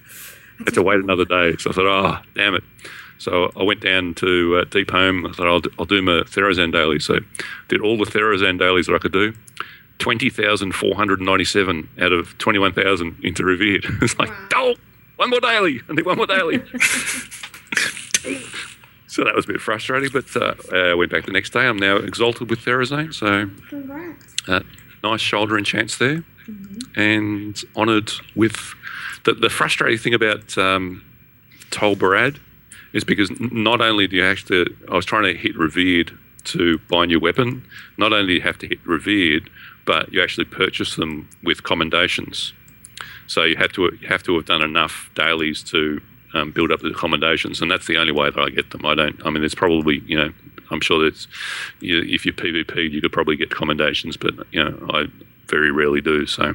had 0.64 0.72
to 0.74 0.82
wait 0.82 0.98
another 1.00 1.26
day. 1.26 1.54
So 1.58 1.68
I 1.68 1.72
thought, 1.74 1.86
oh, 1.86 2.22
damn 2.34 2.54
it. 2.54 2.64
So 3.18 3.52
I 3.56 3.62
went 3.64 3.80
down 3.80 4.14
to 4.14 4.58
uh, 4.58 4.64
Deepholm. 4.64 5.28
I 5.28 5.32
thought, 5.32 5.46
I'll, 5.46 5.60
do- 5.60 5.72
I'll 5.78 5.84
do 5.84 6.00
my 6.00 6.22
Therazane 6.22 6.72
daily. 6.72 6.98
So 7.00 7.18
did 7.68 7.80
all 7.80 7.98
the 7.98 8.04
Therazane 8.04 8.58
dailies 8.58 8.86
that 8.86 8.94
I 8.94 8.98
could 8.98 9.12
do. 9.12 9.34
20,497 9.98 11.88
out 12.00 12.12
of 12.12 12.38
21,000 12.38 13.16
into 13.22 13.44
Revered. 13.44 13.84
it's 14.02 14.18
like, 14.18 14.30
oh, 14.54 14.76
one 15.16 15.30
more 15.30 15.40
daily. 15.40 15.82
I 15.88 15.94
need 15.94 16.06
one 16.06 16.16
more 16.16 16.28
daily. 16.28 16.58
so 19.08 19.24
that 19.24 19.34
was 19.34 19.44
a 19.44 19.48
bit 19.48 19.60
frustrating, 19.60 20.10
but 20.12 20.36
uh, 20.36 20.54
I 20.72 20.94
went 20.94 21.10
back 21.10 21.26
the 21.26 21.32
next 21.32 21.50
day. 21.50 21.66
I'm 21.66 21.78
now 21.78 21.96
exalted 21.96 22.48
with 22.48 22.60
Therazane. 22.60 23.12
So 23.12 23.50
uh, 24.46 24.60
nice 25.02 25.20
shoulder 25.20 25.58
enchants 25.58 25.98
there, 25.98 26.22
and 26.94 27.60
honoured 27.76 28.12
with 28.36 28.56
the, 29.24 29.34
the 29.34 29.50
frustrating 29.50 29.98
thing 29.98 30.14
about 30.14 30.56
um, 30.56 31.04
Tol 31.70 31.96
Barad 31.96 32.38
is 32.92 33.04
because 33.04 33.30
not 33.38 33.80
only 33.80 34.06
do 34.06 34.16
you 34.16 34.22
have 34.22 34.44
to, 34.46 34.66
I 34.90 34.94
was 34.94 35.04
trying 35.04 35.24
to 35.24 35.34
hit 35.34 35.56
revered 35.56 36.16
to 36.44 36.78
buy 36.90 37.04
a 37.04 37.06
new 37.06 37.20
weapon. 37.20 37.64
Not 37.98 38.12
only 38.12 38.28
do 38.28 38.32
you 38.34 38.40
have 38.40 38.58
to 38.58 38.66
hit 38.66 38.78
revered, 38.86 39.50
but 39.84 40.12
you 40.12 40.22
actually 40.22 40.44
purchase 40.44 40.96
them 40.96 41.28
with 41.42 41.62
commendations. 41.62 42.52
So 43.26 43.44
you 43.44 43.56
have 43.56 43.72
to 43.72 43.96
you 44.00 44.08
have 44.08 44.22
to 44.24 44.34
have 44.36 44.46
done 44.46 44.62
enough 44.62 45.10
dailies 45.14 45.62
to 45.64 46.00
um, 46.34 46.50
build 46.50 46.72
up 46.72 46.80
the 46.80 46.92
commendations, 46.92 47.60
and 47.60 47.70
that's 47.70 47.86
the 47.86 47.96
only 47.96 48.12
way 48.12 48.30
that 48.30 48.38
I 48.38 48.50
get 48.50 48.70
them. 48.70 48.84
I 48.86 48.94
don't. 48.94 49.24
I 49.24 49.30
mean, 49.30 49.44
it's 49.44 49.54
probably 49.54 50.02
you 50.06 50.16
know, 50.16 50.32
I'm 50.70 50.80
sure 50.80 51.02
that 51.04 51.26
you, 51.80 52.02
if 52.02 52.24
you 52.24 52.32
PvP, 52.32 52.90
you 52.90 53.00
could 53.00 53.12
probably 53.12 53.36
get 53.36 53.50
commendations, 53.50 54.16
but 54.16 54.34
you 54.52 54.64
know, 54.64 54.86
I 54.90 55.06
very 55.46 55.70
rarely 55.70 56.00
do. 56.00 56.26
So 56.26 56.54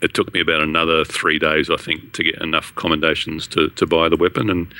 it 0.00 0.14
took 0.14 0.32
me 0.32 0.40
about 0.40 0.60
another 0.60 1.04
three 1.04 1.38
days, 1.38 1.70
I 1.70 1.76
think, 1.76 2.12
to 2.14 2.22
get 2.22 2.40
enough 2.40 2.74
commendations 2.76 3.46
to, 3.48 3.68
to 3.70 3.86
buy 3.86 4.08
the 4.08 4.16
weapon, 4.16 4.48
and 4.50 4.72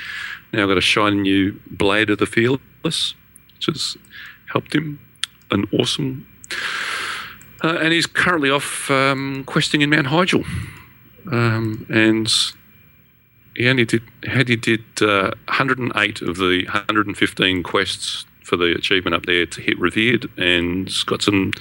now 0.52 0.62
I've 0.62 0.68
got 0.68 0.78
a 0.78 0.82
shiny 0.82 1.16
new 1.16 1.60
blade 1.66 2.10
of 2.10 2.18
the 2.18 2.26
fearless, 2.26 3.14
which 3.54 3.66
has 3.66 3.96
helped 4.46 4.74
him. 4.74 5.00
An 5.50 5.64
awesome. 5.72 6.26
Uh, 7.64 7.78
and 7.80 7.92
he's 7.92 8.06
currently 8.06 8.50
off 8.50 8.90
um, 8.90 9.44
questing 9.46 9.80
in 9.80 9.90
Mount 9.90 10.08
Hyjal. 10.08 10.44
Um, 11.32 11.86
and 11.88 12.30
he 13.56 13.68
only 13.68 13.84
did, 13.84 14.02
had 14.24 14.48
he 14.48 14.56
did 14.56 14.84
uh, 15.00 15.32
108 15.46 16.22
of 16.22 16.36
the 16.36 16.64
115 16.64 17.62
quests 17.62 18.24
for 18.44 18.56
the 18.56 18.72
achievement 18.72 19.14
up 19.14 19.26
there 19.26 19.46
to 19.46 19.60
hit 19.60 19.78
revered, 19.78 20.30
and 20.38 20.90
got 21.06 21.22
some 21.22 21.52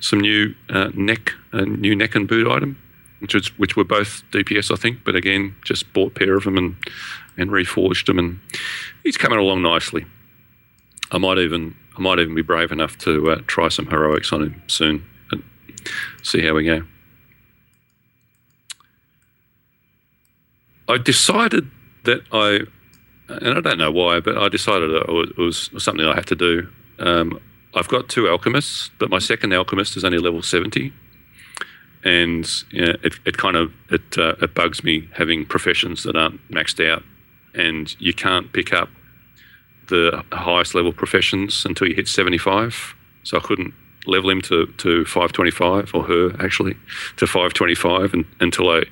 some 0.00 0.20
new 0.20 0.54
uh, 0.68 0.90
neck, 0.94 1.32
a 1.52 1.62
new 1.64 1.96
neck 1.96 2.14
and 2.14 2.28
boot 2.28 2.46
item, 2.46 2.78
which 3.24 3.34
was 3.34 3.58
which 3.58 3.76
were 3.76 3.84
both 3.84 4.22
DPS, 4.32 4.70
I 4.70 4.76
think. 4.76 5.02
But 5.02 5.16
again, 5.16 5.56
just 5.64 5.90
bought 5.92 6.12
a 6.12 6.14
pair 6.14 6.36
of 6.36 6.44
them 6.44 6.58
and 6.58 6.76
and 7.36 7.50
reforged 7.50 8.06
them, 8.06 8.18
and 8.18 8.38
he's 9.02 9.16
coming 9.16 9.38
along 9.38 9.62
nicely. 9.62 10.04
I 11.10 11.18
might 11.18 11.38
even 11.38 11.74
I 11.96 12.00
might 12.00 12.18
even 12.18 12.34
be 12.34 12.42
brave 12.42 12.72
enough 12.72 12.98
to 12.98 13.30
uh, 13.30 13.40
try 13.46 13.68
some 13.68 13.86
heroics 13.86 14.32
on 14.32 14.42
him 14.42 14.62
soon 14.66 15.04
and 15.30 15.42
see 16.22 16.44
how 16.44 16.54
we 16.54 16.64
go. 16.64 16.82
I 20.88 20.98
decided 20.98 21.70
that 22.04 22.20
I, 22.30 22.60
and 23.28 23.56
I 23.56 23.60
don't 23.60 23.78
know 23.78 23.90
why, 23.90 24.20
but 24.20 24.36
I 24.36 24.48
decided 24.48 24.90
it 24.90 25.38
was, 25.38 25.70
something 25.78 26.04
I 26.04 26.14
had 26.14 26.26
to 26.26 26.34
do. 26.34 26.68
Um, 26.98 27.40
I've 27.74 27.88
got 27.88 28.08
two 28.08 28.28
alchemists, 28.28 28.90
but 28.98 29.08
my 29.08 29.18
second 29.18 29.52
alchemist 29.54 29.96
is 29.96 30.04
only 30.04 30.18
level 30.18 30.42
seventy, 30.42 30.92
and 32.04 32.46
you 32.70 32.84
know, 32.84 32.94
it, 33.02 33.14
it 33.24 33.36
kind 33.36 33.56
of 33.56 33.72
it 33.90 34.18
uh, 34.18 34.34
it 34.42 34.54
bugs 34.54 34.84
me 34.84 35.08
having 35.12 35.44
professions 35.46 36.02
that 36.04 36.16
aren't 36.16 36.40
maxed 36.50 36.84
out, 36.86 37.02
and 37.54 37.94
you 38.00 38.12
can't 38.12 38.52
pick 38.52 38.72
up 38.72 38.88
the 39.88 40.22
highest 40.32 40.74
level 40.74 40.92
professions 40.92 41.64
until 41.64 41.88
you 41.88 41.94
hit 41.94 42.08
seventy 42.08 42.38
five. 42.38 42.94
So 43.22 43.38
I 43.38 43.40
couldn't 43.40 43.74
level 44.06 44.30
him 44.30 44.42
to, 44.42 44.66
to 44.66 45.04
525 45.06 45.94
or 45.94 46.02
her 46.04 46.36
actually 46.44 46.74
to 47.16 47.26
525 47.26 48.14
and, 48.14 48.26
until 48.40 48.70
I 48.70 48.84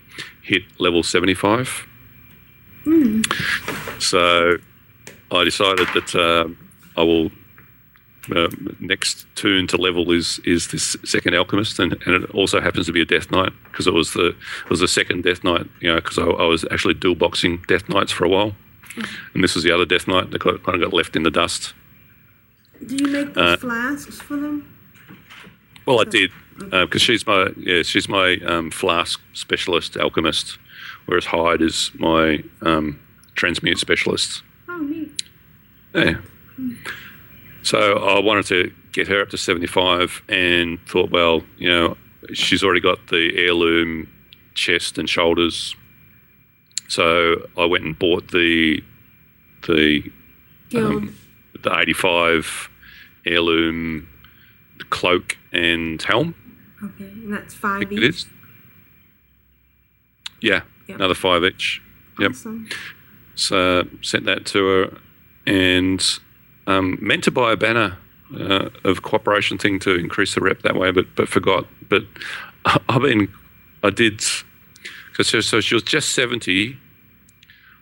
hit 0.42 0.62
level 0.78 1.02
75. 1.02 1.86
So 3.98 4.56
I 5.30 5.44
decided 5.44 5.88
that 5.94 6.14
um, 6.14 6.56
I 6.96 7.02
will. 7.02 7.30
Uh, 8.30 8.48
next 8.78 9.26
tune 9.34 9.66
to 9.66 9.76
level 9.76 10.12
is 10.12 10.38
is 10.44 10.68
this 10.68 10.96
second 11.04 11.34
alchemist, 11.34 11.80
and, 11.80 11.92
and 12.06 12.22
it 12.22 12.30
also 12.30 12.60
happens 12.60 12.86
to 12.86 12.92
be 12.92 13.00
a 13.02 13.04
death 13.04 13.32
knight 13.32 13.52
because 13.64 13.88
it 13.88 13.92
was 13.94 14.12
the 14.12 14.28
it 14.28 14.70
was 14.70 14.78
the 14.78 14.86
second 14.86 15.24
death 15.24 15.42
knight. 15.42 15.66
You 15.80 15.88
know, 15.88 15.96
because 15.96 16.18
I, 16.18 16.26
I 16.26 16.46
was 16.46 16.64
actually 16.70 16.94
dual 16.94 17.16
boxing 17.16 17.64
death 17.66 17.88
knights 17.88 18.12
for 18.12 18.24
a 18.24 18.28
while, 18.28 18.54
and 19.34 19.42
this 19.42 19.56
was 19.56 19.64
the 19.64 19.72
other 19.72 19.84
death 19.84 20.06
knight 20.06 20.30
that 20.30 20.38
got, 20.38 20.62
kind 20.62 20.76
of 20.76 20.88
got 20.88 20.96
left 20.96 21.16
in 21.16 21.24
the 21.24 21.32
dust. 21.32 21.74
Do 22.86 22.94
you 22.94 23.08
make 23.08 23.34
these 23.34 23.36
Uh, 23.36 23.56
flasks 23.56 24.20
for 24.20 24.36
them? 24.36 24.72
Well, 25.84 26.00
I 26.00 26.04
did 26.04 26.30
because 26.70 27.02
she's 27.02 27.26
my 27.26 27.50
yeah 27.56 27.82
she's 27.82 28.08
my 28.08 28.36
um, 28.46 28.70
flask 28.70 29.20
specialist 29.32 29.96
alchemist, 29.96 30.58
whereas 31.06 31.24
Hyde 31.24 31.60
is 31.60 31.90
my 31.98 32.44
um, 32.60 33.00
transmute 33.34 33.78
specialist. 33.80 34.44
Oh, 34.68 34.78
neat. 34.78 35.22
Yeah. 35.92 36.18
So 37.62 37.98
I 37.98 38.18
wanted 38.20 38.46
to 38.46 38.72
get 38.92 39.08
her 39.08 39.22
up 39.22 39.30
to 39.30 39.36
seventy 39.38 39.66
five, 39.66 40.22
and 40.28 40.78
thought, 40.88 41.10
well, 41.10 41.42
you 41.58 41.68
know, 41.70 41.96
she's 42.32 42.62
already 42.64 42.80
got 42.80 43.08
the 43.08 43.32
heirloom 43.38 44.08
chest 44.54 44.98
and 44.98 45.08
shoulders. 45.08 45.74
So 46.88 47.48
I 47.56 47.64
went 47.64 47.84
and 47.84 47.98
bought 47.98 48.30
the 48.32 48.82
the 49.66 50.10
Guild. 50.70 50.92
Um, 51.04 51.16
the 51.62 51.78
eighty 51.78 51.92
five 51.92 52.68
heirloom 53.24 54.08
cloak 54.90 55.36
and 55.52 56.02
helm. 56.02 56.34
okay, 56.82 57.04
and 57.04 57.32
that's 57.32 57.54
five 57.54 57.92
each. 57.92 57.98
it 57.98 58.02
is. 58.04 58.26
Yeah, 60.40 60.62
Yep. 60.88 60.96
another 60.98 61.14
five 61.14 61.44
each. 61.44 61.80
Yep. 62.18 62.30
Awesome. 62.32 62.68
So 63.36 63.86
sent 64.02 64.24
that 64.26 64.44
to 64.46 64.64
her, 64.66 64.98
and 65.46 66.02
um, 66.66 66.98
meant 67.00 67.24
to 67.24 67.30
buy 67.30 67.52
a 67.52 67.56
banner 67.56 67.98
uh, 68.38 68.70
of 68.84 69.02
cooperation 69.02 69.58
thing 69.58 69.78
to 69.80 69.94
increase 69.94 70.34
the 70.34 70.40
rep 70.40 70.62
that 70.62 70.76
way, 70.76 70.90
but 70.90 71.14
but 71.14 71.28
forgot. 71.28 71.66
But 71.88 72.04
I've 72.88 73.02
been, 73.02 73.32
I 73.82 73.90
did, 73.90 74.20
so, 74.20 75.40
so 75.40 75.60
she 75.60 75.74
was 75.74 75.82
just 75.82 76.10
seventy. 76.10 76.78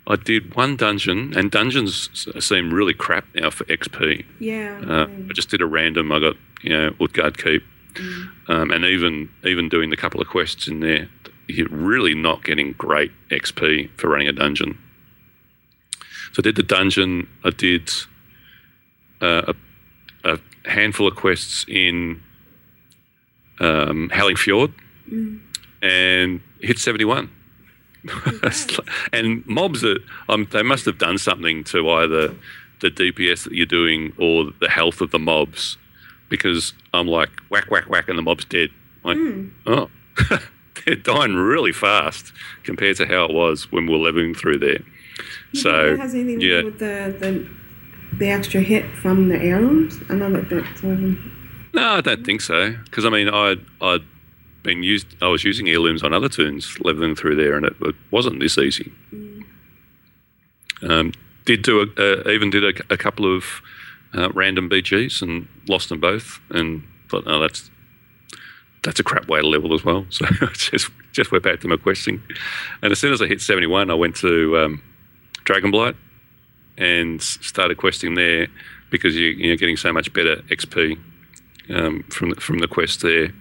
I 0.06 0.16
did 0.16 0.54
one 0.56 0.76
dungeon, 0.76 1.36
and 1.36 1.50
dungeons 1.50 2.26
seem 2.40 2.72
really 2.72 2.94
crap 2.94 3.26
now 3.34 3.50
for 3.50 3.64
XP. 3.66 4.24
Yeah. 4.40 4.80
Uh, 4.84 5.06
I 5.06 5.32
just 5.34 5.50
did 5.50 5.60
a 5.60 5.66
random. 5.66 6.10
I 6.10 6.18
got 6.18 6.36
you 6.62 6.70
know 6.70 6.94
Utgard 7.00 7.38
Keep, 7.38 7.62
um, 8.48 8.70
and 8.70 8.84
even 8.84 9.28
even 9.44 9.68
doing 9.68 9.90
the 9.90 9.96
couple 9.96 10.20
of 10.20 10.26
quests 10.26 10.66
in 10.66 10.80
there, 10.80 11.08
you're 11.46 11.68
really 11.68 12.14
not 12.14 12.44
getting 12.44 12.72
great 12.72 13.12
XP 13.30 13.90
for 13.98 14.08
running 14.08 14.28
a 14.28 14.32
dungeon. 14.32 14.78
So 16.32 16.40
I 16.40 16.42
did 16.42 16.56
the 16.56 16.62
dungeon. 16.62 17.28
I 17.44 17.50
did 17.50 17.90
uh, 19.20 19.52
a, 20.24 20.32
a 20.32 20.38
handful 20.68 21.06
of 21.06 21.16
quests 21.16 21.64
in 21.68 22.20
um, 23.60 24.10
Howling 24.12 24.36
Fjord, 24.36 24.72
and 25.82 26.40
hit 26.60 26.78
seventy 26.78 27.04
one. 27.04 27.30
and 29.12 29.46
mobs 29.46 29.84
are 29.84 29.98
um, 30.28 30.48
they 30.52 30.62
must 30.62 30.86
have 30.86 30.96
done 30.96 31.18
something 31.18 31.64
to 31.64 31.88
either 31.90 32.34
the 32.80 32.90
DPS 32.90 33.44
that 33.44 33.52
you're 33.52 33.66
doing 33.66 34.12
or 34.18 34.50
the 34.60 34.70
health 34.70 35.02
of 35.02 35.10
the 35.10 35.18
mobs 35.18 35.76
because 36.30 36.72
I'm 36.94 37.06
like 37.06 37.28
whack 37.50 37.70
whack 37.70 37.88
whack 37.90 38.08
and 38.08 38.16
the 38.16 38.22
mob's 38.22 38.46
dead. 38.46 38.70
Like 39.04 39.18
oh, 39.66 39.90
they're 40.86 40.96
dying 40.96 41.34
really 41.34 41.72
fast 41.72 42.32
compared 42.64 42.96
to 42.96 43.06
how 43.06 43.24
it 43.24 43.34
was 43.34 43.70
when 43.70 43.86
we 43.86 43.92
were 43.92 43.98
leveling 43.98 44.34
through 44.34 44.58
there. 44.58 44.80
You 45.52 45.60
So 45.60 45.96
has 45.96 46.14
anything 46.14 46.40
to 46.40 46.46
yeah, 46.46 46.60
do 46.60 46.66
with 46.66 46.78
the, 46.78 47.16
the 47.18 47.50
the 48.18 48.30
extra 48.30 48.60
hit 48.60 48.84
from 48.96 49.28
the 49.28 49.38
arrows? 49.38 50.00
I 50.08 50.14
know 50.14 50.30
that 50.30 50.48
that's 50.48 50.84
um, 50.84 51.68
no, 51.72 51.94
I 51.94 52.00
don't 52.00 52.24
think 52.24 52.40
so 52.40 52.74
because 52.84 53.04
I 53.04 53.10
mean 53.10 53.28
I 53.28 53.56
I'd 53.80 54.04
been 54.62 54.82
used 54.82 55.06
I 55.22 55.28
was 55.28 55.44
using 55.44 55.68
heirlooms 55.68 56.02
on 56.02 56.12
other 56.12 56.28
tunes 56.28 56.78
leveling 56.80 57.14
through 57.14 57.36
there 57.36 57.56
and 57.56 57.64
it, 57.64 57.74
it 57.80 57.94
wasn't 58.10 58.40
this 58.40 58.58
easy. 58.58 58.92
Um, 60.82 61.12
did 61.44 61.62
do 61.62 61.80
a, 61.80 61.86
uh, 61.98 62.30
even 62.30 62.50
did 62.50 62.64
a, 62.64 62.92
a 62.92 62.96
couple 62.96 63.34
of 63.34 63.44
uh, 64.14 64.30
random 64.30 64.68
BGs 64.68 65.22
and 65.22 65.46
lost 65.68 65.88
them 65.88 66.00
both, 66.00 66.40
and 66.50 66.82
thought, 67.08 67.24
oh, 67.26 67.40
that's 67.40 67.70
that's 68.82 68.98
a 68.98 69.02
crap 69.02 69.28
way 69.28 69.40
to 69.40 69.46
level 69.46 69.74
as 69.74 69.84
well. 69.84 70.06
So 70.10 70.26
I 70.26 70.46
just 70.54 70.90
just 71.12 71.32
went 71.32 71.44
back 71.44 71.60
to 71.60 71.68
my 71.68 71.76
questing, 71.76 72.22
and 72.82 72.92
as 72.92 72.98
soon 72.98 73.12
as 73.12 73.22
I 73.22 73.26
hit 73.26 73.40
seventy 73.40 73.66
one, 73.66 73.90
I 73.90 73.94
went 73.94 74.16
to 74.16 74.58
um, 74.58 74.82
Dragonblight 75.44 75.96
and 76.80 77.22
started 77.22 77.76
questing 77.76 78.14
there 78.14 78.48
because 78.90 79.14
you, 79.14 79.28
you're 79.28 79.56
getting 79.56 79.76
so 79.76 79.92
much 79.92 80.12
better 80.12 80.36
XP 80.48 80.98
um, 81.68 82.02
from 82.04 82.30
the, 82.30 82.40
from 82.40 82.58
the 82.58 82.66
quest 82.66 83.02
there, 83.02 83.32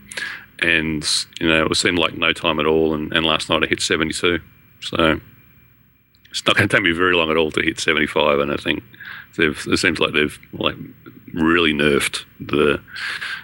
and 0.60 1.07
you 1.40 1.48
know 1.48 1.66
it 1.66 1.76
seemed 1.76 1.98
like 1.98 2.16
no 2.16 2.34
time 2.34 2.60
at 2.60 2.68
all. 2.68 2.94
And, 2.94 3.11
and 3.14 3.26
last 3.26 3.49
night 3.49 3.64
I 3.64 3.68
hit 3.68 3.82
seventy 3.82 4.14
two, 4.14 4.40
so 4.82 5.20
it's 6.30 6.45
not 6.45 6.56
going 6.56 6.70
to 6.70 6.76
take 6.76 6.84
me 6.84 6.91
very 6.91 7.16
long 7.16 7.32
at 7.32 7.38
all 7.38 7.52
to 7.52 7.61
hit 7.61 7.80
75 7.80 8.38
and 8.38 8.52
i 8.52 8.56
think 8.56 8.84
they've 9.36 9.66
it 9.68 9.78
seems 9.78 9.99
like 9.99 10.14
they've 10.14 10.38
like 10.53 10.76
really 11.34 11.74
nerfed 11.74 12.24
the 12.40 12.82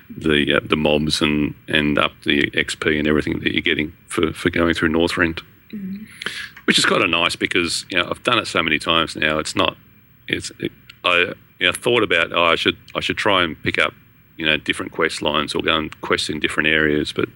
the 0.09 0.55
uh, 0.55 0.59
the 0.63 0.75
mobs 0.75 1.21
and 1.21 1.55
and 1.67 1.97
up 1.97 2.11
the 2.23 2.43
xp 2.51 2.97
and 2.97 3.07
everything 3.07 3.39
that 3.39 3.53
you're 3.53 3.61
getting 3.61 3.93
for 4.07 4.33
for 4.33 4.49
going 4.49 4.73
through 4.73 4.89
northrend. 4.89 5.41
Which 6.65 6.79
is 6.79 6.85
kind 6.85 7.03
of 7.03 7.09
nice 7.09 7.35
because 7.35 7.85
you 7.89 7.97
know 7.97 8.07
i've 8.09 8.23
done 8.23 8.39
it 8.39 8.47
so 8.47 8.63
many 8.63 8.79
times 8.79 9.15
now 9.15 9.37
it's 9.39 9.55
not 9.55 9.77
it's 10.27 10.51
it, 10.59 10.71
i 11.03 11.33
you 11.59 11.67
know, 11.67 11.71
thought 11.71 12.03
about 12.03 12.33
oh 12.33 12.45
i 12.45 12.55
should 12.55 12.77
i 12.95 12.99
should 12.99 13.17
try 13.17 13.43
and 13.43 13.61
pick 13.63 13.77
up 13.77 13.93
you 14.37 14.45
know 14.45 14.57
different 14.57 14.91
quest 14.91 15.21
lines 15.21 15.55
or 15.55 15.61
go 15.61 15.75
and 15.75 15.99
quest 16.01 16.29
in 16.29 16.39
different 16.39 16.67
areas 16.67 17.13
but 17.13 17.29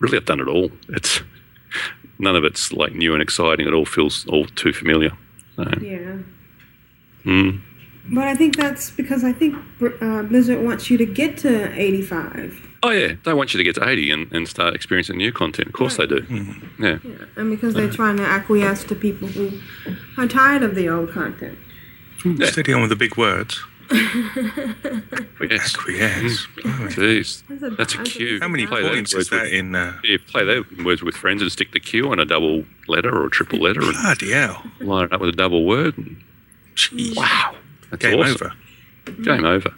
really 0.00 0.16
i've 0.16 0.24
done 0.24 0.40
it 0.40 0.48
all 0.48 0.70
it's 0.88 1.22
none 2.20 2.36
of 2.36 2.44
it's 2.44 2.72
like 2.72 2.94
new 2.94 3.14
and 3.14 3.22
exciting. 3.22 3.66
It 3.66 3.72
all 3.72 3.86
feels 3.86 4.26
all 4.26 4.44
too 4.46 4.72
familiar. 4.72 5.10
So, 5.56 5.64
yeah. 5.80 6.18
mm. 7.24 7.60
But 8.12 8.24
I 8.24 8.34
think 8.34 8.56
that's 8.56 8.90
because 8.90 9.24
I 9.24 9.32
think 9.32 9.56
uh, 10.00 10.22
Blizzard 10.22 10.64
wants 10.64 10.90
you 10.90 10.98
to 10.98 11.06
get 11.06 11.38
to 11.38 11.72
85. 11.80 12.68
Oh 12.82 12.90
yeah, 12.90 13.14
they 13.24 13.34
want 13.34 13.52
you 13.52 13.58
to 13.58 13.64
get 13.64 13.74
to 13.74 13.86
eighty 13.86 14.10
and, 14.10 14.32
and 14.32 14.48
start 14.48 14.74
experiencing 14.74 15.18
new 15.18 15.32
content. 15.32 15.68
Of 15.68 15.74
course 15.74 15.98
they 15.98 16.06
do. 16.06 16.24
Yeah. 16.78 16.98
Yeah. 17.04 17.26
And 17.36 17.50
because 17.50 17.74
they're 17.74 17.90
trying 17.90 18.16
to 18.16 18.24
acquiesce 18.24 18.84
to 18.84 18.94
people 18.94 19.28
who 19.28 19.60
are 20.16 20.26
tired 20.26 20.62
of 20.62 20.74
the 20.74 20.88
old 20.88 21.10
content. 21.10 21.58
Steady 22.44 22.72
on 22.72 22.80
with 22.82 22.90
the 22.90 22.96
big 22.96 23.16
words. 23.16 23.60
Yes. 25.50 25.74
Acquiesce. 25.74 26.46
Jeez, 26.94 27.42
That's 27.48 27.62
a- 27.62 27.70
that's 27.70 27.94
a 27.94 28.02
cue. 28.04 28.38
How 28.40 28.46
many 28.48 28.66
Play 28.66 28.82
points 28.88 29.12
is 29.14 29.30
that 29.30 29.44
with- 29.44 29.52
in? 29.52 29.74
Uh, 29.74 29.98
Yeah, 30.04 30.18
play 30.28 30.44
that 30.44 30.84
words 30.84 31.02
with 31.02 31.16
friends 31.16 31.42
and 31.42 31.50
stick 31.50 31.72
the 31.72 31.80
Q 31.80 32.10
on 32.12 32.20
a 32.20 32.24
double 32.24 32.64
letter 32.86 33.10
or 33.10 33.26
a 33.26 33.30
triple 33.30 33.58
letter 33.58 33.80
and 33.82 33.92
bloody 33.94 34.30
hell! 34.32 34.62
line 34.80 35.06
it 35.06 35.12
up 35.12 35.20
with 35.20 35.30
a 35.30 35.36
double 35.36 35.64
word. 35.64 35.96
And, 35.98 36.22
Jeez. 36.76 37.16
wow, 37.16 37.54
that's 37.90 38.02
Game 38.02 38.20
awesome. 38.20 38.52
over. 39.06 39.22
Game 39.22 39.44
over. 39.44 39.74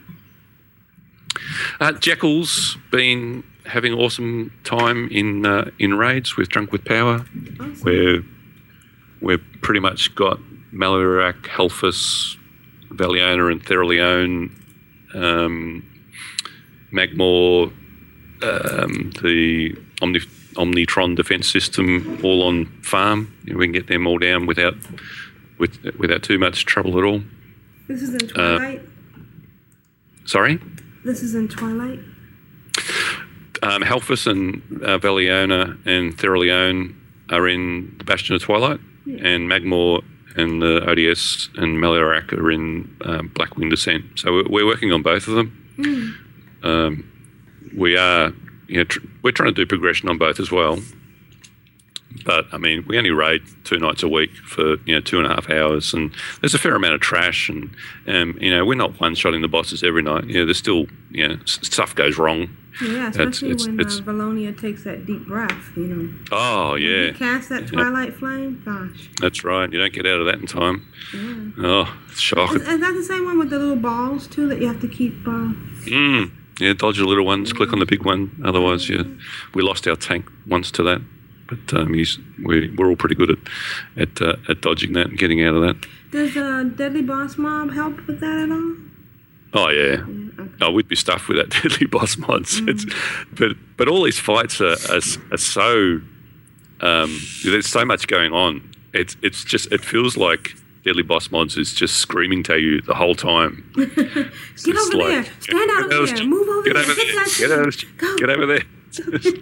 Uh, 1.80 1.92
Jekyll's 1.92 2.76
been 2.90 3.44
having 3.64 3.94
awesome 3.94 4.52
time 4.64 5.08
in 5.10 5.46
uh, 5.46 5.70
in 5.78 5.94
raids 5.96 6.36
with 6.36 6.48
Drunk 6.50 6.70
with 6.72 6.84
Power, 6.84 7.20
where 7.82 8.22
we've 9.22 9.42
pretty 9.62 9.80
much 9.80 10.14
got 10.14 10.38
Maloriak, 10.72 11.42
Halfus, 11.42 12.36
Valiona, 12.90 13.50
and 13.52 13.64
Theralion, 13.64 14.50
um, 15.14 15.84
Magmaw, 16.92 17.66
um, 18.42 19.10
the 19.22 19.76
Omni- 20.00 20.20
Omnitron 20.56 21.16
defense 21.16 21.48
system, 21.48 22.18
all 22.22 22.42
on 22.42 22.66
farm. 22.82 23.34
You 23.44 23.52
know, 23.52 23.58
we 23.58 23.66
can 23.66 23.72
get 23.72 23.86
them 23.86 24.06
all 24.06 24.18
down 24.18 24.46
without 24.46 24.74
with, 25.58 25.78
without 25.98 26.22
too 26.22 26.38
much 26.38 26.64
trouble 26.64 26.98
at 26.98 27.04
all. 27.04 27.22
This 27.88 28.02
is 28.02 28.14
in 28.14 28.28
Twilight. 28.28 28.82
Sorry. 30.24 30.58
this 31.04 31.22
is 31.22 31.34
in 31.34 31.48
Twilight. 31.48 32.00
Um, 33.62 33.82
Halfus 33.82 34.26
and 34.26 34.62
uh, 34.82 34.98
Valiona 34.98 35.78
and 35.86 36.16
Theralion 36.16 36.94
are 37.30 37.46
in 37.48 37.94
the 37.98 38.04
Bastion 38.04 38.34
of 38.34 38.42
Twilight, 38.42 38.80
and 39.06 39.48
Magmaw 39.48 40.02
and 40.36 40.62
the 40.62 40.88
ODS 40.88 41.48
and 41.56 41.76
Maloriak 41.78 42.32
are 42.32 42.50
in 42.50 42.96
um, 43.04 43.28
Blackwing 43.30 43.70
Descent. 43.70 44.04
So 44.16 44.32
we're, 44.32 44.48
we're 44.48 44.66
working 44.66 44.92
on 44.92 45.02
both 45.02 45.28
of 45.28 45.34
them. 45.34 46.18
Um, 46.62 47.08
we 47.76 47.96
are, 47.96 48.32
you 48.68 48.78
know, 48.78 48.84
tr- 48.84 49.00
we're 49.22 49.32
trying 49.32 49.48
to 49.48 49.54
do 49.54 49.66
progression 49.66 50.08
on 50.08 50.18
both 50.18 50.38
as 50.40 50.50
well. 50.50 50.78
But 52.24 52.46
I 52.52 52.58
mean, 52.58 52.84
we 52.86 52.98
only 52.98 53.10
raid 53.10 53.42
two 53.64 53.78
nights 53.78 54.02
a 54.02 54.08
week 54.08 54.30
for 54.44 54.76
you 54.84 54.94
know 54.94 55.00
two 55.00 55.18
and 55.18 55.26
a 55.26 55.30
half 55.34 55.48
hours, 55.50 55.94
and 55.94 56.12
there's 56.40 56.54
a 56.54 56.58
fair 56.58 56.74
amount 56.76 56.94
of 56.94 57.00
trash, 57.00 57.48
and 57.48 57.70
um, 58.06 58.36
you 58.40 58.54
know 58.54 58.64
we're 58.66 58.74
not 58.74 59.00
one-shotting 59.00 59.40
the 59.40 59.48
bosses 59.48 59.82
every 59.82 60.02
night. 60.02 60.24
You 60.26 60.34
know, 60.34 60.44
there's 60.44 60.58
still 60.58 60.86
you 61.10 61.26
know 61.26 61.34
s- 61.42 61.58
stuff 61.62 61.94
goes 61.94 62.18
wrong. 62.18 62.54
Yeah, 62.80 63.08
especially 63.10 63.50
it's- 63.50 63.66
when 63.66 63.78
it's- 63.80 63.98
uh, 63.98 64.02
Valiona 64.02 64.58
takes 64.58 64.84
that 64.84 65.04
deep 65.04 65.26
breath, 65.26 65.72
you 65.76 65.84
know. 65.86 66.08
Oh 66.32 66.74
yeah, 66.76 67.10
Cast 67.12 67.48
that 67.50 67.66
Twilight 67.66 68.14
flame, 68.14 68.62
gosh. 68.64 69.08
that's 69.20 69.44
right. 69.44 69.70
You 69.72 69.78
don't 69.78 69.92
get 69.92 70.06
out 70.06 70.20
of 70.20 70.26
that 70.26 70.36
in 70.36 70.46
time. 70.46 70.86
Oh, 71.58 71.94
it's 72.10 72.20
shocking. 72.20 72.60
Is, 72.62 72.68
is 72.68 72.80
that 72.80 72.94
the 72.94 73.02
same 73.04 73.24
one 73.26 73.38
with 73.38 73.50
the 73.50 73.58
little 73.58 73.76
balls, 73.76 74.26
too, 74.26 74.48
that 74.48 74.60
you 74.60 74.66
have 74.68 74.80
to 74.80 74.88
keep? 74.88 75.14
Uh, 75.26 75.52
Mm. 75.84 76.30
Yeah, 76.60 76.74
dodge 76.74 76.98
the 76.98 77.04
little 77.04 77.24
ones, 77.24 77.52
click 77.52 77.72
on 77.72 77.78
the 77.80 77.86
big 77.86 78.04
one. 78.04 78.30
Otherwise, 78.44 78.88
yeah, 78.88 79.02
we 79.54 79.62
lost 79.62 79.86
our 79.88 79.96
tank 79.96 80.30
once 80.46 80.70
to 80.72 80.82
that. 80.84 81.00
But 81.48 81.74
um, 81.78 81.92
he's, 81.92 82.18
we, 82.42 82.70
we're 82.70 82.86
all 82.88 82.96
pretty 82.96 83.14
good 83.16 83.30
at 83.30 83.38
at, 83.96 84.22
uh, 84.22 84.36
at 84.48 84.60
dodging 84.62 84.92
that 84.94 85.08
and 85.08 85.18
getting 85.18 85.42
out 85.42 85.54
of 85.54 85.62
that. 85.62 85.86
does 86.10 86.36
uh, 86.36 86.62
Deadly 86.76 87.02
Boss 87.02 87.36
Mob 87.36 87.72
help 87.72 88.06
with 88.06 88.20
that 88.20 88.38
at 88.38 88.50
all? 88.50 88.76
Oh 89.54 89.68
yeah. 89.68 90.02
Oh, 90.60 90.70
we'd 90.70 90.88
be 90.88 90.96
stuffed 90.96 91.28
with 91.28 91.36
that 91.38 91.50
deadly 91.62 91.86
boss 91.86 92.16
mods. 92.16 92.60
It's, 92.66 92.86
but 93.38 93.52
but 93.76 93.88
all 93.88 94.02
these 94.04 94.18
fights 94.18 94.60
are, 94.60 94.76
are, 94.90 95.00
are 95.32 95.36
so 95.36 96.00
um, 96.80 97.20
there's 97.44 97.66
so 97.66 97.84
much 97.84 98.06
going 98.08 98.32
on. 98.32 98.68
It's 98.92 99.16
it's 99.22 99.44
just 99.44 99.70
it 99.72 99.84
feels 99.84 100.16
like 100.16 100.54
deadly 100.84 101.02
boss 101.02 101.30
mods 101.30 101.56
is 101.56 101.72
just 101.72 101.96
screaming 101.96 102.42
to 102.44 102.58
you 102.58 102.80
the 102.82 102.94
whole 102.94 103.14
time. 103.14 103.70
Get 103.76 103.88
It's 103.96 104.68
over 104.68 104.96
like, 104.98 105.08
there. 105.08 105.24
Stand 105.40 105.70
out 105.70 105.90
get 105.90 105.98
over 105.98 106.12
there. 106.12 106.26
Move 106.26 106.48
over 106.48 106.62
get 106.62 106.74
there. 106.74 106.82
over 106.82 106.94
there. 106.94 107.24
Get, 107.38 107.50
out. 107.52 107.84
Go. 107.98 108.16
get 108.16 108.30
over 108.30 108.46
there. 108.46 108.62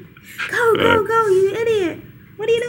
Go, 0.48 0.74
go, 0.76 1.06
go, 1.06 1.26
you 1.26 1.50
idiot. 1.54 2.02
What 2.36 2.48
are 2.48 2.52
you 2.52 2.62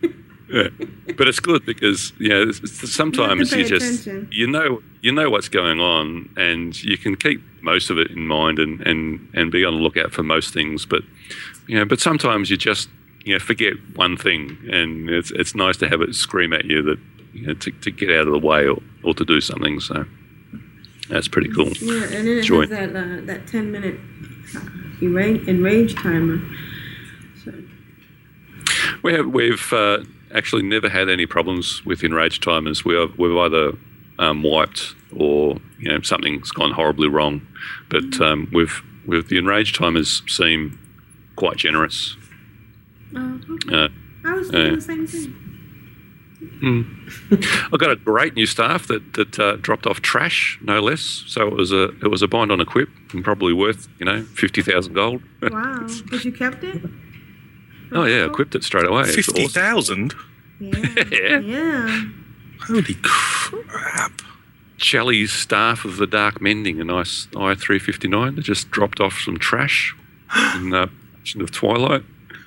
doing? 0.00 0.21
Yeah. 0.52 0.68
But 1.16 1.28
it's 1.28 1.40
good 1.40 1.66
because 1.66 2.12
you 2.18 2.28
know 2.30 2.52
sometimes 2.52 3.50
pay 3.50 3.58
you, 3.58 3.64
just 3.66 4.06
attention. 4.06 4.28
you 4.32 4.46
know 4.46 4.82
you 5.02 5.12
know 5.12 5.28
what's 5.28 5.48
going 5.48 5.78
on 5.78 6.28
and 6.36 6.80
you 6.82 6.96
can 6.96 7.16
keep 7.16 7.42
most 7.60 7.90
of 7.90 7.98
it 7.98 8.10
in 8.10 8.26
mind 8.26 8.58
and, 8.58 8.80
and, 8.80 9.28
and 9.34 9.52
be 9.52 9.64
on 9.64 9.74
the 9.74 9.80
lookout 9.80 10.12
for 10.12 10.22
most 10.22 10.52
things. 10.52 10.86
But 10.86 11.02
you 11.66 11.78
know, 11.78 11.84
but 11.84 12.00
sometimes 12.00 12.50
you 12.50 12.56
just 12.56 12.88
you 13.24 13.34
know, 13.34 13.38
forget 13.38 13.74
one 13.94 14.16
thing, 14.16 14.56
and 14.70 15.08
it's 15.10 15.30
it's 15.32 15.54
nice 15.54 15.76
to 15.78 15.88
have 15.88 16.00
it 16.00 16.14
scream 16.14 16.52
at 16.52 16.64
you 16.64 16.82
that 16.82 16.98
you 17.32 17.46
know 17.46 17.54
to, 17.54 17.70
to 17.70 17.90
get 17.90 18.10
out 18.10 18.26
of 18.26 18.32
the 18.32 18.46
way 18.46 18.66
or, 18.66 18.78
or 19.04 19.14
to 19.14 19.24
do 19.24 19.40
something. 19.40 19.80
So 19.80 20.04
that's 21.08 21.28
pretty 21.28 21.50
cool. 21.52 21.70
Yeah, 21.80 22.04
and 22.04 22.26
then 22.26 22.38
it 22.38 22.42
Joy. 22.42 22.62
has 22.62 22.70
that 22.70 22.90
uh, 22.90 23.20
that 23.26 23.46
ten 23.46 23.70
minute 23.70 23.98
enrage, 25.00 25.46
enrage 25.46 25.94
timer. 25.94 26.40
So 27.44 27.52
We 29.02 29.12
have, 29.14 29.26
we've 29.26 29.72
uh, 29.72 30.02
actually 30.34 30.62
never 30.62 30.88
had 30.88 31.08
any 31.08 31.26
problems 31.26 31.84
with 31.84 32.02
enrage 32.04 32.40
timers. 32.40 32.84
We 32.84 32.94
have, 32.94 33.16
we've 33.18 33.36
either 33.36 33.72
um, 34.18 34.42
wiped 34.42 34.94
or 35.16 35.58
you 35.78 35.88
know 35.90 36.00
something's 36.02 36.50
gone 36.50 36.72
horribly 36.72 37.08
wrong, 37.08 37.46
but 37.88 38.20
um, 38.20 38.48
we've 38.52 38.82
with 39.06 39.28
the 39.28 39.38
enrage 39.38 39.72
timers 39.76 40.22
seem 40.28 40.78
quite 41.36 41.56
generous. 41.56 42.16
uh, 43.16 43.38
Uh, 43.72 43.88
I 44.24 44.32
was 44.34 44.48
thinking 44.50 44.70
Yeah. 44.70 44.74
the 44.76 44.80
same 44.80 45.06
thing. 45.06 45.34
I 47.72 47.76
got 47.76 47.90
a 47.90 47.96
great 47.96 48.34
new 48.34 48.46
staff 48.46 48.86
that 48.88 49.14
that 49.14 49.38
uh, 49.38 49.56
dropped 49.56 49.86
off 49.86 50.00
trash, 50.00 50.58
no 50.62 50.80
less. 50.80 51.24
So 51.26 51.46
it 51.48 51.54
was 51.54 51.72
a 51.72 51.84
it 52.04 52.08
was 52.10 52.22
a 52.22 52.28
bind 52.28 52.50
on 52.52 52.60
a 52.60 52.64
quip 52.64 52.88
and 53.12 53.24
probably 53.24 53.52
worth 53.52 53.88
you 53.98 54.06
know 54.06 54.22
fifty 54.22 54.62
thousand 54.62 54.94
gold. 54.94 55.22
Wow, 55.50 55.86
but 56.10 56.24
you 56.24 56.32
kept 56.32 56.62
it. 56.64 56.80
Oh 57.94 58.04
yeah, 58.04 58.26
equipped 58.26 58.54
it 58.54 58.64
straight 58.64 58.86
away. 58.86 59.02
It's 59.02 59.14
Fifty 59.14 59.44
awesome. 59.44 60.10
yeah. 60.60 61.38
Yeah. 61.40 62.04
Holy 62.66 62.96
crap! 63.02 64.22
Shelley's 64.76 65.32
staff 65.32 65.84
of 65.84 65.96
the 65.96 66.06
Dark 66.06 66.40
Mending, 66.40 66.80
a 66.80 66.84
nice 66.84 67.28
i 67.36 67.54
three 67.54 67.78
fifty 67.78 68.08
nine 68.08 68.36
that 68.36 68.42
just 68.42 68.70
dropped 68.70 69.00
off 69.00 69.20
some 69.20 69.38
trash 69.38 69.94
in 70.56 70.74
uh, 70.74 70.86
of 71.40 71.50
Twilight. 71.50 72.04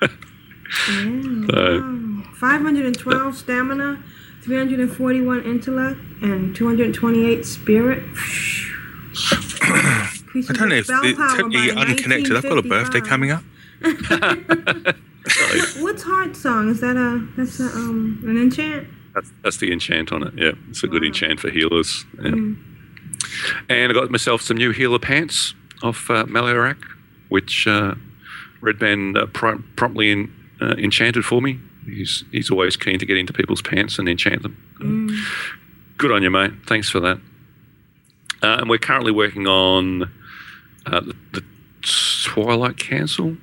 so, 1.50 2.22
512 2.34 3.36
stamina, 3.36 4.02
341 4.42 5.44
intellect, 5.44 6.00
and 6.22 6.54
228 6.54 7.46
spirit. 7.46 8.04
I 10.36 10.52
don't 10.52 10.68
know 10.68 10.76
if 10.76 10.86
it's 10.90 11.34
totally 11.34 11.70
unconnected. 11.72 12.36
I've 12.36 12.42
got 12.42 12.58
a 12.58 12.62
birthday 12.62 13.00
coming 13.00 13.30
up. 13.30 13.42
What's 15.80 16.04
Heartsong? 16.04 16.70
Is 16.70 16.80
that 16.80 16.96
a 16.96 17.26
that's 17.36 17.60
a, 17.60 17.64
um 17.64 18.22
an 18.24 18.36
enchant? 18.38 18.88
That's, 19.14 19.32
that's 19.42 19.56
the 19.56 19.72
enchant 19.72 20.12
on 20.12 20.22
it. 20.22 20.34
Yeah, 20.36 20.52
it's 20.68 20.82
a 20.84 20.88
good 20.88 21.02
enchant 21.02 21.40
for 21.40 21.50
healers. 21.50 22.04
Yeah. 22.16 22.30
Mm. 22.30 22.56
And 23.68 23.90
I 23.90 23.94
got 23.94 24.10
myself 24.10 24.42
some 24.42 24.56
new 24.56 24.72
healer 24.72 24.98
pants 24.98 25.54
off 25.82 26.10
uh, 26.10 26.24
Maloriak, 26.24 26.82
which 27.28 27.66
uh, 27.66 27.94
Red 28.60 28.78
Band 28.78 29.16
uh, 29.16 29.26
prom- 29.26 29.68
promptly 29.76 30.12
in, 30.12 30.32
uh, 30.60 30.74
enchanted 30.76 31.24
for 31.24 31.40
me. 31.40 31.58
He's 31.86 32.24
he's 32.30 32.50
always 32.50 32.76
keen 32.76 32.98
to 32.98 33.06
get 33.06 33.16
into 33.16 33.32
people's 33.32 33.62
pants 33.62 33.98
and 33.98 34.08
enchant 34.08 34.42
them. 34.42 34.56
Mm. 34.80 35.16
Good 35.98 36.12
on 36.12 36.22
you, 36.22 36.30
mate. 36.30 36.52
Thanks 36.66 36.90
for 36.90 37.00
that. 37.00 37.18
Uh, 38.42 38.58
and 38.60 38.68
we're 38.68 38.78
currently 38.78 39.12
working 39.12 39.46
on 39.46 40.02
uh, 40.84 41.00
the, 41.00 41.16
the 41.32 41.44
Twilight 42.24 42.76
Council. 42.76 43.36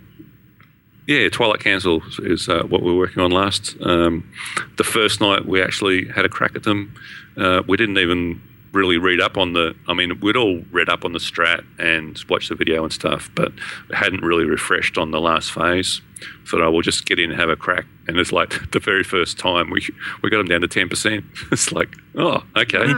Yeah, 1.08 1.28
Twilight 1.30 1.60
Council 1.60 2.02
is 2.20 2.48
uh, 2.48 2.64
what 2.64 2.82
we 2.82 2.92
were 2.92 2.98
working 2.98 3.22
on 3.22 3.32
last. 3.32 3.76
Um, 3.82 4.30
the 4.78 4.86
first 4.86 5.20
night 5.20 5.46
we 5.46 5.62
actually 5.62 6.08
had 6.08 6.24
a 6.24 6.30
crack 6.30 6.56
at 6.56 6.64
them. 6.64 6.96
Uh, 7.36 7.62
we 7.68 7.76
didn't 7.76 7.98
even 7.98 8.42
really 8.74 8.98
read 8.98 9.20
up 9.20 9.38
on 9.38 9.54
the. 9.54 9.76
I 9.88 9.94
mean, 9.94 10.20
we'd 10.22 10.38
all 10.38 10.62
read 10.72 10.90
up 10.90 11.04
on 11.04 11.12
the 11.12 11.20
strat 11.20 11.66
and 11.78 12.18
watched 12.30 12.50
the 12.50 12.56
video 12.56 12.84
and 12.84 12.92
stuff, 12.92 13.30
but 13.36 13.52
hadn't 13.92 14.22
really 14.22 14.46
refreshed 14.46 14.98
on 14.98 15.12
the 15.12 15.20
last 15.20 15.52
phase. 15.52 16.02
Thought, 16.48 16.62
oh, 16.62 16.72
we'll 16.72 16.82
just 16.82 17.06
get 17.06 17.20
in 17.20 17.32
and 17.32 17.40
have 17.40 17.50
a 17.50 17.56
crack. 17.58 17.86
And 18.08 18.18
it's 18.18 18.32
like 18.32 18.54
the 18.72 18.80
very 18.80 19.04
first 19.04 19.38
time 19.38 19.70
we 19.70 19.86
we 20.22 20.30
got 20.30 20.38
them 20.38 20.48
down 20.48 20.62
to 20.62 20.68
ten 20.68 20.90
percent. 20.90 21.26
It's 21.52 21.72
like, 21.72 21.96
oh, 22.16 22.44
okay, 22.56 22.94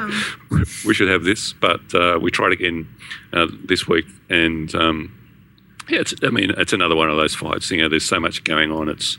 we 0.86 0.94
should 0.94 1.10
have 1.10 1.24
this. 1.24 1.54
But 1.54 1.94
uh, 1.94 2.20
we 2.22 2.32
tried 2.32 2.52
again 2.52 2.88
uh, 3.34 3.48
this 3.66 3.88
week, 3.88 4.06
and 4.30 4.74
um, 4.76 5.12
yeah, 5.90 6.00
it's, 6.00 6.14
I 6.24 6.30
mean, 6.30 6.52
it's 6.58 6.74
another 6.74 6.96
one 6.96 7.10
of 7.10 7.18
those 7.18 7.36
fights. 7.36 7.70
You 7.72 7.82
know, 7.82 7.90
there's 7.90 8.06
so 8.06 8.20
much 8.20 8.44
going 8.44 8.72
on. 8.72 8.90
It's 8.90 9.18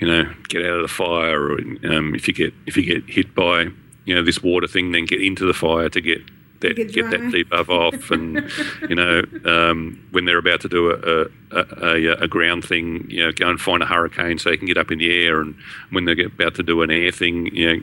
you 0.00 0.06
know, 0.06 0.32
get 0.48 0.64
out 0.64 0.76
of 0.76 0.82
the 0.82 0.88
fire, 0.88 1.52
or 1.52 1.58
um, 1.84 2.14
if 2.14 2.28
you 2.28 2.34
get 2.34 2.54
if 2.66 2.76
you 2.76 2.82
get 2.84 3.08
hit 3.08 3.34
by 3.34 3.68
you 4.04 4.14
know 4.14 4.22
this 4.22 4.42
water 4.42 4.66
thing, 4.66 4.92
then 4.92 5.06
get 5.06 5.22
into 5.22 5.44
the 5.44 5.54
fire 5.54 5.88
to 5.88 6.00
get 6.00 6.22
that 6.60 6.76
Get 6.76 6.92
get, 6.92 7.10
that 7.10 7.20
debuff 7.20 7.68
off, 7.68 8.10
and 8.10 8.50
you 8.88 8.94
know 8.94 9.22
um, 9.44 10.04
when 10.10 10.24
they're 10.24 10.38
about 10.38 10.60
to 10.62 10.68
do 10.68 10.90
a 10.90 11.26
a, 11.56 11.64
a 11.82 12.12
a 12.24 12.28
ground 12.28 12.64
thing, 12.64 13.06
you 13.08 13.24
know, 13.24 13.32
go 13.32 13.48
and 13.48 13.60
find 13.60 13.82
a 13.82 13.86
hurricane 13.86 14.38
so 14.38 14.50
you 14.50 14.58
can 14.58 14.66
get 14.66 14.76
up 14.76 14.90
in 14.90 14.98
the 14.98 15.24
air, 15.24 15.40
and 15.40 15.54
when 15.90 16.04
they're 16.04 16.26
about 16.26 16.54
to 16.56 16.62
do 16.62 16.82
an 16.82 16.90
air 16.90 17.10
thing, 17.10 17.46
you 17.54 17.76
know, 17.76 17.82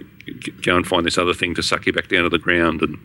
go 0.61 0.75
and 0.75 0.85
find 0.87 1.05
this 1.05 1.17
other 1.17 1.33
thing 1.33 1.55
to 1.55 1.63
suck 1.63 1.85
you 1.85 1.93
back 1.93 2.07
down 2.07 2.23
to 2.23 2.29
the 2.29 2.37
ground, 2.37 2.81
and 2.81 2.97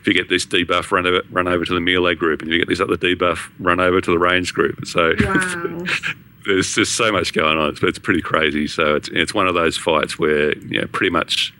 if 0.00 0.06
you 0.06 0.12
get 0.12 0.28
this 0.28 0.46
debuff, 0.46 0.90
run 0.90 1.06
over 1.06 1.22
run 1.30 1.48
over 1.48 1.64
to 1.64 1.74
the 1.74 1.80
melee 1.80 2.14
group, 2.14 2.42
and 2.42 2.50
if 2.50 2.52
you 2.54 2.58
get 2.58 2.68
this 2.68 2.80
other 2.80 2.96
debuff, 2.96 3.50
run 3.58 3.80
over 3.80 4.00
to 4.00 4.10
the 4.10 4.18
range 4.18 4.52
group. 4.54 4.86
So 4.86 5.12
Wow. 5.20 5.84
there's 6.46 6.74
just 6.74 6.96
so 6.96 7.10
much 7.10 7.32
going 7.32 7.58
on. 7.58 7.70
It's, 7.70 7.82
it's 7.82 7.98
pretty 7.98 8.22
crazy. 8.22 8.66
So 8.66 8.94
it's 8.94 9.08
it's 9.08 9.34
one 9.34 9.48
of 9.48 9.54
those 9.54 9.76
fights 9.76 10.18
where 10.18 10.56
you 10.58 10.80
know, 10.80 10.86
pretty 10.88 11.10
much 11.10 11.54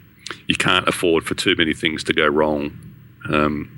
you 0.46 0.54
can't 0.56 0.86
afford 0.88 1.24
for 1.24 1.34
too 1.34 1.54
many 1.56 1.74
things 1.74 2.04
to 2.04 2.12
go 2.12 2.26
wrong. 2.26 2.78
Um, 3.30 3.70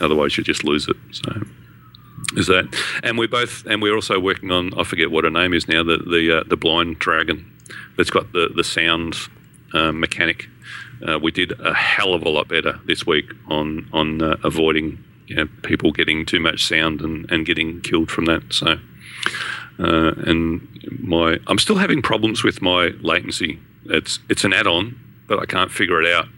otherwise, 0.00 0.36
you 0.36 0.44
just 0.44 0.64
lose 0.64 0.88
it. 0.88 0.96
So 1.12 1.42
is 2.36 2.46
that? 2.46 2.74
And 3.02 3.18
we're 3.18 3.28
both 3.28 3.66
and 3.66 3.82
we're 3.82 3.94
also 3.94 4.18
working 4.18 4.50
on 4.50 4.78
I 4.78 4.84
forget 4.84 5.10
what 5.10 5.24
her 5.24 5.30
name 5.30 5.54
is 5.54 5.68
now 5.68 5.82
the 5.82 5.98
the 5.98 6.38
uh, 6.38 6.44
the 6.46 6.56
blind 6.56 6.98
dragon 6.98 7.50
that's 7.96 8.10
got 8.10 8.32
the 8.32 8.50
the 8.54 8.64
sound 8.64 9.16
um, 9.72 10.00
mechanic. 10.00 10.48
Uh, 11.06 11.18
we 11.18 11.30
did 11.30 11.58
a 11.60 11.72
hell 11.72 12.12
of 12.12 12.22
a 12.22 12.28
lot 12.28 12.48
better 12.48 12.78
this 12.84 13.06
week 13.06 13.32
on 13.48 13.88
on 13.92 14.22
uh, 14.22 14.36
avoiding 14.44 15.02
you 15.26 15.36
know, 15.36 15.48
people 15.62 15.92
getting 15.92 16.26
too 16.26 16.40
much 16.40 16.64
sound 16.66 17.00
and, 17.00 17.30
and 17.30 17.46
getting 17.46 17.80
killed 17.80 18.10
from 18.10 18.26
that. 18.26 18.42
So 18.50 18.78
uh, 19.78 20.12
and 20.26 20.66
my 20.98 21.38
I'm 21.46 21.58
still 21.58 21.76
having 21.76 22.02
problems 22.02 22.44
with 22.44 22.60
my 22.60 22.88
latency. 23.00 23.58
It's 23.86 24.18
it's 24.28 24.44
an 24.44 24.52
add-on, 24.52 24.98
but 25.26 25.38
I 25.38 25.46
can't 25.46 25.70
figure 25.70 26.00
it 26.02 26.12
out 26.12 26.28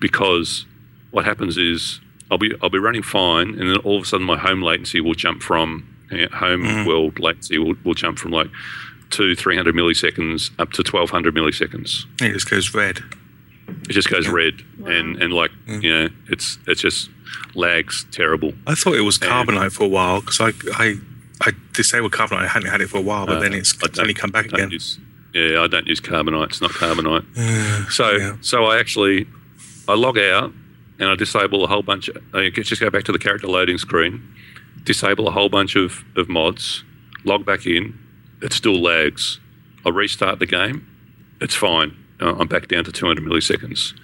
because 0.00 0.66
what 1.12 1.24
happens 1.24 1.56
is 1.56 2.00
I'll 2.30 2.38
be 2.38 2.52
I'll 2.60 2.70
be 2.70 2.78
running 2.78 3.02
fine, 3.02 3.50
and 3.50 3.70
then 3.70 3.76
all 3.78 3.96
of 3.98 4.02
a 4.02 4.06
sudden 4.06 4.26
my 4.26 4.38
home 4.38 4.62
latency 4.62 5.00
will 5.00 5.14
jump 5.14 5.42
from 5.42 5.86
you 6.10 6.22
know, 6.22 6.36
home 6.36 6.62
mm. 6.62 6.86
world 6.86 7.18
latency 7.20 7.58
will, 7.58 7.74
will 7.84 7.94
jump 7.94 8.18
from 8.18 8.32
like 8.32 8.48
two 9.10 9.36
three 9.36 9.56
hundred 9.56 9.74
milliseconds 9.74 10.50
up 10.58 10.72
to 10.72 10.82
twelve 10.82 11.10
hundred 11.10 11.34
milliseconds. 11.34 12.04
It 12.20 12.32
just 12.32 12.50
goes 12.50 12.74
red. 12.74 12.98
It 13.88 13.92
just 13.92 14.10
goes 14.10 14.28
red, 14.28 14.54
and 14.86 15.22
and 15.22 15.32
like 15.32 15.50
mm. 15.66 15.82
you 15.82 15.92
know 15.92 16.08
it's 16.28 16.58
it's 16.66 16.80
just 16.80 17.10
lags 17.54 18.06
terrible. 18.10 18.52
I 18.66 18.74
thought 18.74 18.94
it 18.94 19.02
was 19.02 19.18
carbonite 19.18 19.72
for 19.72 19.84
a 19.84 19.88
while 19.88 20.20
because 20.20 20.40
I, 20.40 20.52
I 20.72 20.96
I 21.42 21.52
disabled 21.72 22.12
carbonite. 22.12 22.44
I 22.44 22.46
hadn't 22.48 22.70
had 22.70 22.80
it 22.80 22.88
for 22.88 22.98
a 22.98 23.02
while, 23.02 23.26
but 23.26 23.36
Uh, 23.36 23.40
then 23.40 23.52
it's 23.52 23.76
only 23.98 24.14
come 24.14 24.30
back 24.30 24.46
again. 24.46 24.70
use- 24.70 24.98
yeah, 25.34 25.62
I 25.62 25.66
don't 25.66 25.86
use 25.86 26.00
carbonite. 26.00 26.48
It's 26.48 26.60
not 26.60 26.72
carbonite. 26.72 27.24
so 27.90 28.36
so 28.40 28.64
I 28.64 28.78
actually 28.78 29.26
I 29.88 29.94
log 29.94 30.18
out 30.18 30.52
and 30.98 31.08
I 31.08 31.14
disable 31.14 31.64
a 31.64 31.66
whole 31.66 31.82
bunch. 31.82 32.08
Of, 32.08 32.22
I 32.34 32.50
just 32.50 32.80
go 32.80 32.90
back 32.90 33.04
to 33.04 33.12
the 33.12 33.18
character 33.18 33.46
loading 33.46 33.78
screen, 33.78 34.22
disable 34.84 35.28
a 35.28 35.30
whole 35.30 35.48
bunch 35.48 35.76
of, 35.76 36.04
of 36.16 36.28
mods, 36.28 36.84
log 37.24 37.44
back 37.44 37.66
in. 37.66 37.98
It 38.40 38.52
still 38.52 38.80
lags. 38.80 39.40
I 39.84 39.90
restart 39.90 40.38
the 40.38 40.46
game. 40.46 40.86
It's 41.40 41.54
fine. 41.54 41.96
Uh, 42.20 42.34
I'm 42.38 42.46
back 42.46 42.68
down 42.68 42.84
to 42.84 42.92
200 42.92 43.24
milliseconds. 43.24 43.94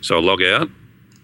So 0.00 0.16
I 0.16 0.20
log 0.20 0.42
out, 0.42 0.68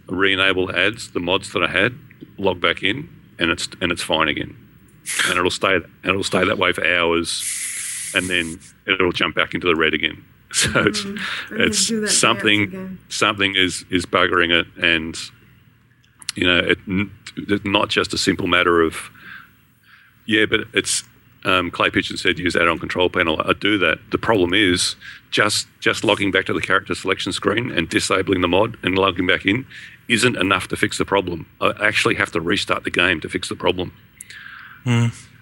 re-enable 0.08 0.74
ads, 0.74 1.10
the 1.12 1.20
mods 1.20 1.52
that 1.52 1.62
I 1.62 1.68
had, 1.68 1.94
log 2.38 2.60
back 2.60 2.82
in, 2.82 3.08
and 3.38 3.50
it's 3.50 3.68
and 3.80 3.92
it's 3.92 4.02
fine 4.02 4.28
again. 4.28 4.56
And 5.28 5.38
it'll 5.38 5.50
stay 5.50 5.74
and 5.74 5.86
it'll 6.04 6.24
stay 6.24 6.44
that 6.44 6.58
way 6.58 6.72
for 6.72 6.84
hours, 6.86 8.12
and 8.14 8.28
then 8.28 8.58
it'll 8.86 9.12
jump 9.12 9.36
back 9.36 9.54
into 9.54 9.66
the 9.66 9.76
red 9.76 9.94
again. 9.94 10.24
So 10.62 10.84
it's 10.84 11.02
Mm, 11.02 11.18
I 11.50 11.52
need 11.52 11.58
to 11.58 11.64
it's 11.64 11.88
do 11.88 12.00
that 12.00 12.06
dance 12.06 12.18
something 12.18 12.98
something 13.08 13.56
is 13.56 13.84
is 13.90 14.06
buggering 14.06 14.52
it, 14.52 14.66
and 14.80 15.16
you 16.36 16.46
know 16.46 16.58
it, 16.58 16.78
it's 17.36 17.64
not 17.64 17.88
just 17.88 18.14
a 18.14 18.18
simple 18.18 18.46
matter 18.46 18.80
of 18.80 19.10
yeah, 20.26 20.46
but 20.46 20.60
it's 20.72 21.02
um, 21.44 21.70
Clay 21.70 21.90
Pitchen 21.90 22.18
said 22.18 22.38
use 22.38 22.56
add-on 22.56 22.78
control 22.78 23.10
panel. 23.10 23.42
I 23.44 23.52
do 23.52 23.78
that. 23.78 23.98
The 24.10 24.18
problem 24.18 24.54
is 24.54 24.96
just 25.30 25.66
just 25.80 26.04
logging 26.04 26.30
back 26.30 26.46
to 26.46 26.52
the 26.52 26.60
character 26.60 26.94
selection 26.94 27.32
screen 27.32 27.70
and 27.70 27.88
disabling 27.88 28.40
the 28.40 28.48
mod 28.48 28.78
and 28.82 28.96
logging 28.96 29.26
back 29.26 29.44
in 29.44 29.66
isn't 30.08 30.36
enough 30.36 30.68
to 30.68 30.76
fix 30.76 30.98
the 30.98 31.04
problem. 31.04 31.46
I 31.60 31.72
actually 31.82 32.14
have 32.14 32.30
to 32.32 32.40
restart 32.40 32.84
the 32.84 32.90
game 32.90 33.20
to 33.20 33.28
fix 33.28 33.48
the 33.48 33.56
problem. 33.56 33.92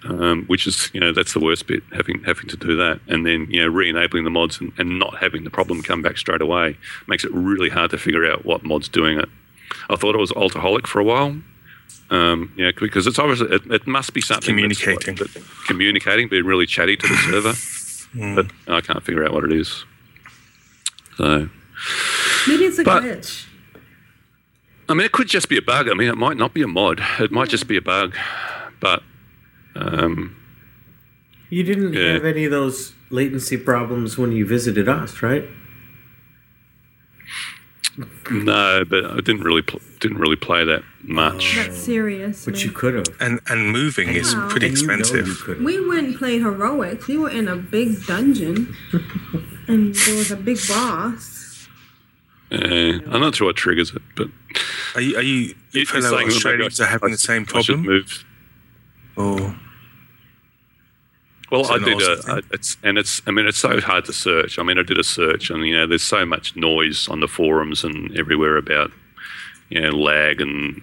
Um, 0.05 0.43
which 0.47 0.67
is, 0.67 0.89
you 0.93 0.99
know, 0.99 1.13
that's 1.13 1.31
the 1.31 1.39
worst 1.39 1.65
bit, 1.65 1.81
having 1.93 2.21
having 2.25 2.47
to 2.49 2.57
do 2.57 2.75
that, 2.75 2.99
and 3.07 3.25
then 3.25 3.47
you 3.49 3.61
know, 3.61 3.69
re-enabling 3.69 4.25
the 4.25 4.29
mods 4.29 4.59
and, 4.59 4.73
and 4.77 4.99
not 4.99 5.15
having 5.17 5.45
the 5.45 5.49
problem 5.49 5.81
come 5.81 6.01
back 6.01 6.17
straight 6.17 6.41
away 6.41 6.75
makes 7.07 7.23
it 7.23 7.31
really 7.33 7.69
hard 7.69 7.89
to 7.91 7.97
figure 7.97 8.29
out 8.29 8.43
what 8.43 8.65
mod's 8.65 8.89
doing 8.89 9.17
it. 9.17 9.29
I 9.89 9.95
thought 9.95 10.13
it 10.13 10.17
was 10.17 10.33
Altoholic 10.33 10.87
for 10.87 10.99
a 10.99 11.05
while, 11.05 11.37
um, 12.09 12.51
you 12.57 12.65
know, 12.65 12.71
because 12.77 13.07
it's 13.07 13.17
obviously 13.17 13.55
it, 13.55 13.61
it 13.71 13.87
must 13.87 14.13
be 14.13 14.19
something 14.19 14.55
that's 14.67 14.81
Communicating. 14.81 15.15
like- 15.15 15.31
that- 15.33 15.43
communicating, 15.67 16.27
being 16.27 16.43
really 16.45 16.65
chatty 16.65 16.97
to 16.97 17.07
the 17.07 17.15
server. 17.15 18.35
but 18.35 18.51
I 18.67 18.81
can't 18.81 19.03
figure 19.05 19.23
out 19.23 19.31
what 19.31 19.45
it 19.45 19.53
is. 19.53 19.85
So, 21.15 21.47
Maybe 22.47 22.65
it's 22.65 22.77
a 22.79 22.83
But- 22.83 23.03
glitch. 23.03 23.45
I 24.89 24.95
mean, 24.95 25.05
it 25.05 25.13
could 25.13 25.29
just 25.29 25.47
be 25.47 25.55
a 25.57 25.61
bug. 25.61 25.87
I 25.87 25.93
mean, 25.93 26.09
it 26.09 26.17
might 26.17 26.35
not 26.35 26.53
be 26.53 26.61
a 26.61 26.67
mod. 26.67 27.01
It 27.19 27.31
might 27.31 27.47
just 27.47 27.67
be 27.69 27.77
a 27.77 27.81
bug, 27.81 28.15
but 28.81 29.01
um, 29.75 30.35
You 31.49 31.63
didn't 31.63 31.93
Yeah. 31.93 32.13
have 32.13 32.25
any 32.25 32.45
of 32.45 32.51
those 32.51 32.93
latency 33.09 33.57
problems 33.57 34.17
when 34.17 34.31
you 34.31 34.45
visited 34.45 34.89
us, 34.89 35.21
right? 35.21 35.45
no. 38.31 38.83
But 38.85 39.05
I 39.05 39.15
didn't 39.17 39.41
really 39.41 39.61
pl- 39.61 39.81
didn't 39.99 40.17
really 40.17 40.35
play 40.35 40.65
that 40.65 40.83
much. 41.03 41.55
That's 41.55 41.77
serious. 41.77 42.45
But 42.45 42.63
you 42.63 42.71
could 42.71 42.95
have. 42.95 43.05
And 43.19 43.39
and 43.47 43.71
moving 43.71 44.09
is 44.09 44.33
pretty 44.49 44.67
And 44.67 44.77
you 44.79 44.87
know 44.87 44.93
expensive. 44.95 45.43
you. 45.47 45.63
We 45.63 45.87
went 45.87 46.07
and 46.07 46.15
played 46.17 46.41
heroics. 46.41 47.07
We 47.07 47.17
were 47.17 47.29
in 47.29 47.47
a 47.47 47.55
big 47.55 48.03
dungeon, 48.07 48.75
and 49.67 49.93
there 49.93 50.15
was 50.15 50.31
a 50.31 50.35
big 50.37 50.57
boss. 50.67 51.67
Uh, 52.51 52.99
I'm 53.11 53.21
not 53.21 53.35
sure 53.35 53.47
what 53.47 53.55
triggers 53.55 53.91
it, 53.95 54.01
but 54.15 54.27
Are 54.95 55.01
you, 55.01 55.17
are 55.17 55.21
you 55.23 55.55
You're 55.71 55.85
fellow 55.85 56.01
saying 56.01 56.11
that 56.13 56.17
maybe 56.25 56.35
Australians 56.35 56.79
are 56.81 56.85
having 56.85 57.09
I- 57.09 57.13
the 57.13 57.17
same 57.17 57.45
I 57.53 57.61
should 57.61 57.75
problem? 57.75 57.85
move. 57.85 58.25
Or 59.15 59.55
Well, 61.53 61.71
I 61.71 61.77
did 61.77 62.01
awesome 62.01 62.29
a, 62.29 62.37
a- 62.37 62.41
it's 62.51 62.77
and 62.83 62.97
it's. 62.97 63.21
I 63.27 63.31
mean, 63.31 63.45
it's 63.45 63.59
so 63.59 63.79
hard 63.79 64.05
to 64.05 64.13
search. 64.13 64.57
I 64.57 64.63
mean, 64.63 64.79
I 64.79 64.83
did 64.83 64.97
a 64.97 65.03
search, 65.03 65.51
and 65.51 65.63
you 65.65 65.77
know, 65.77 65.85
there's 65.85 66.01
so 66.01 66.25
much 66.25 66.55
noise 66.55 67.07
on 67.07 67.19
the 67.19 67.27
forums 67.27 67.83
and 67.83 68.17
everywhere 68.17 68.57
about 68.57 68.91
you 69.69 69.79
know 69.79 69.89
lag 69.91 70.41
and 70.41 70.81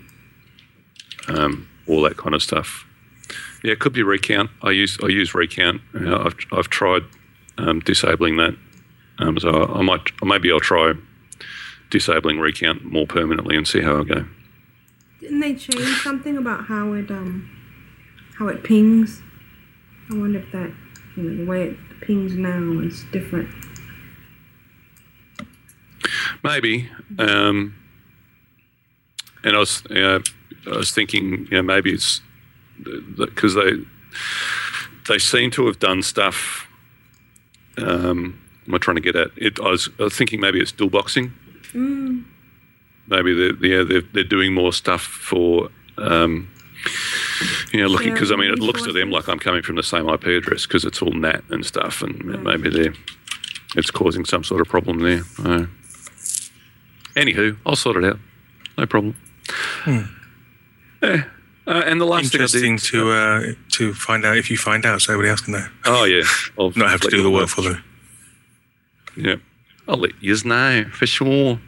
um, 1.28 1.68
all 1.88 2.02
that 2.02 2.16
kind 2.16 2.36
of 2.36 2.42
stuff. 2.42 2.86
Yeah, 3.64 3.72
it 3.72 3.80
could 3.80 3.92
be 3.92 4.04
recount. 4.04 4.50
I 4.62 4.70
use 4.70 4.96
I 5.02 5.08
use 5.08 5.34
recount. 5.34 5.82
You 5.92 6.00
know, 6.00 6.22
I've 6.24 6.36
I've 6.52 6.68
tried 6.68 7.02
um, 7.58 7.80
disabling 7.80 8.36
that, 8.36 8.54
um, 9.18 9.38
so 9.40 9.64
I 9.74 9.82
might 9.82 10.02
maybe 10.22 10.52
I'll 10.52 10.60
try 10.60 10.94
disabling 11.90 12.38
recount 12.38 12.84
more 12.84 13.08
permanently 13.08 13.56
and 13.56 13.66
see 13.66 13.80
how 13.80 14.00
I 14.00 14.04
go. 14.04 14.24
Didn't 15.20 15.40
they 15.40 15.54
change 15.54 16.00
something 16.02 16.36
about 16.36 16.66
how 16.66 16.92
it 16.92 17.10
um 17.10 17.50
how 18.38 18.46
it 18.46 18.62
pings? 18.62 19.20
I 20.10 20.18
wonder 20.18 20.40
if 20.40 20.50
that 20.52 20.72
you 21.16 21.22
know 21.22 21.44
the 21.44 21.50
way 21.50 21.62
it 21.68 21.76
pings 22.00 22.34
now 22.34 22.80
is 22.80 23.04
different. 23.12 23.48
Maybe. 26.42 26.88
Um, 27.18 27.74
and 29.44 29.56
I 29.56 29.58
was, 29.58 29.84
uh, 29.86 30.20
I 30.66 30.76
was 30.76 30.90
thinking, 30.90 31.46
you 31.50 31.56
know, 31.56 31.62
maybe 31.62 31.92
it's 31.92 32.22
because 33.16 33.54
they 33.54 33.72
they 35.08 35.18
seem 35.18 35.50
to 35.52 35.66
have 35.66 35.78
done 35.78 36.02
stuff. 36.02 36.66
Um, 37.78 38.40
am 38.66 38.74
I 38.74 38.78
trying 38.78 38.96
to 38.96 39.02
get 39.02 39.16
at 39.16 39.30
it? 39.36 39.60
I 39.60 39.70
was, 39.70 39.88
I 39.98 40.04
was 40.04 40.16
thinking 40.16 40.40
maybe 40.40 40.60
it's 40.60 40.72
dual 40.72 40.90
boxing. 40.90 41.32
Maybe 41.74 43.34
they're, 43.34 43.66
yeah, 43.66 43.84
they're 43.84 44.02
they're 44.12 44.24
doing 44.24 44.54
more 44.54 44.72
stuff 44.72 45.02
for. 45.02 45.70
Um, 45.98 46.48
you 47.72 47.80
know, 47.80 47.88
looking 47.88 48.12
because 48.12 48.32
I 48.32 48.36
mean, 48.36 48.50
it 48.50 48.58
looks 48.58 48.82
to 48.82 48.92
them 48.92 49.10
like 49.10 49.28
I'm 49.28 49.38
coming 49.38 49.62
from 49.62 49.76
the 49.76 49.82
same 49.82 50.08
IP 50.08 50.24
address 50.26 50.66
because 50.66 50.84
it's 50.84 51.02
all 51.02 51.12
NAT 51.12 51.42
and 51.50 51.64
stuff, 51.64 52.02
and 52.02 52.42
maybe 52.42 52.70
they're 52.70 52.94
it's 53.76 53.90
causing 53.90 54.24
some 54.24 54.44
sort 54.44 54.60
of 54.60 54.68
problem 54.68 55.00
there. 55.00 55.22
Uh, 55.38 55.66
anywho, 57.14 57.56
I'll 57.64 57.76
sort 57.76 57.96
it 57.96 58.04
out. 58.04 58.18
No 58.76 58.86
problem. 58.86 59.16
Yeah. 59.86 60.06
Uh, 61.02 61.22
and 61.86 62.00
the 62.00 62.04
last 62.04 62.32
thing 62.32 62.40
I 62.40 62.44
interesting 62.44 62.76
did, 62.76 62.84
to 62.86 63.12
uh, 63.12 63.42
to 63.72 63.94
find 63.94 64.24
out 64.24 64.36
if 64.36 64.50
you 64.50 64.56
find 64.56 64.84
out, 64.84 65.02
so 65.02 65.12
everybody 65.12 65.30
else 65.30 65.40
can 65.40 65.52
know. 65.52 65.68
oh 65.86 66.04
yeah, 66.04 66.24
I'll 66.58 66.70
Not 66.76 66.90
have 66.90 67.00
to 67.02 67.10
do 67.10 67.22
the 67.22 67.30
work 67.30 67.48
for 67.48 67.62
them. 67.62 67.84
Yeah, 69.16 69.36
I'll 69.86 69.98
let 69.98 70.12
you 70.20 70.36
know 70.44 70.84
for 70.90 71.06
sure. 71.06 71.60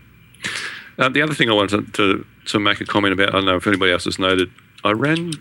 Uh, 0.98 1.08
the 1.08 1.22
other 1.22 1.34
thing 1.34 1.48
I 1.48 1.54
wanted 1.54 1.94
to, 1.94 2.26
to 2.46 2.58
make 2.58 2.80
a 2.80 2.84
comment 2.84 3.12
about, 3.12 3.30
I 3.30 3.32
don't 3.32 3.44
know 3.46 3.56
if 3.56 3.66
anybody 3.66 3.92
else 3.92 4.04
has 4.04 4.18
noted, 4.18 4.50
I 4.84 4.92
ran 4.92 5.32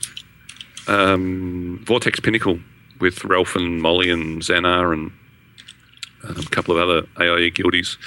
um, 0.91 1.81
Vortex 1.85 2.19
Pinnacle 2.19 2.59
with 2.99 3.23
Ralph 3.23 3.55
and 3.55 3.81
Molly 3.81 4.09
and 4.09 4.41
Xanar 4.41 4.93
and 4.93 5.11
um, 6.23 6.37
a 6.37 6.49
couple 6.49 6.77
of 6.77 6.81
other 6.81 7.07
AIE 7.19 7.49
guildies. 7.51 7.97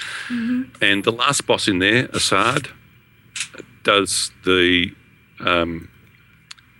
And 0.81 1.03
the 1.03 1.11
last 1.11 1.45
boss 1.45 1.67
in 1.67 1.79
there, 1.79 2.07
Asaad, 2.09 2.69
does 3.83 4.31
the 4.45 4.93
um, 5.39 5.89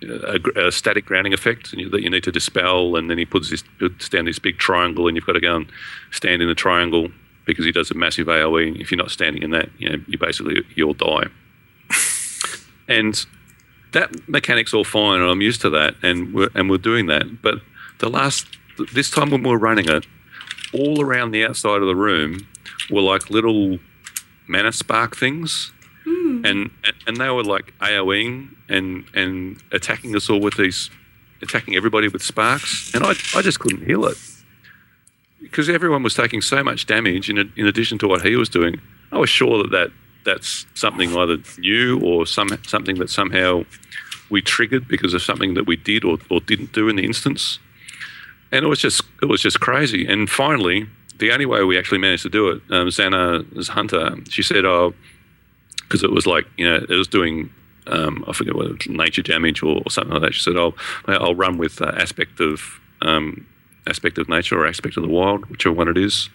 a, 0.02 0.38
a 0.56 0.72
static 0.72 1.06
grounding 1.06 1.32
effect 1.32 1.72
you, 1.72 1.88
that 1.90 2.02
you 2.02 2.10
need 2.10 2.24
to 2.24 2.32
dispel, 2.32 2.96
and 2.96 3.10
then 3.10 3.18
he 3.18 3.24
puts 3.24 3.50
this 3.50 3.64
puts 3.78 4.08
down 4.08 4.24
this 4.24 4.38
big 4.38 4.58
triangle, 4.58 5.08
and 5.08 5.16
you've 5.16 5.26
got 5.26 5.34
to 5.34 5.40
go 5.40 5.56
and 5.56 5.66
stand 6.10 6.40
in 6.42 6.48
the 6.48 6.54
triangle 6.54 7.08
because 7.44 7.64
he 7.64 7.72
does 7.72 7.90
a 7.90 7.94
massive 7.94 8.26
AOE. 8.26 8.68
And 8.68 8.76
If 8.76 8.90
you're 8.90 8.98
not 8.98 9.10
standing 9.10 9.42
in 9.42 9.50
that, 9.50 9.68
you 9.78 9.88
know, 9.88 10.02
you 10.06 10.18
basically 10.18 10.64
you'll 10.74 10.94
die. 10.94 11.26
and 12.88 13.26
that 13.96 14.28
mechanic's 14.28 14.74
all 14.74 14.84
fine, 14.84 15.20
and 15.20 15.30
I'm 15.30 15.40
used 15.40 15.62
to 15.62 15.70
that, 15.70 15.94
and 16.02 16.34
we're 16.34 16.50
and 16.54 16.68
we're 16.70 16.86
doing 16.92 17.06
that. 17.06 17.40
But 17.40 17.56
the 17.98 18.10
last 18.10 18.46
this 18.92 19.10
time 19.10 19.30
when 19.30 19.42
we 19.42 19.50
were 19.50 19.58
running 19.58 19.88
it, 19.88 20.06
all 20.74 21.00
around 21.00 21.30
the 21.30 21.44
outside 21.44 21.80
of 21.80 21.86
the 21.86 21.96
room 21.96 22.46
were 22.90 23.00
like 23.00 23.30
little 23.30 23.78
mana 24.48 24.70
spark 24.70 25.16
things 25.16 25.72
hmm. 26.04 26.44
and 26.44 26.70
and 27.06 27.16
they 27.16 27.30
were 27.30 27.42
like 27.42 27.72
AOEing 27.78 28.54
and 28.68 29.04
and 29.14 29.62
attacking 29.72 30.14
us 30.14 30.28
all 30.28 30.40
with 30.40 30.56
these, 30.56 30.90
attacking 31.40 31.74
everybody 31.74 32.08
with 32.08 32.22
sparks, 32.22 32.94
and 32.94 33.02
I 33.02 33.14
I 33.34 33.40
just 33.40 33.60
couldn't 33.60 33.86
heal 33.86 34.04
it 34.04 34.18
because 35.40 35.68
everyone 35.68 36.02
was 36.02 36.14
taking 36.14 36.42
so 36.42 36.62
much 36.62 36.84
damage 36.84 37.30
in 37.30 37.38
in 37.56 37.66
addition 37.66 37.96
to 37.98 38.08
what 38.08 38.22
he 38.22 38.36
was 38.36 38.50
doing. 38.50 38.78
I 39.10 39.18
was 39.18 39.30
sure 39.30 39.62
that, 39.62 39.70
that 39.70 39.90
that's 40.26 40.66
something 40.74 41.16
either 41.16 41.38
new 41.58 41.98
or 42.00 42.26
some 42.26 42.48
something 42.66 42.98
that 42.98 43.08
somehow 43.08 43.64
we 44.28 44.42
triggered 44.42 44.86
because 44.86 45.14
of 45.14 45.22
something 45.22 45.54
that 45.54 45.66
we 45.66 45.76
did 45.76 46.04
or, 46.04 46.18
or 46.30 46.40
didn't 46.40 46.72
do 46.72 46.88
in 46.90 46.96
the 46.96 47.04
instance, 47.04 47.58
and 48.52 48.64
it 48.64 48.68
was 48.68 48.80
just 48.80 49.02
it 49.22 49.26
was 49.26 49.40
just 49.40 49.60
crazy. 49.60 50.06
And 50.06 50.28
finally, 50.28 50.86
the 51.18 51.32
only 51.32 51.46
way 51.46 51.64
we 51.64 51.78
actually 51.78 51.98
managed 51.98 52.24
to 52.24 52.28
do 52.28 52.48
it, 52.48 52.60
um, 52.70 52.88
Xana's 52.88 53.68
hunter, 53.68 54.16
she 54.28 54.42
said, 54.42 54.66
"Oh." 54.66 54.92
because 55.86 56.02
it 56.02 56.10
was 56.10 56.26
like 56.26 56.46
you 56.56 56.68
know 56.68 56.76
it 56.76 56.90
was 56.90 57.08
doing 57.08 57.50
um, 57.88 58.24
I 58.26 58.32
forget 58.32 58.56
what 58.56 58.66
it 58.66 58.88
nature 58.88 59.22
damage 59.22 59.62
or, 59.62 59.80
or 59.84 59.90
something 59.90 60.12
like 60.12 60.22
that. 60.22 60.34
She 60.34 60.42
said, 60.42 60.56
"I'll 60.56 60.74
I'll 61.06 61.34
run 61.34 61.58
with 61.58 61.80
uh, 61.80 61.92
aspect 61.96 62.40
of 62.40 62.80
um, 63.02 63.46
aspect 63.86 64.18
of 64.18 64.28
nature 64.28 64.58
or 64.60 64.66
aspect 64.66 64.96
of 64.96 65.04
the 65.04 65.08
wild, 65.08 65.46
whichever 65.46 65.74
one 65.74 65.88
it 65.88 65.96
is." 65.96 66.28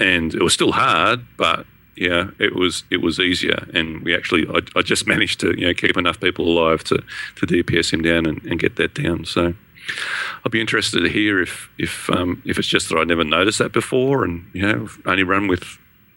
And 0.00 0.34
it 0.34 0.42
was 0.42 0.52
still 0.52 0.72
hard, 0.72 1.24
but 1.36 1.66
yeah, 1.96 2.30
it 2.38 2.54
was 2.54 2.84
it 2.90 2.98
was 2.98 3.20
easier, 3.20 3.66
and 3.72 4.02
we 4.02 4.14
actually 4.14 4.46
I, 4.48 4.60
I 4.78 4.82
just 4.82 5.06
managed 5.14 5.40
to 5.40 5.58
you 5.58 5.66
know 5.66 5.74
keep 5.74 5.96
enough 5.96 6.20
people 6.20 6.46
alive 6.46 6.84
to 6.84 7.02
to 7.36 7.46
DPS 7.46 7.92
him 7.92 8.02
down 8.02 8.26
and, 8.26 8.42
and 8.44 8.58
get 8.58 8.76
that 8.76 8.94
down. 8.94 9.24
So. 9.24 9.54
I'll 10.42 10.50
be 10.50 10.62
interested 10.62 11.02
to 11.02 11.10
hear 11.10 11.42
if 11.42 11.68
if 11.76 12.08
um, 12.08 12.42
if 12.46 12.58
it's 12.58 12.68
just 12.68 12.88
that 12.88 12.96
I 12.96 13.04
never 13.04 13.22
noticed 13.22 13.58
that 13.58 13.72
before, 13.72 14.24
and 14.24 14.48
you 14.54 14.62
know 14.62 14.88
only 15.04 15.24
run 15.24 15.46
with 15.46 15.76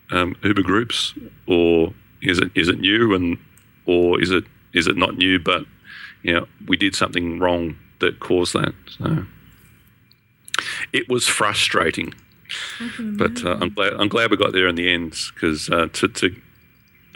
um, 0.09 0.37
Uber 0.41 0.61
groups, 0.61 1.13
or 1.47 1.93
is 2.21 2.39
it 2.39 2.49
is 2.55 2.69
it 2.69 2.79
new 2.79 3.13
and 3.13 3.37
or 3.85 4.21
is 4.21 4.31
it 4.31 4.43
is 4.73 4.87
it 4.87 4.97
not 4.97 5.17
new 5.17 5.39
but 5.39 5.65
you 6.23 6.33
know 6.33 6.47
we 6.67 6.77
did 6.77 6.95
something 6.95 7.39
wrong 7.39 7.75
that 7.99 8.19
caused 8.19 8.53
that 8.53 8.73
so 8.87 9.25
it 10.93 11.09
was 11.09 11.27
frustrating 11.27 12.13
but 13.17 13.43
uh, 13.45 13.57
I'm 13.61 13.69
glad 13.73 13.93
I'm 13.93 14.07
glad 14.07 14.31
we 14.31 14.37
got 14.37 14.53
there 14.53 14.67
in 14.67 14.75
the 14.75 14.91
end 14.91 15.15
because 15.33 15.69
uh, 15.69 15.87
to, 15.93 16.07
to 16.07 16.35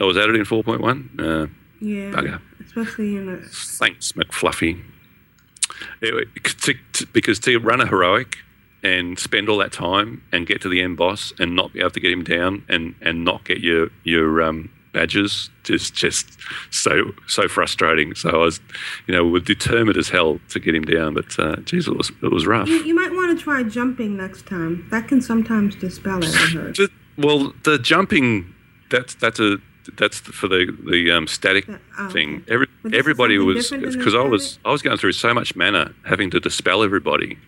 I 0.00 0.04
was 0.04 0.16
added 0.16 0.36
in 0.36 0.42
4.1 0.42 1.20
uh, 1.20 1.46
Yeah, 1.80 2.10
Bugger. 2.12 2.40
especially 2.66 3.16
in 3.16 3.28
a 3.28 3.36
thanks 3.38 4.12
McFluffy. 4.12 4.82
Anyway, 6.02 6.24
to, 6.42 6.74
to, 6.92 7.06
because 7.06 7.38
to 7.40 7.58
run 7.58 7.80
a 7.80 7.86
heroic 7.86 8.38
and 8.82 9.18
spend 9.18 9.48
all 9.48 9.58
that 9.58 9.72
time 9.72 10.22
and 10.32 10.46
get 10.46 10.60
to 10.62 10.68
the 10.68 10.80
end 10.80 10.96
boss 10.96 11.32
and 11.38 11.54
not 11.54 11.72
be 11.72 11.80
able 11.80 11.90
to 11.90 12.00
get 12.00 12.10
him 12.12 12.24
down 12.24 12.64
and, 12.68 12.94
and 13.00 13.24
not 13.24 13.44
get 13.44 13.60
your 13.60 13.90
your 14.04 14.42
um, 14.42 14.70
badges 14.92 15.50
just 15.64 15.94
just 15.94 16.38
so 16.70 17.12
so 17.26 17.48
frustrating. 17.48 18.14
So 18.14 18.30
I 18.30 18.36
was, 18.36 18.60
you 19.06 19.14
know, 19.14 19.38
determined 19.38 19.96
as 19.96 20.08
hell 20.08 20.40
to 20.50 20.60
get 20.60 20.74
him 20.74 20.84
down, 20.84 21.14
but 21.14 21.38
uh, 21.38 21.56
geez, 21.56 21.88
it 21.88 21.96
was 21.96 22.10
it 22.22 22.30
was 22.30 22.46
rough. 22.46 22.68
You, 22.68 22.84
you 22.84 22.94
might 22.94 23.12
want 23.12 23.36
to 23.36 23.42
try 23.42 23.62
jumping 23.62 24.16
next 24.16 24.46
time. 24.46 24.86
That 24.90 25.08
can 25.08 25.20
sometimes 25.20 25.74
dispel 25.76 26.22
it. 26.22 26.34
I 26.34 26.58
heard. 26.58 26.74
Just- 26.74 26.92
well, 27.16 27.52
the 27.64 27.78
jumping 27.78 28.54
that's 28.90 29.14
that's 29.14 29.40
a 29.40 29.58
that's 29.96 30.18
for 30.18 30.48
the 30.48 30.76
the 30.90 31.10
um, 31.10 31.26
static 31.26 31.66
oh, 31.98 32.08
thing. 32.10 32.44
Every, 32.48 32.66
everybody 32.92 33.38
was 33.38 33.70
the 33.70 33.78
because 33.78 34.14
I 34.14 34.22
was? 34.22 34.58
I 34.64 34.70
was 34.70 34.82
going 34.82 34.98
through 34.98 35.12
so 35.12 35.34
much 35.34 35.56
mana 35.56 35.92
having 36.04 36.30
to 36.30 36.40
dispel 36.40 36.82
everybody 36.82 37.38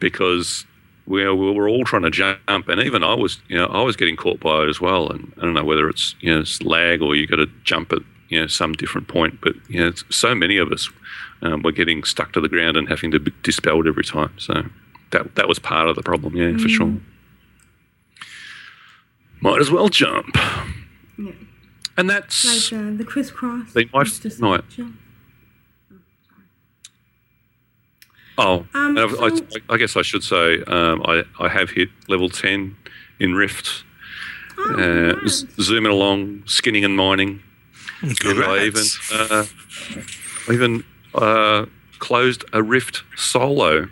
because 0.00 0.66
we, 1.06 1.28
we 1.30 1.52
were 1.52 1.68
all 1.68 1.84
trying 1.84 2.02
to 2.02 2.10
jump, 2.10 2.68
and 2.68 2.80
even 2.80 3.02
I 3.04 3.14
was 3.14 3.38
you 3.48 3.56
know 3.56 3.66
I 3.66 3.82
was 3.82 3.96
getting 3.96 4.16
caught 4.16 4.40
by 4.40 4.62
it 4.62 4.68
as 4.68 4.80
well. 4.80 5.10
And 5.10 5.32
I 5.38 5.42
don't 5.42 5.54
know 5.54 5.64
whether 5.64 5.88
it's 5.88 6.14
you 6.20 6.32
know 6.34 6.40
it's 6.40 6.62
lag 6.62 7.02
or 7.02 7.14
you 7.14 7.26
got 7.26 7.36
to 7.36 7.46
jump 7.64 7.92
at 7.92 8.00
you 8.28 8.40
know 8.40 8.46
some 8.46 8.72
different 8.72 9.08
point, 9.08 9.40
but 9.40 9.54
you 9.68 9.80
know 9.80 9.88
it's, 9.88 10.04
so 10.10 10.34
many 10.34 10.56
of 10.56 10.72
us 10.72 10.88
um, 11.42 11.62
were 11.62 11.72
getting 11.72 12.04
stuck 12.04 12.32
to 12.32 12.40
the 12.40 12.48
ground 12.48 12.76
and 12.76 12.88
having 12.88 13.10
to 13.10 13.20
be 13.20 13.32
dispelled 13.42 13.86
every 13.86 14.04
time. 14.04 14.32
So 14.38 14.64
that 15.10 15.34
that 15.36 15.48
was 15.48 15.58
part 15.58 15.88
of 15.88 15.96
the 15.96 16.02
problem. 16.02 16.36
Yeah, 16.36 16.56
for 16.56 16.68
sure. 16.68 16.94
Might 19.40 19.60
as 19.60 19.70
well 19.70 19.88
jump. 19.88 20.36
Yeah. 21.18 21.32
And 21.98 22.08
that's 22.10 22.44
Like 22.72 22.80
uh, 22.80 22.96
the 22.96 23.04
crisscross. 23.04 23.72
They 23.72 23.84
might- 23.92 24.06
It's 24.06 24.18
just 24.18 24.40
right. 24.40 24.66
jump. 24.70 24.96
Oh, 28.36 28.66
Um, 28.74 28.96
and 28.96 28.98
I've- 28.98 29.42
I, 29.68 29.74
I 29.74 29.76
guess 29.76 29.96
I 29.96 30.02
should 30.02 30.24
say 30.24 30.62
um, 30.64 31.02
I, 31.04 31.22
I 31.38 31.48
have 31.48 31.70
hit 31.70 31.88
level 32.08 32.28
10 32.28 32.76
in 33.20 33.34
Rift. 33.34 33.84
Oh, 34.58 34.62
uh, 34.72 34.76
congrats. 35.12 35.34
z- 35.40 35.48
zooming 35.60 35.92
along, 35.92 36.42
skinning 36.46 36.84
and 36.84 36.96
mining. 36.96 37.42
And 38.02 38.16
I 38.44 38.66
even, 38.66 38.82
uh, 39.12 39.44
even 40.52 40.84
uh, 41.14 41.66
closed 42.00 42.44
a 42.52 42.62
Rift 42.62 43.02
solo 43.16 43.88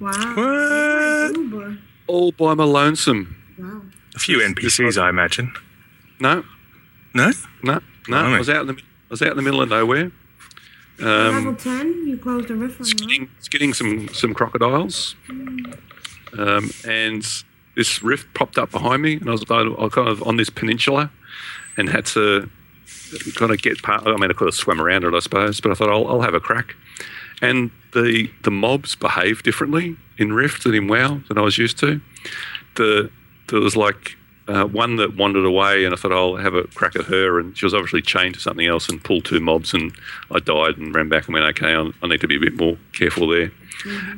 wow. 0.00 1.32
What? 1.50 1.72
All 2.06 2.32
by 2.32 2.54
my 2.54 2.64
lonesome. 2.64 3.36
Wow. 3.58 3.82
A 4.14 4.18
few 4.18 4.38
NPCs, 4.38 5.00
I 5.00 5.08
imagine. 5.08 5.52
No, 6.20 6.44
No? 7.14 7.32
no, 7.62 7.72
no. 7.74 7.80
Blimey. 8.06 8.34
I 8.34 8.38
was 8.38 8.48
out 8.48 8.62
in 8.62 8.66
the 8.68 8.74
I 8.82 9.10
was 9.10 9.22
out 9.22 9.30
in 9.32 9.36
the 9.36 9.42
middle 9.42 9.60
of 9.62 9.68
nowhere. 9.68 10.10
Level 11.00 11.48
Um, 11.50 11.56
10, 11.56 12.06
you 12.06 12.16
closed 12.16 12.48
the 12.48 12.56
riff 12.56 12.80
on 12.80 12.86
that. 12.86 13.28
skinning, 13.40 13.72
some 13.74 14.08
some 14.08 14.34
crocodiles, 14.34 15.14
um, 16.36 16.70
and 16.86 17.24
this 17.76 18.02
rift 18.02 18.34
popped 18.34 18.58
up 18.58 18.70
behind 18.72 19.02
me, 19.02 19.14
and 19.14 19.28
I 19.28 19.32
was, 19.32 19.44
I 19.48 19.62
was 19.62 19.92
kind 19.92 20.08
of 20.08 20.22
on 20.24 20.36
this 20.36 20.50
peninsula, 20.50 21.10
and 21.76 21.88
had 21.88 22.06
to 22.06 22.50
kind 23.36 23.52
of 23.52 23.62
get 23.62 23.80
part. 23.82 24.06
I 24.06 24.16
mean, 24.16 24.30
I 24.30 24.34
could 24.34 24.46
have 24.46 24.54
swam 24.54 24.80
around 24.80 25.04
it, 25.04 25.14
I 25.14 25.20
suppose, 25.20 25.60
but 25.60 25.70
I 25.70 25.74
thought 25.74 25.88
I'll, 25.88 26.06
I'll 26.08 26.22
have 26.22 26.34
a 26.34 26.40
crack. 26.40 26.74
And 27.40 27.70
the 27.94 28.28
the 28.42 28.50
mobs 28.50 28.96
behave 28.96 29.44
differently 29.44 29.96
in 30.18 30.32
Rift 30.32 30.64
than 30.64 30.74
in 30.74 30.88
WoW 30.88 31.20
than 31.28 31.38
I 31.38 31.42
was 31.42 31.56
used 31.58 31.78
to. 31.78 32.00
The 32.74 33.10
there 33.48 33.60
was 33.60 33.76
like 33.76 34.17
uh, 34.48 34.64
one 34.64 34.96
that 34.96 35.16
wandered 35.16 35.44
away, 35.44 35.84
and 35.84 35.94
I 35.94 35.96
thought 35.96 36.12
I'll 36.12 36.36
have 36.36 36.54
a 36.54 36.64
crack 36.64 36.96
at 36.96 37.04
her, 37.04 37.38
and 37.38 37.56
she 37.56 37.66
was 37.66 37.74
obviously 37.74 38.00
chained 38.00 38.34
to 38.34 38.40
something 38.40 38.66
else 38.66 38.88
and 38.88 39.02
pulled 39.02 39.26
two 39.26 39.40
mobs, 39.40 39.74
and 39.74 39.92
I 40.30 40.40
died 40.40 40.78
and 40.78 40.94
ran 40.94 41.08
back 41.08 41.26
and 41.26 41.34
went, 41.34 41.46
okay, 41.46 41.74
I, 41.74 41.90
I 42.02 42.08
need 42.08 42.22
to 42.22 42.28
be 42.28 42.36
a 42.36 42.40
bit 42.40 42.56
more 42.56 42.78
careful 42.92 43.28
there. 43.28 43.52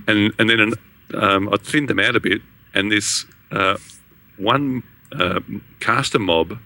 And 0.06 0.32
and 0.38 0.48
then 0.48 0.72
um, 1.14 1.48
I 1.52 1.56
thinned 1.56 1.88
them 1.88 1.98
out 1.98 2.14
a 2.14 2.20
bit, 2.20 2.42
and 2.72 2.92
this 2.92 3.26
uh, 3.50 3.76
one 4.36 4.84
uh, 5.12 5.40
caster 5.80 6.20
mob 6.20 6.58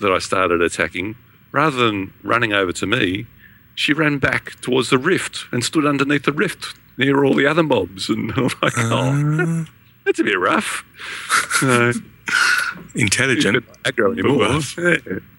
that 0.00 0.12
I 0.12 0.18
started 0.18 0.62
attacking, 0.62 1.16
rather 1.50 1.76
than 1.76 2.12
running 2.22 2.52
over 2.52 2.72
to 2.72 2.86
me, 2.86 3.26
she 3.74 3.92
ran 3.92 4.18
back 4.18 4.60
towards 4.60 4.90
the 4.90 4.98
rift 4.98 5.46
and 5.50 5.64
stood 5.64 5.84
underneath 5.84 6.22
the 6.22 6.32
rift 6.32 6.76
near 6.96 7.24
all 7.24 7.34
the 7.34 7.46
other 7.46 7.64
mobs, 7.64 8.08
and 8.08 8.32
I'm 8.36 8.50
like, 8.62 8.74
oh, 8.76 9.66
that's 10.04 10.20
a 10.20 10.24
bit 10.24 10.38
rough. 10.38 10.84
Uh, 11.62 11.92
Intelligent. 12.94 13.64
aggro 13.84 14.12
anymore. 14.12 14.60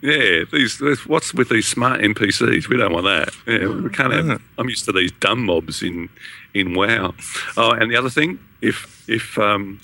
Yeah, 0.02 0.12
yeah. 0.14 0.44
These, 0.52 0.80
these- 0.80 1.06
what's 1.06 1.34
with 1.34 1.50
these 1.50 1.68
smart 1.68 2.02
NPCs? 2.02 2.68
We 2.70 2.78
don't 2.78 2.94
want 2.94 3.06
that. 3.06 3.30
Yeah, 3.48 3.68
we 3.68 3.90
can't 3.90 4.14
have. 4.14 4.42
I'm 4.58 4.70
used 4.70 4.86
to 4.86 4.92
these 4.92 5.12
dumb 5.20 5.46
mobs 5.46 5.82
in 5.84 6.10
in 6.54 6.74
WoW. 6.74 7.14
Oh, 7.58 7.72
and 7.72 7.92
the 7.92 7.96
other 7.96 8.10
thing, 8.10 8.40
if 8.62 9.04
if 9.10 9.38
um, 9.38 9.80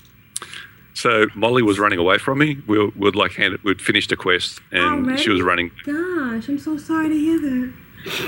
so 0.94 1.26
Molly 1.34 1.62
was 1.62 1.78
running 1.78 1.98
away 1.98 2.18
from 2.18 2.38
me, 2.38 2.58
we 2.66 2.86
would 2.96 3.16
like 3.16 3.32
hand 3.32 3.54
it. 3.54 3.62
We'd 3.64 3.80
finished 3.82 4.10
a 4.12 4.16
quest, 4.16 4.60
and 4.72 5.18
she 5.18 5.30
was 5.30 5.42
running. 5.42 5.70
Gosh, 5.84 6.48
I'm 6.48 6.58
so 6.58 6.76
sorry 6.78 7.08
to 7.08 7.14
hear 7.18 7.38
that. 7.40 7.72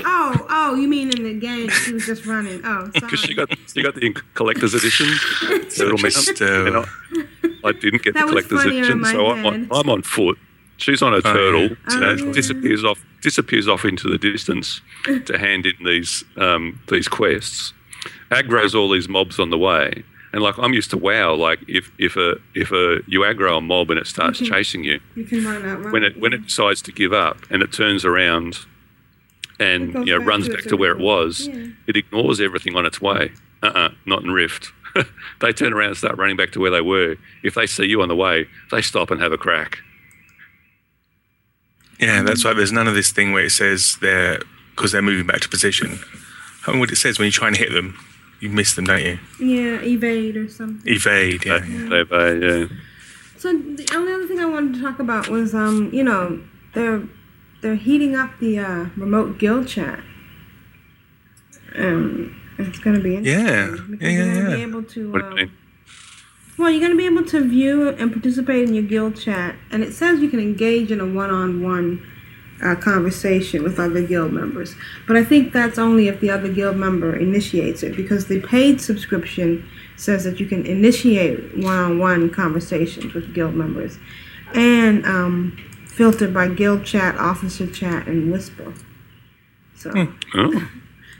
Oh, 0.05 0.45
oh, 0.49 0.75
you 0.75 0.89
mean 0.89 1.09
in 1.17 1.23
the 1.23 1.33
game 1.33 1.69
she 1.69 1.93
was 1.93 2.05
just 2.05 2.25
running. 2.25 2.59
Oh, 2.65 2.81
sorry. 2.91 2.91
Because 2.93 3.19
she 3.21 3.33
got 3.33 3.49
she 3.73 3.81
got 3.81 3.95
the 3.95 4.13
collector's 4.33 4.73
edition, 4.73 5.07
Turtle 5.75 5.97
Just, 5.97 6.27
Mountain, 6.41 6.75
uh, 6.75 6.85
and 7.13 7.25
I, 7.63 7.69
I 7.69 7.71
didn't 7.73 8.03
get 8.03 8.13
That 8.13 8.25
the 8.25 8.31
collector's 8.31 8.65
edition, 8.65 9.03
so 9.05 9.27
I'm 9.27 9.45
on. 9.45 9.67
I'm 9.71 9.89
on 9.89 10.01
foot. 10.03 10.37
She's 10.77 11.01
on 11.01 11.13
a 11.13 11.21
turtle, 11.21 11.63
you 11.63 11.99
know, 11.99 12.09
Oh, 12.11 12.15
yeah. 12.15 12.31
disappears 12.31 12.85
off 12.85 13.03
disappears 13.21 13.67
off 13.67 13.83
into 13.83 14.09
the 14.09 14.17
distance 14.17 14.79
to 15.25 15.37
hand 15.37 15.65
in 15.65 15.73
these 15.85 16.23
um, 16.37 16.79
these 16.87 17.07
quests. 17.07 17.73
Aggro's 18.31 18.73
all 18.73 18.89
these 18.89 19.09
mobs 19.09 19.39
on 19.39 19.49
the 19.49 19.57
way, 19.57 20.03
and 20.31 20.41
like 20.41 20.57
I'm 20.57 20.73
used 20.73 20.89
to 20.91 20.97
WoW. 20.97 21.35
Like 21.35 21.59
if 21.67 21.91
if 21.97 22.15
a 22.15 22.37
if 22.55 22.71
a 22.71 22.99
you 23.07 23.21
aggro 23.21 23.57
a 23.57 23.61
mob 23.61 23.89
and 23.91 23.99
it 23.99 24.07
starts 24.07 24.39
Mhm. 24.39 24.47
chasing 24.49 24.83
you, 24.85 25.01
You 25.15 25.25
can 25.25 25.43
run 25.43 25.65
out. 25.65 25.83
Right? 25.83 25.91
when 25.93 26.03
it 26.03 26.17
when 26.17 26.31
it 26.31 26.45
decides 26.45 26.81
to 26.83 26.93
give 26.93 27.11
up 27.11 27.37
and 27.49 27.61
it 27.61 27.73
turns 27.73 28.05
around 28.05 28.59
and 29.59 29.93
you 30.07 30.13
know 30.13 30.19
back 30.19 30.27
runs 30.27 30.47
to 30.47 30.53
back 30.53 30.63
to 30.63 30.77
where 30.77 30.91
it 30.93 30.99
was, 30.99 31.47
Yeah. 31.47 31.67
it 31.87 31.97
ignores 31.97 32.39
everything 32.39 32.75
on 32.77 32.85
its 32.85 33.01
way. 33.01 33.31
Uh-uh, 33.61 33.89
not 34.05 34.23
in 34.23 34.31
Rift. 34.31 34.71
they 35.41 35.53
turn 35.53 35.73
around 35.73 35.89
and 35.89 35.97
start 35.97 36.17
running 36.17 36.37
back 36.37 36.51
to 36.51 36.59
where 36.59 36.71
they 36.71 36.81
were. 36.81 37.15
If 37.43 37.55
they 37.55 37.65
see 37.65 37.85
you 37.85 38.01
on 38.01 38.07
the 38.07 38.15
way, 38.15 38.47
they 38.71 38.81
stop 38.81 39.11
and 39.11 39.21
have 39.21 39.31
a 39.31 39.37
crack. 39.37 39.79
Yeah, 41.99 42.23
that's 42.23 42.45
why 42.45 42.53
there's 42.53 42.71
none 42.71 42.87
of 42.87 42.95
this 42.95 43.11
thing 43.11 43.33
where 43.33 43.43
it 43.43 43.51
says 43.51 43.97
they're 44.01 44.39
because 44.75 44.93
they're 44.93 45.01
moving 45.01 45.27
back 45.27 45.41
to 45.41 45.49
position. 45.49 45.99
I 46.65 46.71
mean, 46.71 46.79
what 46.79 46.91
it 46.91 46.95
says 46.95 47.19
when 47.19 47.25
you 47.25 47.31
try 47.31 47.47
and 47.47 47.57
hit 47.57 47.73
them, 47.73 47.97
you 48.39 48.49
miss 48.49 48.75
them, 48.75 48.85
don't 48.85 49.03
you? 49.03 49.19
Yeah, 49.39 49.81
evade 49.81 50.37
or 50.37 50.47
something. 50.49 50.81
Evade, 50.89 51.45
yeah. 51.45 51.59
They, 51.59 52.03
they, 52.03 52.47
yeah. 52.47 52.67
So 53.37 53.51
the 53.57 53.89
only 53.93 54.13
other 54.13 54.27
thing 54.27 54.39
I 54.39 54.45
wanted 54.45 54.75
to 54.75 54.81
talk 54.81 54.99
about 54.99 55.27
was, 55.27 55.53
um, 55.53 55.89
you 55.93 56.03
know, 56.03 56.41
they're 56.73 57.03
they're 57.61 57.75
heating 57.75 58.15
up 58.15 58.39
the 58.39 58.59
uh, 58.59 58.85
remote 58.95 59.37
guild 59.37 59.67
chat. 59.67 59.99
Um, 61.75 62.38
it's 62.67 62.79
gonna 62.79 62.99
be 62.99 63.15
interesting. 63.15 63.45
Yeah. 63.45 63.71
because 63.89 64.01
Yeah, 64.01 64.09
you're 64.09 64.25
yeah, 64.25 64.33
gonna 64.35 64.49
yeah. 64.49 64.55
be 64.55 64.61
able 64.63 64.83
to. 64.83 65.11
What 65.11 65.19
do 65.19 65.25
you 65.25 65.31
um, 65.31 65.35
mean? 65.35 65.51
Well, 66.57 66.69
you're 66.69 66.81
going 66.81 66.91
to 66.91 66.97
be 66.97 67.05
able 67.05 67.23
to 67.27 67.47
view 67.47 67.87
and 67.87 68.11
participate 68.11 68.67
in 68.67 68.73
your 68.73 68.83
guild 68.83 69.15
chat, 69.15 69.55
and 69.71 69.81
it 69.81 69.93
says 69.93 70.19
you 70.19 70.27
can 70.27 70.41
engage 70.41 70.91
in 70.91 70.99
a 70.99 71.05
one-on-one 71.05 72.05
uh, 72.61 72.75
conversation 72.75 73.63
with 73.63 73.79
other 73.79 74.05
guild 74.05 74.33
members. 74.33 74.75
But 75.07 75.15
I 75.15 75.23
think 75.23 75.53
that's 75.53 75.79
only 75.79 76.09
if 76.09 76.19
the 76.19 76.29
other 76.29 76.51
guild 76.51 76.75
member 76.75 77.15
initiates 77.15 77.81
it, 77.81 77.95
because 77.95 78.27
the 78.27 78.41
paid 78.41 78.81
subscription 78.81 79.65
says 79.95 80.25
that 80.25 80.41
you 80.41 80.47
can 80.47 80.65
initiate 80.65 81.57
one-on-one 81.57 82.29
conversations 82.31 83.13
with 83.13 83.33
guild 83.33 83.55
members, 83.55 83.97
and 84.53 85.05
um, 85.05 85.57
filtered 85.87 86.33
by 86.33 86.49
guild 86.49 86.83
chat, 86.83 87.15
officer 87.15 87.67
chat, 87.67 88.05
and 88.05 88.33
whisper. 88.33 88.73
So. 89.77 89.93
Oh, 90.35 90.69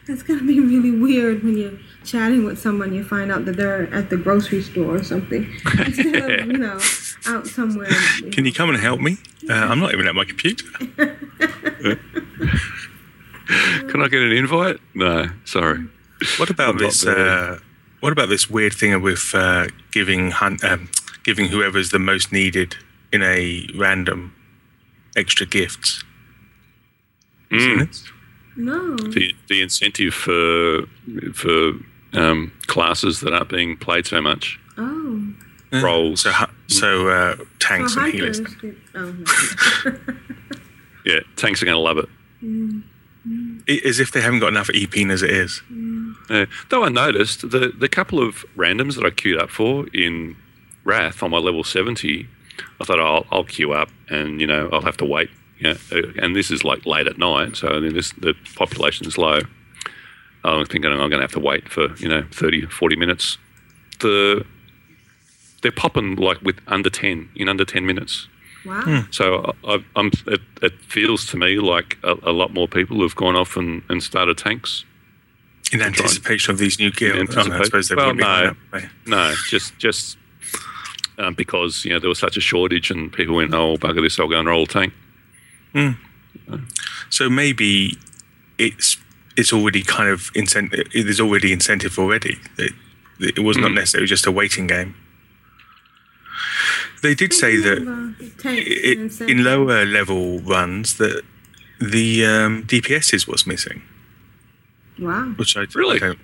It's 0.09 0.23
gonna 0.23 0.41
be 0.41 0.59
really 0.59 0.89
weird 0.89 1.43
when 1.43 1.55
you're 1.55 1.77
chatting 2.03 2.43
with 2.43 2.57
someone, 2.59 2.93
you 2.93 3.03
find 3.03 3.31
out 3.31 3.45
that 3.45 3.57
they're 3.57 3.93
at 3.93 4.09
the 4.09 4.17
grocery 4.17 4.63
store 4.63 4.95
or 4.95 5.03
something 5.03 5.43
instead 5.85 6.15
of 6.15 6.47
you 6.47 6.53
know 6.57 6.79
out 7.27 7.45
somewhere. 7.45 7.91
Can 8.31 8.43
you 8.43 8.51
come 8.51 8.69
and 8.69 8.79
help 8.79 8.99
me? 9.01 9.17
Uh, 9.47 9.53
I'm 9.53 9.79
not 9.79 9.93
even 9.93 10.07
at 10.07 10.15
my 10.15 10.25
computer. 10.25 10.65
Can 13.89 14.01
I 14.01 14.07
get 14.07 14.21
an 14.21 14.31
invite? 14.31 14.79
No, 14.95 15.27
sorry. 15.45 15.87
What 16.37 16.49
about 16.49 16.69
I'm 16.69 16.77
this? 16.79 17.05
Uh, 17.05 17.59
what 17.99 18.11
about 18.11 18.29
this 18.29 18.49
weird 18.49 18.73
thing 18.73 18.99
with 19.03 19.31
uh, 19.35 19.67
giving 19.91 20.31
hunt, 20.31 20.63
um, 20.63 20.89
giving 21.23 21.49
whoever's 21.49 21.91
the 21.91 21.99
most 21.99 22.31
needed 22.31 22.75
in 23.11 23.21
a 23.21 23.67
random 23.75 24.33
extra 25.15 25.45
gifts? 25.45 26.03
You 27.51 27.59
Mm. 27.59 28.11
This? 28.55 28.65
No. 28.65 28.95
The 28.97 29.33
the 29.47 29.61
incentive 29.61 30.13
for 30.13 30.83
for 31.33 31.71
um, 32.13 32.51
classes 32.67 33.19
that 33.21 33.33
aren't 33.33 33.49
being 33.49 33.77
played 33.77 34.05
so 34.05 34.21
much. 34.21 34.59
Oh. 34.77 35.33
Roles. 35.71 36.21
So, 36.21 36.31
hu- 36.31 36.51
so 36.67 37.09
uh, 37.09 37.35
tanks 37.59 37.93
so 37.93 38.01
and 38.01 38.13
healers. 38.13 38.41
oh, 38.95 39.11
no. 39.85 39.93
Yeah, 41.05 41.19
tanks 41.37 41.61
are 41.61 41.65
going 41.65 41.77
to 41.77 41.81
love 41.81 41.97
it. 41.97 42.09
Mm. 42.43 42.83
I- 43.69 43.81
As 43.87 43.99
if 43.99 44.11
they 44.11 44.21
haven't 44.21 44.39
got 44.41 44.49
enough 44.49 44.67
EPing 44.67 45.11
as 45.11 45.21
it 45.23 45.29
is. 45.29 45.61
Yeah. 46.29 46.45
Though 46.69 46.83
I 46.83 46.89
noticed 46.89 47.41
the 47.49 47.71
the 47.77 47.87
couple 47.89 48.19
of 48.21 48.45
randoms 48.57 48.95
that 48.95 49.05
I 49.05 49.09
queued 49.11 49.39
up 49.39 49.49
for 49.49 49.87
in 49.93 50.35
Wrath 50.83 51.21
on 51.23 51.31
my 51.31 51.37
level 51.37 51.63
seventy, 51.63 52.27
I 52.81 52.83
thought 52.85 52.99
I'll 52.99 53.25
I'll 53.31 53.43
queue 53.45 53.71
up 53.73 53.89
and 54.09 54.41
you 54.41 54.47
know 54.47 54.69
I'll 54.73 54.81
have 54.81 54.97
to 54.97 55.05
wait. 55.05 55.29
Yeah, 55.59 55.75
uh, 55.91 56.01
and 56.21 56.35
this 56.35 56.51
is 56.51 56.63
like 56.63 56.85
late 56.85 57.07
at 57.07 57.17
night, 57.17 57.57
so 57.57 57.81
then 57.81 57.93
this, 57.93 58.11
the 58.13 58.33
population 58.55 59.05
is 59.07 59.17
low. 59.17 59.41
I'm 60.43 60.65
thinking 60.65 60.89
I'm 60.91 60.97
going 60.97 61.11
to 61.11 61.21
have 61.21 61.33
to 61.33 61.39
wait 61.39 61.67
for 61.67 61.93
you 61.97 62.07
know 62.07 62.23
30, 62.31 62.67
40 62.67 62.95
minutes. 62.95 63.37
The 63.99 64.45
they're 65.61 65.71
popping 65.71 66.15
like 66.15 66.41
with 66.41 66.59
under 66.67 66.89
ten 66.89 67.29
in 67.35 67.49
under 67.49 67.65
ten 67.65 67.85
minutes. 67.85 68.27
Wow. 68.65 69.05
So 69.11 69.55
I, 69.63 69.83
I'm, 69.95 70.11
it, 70.27 70.41
it 70.61 70.73
feels 70.81 71.25
to 71.27 71.37
me 71.37 71.59
like 71.59 71.97
a, 72.03 72.15
a 72.23 72.31
lot 72.31 72.53
more 72.53 72.67
people 72.67 73.01
have 73.01 73.15
gone 73.15 73.35
off 73.35 73.55
and, 73.55 73.83
and 73.89 74.03
started 74.03 74.37
tanks. 74.37 74.83
In 75.71 75.81
anticipation 75.81 76.51
of 76.51 76.57
these 76.57 76.79
new 76.79 76.87
In 76.87 76.93
guilds. 76.93 77.37
Oh, 77.37 77.43
no, 77.43 77.57
I 77.57 77.63
suppose 77.63 77.89
they 77.89 77.95
well, 77.95 78.13
no, 78.13 78.55
up, 78.73 78.83
no, 79.05 79.33
just 79.49 79.77
just 79.77 80.17
um, 81.19 81.35
because 81.35 81.85
you 81.85 81.91
know 81.91 81.99
there 81.99 82.09
was 82.09 82.19
such 82.19 82.37
a 82.37 82.41
shortage 82.41 82.89
and 82.89 83.11
people 83.13 83.35
went, 83.35 83.53
oh 83.53 83.75
bugger 83.77 84.01
this, 84.01 84.19
I'll 84.19 84.27
go 84.27 84.39
and 84.39 84.47
roll 84.47 84.63
a 84.63 84.67
tank. 84.67 84.93
So 87.09 87.29
maybe 87.29 87.97
it's 88.57 88.97
it's 89.37 89.53
already 89.53 89.83
kind 89.83 90.09
of 90.09 90.31
incentive. 90.35 90.87
There's 90.93 91.19
already 91.19 91.51
incentive 91.53 91.97
already. 91.97 92.37
That 92.57 92.71
it 93.19 93.39
was 93.39 93.57
not 93.57 93.71
necessarily 93.73 94.07
just 94.07 94.25
a 94.25 94.31
waiting 94.31 94.67
game. 94.67 94.95
They 97.01 97.15
did 97.15 97.33
say 97.33 97.55
that 97.57 98.15
it, 98.43 99.21
in 99.21 99.43
lower 99.43 99.85
level 99.85 100.39
runs 100.39 100.97
that 100.97 101.23
the 101.79 102.25
um, 102.25 102.63
DPS 102.63 103.13
is 103.13 103.25
what's 103.27 103.47
missing, 103.47 103.81
Wow. 104.99 105.33
which 105.37 105.55
I 105.55 105.65
really 105.75 105.99
don't. 105.99 106.19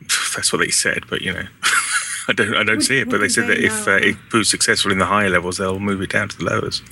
That's 0.36 0.52
what 0.52 0.58
they 0.58 0.68
said, 0.70 1.04
but 1.08 1.22
you 1.22 1.32
know, 1.32 1.46
I 2.28 2.32
don't. 2.34 2.54
I 2.54 2.62
don't 2.64 2.76
What- 2.76 2.84
see 2.84 2.98
it. 2.98 3.08
But 3.08 3.18
they 3.20 3.28
said 3.30 3.44
they 3.48 3.54
that 3.56 3.64
if 3.64 3.88
uh, 3.88 3.92
it 3.92 4.16
proves 4.28 4.50
successful 4.50 4.92
in 4.92 4.98
the 4.98 5.06
higher 5.06 5.30
levels, 5.30 5.56
they'll 5.56 5.80
move 5.80 6.02
it 6.02 6.10
down 6.10 6.28
to 6.28 6.36
the 6.36 6.44
lowers. 6.44 6.82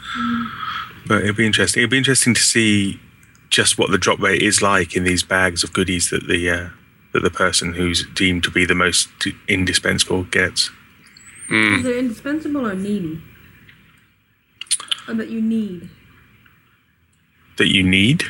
But 1.09 1.22
it'd 1.22 1.36
be 1.36 1.47
interesting. 1.47 1.80
It'd 1.80 1.90
be 1.90 1.98
interesting 1.98 2.35
to 2.35 2.43
see 2.43 3.01
just 3.48 3.78
what 3.78 3.90
the 3.90 3.98
drop 3.98 4.20
rate 4.20 4.43
is 4.43 4.60
like 4.60 4.94
in 4.94 5.05
these 5.05 5.22
bags 5.22 5.64
of 5.64 5.72
goodies 5.72 6.10
that 6.10 6.28
the 6.28 6.51
uh, 6.51 6.68
that 7.12 7.22
the 7.22 7.30
person 7.30 7.72
who's 7.72 8.06
deemed 8.14 8.44
to 8.44 8.51
be 8.51 8.66
the 8.66 8.74
most 8.74 9.09
indispensable 9.48 10.24
gets. 10.24 10.70
Is 11.51 11.86
it 11.86 11.97
indispensable 11.97 12.66
or 12.66 12.74
needy? 12.74 13.22
Or 15.09 15.14
that 15.14 15.30
you 15.30 15.40
need? 15.40 15.89
That 17.56 17.68
you 17.68 17.82
need. 17.82 18.24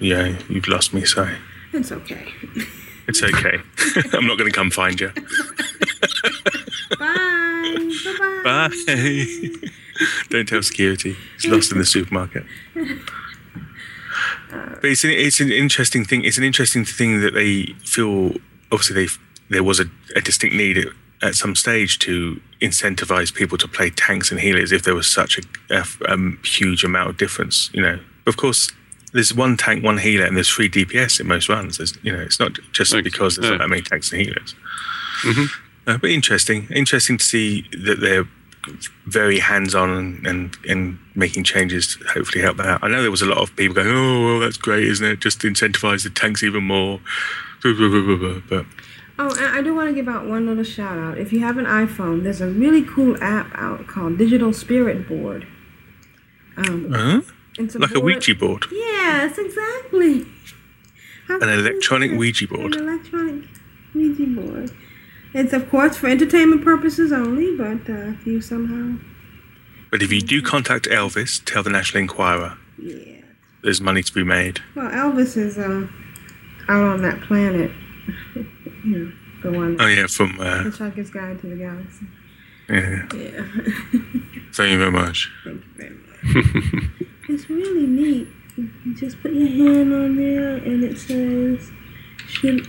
Yeah, 0.00 0.36
you've 0.48 0.66
lost 0.66 0.92
me. 0.92 1.04
Sorry. 1.04 1.36
It's 1.72 1.92
okay. 1.92 2.26
It's 3.06 3.22
okay. 3.22 3.60
I'm 4.12 4.26
not 4.26 4.36
going 4.36 4.50
to 4.50 4.56
come 4.56 4.70
find 4.70 5.00
you. 5.00 5.08
Bye. 6.98 7.90
Bye-bye. 8.04 8.42
Bye. 8.44 9.68
Don't 10.28 10.48
tell 10.48 10.62
security. 10.62 11.16
It's 11.36 11.46
lost 11.46 11.72
in 11.72 11.78
the 11.78 11.86
supermarket. 11.86 12.44
But 14.50 14.84
it's 14.84 15.04
an, 15.04 15.10
it's 15.10 15.40
an 15.40 15.52
interesting 15.52 16.04
thing. 16.04 16.24
It's 16.24 16.38
an 16.38 16.44
interesting 16.44 16.84
thing 16.84 17.20
that 17.20 17.34
they 17.34 17.74
feel. 17.84 18.32
Obviously, 18.70 19.06
they 19.06 19.12
there 19.50 19.64
was 19.64 19.80
a, 19.80 19.86
a 20.14 20.20
distinct 20.20 20.54
need 20.54 20.78
at, 20.78 20.88
at 21.22 21.34
some 21.34 21.54
stage 21.54 21.98
to 22.00 22.40
incentivize 22.60 23.34
people 23.34 23.58
to 23.58 23.68
play 23.68 23.90
tanks 23.90 24.30
and 24.30 24.40
healers 24.40 24.72
if 24.72 24.82
there 24.82 24.94
was 24.94 25.10
such 25.10 25.38
a, 25.38 25.42
a 25.74 26.12
um, 26.12 26.38
huge 26.44 26.84
amount 26.84 27.10
of 27.10 27.16
difference. 27.16 27.70
You 27.72 27.82
know, 27.82 27.98
of 28.26 28.36
course, 28.36 28.70
there's 29.12 29.34
one 29.34 29.56
tank, 29.56 29.82
one 29.82 29.98
healer, 29.98 30.26
and 30.26 30.36
there's 30.36 30.50
three 30.50 30.68
DPS 30.68 31.20
in 31.20 31.26
most 31.26 31.48
runs. 31.48 31.78
There's, 31.78 31.96
you 32.02 32.12
know, 32.12 32.20
it's 32.20 32.38
not 32.38 32.52
just 32.72 32.92
because 33.02 33.36
there's 33.36 33.50
not 33.50 33.58
that 33.58 33.68
many 33.68 33.82
tanks 33.82 34.12
and 34.12 34.20
healers. 34.20 34.54
Uh, 35.86 35.96
but 35.96 36.10
interesting, 36.10 36.68
interesting 36.70 37.16
to 37.16 37.24
see 37.24 37.64
that 37.72 38.00
they're 38.00 38.28
very 39.06 39.38
hands-on 39.38 39.90
and, 39.90 40.26
and 40.26 40.56
and 40.68 40.98
making 41.14 41.44
changes 41.44 41.96
to 41.96 42.04
hopefully 42.04 42.42
help 42.42 42.56
that 42.58 42.66
out. 42.66 42.84
I 42.84 42.88
know 42.88 43.02
there 43.02 43.10
was 43.10 43.22
a 43.22 43.26
lot 43.26 43.38
of 43.38 43.54
people 43.56 43.74
going, 43.74 43.88
"Oh, 43.88 44.24
well, 44.24 44.40
that's 44.40 44.56
great, 44.56 44.84
isn't 44.84 45.06
it? 45.06 45.20
Just 45.20 45.40
incentivize 45.40 46.04
the 46.04 46.10
tanks 46.10 46.42
even 46.42 46.64
more." 46.64 47.00
But 47.62 48.66
Oh, 49.20 49.34
and 49.36 49.46
I 49.46 49.62
do 49.62 49.74
want 49.74 49.88
to 49.88 49.94
give 49.94 50.08
out 50.08 50.26
one 50.26 50.46
little 50.46 50.62
shout 50.62 50.96
out. 50.96 51.18
If 51.18 51.32
you 51.32 51.40
have 51.40 51.58
an 51.58 51.64
iPhone, 51.64 52.22
there's 52.22 52.40
a 52.40 52.46
really 52.46 52.84
cool 52.84 53.20
app 53.20 53.50
out 53.54 53.88
called 53.88 54.16
Digital 54.16 54.52
Spirit 54.52 55.08
Board. 55.08 55.44
Um, 56.56 56.92
huh? 56.92 57.22
it's 57.58 57.74
like 57.74 57.94
a 57.94 58.00
Ouija 58.00 58.34
board, 58.34 58.66
Yes, 58.70 59.38
exactly. 59.38 60.26
How 61.26 61.40
an 61.40 61.48
electronic 61.48 62.12
Ouija 62.12 62.46
board. 62.46 62.76
An 62.76 62.88
electronic 62.88 63.44
Ouija 63.92 64.26
board. 64.26 64.70
It's 65.34 65.52
of 65.52 65.68
course 65.70 65.96
for 65.96 66.06
entertainment 66.08 66.64
purposes 66.64 67.12
only, 67.12 67.56
but 67.56 67.88
uh, 67.92 68.12
if 68.12 68.26
you 68.26 68.40
somehow 68.40 68.98
But 69.90 70.02
if 70.02 70.12
you 70.12 70.20
do 70.20 70.40
contact 70.42 70.86
Elvis, 70.86 71.42
tell 71.44 71.62
the 71.62 71.70
National 71.70 72.02
Enquirer. 72.02 72.56
Yeah. 72.78 73.22
There's 73.62 73.80
money 73.80 74.02
to 74.02 74.12
be 74.12 74.22
made. 74.24 74.60
well, 74.74 74.90
Elvis 74.90 75.36
is 75.36 75.58
uh, 75.58 75.86
out 76.68 76.82
on 76.82 77.02
that 77.02 77.20
planet. 77.22 77.70
you 78.34 78.44
know, 78.84 79.12
the 79.42 79.52
one. 79.56 79.76
Oh 79.80 79.86
yeah, 79.86 80.06
from 80.06 80.38
uh, 80.40 80.62
Hitchhiker's 80.64 81.10
Guide 81.10 81.40
to 81.40 81.46
the 81.48 81.56
Galaxy. 81.56 82.06
yeah. 82.68 83.06
Yeah. 83.14 84.02
Thank 84.54 84.70
you 84.72 84.78
very 84.78 84.90
much. 84.92 85.30
Thank 85.44 85.62
you 85.62 85.72
very 85.76 85.90
much. 85.90 86.90
It's 87.28 87.50
really 87.50 87.86
neat. 87.86 88.28
You 88.56 88.94
just 88.94 89.20
put 89.20 89.32
your 89.34 89.48
hand 89.48 89.92
on 89.92 90.16
there, 90.16 90.56
and 90.56 90.82
it 90.82 90.98
says, 90.98 91.70
"Should 92.26 92.66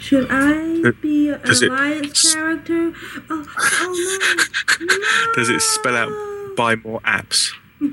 should 0.00 0.26
I 0.30 0.82
Uh, 0.88 0.92
be 1.00 1.30
an 1.30 1.40
does 1.42 1.62
it 1.62 1.70
alliance 1.70 2.34
character?" 2.34 2.92
Oh, 3.28 3.46
oh 3.56 5.32
Does 5.36 5.48
it 5.50 5.60
spell 5.60 5.96
out 5.96 6.10
buy 6.56 6.76
more 6.76 7.00
apps? 7.02 7.52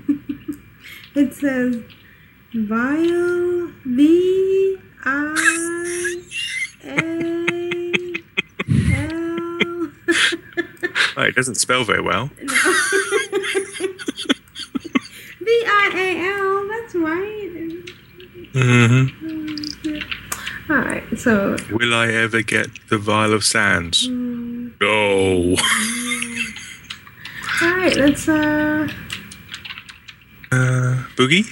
It 1.16 1.34
says, 1.34 1.82
"Vile 2.54 3.72
V 3.86 4.78
I 5.04 6.22
A 6.86 7.00
L." 8.94 9.92
Oh, 11.18 11.24
it 11.24 11.36
doesn't 11.36 11.56
spell 11.56 11.84
very 11.84 12.02
well. 12.02 12.30
V 12.38 12.48
I 15.50 15.92
A 15.96 16.18
L. 16.38 16.68
That's 16.72 16.96
right. 16.96 17.52
hmm 18.54 19.08
All 20.70 20.76
right. 20.78 21.04
So 21.18 21.56
Will 21.72 21.94
I 21.94 22.08
ever 22.12 22.42
get 22.42 22.68
the 22.90 22.98
vial 22.98 23.34
of 23.34 23.44
sands? 23.44 24.08
Mm. 24.08 24.74
No. 24.82 25.56
All 27.62 27.76
right, 27.78 27.96
let's 27.96 28.28
uh 28.30 28.88
Uh, 30.52 31.04
Boogie? 31.16 31.46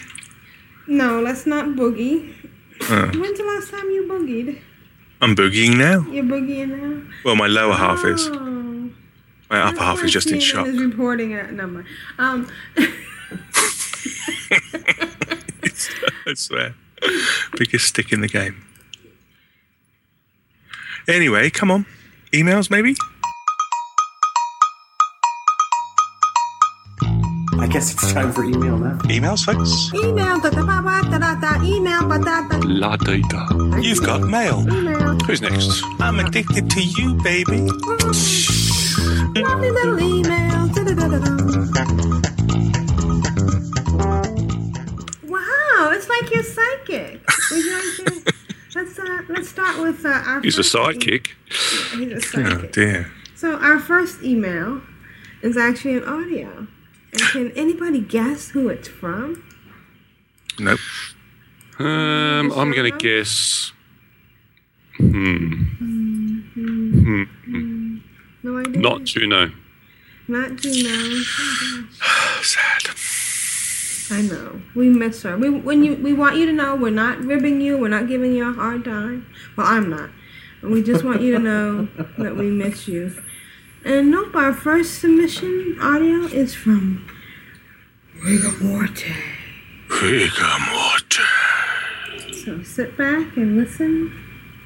no, 0.87 1.19
let's 1.21 1.45
not 1.47 1.65
boogie. 1.75 2.31
Uh, 2.89 3.07
When's 3.17 3.37
the 3.39 3.43
last 3.45 3.71
time 3.71 3.89
you 3.89 4.05
boogied? 4.07 4.59
I'm 5.21 5.35
boogieing 5.35 5.77
now. 5.77 6.01
You're 6.11 6.23
boogieing 6.23 6.69
now. 6.79 7.01
Well, 7.23 7.35
my 7.35 7.47
lower 7.47 7.73
half 7.73 8.03
is. 8.05 8.27
Oh, 8.27 8.89
My 9.49 9.61
upper 9.61 9.79
half 9.81 10.03
is 10.03 10.11
just 10.11 10.29
in 10.31 10.39
shock. 10.39 10.67
Is 10.67 10.77
reporting 10.79 11.33
a 11.33 11.51
number. 11.51 11.85
Um, 12.19 12.47
I 16.27 16.33
swear. 16.35 16.75
Biggest 17.57 17.87
stick 17.87 18.11
in 18.11 18.21
the 18.21 18.27
game. 18.27 18.63
Anyway, 21.07 21.49
come 21.49 21.71
on. 21.71 21.85
Emails, 22.33 22.69
maybe? 22.71 22.95
I 27.57 27.67
guess 27.67 27.93
it's 27.93 28.11
time 28.13 28.31
for 28.31 28.43
email 28.43 28.77
now. 28.77 28.97
Emails, 29.05 29.45
folks? 29.45 29.91
email 29.93 30.39
da 30.41 30.49
da 30.49 30.63
ba 30.65 30.81
ba 30.81 31.01
da 31.09 31.17
da 31.17 31.35
da 31.39 31.63
email 31.63 32.07
ba 32.07 32.19
da 32.19 32.47
da 32.49 32.57
La 32.63 32.95
data. 32.97 33.47
You've 33.81 34.03
got 34.03 34.21
mail. 34.21 34.61
email. 34.71 35.15
Who's 35.25 35.41
next? 35.41 35.83
I'm 35.99 36.19
addicted 36.19 36.69
to 36.69 36.81
you, 36.81 37.13
baby. 37.23 37.61
Mm-hmm. 37.69 39.33
Lovely 39.41 39.71
little 39.71 39.99
email. 39.99 40.67
Da 40.73 40.83
da 40.83 40.93
da 40.93 41.07
da 41.07 41.19
da. 41.19 41.31
Wow, 45.23 45.91
it's 45.95 46.09
like 46.09 46.31
you're 46.33 46.43
psychic. 46.43 47.21
Would 48.75 48.87
you 48.87 48.87
like 48.87 48.95
to? 48.95 48.97
Let's 48.99 48.99
uh, 48.99 49.21
let's 49.33 49.49
start 49.49 49.81
with 49.81 50.05
uh, 50.05 50.09
our. 50.09 50.41
He's 50.41 50.57
a 50.57 50.61
e- 50.61 50.63
sidekick. 50.63 51.27
He's 51.97 52.33
a 52.35 52.45
Oh, 52.45 52.67
dear. 52.71 53.11
So 53.35 53.55
our 53.57 53.79
first 53.79 54.23
email 54.23 54.81
is 55.41 55.57
actually 55.57 55.97
an 55.97 56.03
audio. 56.03 56.67
And 57.13 57.21
can 57.31 57.51
anybody 57.51 58.01
guess 58.01 58.49
who 58.49 58.69
it's 58.69 58.87
from? 58.87 59.43
Nope. 60.59 60.79
Um, 61.79 62.51
I'm 62.51 62.71
going 62.71 62.91
to 62.91 62.97
guess. 62.97 63.71
Hmm. 64.97 65.63
Hmm. 65.79 67.95
No 68.43 68.57
idea. 68.59 68.81
Not 68.81 69.03
Juno. 69.03 69.51
Not 70.27 70.55
Juno. 70.55 71.21
Sad. 72.41 72.89
I 74.11 74.21
know. 74.21 74.61
We 74.75 74.89
miss 74.89 75.23
her. 75.23 75.37
We 75.37 75.49
when 75.49 75.83
you 75.83 75.95
we 75.95 76.13
want 76.13 76.35
you 76.37 76.45
to 76.45 76.53
know 76.53 76.75
we're 76.75 76.89
not 76.91 77.19
ribbing 77.19 77.61
you. 77.61 77.77
We're 77.77 77.87
not 77.87 78.07
giving 78.07 78.33
you 78.33 78.49
a 78.49 78.53
hard 78.53 78.85
time. 78.85 79.27
Well, 79.57 79.67
I'm 79.67 79.89
not. 79.89 80.09
We 80.61 80.83
just 80.83 81.03
want 81.03 81.21
you 81.21 81.33
to 81.33 81.39
know 81.39 81.85
that 82.17 82.35
we 82.35 82.49
miss 82.49 82.87
you. 82.87 83.15
And 83.83 84.09
nope, 84.11 84.35
our 84.35 84.53
first 84.53 84.99
submission 84.99 85.77
audio 85.79 86.25
is 86.25 86.55
from 86.55 87.07
Rigor 88.23 88.51
Morte. 88.63 89.13
Rigor 89.89 90.57
Morte. 90.71 91.21
So 92.43 92.63
sit 92.63 92.97
back 92.97 93.37
and 93.37 93.57
listen 93.57 94.11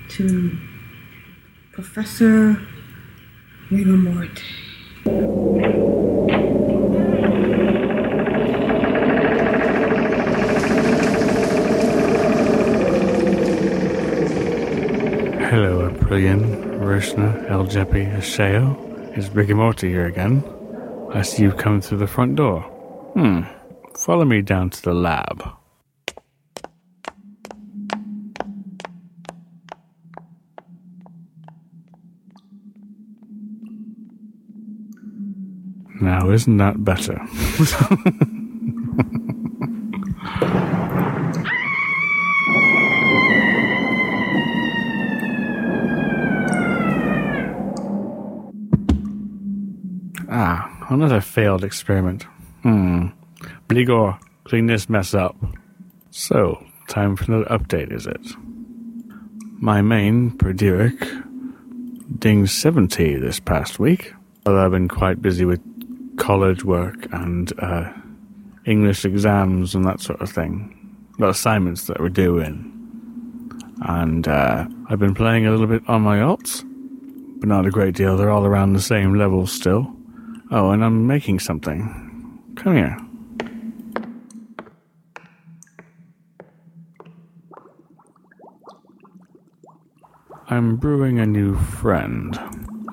to 0.09 0.57
Professor 1.73 2.61
Rigor 3.69 3.97
Morte. 3.97 4.43
Hello, 15.49 15.89
Aprillian, 15.89 16.77
Vrishna, 16.80 17.49
Eljepi, 17.49 18.15
Ashayo. 18.15 19.17
It's 19.17 19.30
Brigimorti 19.30 19.89
here 19.89 20.05
again. 20.05 20.43
I 21.11 21.23
see 21.23 21.41
you've 21.41 21.57
come 21.57 21.81
through 21.81 21.97
the 21.97 22.05
front 22.05 22.35
door. 22.35 22.61
Hmm. 23.15 23.41
Follow 23.97 24.26
me 24.26 24.43
down 24.43 24.69
to 24.69 24.80
the 24.84 24.93
lab. 24.93 25.43
Now, 35.99 36.30
isn't 36.30 36.57
that 36.57 36.84
better? 36.84 37.19
ah, 50.30 50.88
another 50.89 51.22
failed 51.22 51.64
experiment. 51.64 52.23
Hmm. 52.64 53.07
Bligor, 53.68 54.19
clean 54.43 54.65
this 54.65 54.89
mess 54.89 55.14
up. 55.14 55.35
So, 56.11 56.65
time 56.88 57.15
for 57.15 57.26
another 57.26 57.45
update, 57.45 57.93
is 57.93 58.06
it? 58.06 58.22
My 59.61 59.81
main, 59.81 60.31
Perdiric, 60.31 60.99
dinged 62.18 62.51
70 62.51 63.15
this 63.18 63.39
past 63.39 63.80
week. 63.80 64.14
Although 64.45 64.65
I've 64.65 64.72
been 64.72 64.88
quite 64.88 65.22
busy 65.22 65.45
with 65.45 65.61
college 66.18 66.64
work 66.64 67.07
and 67.11 67.51
uh, 67.60 67.91
English 68.65 69.06
exams 69.06 69.76
and 69.76 69.85
that 69.85 70.01
sort 70.01 70.22
of 70.22 70.30
thing. 70.30 70.76
Got 71.19 71.30
assignments 71.30 71.85
that 71.88 71.99
we're 71.99 72.10
doing. 72.10 72.76
And 73.81 74.27
uh, 74.27 74.65
I've 74.89 74.99
been 74.99 75.15
playing 75.15 75.45
a 75.45 75.51
little 75.51 75.68
bit 75.68 75.84
on 75.88 76.01
my 76.01 76.18
alts, 76.18 76.64
but 77.39 77.47
not 77.47 77.65
a 77.65 77.72
great 77.72 77.95
deal. 77.95 78.18
They're 78.18 78.31
all 78.31 78.45
around 78.45 78.73
the 78.73 78.81
same 78.81 79.15
level 79.15 79.47
still. 79.47 79.95
Oh, 80.51 80.71
and 80.71 80.84
I'm 80.84 81.05
making 81.05 81.39
something. 81.39 82.39
Come 82.55 82.76
here. 82.76 82.97
I'm 90.47 90.77
brewing 90.77 91.19
a 91.19 91.27
new 91.27 91.55
friend. 91.55 92.39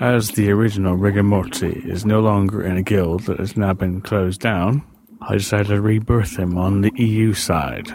As 0.03 0.33
the 0.33 0.51
original 0.51 0.99
Rigamorti 0.99 1.87
is 1.87 2.05
no 2.05 2.21
longer 2.21 2.63
in 2.63 2.77
a 2.77 2.83
guild 2.83 3.23
that 3.23 3.39
has 3.39 3.57
now 3.57 3.73
been 3.73 4.03
closed 4.03 4.43
down, 4.43 4.83
I 5.23 5.39
decided 5.39 5.69
to 5.69 5.81
rebirth 5.81 6.39
him 6.39 6.59
on 6.59 6.83
the 6.83 6.93
EU 6.97 7.33
side. 7.33 7.91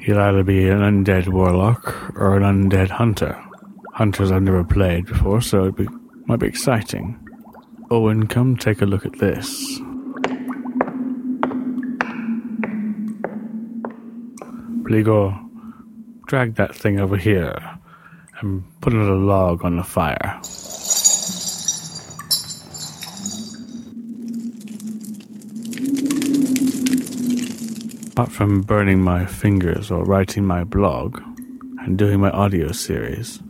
He'll 0.00 0.18
either 0.18 0.42
be 0.42 0.68
an 0.68 0.80
undead 0.80 1.28
warlock 1.28 2.12
or 2.16 2.36
an 2.36 2.42
undead 2.42 2.90
hunter. 2.90 3.40
Hunters 3.92 4.32
I've 4.32 4.42
never 4.42 4.64
played 4.64 5.06
before, 5.06 5.40
so 5.40 5.66
it 5.66 5.88
might 6.26 6.40
be 6.40 6.48
exciting. 6.48 7.23
Owen, 7.90 8.26
come 8.26 8.56
take 8.56 8.80
a 8.80 8.86
look 8.86 9.04
at 9.04 9.18
this. 9.18 9.78
Bligor, 14.82 15.38
drag 16.26 16.54
that 16.54 16.74
thing 16.74 16.98
over 16.98 17.16
here 17.16 17.78
and 18.40 18.64
put 18.80 18.94
another 18.94 19.14
log 19.14 19.64
on 19.64 19.76
the 19.76 19.84
fire. 19.84 20.40
Apart 28.12 28.32
from 28.32 28.62
burning 28.62 29.02
my 29.02 29.26
fingers 29.26 29.90
or 29.90 30.04
writing 30.04 30.46
my 30.46 30.64
blog 30.64 31.20
and 31.80 31.98
doing 31.98 32.20
my 32.20 32.30
audio 32.30 32.72
series, 32.72 33.42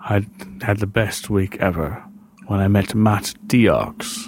I'd 0.00 0.26
had 0.62 0.78
the 0.78 0.86
best 0.86 1.28
week 1.28 1.56
ever 1.56 2.07
when 2.48 2.60
I 2.60 2.68
met 2.68 2.94
Matt 2.94 3.34
Deox. 3.46 4.26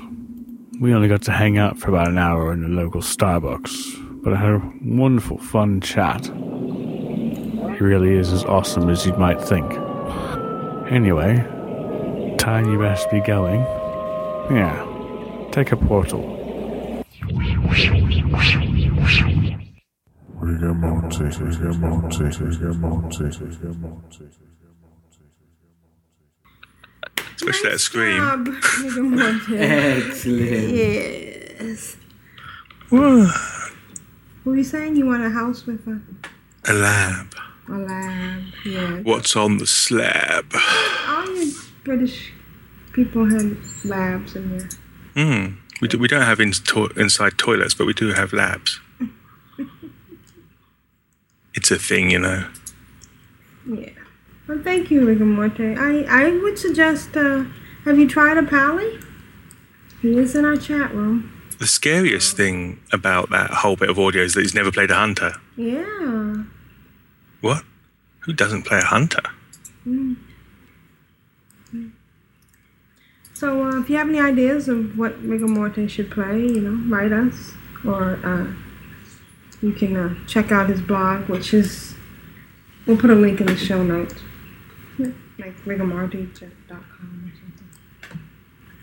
We 0.79 0.93
only 0.95 1.09
got 1.09 1.23
to 1.23 1.33
hang 1.33 1.57
out 1.57 1.79
for 1.79 1.89
about 1.89 2.09
an 2.09 2.19
hour 2.19 2.53
in 2.53 2.61
the 2.61 2.69
local 2.69 3.01
Starbucks, 3.01 4.23
but 4.23 4.35
I 4.35 4.37
had 4.37 4.51
a 4.51 4.73
wonderful, 4.83 5.39
fun 5.39 5.81
chat. 5.81 6.27
He 6.27 7.79
really 7.83 8.15
is 8.15 8.31
as 8.31 8.45
awesome 8.45 8.91
as 8.91 9.07
you 9.07 9.15
might 9.15 9.41
think. 9.41 9.73
Anyway, 10.91 11.37
time 12.39 12.71
you 12.71 12.79
best 12.79 13.11
be 13.11 13.21
going. 13.21 13.61
Yeah, 14.51 15.49
take 15.51 15.73
a 15.73 15.77
portal. 15.77 16.21
Rigamonti, 20.41 21.25
Rigamonti, 21.39 22.29
Rigamonti, 22.37 23.31
Rigamonti. 23.31 24.50
Especially 27.41 27.71
that 27.71 27.79
scream. 27.79 28.21
Excellent. 29.61 30.75
Yes. 30.75 31.97
Whoa. 32.91 33.29
What 34.43 34.53
were 34.53 34.57
you 34.57 34.65
saying? 34.65 34.97
You 34.97 35.05
want 35.05 35.23
a 35.23 35.29
house 35.29 35.67
with 35.67 35.87
a, 35.87 36.01
A 36.65 36.73
lab. 36.73 37.35
a 37.69 37.73
lab? 37.73 38.43
Yeah. 38.65 39.01
What's 39.01 39.37
on 39.37 39.59
the 39.59 39.67
slab? 39.67 40.55
All 41.07 41.27
you 41.37 41.53
British 41.85 42.33
people 42.95 43.29
have 43.29 43.59
labs 43.85 44.35
in 44.35 44.57
there. 44.57 44.69
Hmm. 45.15 45.57
We, 45.83 45.89
do, 45.89 45.99
we 45.99 46.09
don't 46.09 46.23
have 46.23 46.41
in, 46.41 46.53
to, 46.53 46.87
inside 46.97 47.37
toilets, 47.37 47.75
but 47.75 47.87
we 47.87 47.93
do 47.93 48.15
have 48.15 48.33
labs. 48.33 48.81
it's 51.55 51.71
a 51.71 51.79
thing, 51.79 52.11
you 52.11 52.19
know. 52.19 52.49
Yeah. 53.71 53.91
Well, 54.51 54.59
thank 54.65 54.91
you, 54.91 55.03
Rigamorte. 55.03 55.79
I, 55.79 56.25
I 56.25 56.31
would 56.43 56.59
suggest, 56.59 57.17
uh, 57.17 57.45
have 57.85 58.01
you 58.01 58.09
tried 58.09 58.37
a 58.37 58.43
pally? 58.43 58.99
He 60.03 60.19
is 60.19 60.35
in 60.35 60.45
our 60.45 60.57
chat 60.57 60.93
room. 60.93 61.33
The 61.61 61.69
scariest 61.69 62.37
thing 62.37 62.81
about 62.93 63.31
that 63.31 63.51
whole 63.51 63.77
bit 63.77 63.91
of 63.91 63.97
audio 64.01 64.23
is 64.23 64.35
that 64.35 64.41
he's 64.41 64.53
never 64.53 64.73
played 64.73 64.91
a 64.91 64.97
hunter. 64.97 65.35
Yeah. 65.57 66.43
What? 67.43 67.63
Who 68.23 68.33
doesn't 68.33 68.65
play 68.65 68.79
a 68.79 68.85
hunter? 68.85 69.23
Mm. 69.87 70.17
So, 73.35 73.63
uh, 73.63 73.81
if 73.81 73.89
you 73.89 73.99
have 73.99 74.09
any 74.09 74.19
ideas 74.19 74.69
of 74.69 74.99
what 74.99 75.17
Rigamorte 75.23 75.89
should 75.89 76.11
play, 76.11 76.41
you 76.41 76.61
know, 76.61 76.97
write 76.97 77.13
us. 77.13 77.53
Or 77.87 78.19
uh, 78.27 78.53
you 79.63 79.75
can 79.75 79.95
uh, 79.95 80.15
check 80.27 80.51
out 80.51 80.69
his 80.69 80.81
blog, 80.81 81.29
which 81.29 81.55
is, 81.55 81.95
we'll 82.85 82.97
put 82.97 83.11
a 83.11 83.15
link 83.15 83.41
in 83.41 83.47
the 83.47 83.57
show 83.57 83.85
notes. 83.85 84.15
Like 85.41 85.57
rigamorte.com 85.65 87.33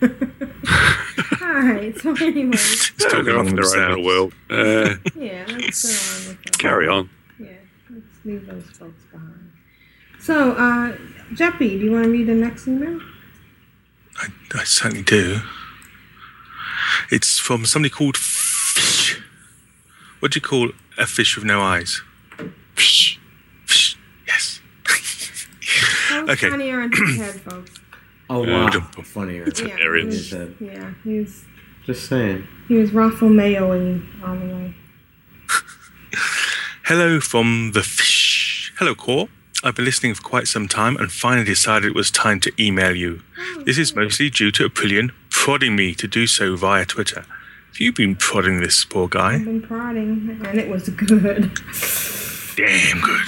something. 0.00 0.28
Alright, 1.42 1.98
so 1.98 2.14
anyway. 2.24 2.56
Still 2.56 3.22
going 3.22 3.36
off 3.48 3.54
their 3.54 3.82
own 3.82 3.88
little 3.90 4.04
world. 4.04 4.32
Uh, 4.50 4.94
Yeah, 5.16 5.44
let's 5.48 5.82
go 5.82 5.90
on 6.22 6.28
with 6.28 6.42
that. 6.44 6.58
carry 6.58 6.88
on. 6.88 7.08
Yeah, 7.38 7.48
let's 7.90 8.06
leave 8.24 8.46
those 8.46 8.64
folks 8.64 9.04
behind. 9.10 9.52
So, 10.20 10.52
uh, 10.52 10.96
Jeppy, 11.32 11.78
do 11.78 11.84
you 11.86 11.92
want 11.92 12.04
to 12.04 12.10
read 12.10 12.26
the 12.26 12.34
next 12.34 12.66
email? 12.68 13.00
I 14.54 14.64
certainly 14.64 15.02
do. 15.04 15.40
It's 17.10 17.38
from 17.38 17.64
somebody 17.66 17.90
called 17.90 18.16
Fish. 18.16 19.20
What 20.20 20.32
do 20.32 20.36
you 20.38 20.40
call 20.42 20.70
a 20.98 21.06
fish 21.06 21.36
with 21.36 21.44
no 21.44 21.60
eyes? 21.60 22.02
Fish. 22.36 22.50
Fish. 22.74 23.20
Yes. 25.68 26.28
Okay. 26.30 26.50
funnier 26.50 26.82
in 26.82 26.92
his 26.92 27.16
head, 27.16 27.40
folks. 27.42 27.70
Oh 28.30 28.44
Yeah. 28.44 28.64
wow, 28.74 29.02
funnier. 29.04 29.44
It's 29.44 29.60
Yeah, 29.60 29.68
hilarious. 29.76 30.30
he 30.30 30.36
was- 30.36 30.50
Yeah, 30.60 30.90
he 31.02 31.18
was, 31.20 31.44
Just 31.86 32.08
saying. 32.10 32.46
he 32.68 32.74
was 32.74 32.92
Raffle 32.92 33.30
Mayoing 33.30 34.02
all 34.22 34.36
the 34.36 34.46
way. 34.54 34.74
Hello 36.84 37.20
from 37.20 37.72
the 37.72 37.82
fish. 37.82 38.72
Hello, 38.78 38.94
Core. 38.94 39.28
I've 39.64 39.74
been 39.74 39.84
listening 39.86 40.14
for 40.14 40.22
quite 40.22 40.46
some 40.46 40.68
time 40.68 40.96
and 40.98 41.10
finally 41.10 41.44
decided 41.44 41.86
it 41.88 41.94
was 41.94 42.10
time 42.10 42.38
to 42.40 42.52
email 42.62 42.94
you. 42.94 43.22
Oh, 43.38 43.62
this 43.64 43.78
is 43.78 43.94
mostly 43.96 44.28
due 44.30 44.50
to 44.52 44.68
Aprillian 44.68 45.10
prodding 45.30 45.74
me 45.74 45.94
to 45.94 46.06
do 46.06 46.26
so 46.26 46.54
via 46.56 46.84
Twitter. 46.84 47.20
Have 47.22 47.80
you 47.80 47.92
been 47.92 48.14
prodding 48.14 48.60
this 48.60 48.84
poor 48.84 49.08
guy? 49.08 49.34
I've 49.34 49.44
been 49.44 49.62
prodding, 49.62 50.38
and 50.44 50.58
it 50.60 50.68
was 50.68 50.88
good. 50.90 51.50
Damn 52.56 53.00
good. 53.00 53.26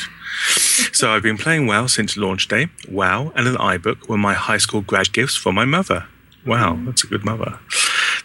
So 0.92 1.10
I've 1.10 1.22
been 1.22 1.38
playing 1.38 1.66
WoW 1.66 1.86
since 1.86 2.16
launch 2.16 2.48
day. 2.48 2.68
WoW 2.88 3.32
and 3.34 3.46
an 3.46 3.56
iBook 3.56 4.08
were 4.08 4.18
my 4.18 4.34
high 4.34 4.58
school 4.58 4.80
grad 4.80 5.12
gifts 5.12 5.36
for 5.36 5.52
my 5.52 5.64
mother. 5.64 6.06
Wow, 6.46 6.78
that's 6.84 7.04
a 7.04 7.06
good 7.06 7.24
mother. 7.24 7.58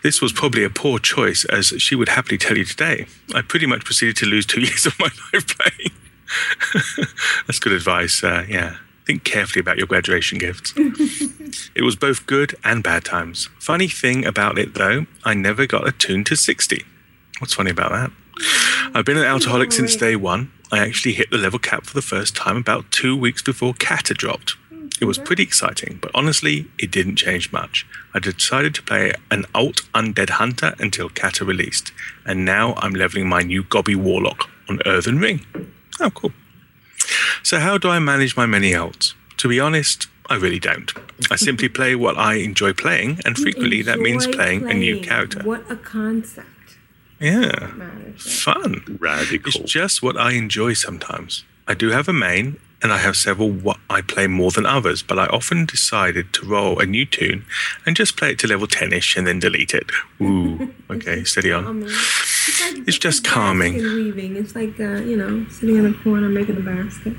This 0.03 0.21
was 0.21 0.31
probably 0.31 0.63
a 0.63 0.69
poor 0.69 0.99
choice, 0.99 1.45
as 1.45 1.67
she 1.77 1.95
would 1.95 2.09
happily 2.09 2.37
tell 2.37 2.57
you 2.57 2.65
today. 2.65 3.07
I 3.33 3.41
pretty 3.41 3.65
much 3.65 3.83
proceeded 3.83 4.15
to 4.17 4.25
lose 4.25 4.45
two 4.45 4.61
years 4.67 4.85
of 4.85 4.97
my 4.99 5.09
life 5.33 5.57
playing. 5.57 5.91
that's 7.47 7.59
good 7.59 7.73
advice. 7.73 8.23
Uh, 8.23 8.45
yeah, 8.47 8.77
think 9.05 9.23
carefully 9.23 9.61
about 9.61 9.77
your 9.77 9.87
graduation 9.87 10.37
gifts. 10.37 10.73
it 11.75 11.83
was 11.83 11.95
both 11.95 12.25
good 12.25 12.55
and 12.63 12.83
bad 12.83 13.03
times. 13.03 13.49
Funny 13.59 13.87
thing 13.87 14.25
about 14.25 14.57
it, 14.57 14.73
though, 14.75 15.05
I 15.23 15.33
never 15.33 15.65
got 15.65 15.87
attuned 15.87 16.25
to 16.27 16.35
60. 16.35 16.83
What's 17.39 17.53
funny 17.53 17.71
about 17.71 17.91
that? 17.91 18.11
I've 18.93 19.05
been 19.05 19.17
an 19.17 19.23
altoholic 19.25 19.71
since 19.71 19.95
day 19.95 20.15
one. 20.15 20.51
I 20.71 20.79
actually 20.79 21.13
hit 21.13 21.29
the 21.29 21.37
level 21.37 21.59
cap 21.59 21.85
for 21.85 21.93
the 21.93 22.01
first 22.01 22.35
time 22.35 22.57
about 22.57 22.91
two 22.91 23.15
weeks 23.15 23.41
before 23.41 23.73
Kata 23.73 24.13
dropped. 24.13 24.55
It 25.01 25.05
was 25.05 25.17
pretty 25.17 25.43
exciting, 25.43 25.99
but 26.01 26.11
honestly, 26.13 26.67
it 26.79 26.89
didn't 26.89 27.17
change 27.17 27.51
much. 27.51 27.85
I 28.13 28.19
decided 28.19 28.73
to 28.75 28.83
play 28.83 29.11
an 29.29 29.45
alt 29.53 29.81
undead 29.93 30.31
hunter 30.31 30.73
until 30.79 31.09
Kata 31.09 31.43
released, 31.43 31.91
and 32.25 32.45
now 32.45 32.75
I'm 32.77 32.93
leveling 32.93 33.27
my 33.27 33.41
new 33.41 33.63
Gobby 33.63 33.95
Warlock 33.95 34.49
on 34.69 34.79
Earthen 34.85 35.19
Ring. 35.19 35.45
Oh, 35.99 36.09
cool. 36.11 36.31
So, 37.43 37.59
how 37.59 37.77
do 37.77 37.89
I 37.89 37.99
manage 37.99 38.37
my 38.37 38.45
many 38.45 38.71
alts? 38.71 39.13
To 39.37 39.49
be 39.49 39.59
honest, 39.59 40.07
I 40.29 40.35
really 40.35 40.59
don't. 40.59 40.91
I 41.29 41.35
simply 41.35 41.69
play 41.79 41.95
what 41.95 42.17
I 42.17 42.35
enjoy 42.35 42.73
playing, 42.73 43.19
and 43.25 43.37
frequently 43.37 43.81
that 43.83 43.99
means 43.99 44.25
Enjoy 44.25 44.37
playing, 44.37 44.69
a 44.69 44.73
new 44.73 45.01
character. 45.01 45.43
What 45.43 45.69
a 45.69 45.75
concept. 45.75 46.47
Yeah. 47.19 47.71
Matters. 47.75 48.41
Fun. 48.43 48.97
Radical. 48.99 49.61
It's 49.61 49.71
just 49.71 50.01
what 50.03 50.17
I 50.17 50.31
enjoy 50.33 50.73
sometimes. 50.73 51.43
I 51.67 51.73
do 51.73 51.89
have 51.89 52.07
a 52.07 52.13
main, 52.13 52.59
and 52.83 52.91
I 52.93 52.97
have 52.97 53.15
several 53.15 53.49
what 53.49 53.77
I 53.89 54.01
play 54.01 54.27
more 54.27 54.51
than 54.51 54.65
others, 54.65 55.01
but 55.01 55.17
I 55.17 55.25
often 55.27 55.65
decided 55.65 56.33
to 56.33 56.45
roll 56.45 56.79
a 56.79 56.85
new 56.85 57.05
tune 57.05 57.45
and 57.85 57.95
just 57.95 58.17
play 58.17 58.31
it 58.31 58.39
to 58.39 58.47
level 58.47 58.67
10 58.67 58.93
ish 58.93 59.15
and 59.15 59.25
then 59.25 59.39
delete 59.39 59.73
it. 59.73 59.89
Ooh, 60.21 60.73
okay, 60.91 61.23
steady 61.23 61.51
on. 61.51 61.83
It's, 61.83 62.61
like, 62.61 62.87
It's 62.87 62.97
just 62.99 63.25
like 63.25 63.33
calming. 63.33 63.73
weaving. 63.75 64.35
It's 64.35 64.55
like 64.55 64.79
uh, 64.79 64.97
you 65.01 65.15
know, 65.17 65.47
sitting 65.49 65.77
in 65.77 65.85
a 65.85 65.93
corner 66.03 66.29
making 66.29 66.57
a 66.57 66.61
basket. 66.61 67.15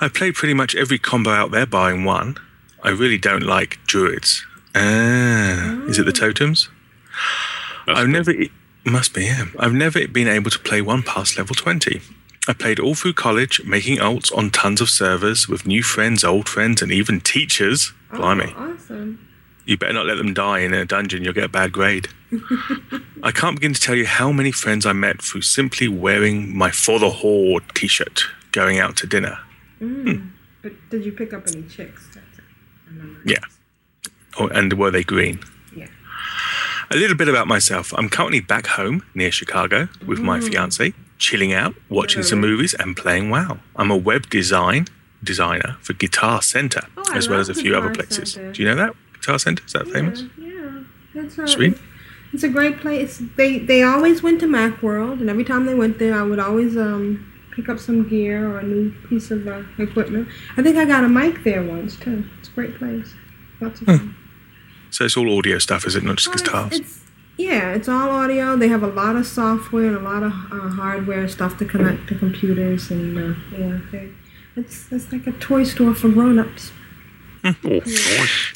I 0.00 0.08
play 0.12 0.30
pretty 0.30 0.54
much 0.54 0.76
every 0.76 0.98
combo 0.98 1.30
out 1.30 1.50
there, 1.50 1.66
barring 1.66 2.04
one. 2.04 2.36
I 2.84 2.90
really 2.90 3.18
don't 3.18 3.42
like 3.42 3.78
druids. 3.86 4.46
Ah, 4.76 5.82
is 5.88 5.98
it 5.98 6.04
the 6.06 6.12
totems? 6.12 6.68
Must 7.88 8.00
I've 8.00 8.06
be. 8.06 8.12
never. 8.12 8.34
Must 8.84 9.14
be, 9.14 9.24
yeah. 9.24 9.44
I've 9.58 9.74
never 9.74 10.06
been 10.06 10.28
able 10.28 10.50
to 10.50 10.58
play 10.58 10.80
one 10.80 11.02
past 11.02 11.36
level 11.36 11.54
20. 11.54 12.00
I 12.46 12.52
played 12.52 12.80
all 12.80 12.94
through 12.94 13.14
college, 13.14 13.62
making 13.64 13.98
alts 13.98 14.34
on 14.36 14.50
tons 14.50 14.80
of 14.80 14.88
servers 14.88 15.48
with 15.48 15.66
new 15.66 15.82
friends, 15.82 16.24
old 16.24 16.48
friends, 16.48 16.80
and 16.80 16.90
even 16.90 17.20
teachers. 17.20 17.92
Blimey. 18.12 18.54
Oh, 18.56 18.72
awesome. 18.74 19.26
You 19.66 19.76
better 19.76 19.92
not 19.92 20.06
let 20.06 20.16
them 20.16 20.32
die 20.32 20.60
in 20.60 20.72
a 20.72 20.86
dungeon, 20.86 21.24
you'll 21.24 21.34
get 21.34 21.44
a 21.44 21.48
bad 21.48 21.72
grade. 21.72 22.08
I 23.22 23.32
can't 23.32 23.56
begin 23.56 23.74
to 23.74 23.80
tell 23.80 23.94
you 23.94 24.06
how 24.06 24.32
many 24.32 24.50
friends 24.50 24.86
I 24.86 24.94
met 24.94 25.20
through 25.20 25.42
simply 25.42 25.88
wearing 25.88 26.56
my 26.56 26.70
For 26.70 26.98
the 26.98 27.10
Horde 27.10 27.64
t 27.74 27.86
shirt 27.86 28.22
going 28.52 28.78
out 28.78 28.96
to 28.98 29.06
dinner. 29.06 29.38
Mm. 29.80 30.30
But 30.62 30.72
did 30.88 31.04
you 31.04 31.12
pick 31.12 31.34
up 31.34 31.46
any 31.48 31.64
chicks? 31.64 32.08
That's 32.14 32.38
it. 32.38 32.44
I 32.86 32.90
remember. 32.90 33.20
Yeah. 33.26 33.44
Oh, 34.38 34.48
and 34.48 34.72
were 34.72 34.90
they 34.90 35.04
green? 35.04 35.40
Yeah. 36.90 36.96
A 36.96 37.00
little 37.00 37.16
bit 37.16 37.28
about 37.28 37.46
myself. 37.46 37.92
I'm 37.96 38.08
currently 38.08 38.40
back 38.40 38.66
home 38.66 39.02
near 39.14 39.30
Chicago 39.30 39.88
with 40.06 40.20
my 40.20 40.38
Mm. 40.38 40.48
fiance, 40.48 40.94
chilling 41.18 41.52
out, 41.52 41.74
watching 41.88 42.22
some 42.22 42.40
movies, 42.40 42.74
and 42.74 42.96
playing 42.96 43.30
WoW. 43.30 43.58
I'm 43.76 43.90
a 43.90 43.96
web 43.96 44.28
design 44.30 44.86
designer 45.22 45.76
for 45.82 45.92
Guitar 45.94 46.42
Center, 46.42 46.82
Oh, 46.96 47.02
as 47.14 47.28
well 47.28 47.40
as 47.40 47.48
a 47.48 47.54
few 47.54 47.76
other 47.76 47.90
places. 47.90 48.32
Center. 48.32 48.52
Do 48.52 48.62
you 48.62 48.68
know 48.68 48.76
that 48.76 48.94
Guitar 49.14 49.38
Center? 49.38 49.62
Is 49.66 49.72
that 49.72 49.88
famous? 49.88 50.24
Yeah, 50.38 50.70
that's 51.14 51.38
a, 51.38 51.46
Sweet. 51.46 51.76
It's 52.32 52.42
a 52.44 52.48
great 52.48 52.78
place. 52.80 53.22
They 53.36 53.58
they 53.58 53.82
always 53.82 54.22
went 54.22 54.38
to 54.40 54.46
Macworld, 54.46 55.20
and 55.20 55.28
every 55.30 55.44
time 55.44 55.64
they 55.66 55.74
went 55.74 55.98
there, 55.98 56.14
I 56.14 56.22
would 56.22 56.38
always 56.38 56.76
um 56.76 57.24
pick 57.56 57.68
up 57.68 57.78
some 57.80 58.06
gear 58.08 58.46
or 58.48 58.58
a 58.58 58.62
new 58.62 58.92
piece 59.08 59.30
of 59.32 59.48
uh, 59.48 59.62
equipment. 59.78 60.28
I 60.56 60.62
think 60.62 60.76
I 60.76 60.84
got 60.84 61.02
a 61.04 61.08
mic 61.08 61.42
there 61.42 61.62
once 61.62 61.96
too. 61.96 62.24
It's 62.38 62.48
a 62.48 62.52
great 62.52 62.74
place. 62.78 63.14
Lots 63.60 63.80
of 63.80 63.86
fun. 63.88 64.14
So 64.90 65.04
it's 65.04 65.16
all 65.16 65.36
audio 65.36 65.58
stuff, 65.58 65.86
is 65.86 65.94
it? 65.96 66.02
Not 66.04 66.16
just 66.16 66.32
guitars? 66.32 66.80
It's 66.80 67.00
yeah, 67.38 67.72
it's 67.72 67.88
all 67.88 68.10
audio. 68.10 68.56
They 68.56 68.66
have 68.68 68.82
a 68.82 68.88
lot 68.88 69.14
of 69.14 69.24
software 69.24 69.86
and 69.86 69.96
a 69.96 70.00
lot 70.00 70.24
of 70.24 70.32
uh, 70.50 70.70
hardware 70.70 71.28
stuff 71.28 71.56
to 71.58 71.64
connect 71.64 72.08
to 72.08 72.16
computers, 72.16 72.90
and 72.90 73.16
uh, 73.16 73.38
yeah, 73.56 74.00
it's 74.56 74.90
it's 74.90 75.12
like 75.12 75.26
a 75.28 75.32
toy 75.32 75.62
store 75.62 75.94
for 75.94 76.08
grown-ups. 76.08 76.72
Oh, 77.44 77.54
nice. 77.62 78.54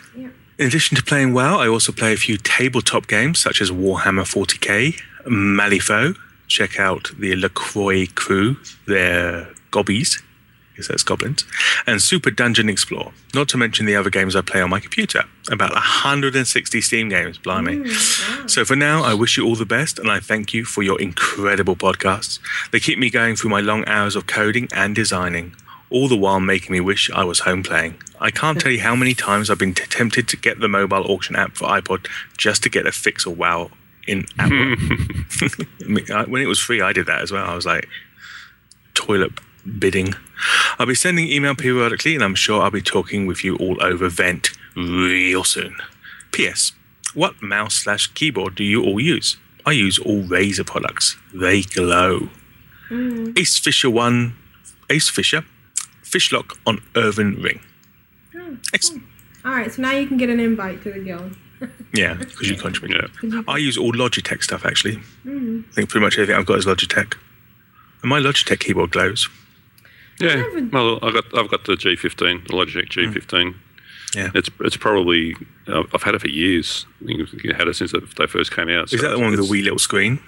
In 0.59 0.67
addition 0.67 0.97
to 0.97 1.03
playing 1.03 1.33
WoW, 1.33 1.59
I 1.59 1.67
also 1.67 1.93
play 1.93 2.13
a 2.13 2.17
few 2.17 2.37
tabletop 2.37 3.07
games 3.07 3.39
such 3.39 3.61
as 3.61 3.71
Warhammer 3.71 4.25
40k, 4.25 5.01
Malifaux. 5.27 6.17
Check 6.47 6.79
out 6.79 7.11
the 7.19 7.35
LaCroix 7.37 8.07
crew, 8.15 8.57
their 8.87 9.49
gobbies, 9.71 10.23
because 10.83 10.89
that's 10.89 11.03
goblins, 11.05 11.45
and 11.87 12.03
Super 12.03 12.31
Dungeon 12.31 12.69
Explore. 12.69 13.13
Not 13.35 13.49
to 13.51 13.57
mention 13.57 13.87
the 13.87 13.95
other 13.97 14.11
games 14.11 14.35
I 14.35 14.41
play 14.43 14.61
on 14.61 14.71
my 14.71 14.81
computer. 14.81 15.25
About 15.51 15.73
160 15.73 16.81
Steam 16.81 17.09
games, 17.09 17.39
blimey. 17.39 17.89
So 18.47 18.65
for 18.65 18.77
now, 18.77 19.03
I 19.03 19.15
wish 19.15 19.37
you 19.37 19.45
all 19.47 19.55
the 19.57 19.65
best, 19.65 19.99
and 19.99 20.11
I 20.11 20.19
thank 20.21 20.53
you 20.53 20.65
for 20.65 20.83
your 20.83 21.01
incredible 21.01 21.77
podcasts. 21.77 22.41
They 22.73 22.81
keep 22.81 22.99
me 22.99 23.11
going 23.11 23.37
through 23.37 23.51
my 23.51 23.61
long 23.61 23.85
hours 23.87 24.17
of 24.17 24.27
coding 24.27 24.69
and 24.75 24.95
designing, 24.95 25.55
all 25.91 26.09
the 26.09 26.17
while 26.17 26.41
making 26.41 26.73
me 26.73 26.81
wish 26.81 27.11
I 27.11 27.25
was 27.25 27.41
home 27.41 27.63
playing. 27.63 27.95
I 28.21 28.31
can't 28.31 28.61
tell 28.61 28.73
you 28.73 28.81
how 28.81 28.95
many 28.97 29.15
times 29.15 29.51
I've 29.51 29.59
been 29.59 29.75
t- 29.75 29.85
tempted 29.87 30.29
to 30.29 30.37
get 30.37 30.61
the 30.61 30.69
mobile 30.69 31.05
auction 31.11 31.37
app 31.37 31.57
for 31.57 31.67
iPod 31.69 32.07
just 32.37 32.63
to 32.65 32.69
get 32.69 32.87
a 32.87 32.93
fix 32.93 33.27
or 33.27 33.35
wow 33.35 33.71
in 34.07 34.27
app. 34.39 34.51
I 34.51 35.87
mean, 35.87 36.11
I- 36.13 36.25
when 36.25 36.43
it 36.43 36.47
was 36.47 36.59
free, 36.61 36.81
I 36.81 36.93
did 36.93 37.07
that 37.07 37.21
as 37.23 37.31
well. 37.33 37.47
I 37.49 37.55
was 37.55 37.67
like, 37.67 37.89
toilet 38.95 39.33
bidding. 39.79 40.15
I'll 40.79 40.87
be 40.87 40.95
sending 40.95 41.29
email 41.29 41.55
periodically, 41.55 42.15
and 42.15 42.25
I'm 42.25 42.35
sure 42.35 42.63
I'll 42.63 42.71
be 42.71 42.83
talking 42.83 43.27
with 43.27 43.45
you 43.45 43.57
all 43.57 43.83
over 43.83 44.09
Vent 44.09 44.51
real 44.77 45.45
soon. 45.45 45.77
P.S. 46.33 46.73
What 47.15 47.43
mouse 47.43 47.75
slash 47.75 48.07
keyboard 48.09 48.55
do 48.55 48.65
you 48.65 48.83
all 48.83 48.99
use? 49.01 49.37
I 49.67 49.73
use 49.73 49.99
all 49.99 50.23
Razer 50.23 50.67
products. 50.67 51.17
They 51.35 51.63
glow. 51.63 52.31
Mm. 52.91 53.39
Ace 53.39 53.59
Fisher 53.59 53.91
one, 53.91 54.35
Ace 54.91 55.09
Fisher, 55.09 55.45
Fishlock 56.03 56.57
on 56.67 56.81
Earthen 56.97 57.41
Ring. 57.41 57.61
Oh, 58.35 58.57
cool. 58.91 59.01
All 59.45 59.53
right, 59.53 59.73
so 59.73 59.83
now 59.83 59.93
you 59.93 60.07
can 60.07 60.17
get 60.17 60.31
an 60.31 60.41
invite 60.41 60.83
to 60.83 60.93
the 60.93 61.01
guild. 61.01 61.37
Yeah, 61.95 62.15
because 62.15 62.51
you 62.51 62.57
contribute. 62.57 63.09
Yeah. 63.23 63.43
I 63.47 63.59
use 63.59 63.79
all 63.79 63.93
Logitech 63.93 64.43
stuff 64.43 64.65
actually. 64.65 64.97
Mm. 65.25 65.63
I 65.69 65.73
think 65.73 65.91
pretty 65.91 66.05
much 66.05 66.15
everything 66.15 66.35
I've 66.35 66.47
got 66.47 66.59
is 66.59 66.67
Logitech. 66.67 67.15
And 68.01 68.09
my 68.09 68.19
Logitech 68.19 68.59
keyboard 68.61 68.91
glows. 68.91 69.29
Yeah. 70.21 70.45
Well, 70.73 70.99
I 71.03 71.11
got 71.13 71.25
I've 71.37 71.51
got 71.51 71.65
the 71.65 71.75
G15, 71.75 72.47
the 72.47 72.53
Logitech 72.53 72.89
G15. 72.89 73.55
Yeah. 74.15 74.31
It's 74.35 74.51
it's 74.61 74.77
probably 74.77 75.35
uh, 75.67 75.85
I've 75.95 76.03
had 76.03 76.15
it 76.15 76.21
for 76.21 76.29
years. 76.29 76.87
I 77.03 77.07
think 77.07 77.21
I've 77.51 77.57
had 77.57 77.69
it 77.69 77.75
since 77.77 77.93
they 77.93 78.27
first 78.27 78.55
came 78.55 78.69
out. 78.69 78.93
Is 78.93 79.01
that 79.01 79.09
the 79.09 79.19
one 79.19 79.31
with 79.31 79.41
the 79.41 79.51
wee 79.51 79.63
little 79.63 79.79
screen? 79.79 80.21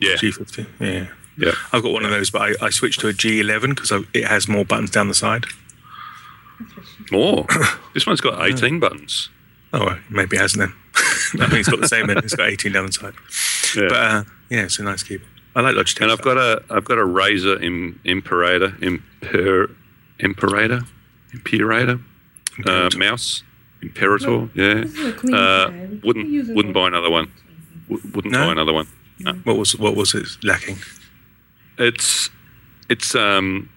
Yeah. 0.00 0.14
G15. 0.14 0.66
Yeah. 0.80 1.06
Yeah. 1.36 1.52
I've 1.72 1.82
got 1.82 1.92
one 1.92 2.04
of 2.04 2.10
those, 2.10 2.30
but 2.30 2.42
I, 2.42 2.66
I 2.66 2.70
switched 2.70 3.00
to 3.00 3.08
a 3.08 3.12
G11 3.12 3.74
because 3.74 3.92
it 4.12 4.24
has 4.24 4.48
more 4.48 4.64
buttons 4.64 4.90
down 4.90 5.08
the 5.08 5.14
side. 5.14 5.44
More. 7.12 7.46
this 7.94 8.06
one's 8.06 8.20
got 8.20 8.44
18 8.44 8.80
buttons. 8.80 9.28
Oh, 9.72 9.86
well, 9.86 9.98
maybe 10.10 10.36
it 10.36 10.40
hasn't 10.40 10.60
then. 10.60 10.74
I 11.42 11.46
think 11.48 11.60
it's 11.60 11.68
got 11.68 11.80
the 11.80 11.88
same 11.88 12.06
then. 12.06 12.18
It's 12.18 12.34
got 12.34 12.48
18 12.48 12.72
down 12.72 12.86
the 12.86 12.92
side. 12.92 13.14
Yeah. 13.76 13.88
But 13.88 13.96
uh, 13.96 14.24
yeah, 14.48 14.62
it's 14.64 14.78
a 14.78 14.82
nice 14.82 15.02
keyboard. 15.02 15.30
I 15.58 15.60
like 15.60 15.74
Logitech. 15.74 16.02
And 16.02 16.12
I've 16.12 16.22
got 16.22 16.36
a 16.36 16.62
I've 16.70 16.84
got 16.84 16.98
a 16.98 17.02
Razer 17.02 17.60
Im, 17.60 17.98
Imperator 18.04 18.68
Imper, 18.80 19.74
Imperator 20.20 20.82
Imperator 21.34 21.98
uh, 22.64 22.90
mouse 22.96 23.42
Imperator. 23.82 24.48
Yeah. 24.54 24.74
This 24.82 24.94
is 24.94 25.06
a 25.08 25.12
clean 25.14 25.34
Uh, 25.34 25.70
wouldn't 26.04 26.54
wouldn't 26.54 26.74
buy 26.74 26.86
another 26.86 27.10
one. 27.10 27.32
Wouldn't 27.88 28.26
No? 28.32 28.46
buy 28.46 28.52
another 28.52 28.72
one. 28.72 28.86
No. 29.18 29.32
What 29.42 29.56
was 29.56 29.76
what 29.76 29.96
was 29.96 30.14
it 30.14 30.28
lacking? 30.44 30.78
It's 31.76 32.30
it's 32.88 33.16
um 33.16 33.68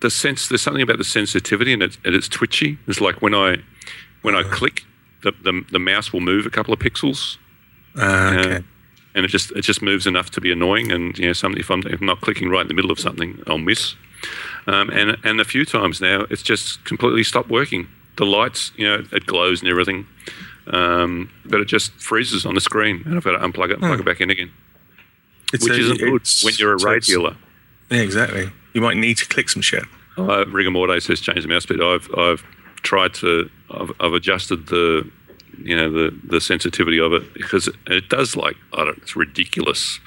the 0.00 0.10
sense. 0.10 0.48
There's 0.48 0.62
something 0.62 0.82
about 0.82 0.98
the 0.98 1.04
sensitivity, 1.04 1.72
and 1.72 1.82
it's 1.82 1.98
and 2.04 2.14
it's 2.14 2.28
twitchy. 2.28 2.78
It's 2.86 3.00
like 3.00 3.20
when 3.20 3.34
I 3.34 3.56
when 4.22 4.36
I 4.36 4.44
click, 4.44 4.84
the, 5.24 5.32
the 5.42 5.64
the 5.72 5.80
mouse 5.80 6.12
will 6.12 6.20
move 6.20 6.46
a 6.46 6.50
couple 6.50 6.72
of 6.72 6.78
pixels. 6.78 7.38
Uh, 7.96 8.00
Uh, 8.00 8.60
and 9.14 9.24
it 9.24 9.28
just 9.28 9.50
it 9.52 9.62
just 9.62 9.82
moves 9.82 10.06
enough 10.06 10.30
to 10.30 10.40
be 10.40 10.50
annoying. 10.52 10.90
And 10.92 11.16
you 11.18 11.26
know, 11.26 11.32
some, 11.32 11.54
if 11.56 11.70
I'm 11.70 11.80
if 11.86 12.00
I'm 12.00 12.06
not 12.06 12.20
clicking 12.20 12.48
right 12.50 12.62
in 12.62 12.68
the 12.68 12.74
middle 12.74 12.90
of 12.90 12.98
something, 12.98 13.42
I'll 13.46 13.58
miss. 13.58 13.94
Um, 14.66 14.90
and 14.90 15.16
and 15.24 15.40
a 15.40 15.44
few 15.44 15.64
times 15.64 16.00
now, 16.00 16.22
it's 16.30 16.42
just 16.42 16.84
completely 16.84 17.22
stopped 17.24 17.50
working. 17.50 17.88
The 18.16 18.24
lights, 18.26 18.72
you 18.76 18.86
know, 18.86 19.04
it 19.12 19.26
glows 19.26 19.60
and 19.60 19.68
everything, 19.70 20.06
um, 20.68 21.30
but 21.44 21.60
it 21.60 21.66
just 21.66 21.92
freezes 21.94 22.46
on 22.46 22.54
the 22.54 22.60
screen, 22.60 23.02
and 23.06 23.16
I've 23.16 23.24
got 23.24 23.32
to 23.32 23.38
unplug 23.38 23.70
it 23.70 23.72
and 23.72 23.80
plug 23.80 23.94
Hmm. 23.96 24.00
it 24.00 24.04
back 24.04 24.20
in 24.20 24.30
again, 24.30 24.50
It's 25.52 25.64
which 25.64 25.72
a- 25.78 25.80
isn't 25.80 25.98
good 25.98 26.22
when 26.44 26.54
you're 26.58 26.74
a 26.74 26.78
so 26.80 26.88
raid 26.88 26.96
it's- 27.08 27.34
Yeah, 27.90 27.98
exactly. 28.00 28.50
You 28.72 28.80
might 28.80 28.96
need 28.96 29.18
to 29.18 29.26
click 29.26 29.48
some 29.50 29.62
shit. 29.62 29.84
Uh, 30.16 30.44
Rigor 30.46 30.70
Mortis 30.70 31.06
has 31.08 31.20
changed 31.20 31.42
the 31.44 31.48
mouse 31.48 31.64
speed. 31.64 31.80
I've 31.82 32.08
I've 32.16 32.42
tried 32.82 33.14
to 33.14 33.50
I've, 33.70 33.90
I've 34.00 34.12
adjusted 34.14 34.68
the 34.68 35.08
you 35.58 35.76
know 35.76 35.90
the 35.90 36.18
the 36.24 36.40
sensitivity 36.40 36.98
of 36.98 37.12
it 37.12 37.34
because 37.34 37.68
it 37.86 38.08
does 38.08 38.36
like 38.36 38.56
I 38.72 38.84
don't 38.84 38.98
it's 38.98 39.16
ridiculous 39.16 40.00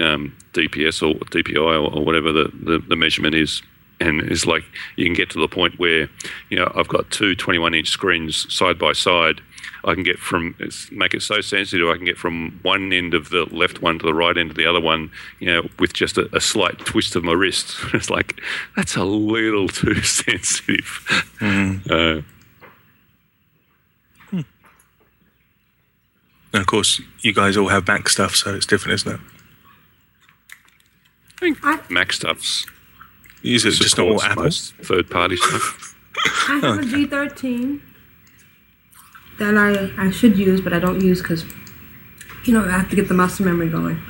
um, 0.00 0.36
DPS 0.52 1.02
or 1.02 1.18
DPI 1.26 1.56
or, 1.56 1.94
or 1.94 2.04
whatever 2.04 2.32
the, 2.32 2.50
the, 2.62 2.78
the 2.78 2.96
measurement 2.96 3.34
is. 3.34 3.62
And 4.00 4.20
it's 4.20 4.46
like 4.46 4.62
you 4.96 5.04
can 5.06 5.14
get 5.14 5.28
to 5.30 5.40
the 5.40 5.48
point 5.48 5.78
where, 5.78 6.08
you 6.50 6.56
know, 6.56 6.70
I've 6.76 6.86
got 6.86 7.10
two 7.10 7.34
21 7.34 7.74
inch 7.74 7.88
screens 7.88 8.52
side 8.52 8.78
by 8.78 8.92
side. 8.92 9.40
I 9.84 9.94
can 9.94 10.04
get 10.04 10.18
from 10.18 10.54
it's, 10.60 10.90
make 10.92 11.14
it 11.14 11.22
so 11.22 11.40
sensitive. 11.40 11.88
I 11.88 11.96
can 11.96 12.04
get 12.04 12.16
from 12.16 12.60
one 12.62 12.92
end 12.92 13.14
of 13.14 13.30
the 13.30 13.46
left 13.46 13.82
one 13.82 13.98
to 13.98 14.06
the 14.06 14.14
right 14.14 14.36
end 14.36 14.50
of 14.50 14.56
the 14.56 14.66
other 14.66 14.80
one, 14.80 15.10
you 15.40 15.48
know, 15.48 15.68
with 15.80 15.94
just 15.94 16.16
a, 16.16 16.28
a 16.34 16.40
slight 16.40 16.78
twist 16.80 17.16
of 17.16 17.24
my 17.24 17.32
wrist. 17.32 17.76
It's 17.94 18.10
like 18.10 18.40
that's 18.76 18.94
a 18.94 19.04
little 19.04 19.66
too 19.68 20.00
sensitive. 20.02 21.04
Uh, 21.90 22.22
And 26.52 26.60
of 26.60 26.66
course, 26.66 27.00
you 27.20 27.32
guys 27.32 27.56
all 27.56 27.68
have 27.68 27.86
Mac 27.86 28.08
stuff, 28.08 28.34
so 28.34 28.54
it's 28.54 28.66
different, 28.66 28.94
isn't 28.94 29.20
it? 31.42 31.90
Mac 31.90 32.12
stuff's 32.12 32.66
Use 33.42 33.64
it 33.64 33.72
just 33.72 33.96
not 33.96 34.08
all 34.08 34.18
supports 34.18 34.32
Apple. 34.32 34.44
most 34.44 34.74
third-party 34.82 35.36
stuff. 35.36 35.94
I 36.48 36.54
have 36.54 36.78
a 36.78 36.82
G13 36.82 37.80
that 39.38 39.56
I, 39.56 40.06
I 40.06 40.10
should 40.10 40.36
use, 40.36 40.60
but 40.60 40.72
I 40.72 40.80
don't 40.80 41.00
use 41.00 41.22
because, 41.22 41.44
you 42.44 42.52
know, 42.52 42.64
I 42.64 42.70
have 42.72 42.90
to 42.90 42.96
get 42.96 43.06
the 43.06 43.14
muscle 43.14 43.44
memory 43.44 43.68
going. 43.68 44.02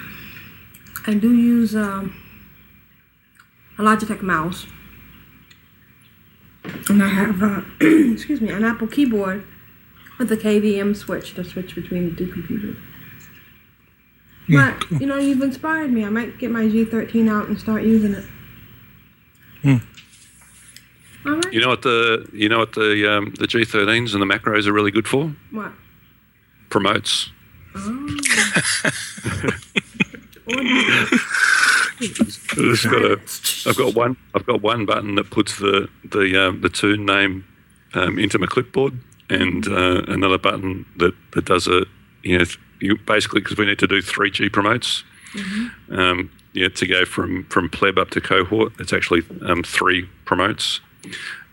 I 1.07 1.15
do 1.15 1.35
use 1.35 1.77
um, 1.77 2.15
a 3.77 3.83
Logitech 3.83 4.23
mouse. 4.23 4.67
And 6.89 7.03
I 7.03 7.09
have, 7.09 7.43
uh, 7.43 7.61
excuse 8.13 8.41
me, 8.41 8.51
an 8.51 8.65
Apple 8.65 8.87
keyboard 8.87 9.45
with 10.19 10.33
a 10.33 10.37
KVM 10.37 10.97
switch 10.97 11.35
to 11.35 11.45
switch 11.45 11.75
between 11.75 12.11
the 12.11 12.17
two 12.17 12.33
computers. 12.33 12.77
But, 14.51 14.91
you 15.01 15.07
know, 15.07 15.19
you've 15.19 15.43
inspired 15.43 15.93
me. 15.93 16.05
I 16.05 16.09
might 16.09 16.39
get 16.39 16.51
my 16.51 16.65
G13 16.65 17.31
out 17.31 17.49
and 17.49 17.61
start 17.61 17.83
using 17.83 18.15
it. 18.15 18.25
All 21.27 21.35
right. 21.35 21.53
You 21.53 21.61
know 21.61 21.69
what 21.69 21.83
the 21.83 22.29
you 22.33 22.49
know 22.49 22.59
what 22.59 22.73
the 22.73 23.13
um, 23.13 23.35
the 23.39 23.47
G13s 23.47 24.15
and 24.15 24.23
the 24.23 24.27
macros 24.27 24.67
are 24.67 24.73
really 24.73 24.91
good 24.91 25.07
for? 25.07 25.35
What? 25.51 25.73
Promotes. 26.71 27.31
I've 27.75 28.09
just 32.55 32.85
got 32.85 33.05
a, 33.05 33.21
I've 33.69 33.77
got 33.77 33.95
one. 33.97 34.17
I've 34.35 34.47
got 34.47 34.63
one 34.63 34.87
button 34.87 35.17
that 35.17 35.31
puts 35.31 35.59
the 35.59 35.89
the 36.05 36.41
um, 36.41 36.61
the 36.61 36.69
tune 36.69 37.05
name 37.05 37.45
um, 37.95 38.19
into 38.19 38.39
my 38.39 38.47
clipboard, 38.47 38.99
and 39.31 39.67
uh, 39.69 40.03
another 40.09 40.39
button 40.39 40.87
that, 40.97 41.15
that 41.33 41.45
does 41.45 41.67
a 41.67 41.85
you 42.23 42.39
know 42.39 42.45
you 42.81 42.97
basically 43.07 43.41
because 43.41 43.57
we 43.57 43.67
need 43.67 43.79
to 43.79 43.87
do 43.87 44.01
three 44.01 44.31
G 44.31 44.49
promotes. 44.49 45.05
Um, 45.91 46.31
yeah, 46.55 46.69
to 46.69 46.87
go 46.87 47.05
from 47.05 47.45
from 47.45 47.69
pleb 47.69 47.99
up 47.99 48.11
to 48.11 48.21
cohort, 48.21 48.73
it's 48.79 48.93
actually 48.93 49.23
um, 49.43 49.63
three 49.63 50.09
promotes, 50.25 50.81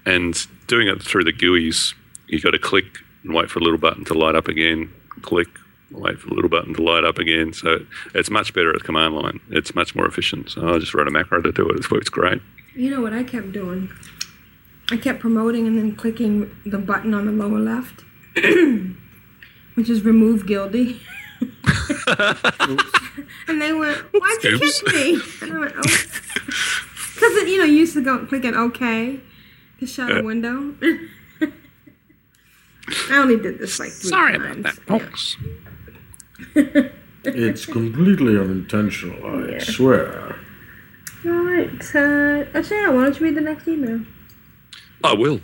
and 0.05 0.47
doing 0.67 0.87
it 0.87 1.01
through 1.01 1.23
the 1.23 1.33
GUIs, 1.33 1.93
you've 2.27 2.43
got 2.43 2.51
to 2.51 2.59
click 2.59 2.85
and 3.23 3.33
wait 3.33 3.49
for 3.49 3.59
a 3.59 3.61
little 3.61 3.77
button 3.77 4.05
to 4.05 4.13
light 4.13 4.35
up 4.35 4.47
again. 4.47 4.91
Click, 5.21 5.47
wait 5.91 6.19
for 6.19 6.29
a 6.29 6.33
little 6.33 6.49
button 6.49 6.73
to 6.75 6.81
light 6.81 7.03
up 7.03 7.17
again. 7.17 7.53
So 7.53 7.85
it's 8.13 8.29
much 8.29 8.53
better 8.53 8.73
at 8.73 8.83
command 8.83 9.15
line. 9.15 9.39
It's 9.49 9.75
much 9.75 9.95
more 9.95 10.07
efficient. 10.07 10.51
So 10.51 10.75
I 10.75 10.79
just 10.79 10.93
wrote 10.93 11.07
a 11.07 11.11
macro 11.11 11.41
to 11.41 11.51
do 11.51 11.67
it. 11.69 11.77
It 11.77 11.91
works 11.91 12.09
great. 12.09 12.41
You 12.75 12.91
know 12.91 13.01
what 13.01 13.13
I 13.13 13.23
kept 13.23 13.51
doing? 13.51 13.89
I 14.91 14.97
kept 14.97 15.19
promoting 15.19 15.65
and 15.67 15.77
then 15.77 15.95
clicking 15.95 16.55
the 16.65 16.77
button 16.77 17.13
on 17.13 17.25
the 17.25 17.31
lower 17.31 17.59
left, 17.59 18.03
which 19.75 19.89
is 19.89 20.03
remove 20.05 20.45
Gildy. 20.45 20.99
and 23.47 23.61
they 23.61 23.73
went, 23.73 23.97
"Why'd 24.13 24.43
you 24.43 24.55
Oops. 24.55 24.81
kick 24.83 24.93
me?" 24.93 25.19
And 25.41 25.53
I 25.53 25.57
went, 25.59 25.73
"Oh, 25.75 25.81
because 27.15 27.33
you 27.49 27.57
know 27.57 27.65
you 27.65 27.77
used 27.77 27.93
to 27.93 28.01
go 28.03 28.25
clicking 28.25 28.53
OK 28.55 29.19
to 29.79 29.85
shut 29.87 30.11
a 30.11 30.15
Yeah. 30.15 30.21
window." 30.21 30.75
I 33.09 33.17
only 33.17 33.37
did 33.37 33.57
this 33.57 33.79
like 33.79 33.89
three 33.91 34.09
Sorry 34.11 34.37
times. 34.37 34.57
about 34.59 34.75
that, 34.75 34.83
folks. 34.87 35.37
It's 37.23 37.65
completely 37.65 38.37
unintentional, 38.37 39.25
I 39.55 39.57
swear. 39.57 40.35
All 41.25 41.31
right, 41.31 41.69
uh, 41.95 42.45
Ashayo, 42.53 42.93
why 42.95 43.03
don't 43.05 43.19
you 43.19 43.25
read 43.25 43.35
the 43.35 43.41
next 43.41 43.67
email? 43.67 44.01
I 45.05 45.13
will. 45.13 45.41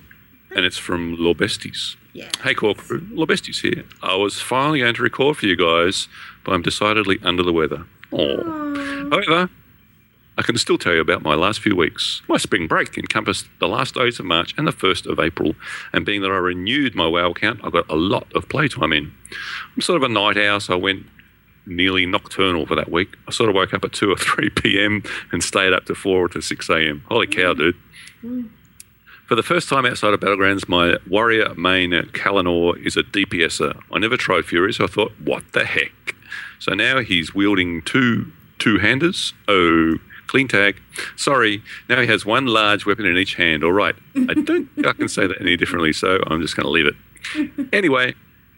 And 0.55 0.65
it's 0.65 0.77
from 0.77 1.17
Lorbesties. 1.17 1.95
Yeah. 2.13 2.29
Hey, 2.43 2.53
Core 2.53 2.75
Crew. 2.75 3.07
Here. 3.61 3.85
I 4.03 4.15
was 4.15 4.41
finally 4.41 4.79
going 4.79 4.95
to 4.95 5.03
record 5.03 5.38
for 5.38 5.45
you 5.45 5.55
guys, 5.55 6.07
but 6.43 6.53
I'm 6.53 6.61
decidedly 6.61 7.19
under 7.23 7.43
the 7.43 7.53
weather. 7.53 7.85
Oh. 8.11 9.09
However, 9.09 9.49
I 10.38 10.41
can 10.41 10.57
still 10.57 10.77
tell 10.77 10.93
you 10.93 11.01
about 11.01 11.21
my 11.21 11.35
last 11.35 11.59
few 11.59 11.75
weeks. 11.75 12.21
My 12.27 12.38
spring 12.38 12.67
break 12.67 12.97
encompassed 12.97 13.47
the 13.59 13.67
last 13.67 13.95
days 13.95 14.19
of 14.19 14.25
March 14.25 14.53
and 14.57 14.67
the 14.67 14.71
1st 14.71 15.09
of 15.09 15.19
April, 15.19 15.55
and 15.93 16.05
being 16.05 16.21
that 16.21 16.31
I 16.31 16.38
renewed 16.38 16.95
my 16.95 17.07
WoW 17.07 17.31
account, 17.31 17.61
I 17.63 17.69
got 17.69 17.89
a 17.89 17.95
lot 17.95 18.27
of 18.35 18.49
playtime 18.49 18.91
in. 18.91 19.13
I'm 19.75 19.81
sort 19.81 20.01
of 20.01 20.09
a 20.09 20.13
night 20.13 20.38
owl, 20.38 20.59
so 20.59 20.73
I 20.73 20.77
went 20.77 21.05
nearly 21.65 22.05
nocturnal 22.05 22.65
for 22.65 22.75
that 22.75 22.91
week. 22.91 23.15
I 23.27 23.31
sort 23.31 23.49
of 23.49 23.55
woke 23.55 23.73
up 23.73 23.85
at 23.85 23.93
2 23.93 24.11
or 24.11 24.15
3 24.17 24.49
p.m. 24.49 25.03
and 25.31 25.43
stayed 25.43 25.73
up 25.73 25.85
to 25.85 25.95
4 25.95 26.17
or 26.17 26.27
to 26.29 26.41
6 26.41 26.69
a.m. 26.69 27.03
Holy 27.07 27.27
cow, 27.27 27.53
mm. 27.53 27.57
dude. 27.57 27.75
Mm. 28.23 28.49
For 29.32 29.36
the 29.36 29.44
first 29.44 29.70
time 29.70 29.86
outside 29.86 30.14
of 30.14 30.20
Battlegrounds, 30.20 30.68
my 30.68 30.98
warrior 31.10 31.56
main 31.56 31.91
Kalinor 31.91 32.86
is 32.86 32.98
a 32.98 33.03
DPSer. 33.03 33.82
I 33.90 33.98
never 33.98 34.18
tried 34.18 34.44
Fury, 34.44 34.74
so 34.74 34.84
I 34.84 34.88
thought, 34.88 35.14
what 35.24 35.53
the 35.53 35.64
heck? 35.64 36.16
So 36.60 36.74
now 36.74 36.99
he's 36.99 37.34
wielding 37.34 37.82
two 37.84 38.30
two-handers. 38.60 39.34
Oh, 39.48 39.94
clean 40.28 40.49
tag. 40.49 40.82
Sorry, 41.16 41.64
now 41.88 42.02
he 42.02 42.08
has 42.08 42.26
one 42.26 42.45
large 42.45 42.86
weapon 42.86 43.06
in 43.06 43.16
each 43.16 43.36
hand. 43.36 43.64
All 43.64 43.72
right, 43.72 43.95
I 44.18 44.34
don't 44.34 44.66
think 44.76 44.86
I 44.86 44.91
can 44.91 45.08
say 45.08 45.28
that 45.28 45.40
any 45.40 45.56
differently, 45.56 45.94
so 45.94 46.20
I'm 46.28 46.41
just 46.41 46.58
going 46.58 46.66
to 46.66 46.70
leave 46.70 46.88
it. 46.88 47.70
Anyway, 47.74 48.16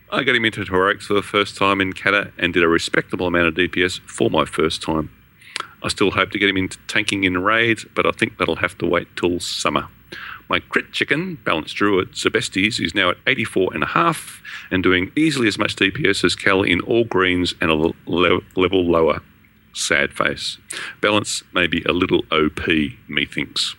I 0.09 0.23
got 0.23 0.35
him 0.35 0.43
into 0.43 0.63
heroics 0.63 1.05
for 1.05 1.13
the 1.13 1.21
first 1.21 1.55
time 1.55 1.81
in 1.81 1.93
Kata 1.93 2.31
and 2.39 2.51
did 2.51 2.63
a 2.63 2.67
respectable 2.67 3.27
amount 3.27 3.47
of 3.47 3.53
DPS 3.53 3.99
for 4.07 4.31
my 4.31 4.45
first 4.45 4.81
time. 4.81 5.11
I 5.83 5.89
still 5.89 6.09
hope 6.09 6.31
to 6.31 6.39
get 6.39 6.49
him 6.49 6.57
into 6.57 6.79
tanking 6.87 7.25
in 7.25 7.43
raids, 7.43 7.85
but 7.93 8.07
I 8.07 8.11
think 8.11 8.39
that'll 8.39 8.55
have 8.55 8.75
to 8.79 8.87
wait 8.87 9.07
till 9.15 9.39
summer. 9.39 9.87
My 10.49 10.59
crit 10.59 10.91
chicken, 10.91 11.35
balanced 11.43 11.75
druid, 11.75 12.13
Sebestes, 12.13 12.83
is 12.83 12.93
now 12.93 13.09
at 13.11 13.17
84 13.27 13.73
and 13.73 13.83
a 13.83 13.87
half 13.87 14.41
and 14.71 14.83
doing 14.83 15.11
easily 15.15 15.47
as 15.47 15.57
much 15.57 15.75
DPS 15.75 16.23
as 16.23 16.35
Cal 16.35 16.63
in 16.63 16.81
all 16.81 17.05
greens 17.05 17.55
and 17.61 17.71
a 17.71 17.75
le- 17.75 17.93
le- 18.05 18.41
level 18.55 18.85
lower. 18.85 19.21
Sad 19.73 20.13
face. 20.13 20.57
Balance 21.01 21.43
may 21.53 21.67
be 21.67 21.83
a 21.83 21.93
little 21.93 22.23
OP, 22.31 22.67
methinks. 23.07 23.75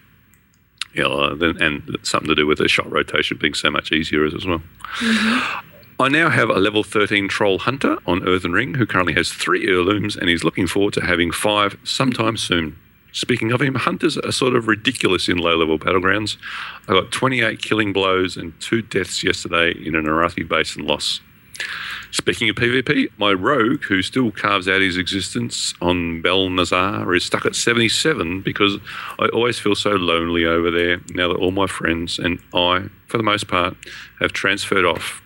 Yeah, 0.95 1.07
uh, 1.07 1.37
and 1.61 1.97
something 2.03 2.29
to 2.29 2.35
do 2.35 2.47
with 2.47 2.59
the 2.59 2.69
shot 2.69 2.91
rotation 2.91 3.37
being 3.41 3.55
so 3.55 3.71
much 3.71 3.93
easier 3.93 4.25
as 4.25 4.47
well. 4.47 4.63
I 6.01 6.09
now 6.09 6.29
have 6.29 6.51
a 6.51 6.55
level 6.55 6.83
13 6.83 7.29
troll 7.29 7.59
hunter 7.59 7.99
on 8.07 8.27
Earthen 8.27 8.53
Ring 8.53 8.75
who 8.75 8.87
currently 8.87 9.15
has 9.15 9.33
three 9.33 9.67
heirlooms 9.67 10.17
and 10.17 10.29
is 10.29 10.43
looking 10.43 10.67
forward 10.67 10.95
to 10.95 11.01
having 11.05 11.31
five 11.31 11.77
sometime 11.85 12.37
soon. 12.37 12.77
Speaking 13.15 13.53
of 13.53 13.63
him, 13.63 13.77
hunters 13.77 14.19
are 14.19 14.33
sort 14.33 14.57
of 14.57 14.67
ridiculous 14.67 15.29
in 15.29 15.39
low 15.39 15.57
level 15.57 15.79
battlegrounds. 15.79 16.37
I 16.89 16.95
got 16.95 17.13
28 17.13 17.63
killing 17.63 17.93
blows 17.93 18.37
and 18.37 18.59
two 18.61 18.83
deaths 18.83 19.23
yesterday 19.23 19.71
in 19.71 19.95
an 19.95 20.07
Arathi 20.07 20.47
Basin 20.47 20.85
loss. 20.85 21.21
Speaking 22.11 22.49
of 22.49 22.57
PvP, 22.57 23.11
my 23.17 23.33
rogue, 23.33 23.85
who 23.85 24.03
still 24.03 24.33
carves 24.33 24.67
out 24.67 24.81
his 24.81 24.97
existence 24.97 25.75
on 25.81 26.23
Bel 26.23 26.51
Nazar, 26.51 27.15
is 27.15 27.25
stuck 27.25 27.47
at 27.47 27.55
77 27.55 28.41
because 28.43 28.79
I 29.21 29.29
always 29.29 29.61
feel 29.61 29.77
so 29.77 29.91
lonely 29.91 30.45
over 30.45 30.73
there 30.73 31.01
now 31.11 31.29
that 31.29 31.39
all 31.39 31.53
my 31.53 31.69
friends 31.69 32.19
and 32.19 32.41
I, 32.53 32.89
for 33.07 33.17
the 33.17 33.23
most 33.23 33.47
part, 33.47 33.77
have 34.19 34.33
transferred 34.33 34.85
off. 34.85 35.23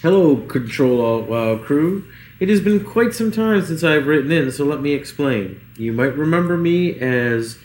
Hello, 0.00 0.36
Control 0.46 0.98
Alt 1.02 1.24
uh, 1.24 1.26
WoW 1.26 1.58
crew. 1.58 2.10
It 2.40 2.48
has 2.48 2.62
been 2.62 2.82
quite 2.82 3.12
some 3.12 3.30
time 3.30 3.62
since 3.62 3.84
I've 3.84 4.06
written 4.06 4.32
in, 4.32 4.50
so 4.50 4.64
let 4.64 4.80
me 4.80 4.94
explain. 4.94 5.60
You 5.76 5.92
might 5.92 6.16
remember 6.16 6.56
me 6.56 6.98
as 6.98 7.58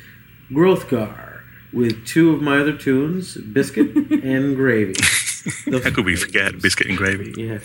Growthgar, 0.52 1.40
with 1.72 2.06
two 2.06 2.34
of 2.34 2.42
my 2.42 2.58
other 2.58 2.76
tunes, 2.78 3.38
Biscuit 3.38 3.96
and 4.26 4.58
Gravy. 4.58 4.96
How 5.72 5.92
could 5.92 6.06
we 6.06 6.18
forget 6.18 6.62
biscuit 6.62 6.88
and 6.88 6.98
gravy? 6.98 7.34
Yeah. 7.38 7.60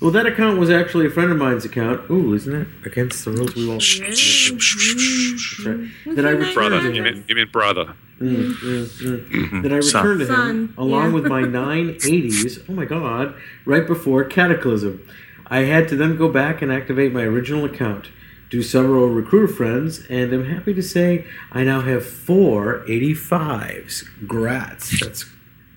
Well, 0.00 0.10
that 0.10 0.26
account 0.26 0.58
was 0.58 0.68
actually 0.68 1.06
a 1.06 1.10
friend 1.10 1.30
of 1.30 1.38
mine's 1.38 1.64
account. 1.64 2.10
Ooh, 2.10 2.34
isn't 2.34 2.52
that 2.52 2.86
against 2.86 3.24
the 3.24 3.30
rules? 3.30 3.54
We 3.54 3.66
won't. 3.66 3.80
That's 3.80 5.64
right. 5.64 6.16
That 6.16 6.26
I 6.26 6.30
returned 6.30 6.54
Brother. 6.54 6.82
You 6.82 6.92
him. 6.92 7.04
meant, 7.04 7.24
you 7.30 7.34
meant 7.34 7.50
brother. 7.52 7.94
Mm, 8.20 8.52
mm, 8.54 9.28
mm. 9.28 9.62
That 9.62 9.72
I 9.72 9.80
Son. 9.80 10.06
returned 10.06 10.20
to 10.20 10.26
him 10.26 10.34
Son, 10.34 10.74
along 10.78 11.08
yeah. 11.08 11.14
with 11.14 11.26
my 11.26 11.42
980s. 11.42 12.64
Oh 12.68 12.72
my 12.72 12.84
god! 12.84 13.34
Right 13.64 13.86
before 13.86 14.24
Cataclysm, 14.24 15.06
I 15.48 15.60
had 15.60 15.88
to 15.88 15.96
then 15.96 16.16
go 16.16 16.28
back 16.28 16.62
and 16.62 16.70
activate 16.70 17.12
my 17.12 17.22
original 17.22 17.64
account, 17.64 18.10
do 18.50 18.62
several 18.62 19.08
recruiter 19.08 19.52
friends, 19.52 20.06
and 20.08 20.32
I'm 20.32 20.44
happy 20.44 20.74
to 20.74 20.82
say 20.82 21.26
I 21.50 21.64
now 21.64 21.80
have 21.80 22.06
four 22.06 22.84
85s. 22.86 24.04
Grats! 24.26 25.00
That's 25.00 25.24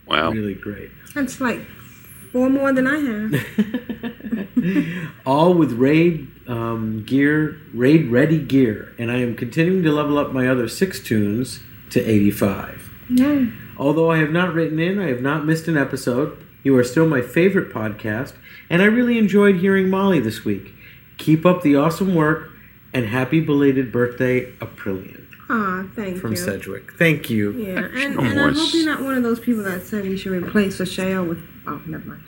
wow. 0.06 0.30
really 0.30 0.54
great. 0.54 0.92
That's 1.16 1.42
like 1.42 1.62
four 2.32 2.52
more 2.52 2.72
than 2.72 2.86
I 2.86 3.00
have. 3.00 3.34
all 5.26 5.56
with 5.56 5.72
raid 5.72 6.28
um, 6.48 7.04
gear, 7.04 7.60
raid 7.74 8.12
ready 8.12 8.40
gear, 8.40 8.94
and 9.00 9.12
I 9.12 9.18
am 9.18 9.36
continuing 9.36 9.82
to 9.84 9.92
level 9.92 10.20
up 10.20 10.32
my 10.32 10.48
other 10.48 10.68
six 10.68 11.00
tunes 11.00 11.62
to 11.92 12.04
85. 12.04 12.90
Yeah. 13.10 13.46
Although 13.78 14.12
I 14.12 14.18
have 14.18 14.32
not 14.32 14.54
written 14.54 14.80
in, 14.80 15.00
I 15.00 15.08
have 15.08 15.22
not 15.22 15.46
missed 15.46 15.68
an 15.68 15.78
episode. 15.78 16.44
You 16.64 16.76
are 16.78 16.84
still 16.84 17.08
my 17.08 17.22
favorite 17.22 17.72
podcast, 17.72 18.34
and 18.70 18.82
I 18.82 18.86
really 18.86 19.18
enjoyed 19.18 19.58
hearing 19.58 19.90
Molly 19.90 20.20
this 20.20 20.44
week. 20.44 20.74
Keep 21.18 21.46
up 21.46 21.62
the 21.62 21.76
awesome 21.76 22.16
work, 22.16 22.50
and 22.94 23.06
happy 23.06 23.40
belated 23.40 23.92
birthday, 23.92 24.52
Aprillian. 24.54 25.26
Aw, 25.50 25.84
thank 25.96 26.18
From 26.18 26.32
you. 26.32 26.36
From 26.36 26.36
Sedgwick. 26.36 26.94
Thank 26.98 27.30
you. 27.30 27.52
Yeah, 27.52 27.86
and, 27.86 28.20
and 28.20 28.40
I 28.40 28.52
hope 28.52 28.74
you're 28.74 28.86
not 28.86 29.02
one 29.02 29.16
of 29.16 29.24
those 29.24 29.40
people 29.40 29.64
that 29.64 29.84
said 29.84 30.06
you 30.06 30.18
should 30.18 30.34
replace 30.34 30.86
Shale 30.90 31.24
with. 31.24 31.42
Oh, 31.66 31.82
never 31.86 32.06
mind. 32.06 32.22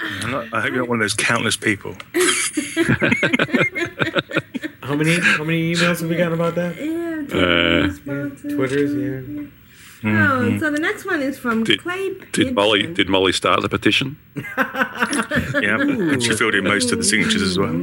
I'm 0.00 0.30
not, 0.32 0.52
I 0.52 0.62
hope 0.62 0.70
you're 0.70 0.80
not 0.80 0.88
one 0.88 0.98
of 0.98 1.04
those 1.04 1.14
countless 1.14 1.56
people. 1.56 1.96
How 4.86 4.94
many 4.94 5.18
how 5.20 5.44
many 5.44 5.74
emails 5.74 6.00
have 6.00 6.08
we 6.10 6.16
gotten 6.16 6.34
about 6.34 6.54
that? 6.54 6.76
Yeah, 6.76 7.38
Uh, 7.38 7.86
responses. 7.88 8.54
Twitters, 8.54 8.94
yeah. 8.94 9.46
Oh, 10.04 10.08
Mhm. 10.08 10.60
so 10.60 10.70
the 10.70 10.78
next 10.78 11.04
one 11.04 11.20
is 11.22 11.38
from 11.38 11.64
Did- 11.64 11.82
Clay 11.82 12.12
Did 12.32 12.54
Molly 12.54 12.86
did 12.86 13.08
Molly 13.08 13.32
start 13.32 13.62
the 13.62 13.68
petition? 13.68 14.16
Yeah, 15.66 15.80
and 15.80 16.22
she 16.22 16.34
filled 16.36 16.54
in 16.54 16.64
most 16.64 16.92
of 16.92 16.98
the 16.98 17.04
signatures 17.04 17.42
as 17.42 17.58
well. 17.58 17.72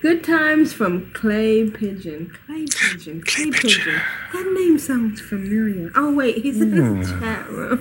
Good 0.00 0.22
times 0.22 0.72
from 0.74 1.10
Clay 1.14 1.70
Pigeon. 1.70 2.30
Clay 2.46 2.66
Pigeon. 2.66 3.22
Clay, 3.22 3.50
Pigeon. 3.50 4.00
That 4.34 4.52
name 4.52 4.78
sounds 4.78 5.20
familiar. 5.20 5.90
Oh 5.94 6.12
wait, 6.12 6.38
he's 6.44 6.60
in 6.60 6.74
the 6.74 6.82
Hmm. 6.82 7.20
chat 7.20 7.48
room. 7.50 7.80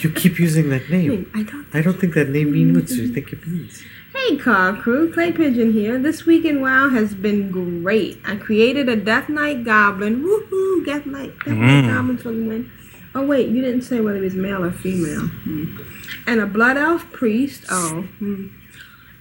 You 0.00 0.10
keep 0.10 0.38
using 0.40 0.70
that 0.70 0.90
name. 0.90 1.30
I 1.34 1.42
don't. 1.44 1.66
I 1.74 1.80
don't 1.82 2.00
think 2.00 2.14
that 2.14 2.28
name 2.30 2.50
means 2.52 2.76
what 2.76 2.90
you 2.90 3.08
think 3.08 3.32
it 3.32 3.46
means. 3.46 3.82
Hey, 4.28 4.36
car 4.36 4.76
crew, 4.76 5.10
Clay 5.10 5.32
Pigeon 5.32 5.72
here. 5.72 5.98
This 5.98 6.26
week 6.26 6.44
in 6.44 6.60
WoW 6.60 6.90
has 6.90 7.14
been 7.14 7.50
great. 7.50 8.20
I 8.26 8.36
created 8.36 8.86
a 8.86 8.94
Death 8.94 9.30
Knight 9.30 9.64
Goblin. 9.64 10.22
Woohoo! 10.22 10.84
Death 10.84 11.06
Knight, 11.06 11.32
Death 11.38 11.54
Knight 11.56 11.84
Mm. 11.84 11.94
Goblin 11.94 12.18
for 12.18 12.32
the 12.32 12.46
win. 12.46 12.70
Oh 13.14 13.24
wait, 13.26 13.48
you 13.48 13.62
didn't 13.62 13.82
say 13.82 14.00
whether 14.00 14.18
he 14.18 14.24
was 14.24 14.34
male 14.34 14.62
or 14.62 14.70
female. 14.70 15.28
Hmm. 15.28 15.78
And 16.26 16.40
a 16.42 16.46
Blood 16.46 16.76
Elf 16.76 17.10
Priest. 17.10 17.64
Oh. 17.70 18.02
Hmm. 18.18 18.48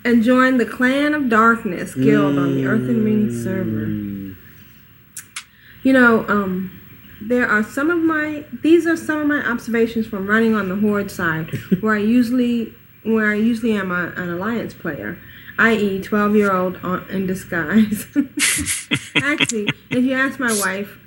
And 0.04 0.24
joined 0.24 0.60
the 0.60 0.66
Clan 0.66 1.14
of 1.14 1.30
Darkness 1.30 1.96
Guild 1.96 2.38
on 2.38 2.56
the 2.56 2.66
Earthen 2.66 3.06
Ring 3.06 3.32
server. 3.32 3.86
You 5.84 5.94
know, 5.94 6.28
um, 6.28 6.78
there 7.22 7.48
are 7.48 7.64
some 7.64 7.90
of 7.90 8.00
my 8.00 8.44
these 8.62 8.86
are 8.86 8.98
some 8.98 9.20
of 9.20 9.28
my 9.28 9.40
observations 9.50 10.06
from 10.06 10.28
running 10.28 10.54
on 10.54 10.68
the 10.68 10.76
horde 10.76 11.10
side, 11.12 11.50
where 11.80 11.96
I 11.96 12.00
usually 12.00 12.74
where 13.14 13.32
I 13.32 13.36
usually 13.36 13.74
am 13.74 13.92
a, 13.92 14.14
an 14.16 14.30
alliance 14.30 14.74
player, 14.74 15.20
i.e., 15.58 16.02
twelve 16.02 16.36
year 16.36 16.52
old 16.52 16.78
in 17.10 17.28
disguise. 17.28 18.08
Actually, 19.16 19.70
if 19.90 20.04
you 20.04 20.14
ask 20.14 20.40
my 20.40 20.56
wife, 20.60 20.98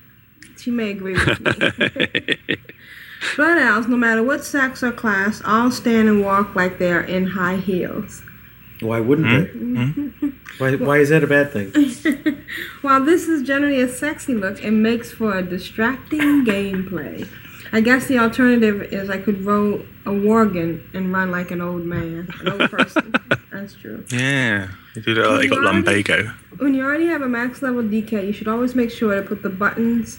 she 0.59 0.71
may 0.71 0.91
agree 0.91 1.15
with 1.15 1.41
me. 1.41 2.57
Blood 3.37 3.59
owls, 3.59 3.87
no 3.87 3.97
matter 3.97 4.23
what 4.23 4.45
sex 4.45 4.83
or 4.83 4.93
class, 4.93 5.43
all 5.45 5.71
stand 5.71 6.09
and 6.09 6.25
walk 6.25 6.55
like 6.55 6.79
they 6.79 6.91
are 6.91 7.03
in 7.03 7.29
high 7.29 7.57
heels. 7.57 8.23
Why 8.81 9.01
wouldn't 9.01 9.29
they? 9.29 9.53
Hmm? 9.53 10.09
Hmm? 10.11 10.29
Why, 10.59 10.77
why 10.77 10.99
is 10.99 11.11
that 11.11 11.23
a 11.23 11.27
bad 11.27 11.53
thing? 11.53 11.71
While 12.83 13.05
this 13.05 13.29
is 13.29 13.43
generally 13.43 13.81
a 13.81 13.89
sexy 13.89 14.35
look, 14.35 14.63
it 14.63 14.71
makes 14.71 15.13
for 15.13 15.37
a 15.37 15.43
distracting 15.43 16.45
gameplay. 16.45 17.29
I 17.73 17.81
guess 17.81 18.07
the 18.07 18.19
alternative 18.19 18.83
is 18.93 19.09
I 19.11 19.19
could 19.19 19.45
roll 19.45 19.81
a 20.05 20.11
worgen 20.11 20.83
and 20.95 21.13
run 21.13 21.31
like 21.31 21.51
an 21.51 21.61
old 21.61 21.85
man, 21.85 22.29
an 22.41 22.49
old 22.61 22.71
person. 22.71 23.15
That's 23.53 23.75
true. 23.75 24.05
Yeah, 24.11 24.69
you 24.95 25.03
do 25.03 25.15
that 25.15 25.31
like 25.31 25.45
you 25.45 25.51
got 25.51 25.63
lumbago. 25.63 26.33
When 26.59 26.75
you 26.75 26.85
already 26.85 27.07
have 27.07 27.23
a 27.23 27.29
max 27.29 27.63
level 27.63 27.83
DK, 27.83 28.27
you 28.27 28.33
should 28.33 28.49
always 28.49 28.75
make 28.75 28.91
sure 28.91 29.15
to 29.15 29.23
put 29.23 29.43
the 29.43 29.51
buttons 29.51 30.19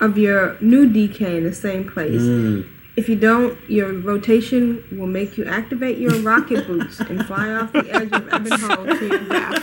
of 0.00 0.18
your 0.18 0.56
new 0.60 0.88
DK 0.88 1.20
in 1.38 1.44
the 1.44 1.54
same 1.54 1.88
place. 1.88 2.22
Mm. 2.22 2.68
If 2.96 3.08
you 3.08 3.16
don't, 3.16 3.58
your 3.68 3.92
rotation 3.92 4.82
will 4.90 5.06
make 5.06 5.36
you 5.36 5.44
activate 5.44 5.98
your 5.98 6.18
rocket 6.20 6.66
boots 6.66 6.98
and 7.00 7.24
fly 7.26 7.50
off 7.50 7.72
the 7.72 7.88
edge 7.94 8.10
of 8.12 8.26
Ebonhold 8.32 8.88
to 8.88 9.06
your 9.06 9.28
death. 9.28 9.62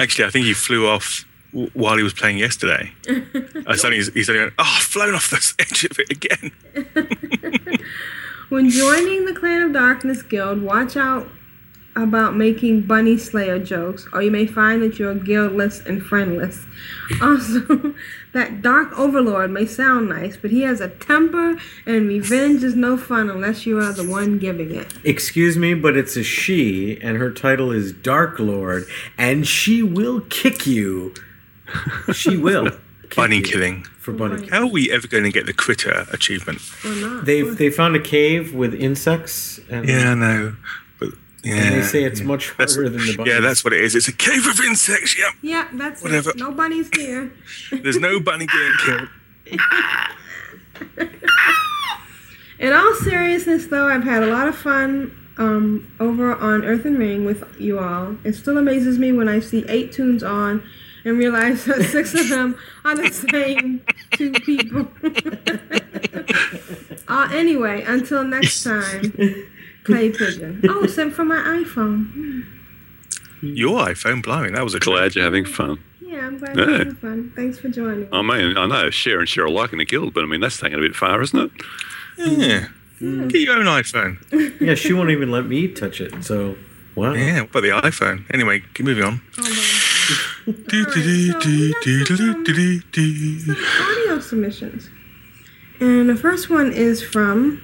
Actually, 0.00 0.24
I 0.24 0.30
think 0.30 0.46
he 0.46 0.54
flew 0.54 0.86
off 0.86 1.24
w- 1.52 1.70
while 1.74 1.96
he 1.96 2.02
was 2.02 2.12
playing 2.14 2.38
yesterday. 2.38 2.92
I 3.66 3.76
suddenly 3.76 3.96
he's, 3.96 4.12
he's 4.12 4.26
suddenly 4.26 4.46
went, 4.46 4.54
oh, 4.58 4.74
I've 4.76 4.82
flown 4.82 5.14
off 5.14 5.30
the 5.30 5.54
edge 5.58 5.84
of 5.84 5.98
it 5.98 6.10
again. 6.10 6.52
When 8.48 8.68
joining 8.68 9.26
the 9.26 9.32
Clan 9.32 9.62
of 9.62 9.72
Darkness 9.72 10.22
Guild, 10.22 10.62
watch 10.62 10.96
out 10.96 11.28
about 11.96 12.36
making 12.36 12.82
bunny 12.82 13.16
slayer 13.16 13.58
jokes, 13.58 14.06
or 14.12 14.22
you 14.22 14.30
may 14.30 14.46
find 14.46 14.82
that 14.82 14.98
you're 14.98 15.14
guildless 15.14 15.80
and 15.80 16.02
friendless. 16.02 16.64
Also, 17.20 17.92
that 18.32 18.62
dark 18.62 18.96
overlord 18.96 19.50
may 19.50 19.66
sound 19.66 20.08
nice, 20.08 20.36
but 20.36 20.52
he 20.52 20.62
has 20.62 20.80
a 20.80 20.88
temper, 20.88 21.56
and 21.84 22.06
revenge 22.06 22.62
is 22.62 22.76
no 22.76 22.96
fun 22.96 23.28
unless 23.28 23.66
you 23.66 23.78
are 23.80 23.92
the 23.92 24.08
one 24.08 24.38
giving 24.38 24.72
it. 24.72 24.92
Excuse 25.02 25.56
me, 25.56 25.74
but 25.74 25.96
it's 25.96 26.16
a 26.16 26.22
she, 26.22 27.00
and 27.02 27.16
her 27.16 27.32
title 27.32 27.72
is 27.72 27.92
Dark 27.92 28.38
Lord, 28.38 28.84
and 29.18 29.44
she 29.44 29.82
will 29.82 30.20
kick 30.20 30.68
you. 30.68 31.12
She 32.12 32.36
will. 32.36 32.70
bunny 33.16 33.42
killing. 33.42 33.82
For 33.98 34.12
bunny 34.12 34.46
How 34.48 34.60
are 34.62 34.66
we 34.70 34.90
ever 34.92 35.08
going 35.08 35.24
to 35.24 35.32
get 35.32 35.46
the 35.46 35.52
critter 35.52 36.06
achievement? 36.12 36.60
Or 36.84 36.94
not. 36.94 37.24
They've 37.24 37.56
they 37.56 37.68
found 37.70 37.96
a 37.96 38.00
cave 38.00 38.54
with 38.54 38.72
insects. 38.74 39.58
And, 39.68 39.88
Yeah, 39.88 40.12
I 40.12 40.14
know. 40.14 40.56
But 41.00 41.08
yeah, 41.42 41.54
and 41.56 41.74
they 41.74 41.82
say 41.82 42.04
it's 42.04 42.20
much 42.20 42.50
That's- 42.56 42.74
harder 42.76 42.88
than 42.90 43.04
the 43.06 43.16
bunny. 43.16 43.30
Yeah, 43.30 43.40
that's 43.40 43.64
what 43.64 43.72
it 43.72 43.80
is. 43.80 43.94
It's 43.96 44.06
a 44.08 44.12
cave 44.12 44.46
of 44.46 44.60
insects. 44.60 45.18
Yep. 45.18 45.32
Yeah, 45.42 45.68
that's 45.72 46.02
Whatever. 46.02 46.30
it. 46.30 46.36
No 46.36 46.52
bunnies 46.52 46.88
here. 46.94 47.32
There's 47.72 47.98
no 47.98 48.20
bunny 48.20 48.46
getting 48.46 48.76
killed. 48.78 49.08
In 52.58 52.72
all 52.74 52.94
seriousness, 52.94 53.66
though, 53.68 53.88
I've 53.88 54.04
had 54.04 54.22
a 54.22 54.26
lot 54.26 54.46
of 54.46 54.54
fun 54.56 55.16
um, 55.38 55.90
over 55.98 56.34
on 56.34 56.62
Earthen 56.64 56.96
Ring 56.98 57.24
with 57.24 57.42
you 57.58 57.78
all. 57.78 58.16
It 58.22 58.34
still 58.34 58.58
amazes 58.58 58.98
me 58.98 59.12
when 59.12 59.28
I 59.28 59.40
see 59.40 59.64
eight 59.68 59.92
tunes 59.92 60.22
on 60.22 60.62
and 61.04 61.18
realize 61.18 61.64
that 61.64 61.82
six 61.84 62.14
of 62.14 62.28
them 62.28 62.56
are 62.84 62.96
the 62.96 63.10
same 63.10 63.82
two 64.12 64.32
people. 64.32 64.88
uh, 67.08 67.28
anyway, 67.32 67.82
until 67.86 68.24
next 68.24 68.62
time, 68.64 69.12
Clay 69.84 70.10
Pigeon. 70.10 70.60
Oh, 70.68 70.86
sent 70.86 71.14
from 71.14 71.28
my 71.28 71.38
iPhone. 71.64 72.44
Your 73.42 73.86
iPhone, 73.86 74.22
blimey, 74.22 74.50
that 74.50 74.62
was 74.64 74.74
a 74.74 74.80
Glad 74.80 75.14
you're 75.14 75.24
having 75.24 75.44
fun. 75.46 75.78
Yeah, 76.00 76.26
I'm 76.26 76.38
glad 76.38 76.56
Yeah. 76.58 76.64
you're 76.66 76.78
having 76.78 76.94
fun. 76.96 77.32
Thanks 77.36 77.58
for 77.58 77.68
joining. 77.68 78.08
I 78.12 78.20
mean, 78.22 78.58
I 78.58 78.66
know 78.66 78.90
share 78.90 79.20
and 79.20 79.28
share 79.28 79.46
alike 79.46 79.72
in 79.72 79.78
the 79.78 79.84
guild, 79.86 80.12
but 80.12 80.24
I 80.24 80.26
mean 80.26 80.40
that's 80.40 80.58
taking 80.58 80.78
it 80.78 80.84
a 80.84 80.88
bit 80.88 80.96
far, 80.96 81.22
isn't 81.22 81.38
it? 81.38 81.50
Yeah. 82.18 82.66
Get 83.00 83.40
your 83.40 83.56
own 83.56 83.64
iPhone. 83.64 84.18
yeah, 84.60 84.74
she 84.74 84.92
won't 84.92 85.08
even 85.10 85.30
let 85.30 85.46
me 85.46 85.68
touch 85.68 86.02
it. 86.02 86.22
So, 86.22 86.56
wow. 86.94 87.14
Yeah, 87.14 87.40
what 87.42 87.50
about 87.50 87.60
the 87.62 87.68
iPhone? 87.88 88.24
Anyway, 88.34 88.62
keep 88.74 88.84
moving 88.84 89.04
on. 89.04 89.22
Audio 93.80 94.20
submissions. 94.20 94.88
And 95.80 96.08
the 96.08 96.16
first 96.16 96.50
one 96.50 96.72
is 96.72 97.02
from 97.02 97.62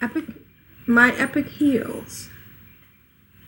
Epic 0.00 0.24
My 0.86 1.12
Epic 1.16 1.46
Heels. 1.48 2.30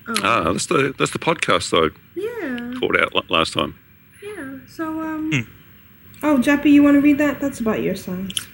Oh, 0.08 0.14
Ah, 0.22 0.52
that's 0.52 0.66
the 0.66 0.94
that's 0.98 1.12
the 1.12 1.18
podcast 1.18 1.70
though. 1.70 1.90
yeah. 2.14 2.72
Called 2.78 2.96
out 2.96 3.30
last 3.30 3.52
time. 3.52 3.74
Yeah. 4.22 4.58
So 4.68 5.00
um 5.02 5.46
Oh, 6.22 6.36
Jeppy, 6.38 6.70
you 6.70 6.82
want 6.82 6.96
to 6.96 7.00
read 7.00 7.16
that? 7.18 7.40
That's 7.40 7.60
about 7.60 7.82
your 7.82 7.96
sons. 7.96 8.46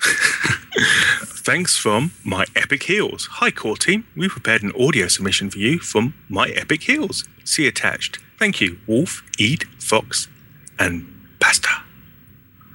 Thanks 0.76 1.76
from 1.76 2.12
My 2.24 2.46
Epic 2.56 2.84
Heels. 2.84 3.28
Hi, 3.32 3.50
core 3.50 3.76
team. 3.76 4.06
We've 4.16 4.30
prepared 4.30 4.62
an 4.62 4.72
audio 4.78 5.06
submission 5.06 5.50
for 5.50 5.58
you 5.58 5.78
from 5.78 6.14
My 6.28 6.48
Epic 6.48 6.82
Heels. 6.82 7.28
See 7.44 7.66
attached. 7.68 8.18
Thank 8.38 8.60
you, 8.60 8.78
Wolf, 8.86 9.22
Eid, 9.40 9.64
Fox, 9.78 10.26
and 10.78 11.06
Pasta. 11.38 11.68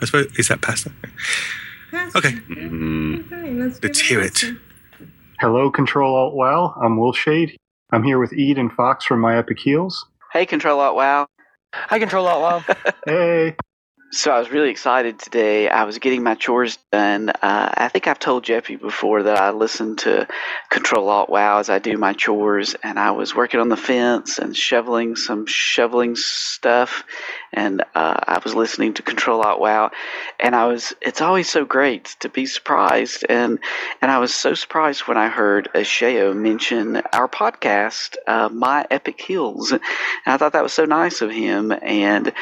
I 0.01 0.05
suppose 0.05 0.27
is 0.38 0.47
that 0.47 0.61
pasta? 0.61 0.91
Okay. 2.15 2.35
Okay, 2.49 3.53
let's, 3.53 3.84
Let's 3.84 3.99
hear 3.99 4.21
it. 4.21 4.43
Hello, 5.41 5.69
Control 5.69 6.15
Alt 6.15 6.35
WoW. 6.35 6.73
I'm 6.81 6.97
Wolfshade. 6.97 7.55
I'm 7.91 8.03
here 8.03 8.19
with 8.19 8.31
Ede 8.31 8.59
and 8.59 8.71
Fox 8.71 9.05
from 9.05 9.19
My 9.19 9.38
Epic 9.38 9.59
Heels. 9.59 10.05
Hey, 10.31 10.45
Control 10.45 10.80
Alt 10.80 10.95
WoW. 10.95 11.27
Hi, 11.73 11.99
Control 11.99 12.27
Alt 12.27 12.63
WoW. 12.67 12.76
hey. 13.05 13.55
So 14.11 14.31
I 14.31 14.40
was 14.40 14.49
really 14.49 14.72
excited 14.72 15.19
today. 15.19 15.69
I 15.69 15.84
was 15.84 15.99
getting 15.99 16.23
my 16.23 16.34
chores 16.34 16.80
done. 16.91 17.30
Uh, 17.30 17.72
I 17.72 17.90
think 17.90 18.07
I've 18.07 18.18
told 18.18 18.44
Jeppy 18.44 18.80
before 18.80 19.22
that 19.22 19.38
I 19.40 19.52
listen 19.52 19.98
to 19.98 20.27
Control 20.72 21.07
Alt 21.10 21.30
WoW 21.30 21.60
as 21.60 21.69
I 21.69 21.77
do 21.77 21.95
my 21.95 22.14
chores, 22.14 22.76
and 22.81 22.98
I 22.98 23.11
was 23.11 23.36
working 23.36 23.60
on 23.60 23.69
the 23.69 23.77
fence 23.77 24.40
and 24.40 24.57
shoveling 24.57 25.15
some 25.15 25.45
shoveling 25.45 26.15
stuff, 26.15 27.03
and 27.53 27.81
uh, 27.94 28.19
I 28.27 28.41
was 28.44 28.56
listening 28.56 28.95
to 28.95 29.03
Control 29.03 29.44
Alt 29.44 29.60
WoW, 29.60 29.91
and 30.40 30.56
I 30.56 30.65
was. 30.65 30.91
It's 31.03 31.22
always 31.22 31.48
so 31.48 31.64
great 31.64 32.15
to 32.22 32.30
be 32.30 32.48
surprised, 32.48 33.27
and 33.30 33.60
and 34.02 34.10
I 34.10 34.18
was 34.18 34.34
so 34.34 34.56
surprised 34.56 35.02
when 35.02 35.18
I 35.18 35.27
heard 35.27 35.69
Ashayo 35.76 36.36
mention 36.36 36.95
our 37.14 37.27
podcast, 37.27 38.15
uh, 38.26 38.49
My 38.49 38.88
Epic 38.90 39.22
Hills, 39.22 39.72
and 39.72 39.81
I 40.26 40.38
thought 40.38 40.53
that 40.53 40.64
was 40.64 40.73
so 40.73 40.86
nice 40.86 41.22
of 41.22 41.30
him, 41.30 41.72
and. 41.72 42.34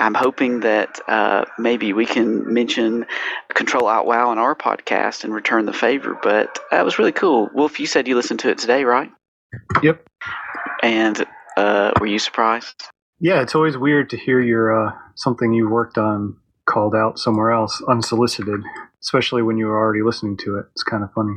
I'm 0.00 0.14
hoping 0.14 0.60
that 0.60 0.98
uh, 1.06 1.44
maybe 1.58 1.92
we 1.92 2.06
can 2.06 2.52
mention 2.52 3.06
Control 3.54 3.86
Alt 3.86 4.06
WoW 4.06 4.30
on 4.30 4.38
our 4.38 4.54
podcast 4.54 5.24
and 5.24 5.34
return 5.34 5.66
the 5.66 5.72
favor. 5.72 6.18
But 6.20 6.58
that 6.70 6.84
was 6.84 6.98
really 6.98 7.12
cool. 7.12 7.50
Wolf, 7.54 7.78
you 7.78 7.86
said 7.86 8.08
you 8.08 8.16
listened 8.16 8.40
to 8.40 8.50
it 8.50 8.58
today, 8.58 8.84
right? 8.84 9.10
Yep. 9.82 10.06
And 10.82 11.26
uh, 11.56 11.92
were 12.00 12.06
you 12.06 12.18
surprised? 12.18 12.84
Yeah, 13.20 13.42
it's 13.42 13.54
always 13.54 13.76
weird 13.76 14.10
to 14.10 14.16
hear 14.16 14.40
your 14.40 14.88
uh, 14.88 14.92
something 15.14 15.52
you 15.52 15.68
worked 15.68 15.98
on 15.98 16.36
called 16.64 16.94
out 16.94 17.18
somewhere 17.18 17.50
else 17.50 17.82
unsolicited, 17.86 18.60
especially 19.02 19.42
when 19.42 19.58
you 19.58 19.66
were 19.66 19.78
already 19.78 20.02
listening 20.02 20.36
to 20.38 20.58
it. 20.58 20.66
It's 20.72 20.82
kind 20.82 21.04
of 21.04 21.12
funny. 21.12 21.34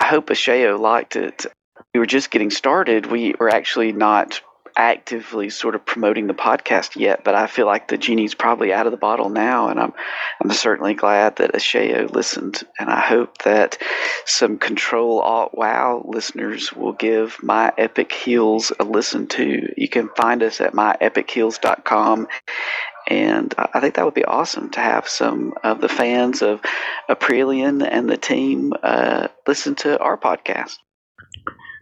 I 0.00 0.06
hope 0.06 0.28
Ashayo 0.28 0.78
liked 0.78 1.16
it. 1.16 1.46
We 1.92 2.00
were 2.00 2.06
just 2.06 2.30
getting 2.30 2.50
started. 2.50 3.06
We 3.06 3.34
were 3.38 3.50
actually 3.50 3.92
not 3.92 4.40
actively 4.76 5.50
sort 5.50 5.74
of 5.74 5.86
promoting 5.86 6.26
the 6.26 6.34
podcast 6.34 6.96
yet, 6.96 7.22
but 7.24 7.34
I 7.34 7.46
feel 7.46 7.66
like 7.66 7.88
the 7.88 7.98
genie's 7.98 8.34
probably 8.34 8.72
out 8.72 8.86
of 8.86 8.92
the 8.92 8.98
bottle 8.98 9.28
now, 9.28 9.68
and 9.68 9.78
I'm 9.78 9.92
I'm 10.40 10.50
certainly 10.52 10.94
glad 10.94 11.36
that 11.36 11.52
Ashayo 11.52 12.10
listened, 12.10 12.62
and 12.78 12.90
I 12.90 13.00
hope 13.00 13.38
that 13.38 13.78
some 14.24 14.58
Control 14.58 15.20
Alt 15.20 15.56
WoW 15.56 16.04
listeners 16.06 16.72
will 16.72 16.92
give 16.92 17.42
My 17.42 17.72
Epic 17.78 18.12
Heals 18.12 18.72
a 18.78 18.84
listen 18.84 19.26
to. 19.28 19.72
You 19.76 19.88
can 19.88 20.08
find 20.16 20.42
us 20.42 20.60
at 20.60 20.72
myepicheals.com. 20.72 22.28
And 23.06 23.54
I 23.58 23.80
think 23.80 23.96
that 23.96 24.04
would 24.06 24.14
be 24.14 24.24
awesome 24.24 24.70
to 24.70 24.80
have 24.80 25.06
some 25.08 25.52
of 25.62 25.82
the 25.82 25.90
fans 25.90 26.40
of 26.40 26.62
Aprillian 27.08 27.86
and 27.86 28.08
the 28.08 28.16
team 28.16 28.72
uh, 28.82 29.28
listen 29.46 29.74
to 29.76 29.98
our 29.98 30.16
podcast. 30.16 30.78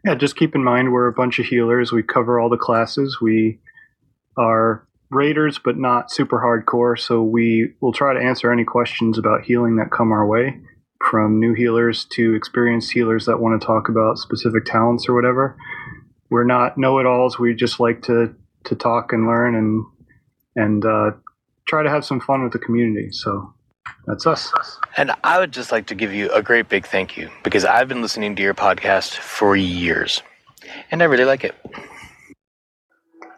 Yeah, 0.04 0.14
just 0.16 0.36
keep 0.36 0.54
in 0.54 0.64
mind 0.64 0.92
we're 0.92 1.06
a 1.06 1.12
bunch 1.12 1.38
of 1.38 1.46
healers. 1.46 1.92
We 1.92 2.02
cover 2.02 2.40
all 2.40 2.50
the 2.50 2.56
classes. 2.56 3.18
We 3.20 3.60
are 4.36 4.86
raiders, 5.10 5.60
but 5.62 5.76
not 5.78 6.10
super 6.10 6.38
hardcore. 6.40 6.98
So 6.98 7.22
we 7.22 7.74
will 7.80 7.92
try 7.92 8.14
to 8.14 8.20
answer 8.20 8.50
any 8.50 8.64
questions 8.64 9.18
about 9.18 9.44
healing 9.44 9.76
that 9.76 9.90
come 9.92 10.10
our 10.10 10.26
way, 10.26 10.58
from 11.10 11.38
new 11.38 11.54
healers 11.54 12.04
to 12.12 12.34
experienced 12.34 12.92
healers 12.92 13.26
that 13.26 13.40
want 13.40 13.60
to 13.60 13.66
talk 13.66 13.88
about 13.88 14.18
specific 14.18 14.64
talents 14.64 15.08
or 15.08 15.14
whatever. 15.14 15.56
We're 16.30 16.44
not 16.44 16.78
know-it-alls. 16.78 17.38
We 17.38 17.54
just 17.54 17.78
like 17.78 18.02
to 18.02 18.34
to 18.64 18.74
talk 18.74 19.12
and 19.12 19.26
learn 19.26 19.54
and 19.54 19.84
and 20.56 20.84
uh, 20.84 21.10
try 21.66 21.82
to 21.82 21.90
have 21.90 22.04
some 22.04 22.20
fun 22.20 22.42
with 22.42 22.52
the 22.52 22.58
community. 22.58 23.08
So 23.10 23.54
that's 24.06 24.26
us. 24.26 24.52
And 24.96 25.12
I 25.24 25.38
would 25.38 25.52
just 25.52 25.72
like 25.72 25.86
to 25.86 25.94
give 25.94 26.12
you 26.12 26.30
a 26.30 26.42
great 26.42 26.68
big 26.68 26.86
thank 26.86 27.16
you 27.16 27.30
because 27.42 27.64
I've 27.64 27.88
been 27.88 28.02
listening 28.02 28.36
to 28.36 28.42
your 28.42 28.54
podcast 28.54 29.14
for 29.16 29.56
years 29.56 30.22
and 30.90 31.02
I 31.02 31.06
really 31.06 31.24
like 31.24 31.44
it. 31.44 31.54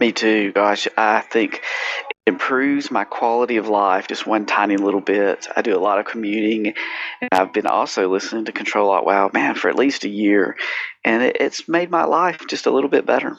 Me 0.01 0.13
too. 0.13 0.53
Gosh, 0.53 0.89
I 0.97 1.21
think 1.21 1.63
it 2.11 2.17
improves 2.27 2.91
my 2.91 3.05
quality 3.05 3.57
of 3.57 3.69
life 3.69 4.09
just 4.09 4.27
one 4.27 4.45
tiny 4.47 4.77
little 4.77 5.01
bit. 5.01 5.47
I 5.55 5.63
do 5.63 5.77
a 5.77 5.79
lot 5.79 5.99
of 5.99 6.07
commuting, 6.07 6.75
and 7.21 7.31
I've 7.33 7.53
been 7.53 7.67
also 7.67 8.09
listening 8.11 8.47
to 8.47 8.53
Control 8.53 8.91
Alt 8.91 9.07
WoW, 9.07 9.31
man, 9.33 9.55
for 9.55 9.69
at 9.69 9.77
least 9.77 10.05
a 10.05 10.09
year, 10.09 10.57
and 11.05 11.23
it, 11.23 11.37
it's 11.41 11.69
made 11.69 11.91
my 11.91 12.05
life 12.05 12.43
just 12.49 12.67
a 12.67 12.71
little 12.71 12.91
bit 12.91 13.07
better. 13.07 13.37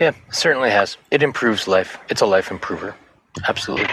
Yeah, 0.00 0.12
certainly 0.30 0.70
has. 0.70 0.96
It 1.10 1.22
improves 1.22 1.68
life. 1.68 1.98
It's 2.08 2.22
a 2.22 2.26
life 2.26 2.50
improver. 2.50 2.96
Absolutely. 3.46 3.86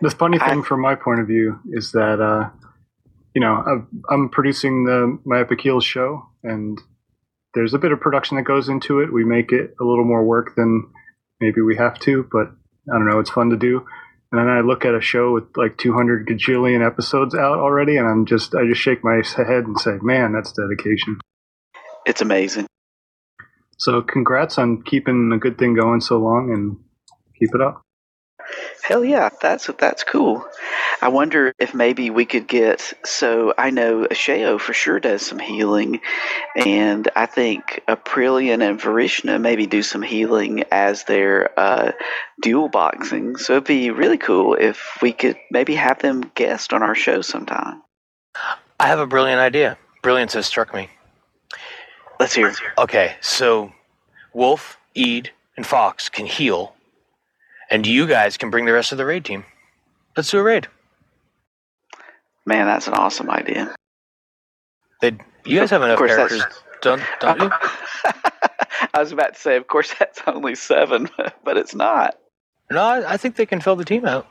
The 0.00 0.10
funny 0.10 0.38
thing 0.38 0.62
from 0.62 0.80
my 0.80 0.94
point 0.94 1.20
of 1.20 1.26
view 1.26 1.58
is 1.72 1.92
that, 1.92 2.20
uh, 2.20 2.50
you 3.34 3.40
know, 3.40 3.54
I'm, 3.54 4.02
I'm 4.08 4.28
producing 4.28 4.84
the 4.84 5.18
My 5.24 5.40
Epic 5.40 5.60
Heals 5.60 5.84
show, 5.84 6.28
and 6.44 6.80
there's 7.54 7.74
a 7.74 7.78
bit 7.78 7.90
of 7.90 8.00
production 8.00 8.36
that 8.36 8.44
goes 8.44 8.68
into 8.68 9.00
it. 9.00 9.12
We 9.12 9.24
make 9.24 9.50
it 9.50 9.74
a 9.80 9.84
little 9.84 10.04
more 10.04 10.24
work 10.24 10.54
than 10.54 10.88
maybe 11.40 11.60
we 11.62 11.76
have 11.76 11.98
to, 12.00 12.28
but 12.30 12.48
I 12.88 12.96
don't 12.96 13.08
know, 13.08 13.18
it's 13.18 13.30
fun 13.30 13.50
to 13.50 13.56
do. 13.56 13.84
And 14.30 14.38
then 14.38 14.48
I 14.48 14.60
look 14.60 14.84
at 14.84 14.94
a 14.94 15.00
show 15.00 15.32
with 15.32 15.44
like 15.56 15.78
200 15.78 16.28
gajillion 16.28 16.86
episodes 16.86 17.34
out 17.34 17.58
already, 17.58 17.96
and 17.96 18.06
I'm 18.06 18.26
just, 18.26 18.54
I 18.54 18.66
just 18.66 18.80
shake 18.80 19.02
my 19.02 19.22
head 19.36 19.64
and 19.64 19.78
say, 19.80 19.98
man, 20.02 20.32
that's 20.32 20.52
dedication. 20.52 21.18
It's 22.06 22.20
amazing. 22.20 22.66
So 23.78 24.02
congrats 24.02 24.58
on 24.58 24.82
keeping 24.82 25.32
a 25.32 25.38
good 25.38 25.58
thing 25.58 25.74
going 25.74 26.00
so 26.00 26.18
long, 26.18 26.52
and 26.52 26.76
keep 27.38 27.54
it 27.54 27.60
up. 27.60 27.82
Hell 28.82 29.04
yeah, 29.04 29.28
that's 29.40 29.68
that's 29.78 30.04
cool. 30.04 30.46
I 31.02 31.08
wonder 31.08 31.52
if 31.58 31.74
maybe 31.74 32.10
we 32.10 32.24
could 32.24 32.48
get. 32.48 32.94
So 33.04 33.52
I 33.56 33.70
know 33.70 34.06
Ashayo 34.06 34.58
for 34.58 34.72
sure 34.72 34.98
does 34.98 35.26
some 35.26 35.38
healing, 35.38 36.00
and 36.56 37.08
I 37.14 37.26
think 37.26 37.82
Aprillian 37.86 38.66
and 38.66 38.80
Vrishna 38.80 39.40
maybe 39.40 39.66
do 39.66 39.82
some 39.82 40.02
healing 40.02 40.64
as 40.72 41.04
their 41.04 41.58
uh, 41.58 41.92
dual 42.40 42.68
boxing. 42.68 43.36
So 43.36 43.54
it'd 43.54 43.64
be 43.64 43.90
really 43.90 44.18
cool 44.18 44.54
if 44.54 44.98
we 45.02 45.12
could 45.12 45.36
maybe 45.50 45.74
have 45.74 46.00
them 46.00 46.30
guest 46.34 46.72
on 46.72 46.82
our 46.82 46.94
show 46.94 47.20
sometime. 47.20 47.82
I 48.80 48.86
have 48.86 49.00
a 49.00 49.06
brilliant 49.06 49.40
idea. 49.40 49.76
Brilliance 50.02 50.34
has 50.34 50.46
struck 50.46 50.72
me. 50.72 50.88
Let's 52.20 52.34
hear. 52.34 52.54
Okay, 52.78 53.16
so 53.20 53.72
Wolf, 54.32 54.78
Ede, 54.94 55.30
and 55.56 55.66
Fox 55.66 56.08
can 56.08 56.26
heal, 56.26 56.74
and 57.70 57.86
you 57.86 58.06
guys 58.06 58.36
can 58.36 58.50
bring 58.50 58.64
the 58.64 58.72
rest 58.72 58.92
of 58.92 58.98
the 58.98 59.06
raid 59.06 59.24
team. 59.24 59.44
Let's 60.16 60.30
do 60.30 60.38
a 60.38 60.42
raid. 60.42 60.68
Man, 62.46 62.66
that's 62.66 62.86
an 62.86 62.94
awesome 62.94 63.30
idea. 63.30 63.74
They, 65.00 65.16
you 65.44 65.58
guys 65.58 65.70
have 65.70 65.82
enough 65.82 65.98
characters, 65.98 66.42
don't, 66.80 67.02
don't 67.20 67.40
you? 67.40 67.50
I 68.94 69.00
was 69.00 69.12
about 69.12 69.34
to 69.34 69.40
say, 69.40 69.56
of 69.56 69.66
course, 69.66 69.92
that's 69.98 70.20
only 70.26 70.54
seven, 70.54 71.08
but 71.44 71.56
it's 71.56 71.74
not. 71.74 72.18
No, 72.70 72.82
I, 72.82 73.14
I 73.14 73.16
think 73.16 73.36
they 73.36 73.46
can 73.46 73.60
fill 73.60 73.76
the 73.76 73.84
team 73.84 74.04
out. 74.04 74.26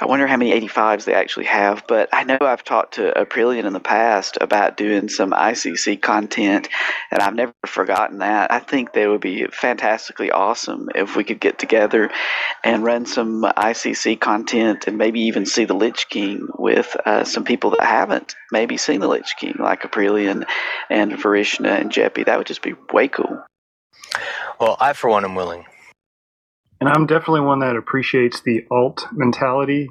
I 0.00 0.06
wonder 0.06 0.28
how 0.28 0.36
many 0.36 0.52
85s 0.68 1.04
they 1.04 1.14
actually 1.14 1.46
have, 1.46 1.84
but 1.88 2.08
I 2.12 2.22
know 2.22 2.38
I've 2.40 2.62
talked 2.62 2.94
to 2.94 3.12
Aprillian 3.16 3.64
in 3.64 3.72
the 3.72 3.80
past 3.80 4.38
about 4.40 4.76
doing 4.76 5.08
some 5.08 5.32
ICC 5.32 6.00
content, 6.00 6.68
and 7.10 7.20
I've 7.20 7.34
never 7.34 7.52
forgotten 7.66 8.18
that. 8.18 8.52
I 8.52 8.60
think 8.60 8.92
they 8.92 9.08
would 9.08 9.20
be 9.20 9.46
fantastically 9.48 10.30
awesome 10.30 10.88
if 10.94 11.16
we 11.16 11.24
could 11.24 11.40
get 11.40 11.58
together 11.58 12.10
and 12.62 12.84
run 12.84 13.06
some 13.06 13.42
ICC 13.42 14.20
content 14.20 14.86
and 14.86 14.98
maybe 14.98 15.22
even 15.22 15.46
see 15.46 15.64
the 15.64 15.74
Lich 15.74 16.08
King 16.08 16.46
with 16.56 16.96
uh, 17.04 17.24
some 17.24 17.44
people 17.44 17.70
that 17.70 17.82
haven't 17.82 18.36
maybe 18.52 18.76
seen 18.76 19.00
the 19.00 19.08
Lich 19.08 19.34
King, 19.36 19.56
like 19.58 19.82
Aprillian 19.82 20.46
and 20.88 21.12
Vrishna 21.12 21.80
and 21.80 21.90
Jeppy. 21.90 22.24
That 22.24 22.38
would 22.38 22.46
just 22.46 22.62
be 22.62 22.74
way 22.92 23.08
cool. 23.08 23.42
Well, 24.60 24.76
I, 24.78 24.92
for 24.92 25.10
one, 25.10 25.24
am 25.24 25.34
willing. 25.34 25.66
And 26.80 26.88
I'm 26.88 27.06
definitely 27.06 27.40
one 27.40 27.58
that 27.60 27.76
appreciates 27.76 28.40
the 28.40 28.64
alt 28.70 29.06
mentality, 29.12 29.88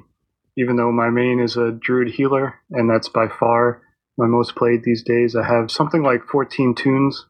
even 0.56 0.76
though 0.76 0.90
my 0.92 1.10
main 1.10 1.38
is 1.40 1.56
a 1.56 1.70
druid 1.72 2.08
healer, 2.14 2.54
and 2.70 2.88
that's 2.88 3.08
by 3.08 3.28
far 3.28 3.82
my 4.16 4.26
most 4.26 4.56
played 4.56 4.82
these 4.84 5.02
days. 5.02 5.36
I 5.36 5.46
have 5.46 5.70
something 5.70 6.02
like 6.02 6.24
14 6.24 6.74
toons, 6.74 7.26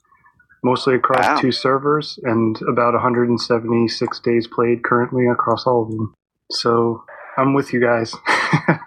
mostly 0.62 0.94
across 0.94 1.26
Wow. 1.26 1.36
two 1.40 1.52
servers, 1.52 2.18
and 2.22 2.56
about 2.62 2.94
176 2.94 4.20
days 4.20 4.46
played 4.46 4.82
currently 4.84 5.26
across 5.26 5.66
all 5.66 5.82
of 5.82 5.90
them. 5.90 6.14
So 6.50 7.04
I'm 7.36 7.52
with 7.54 7.72
you 7.72 7.80
guys. 7.80 8.14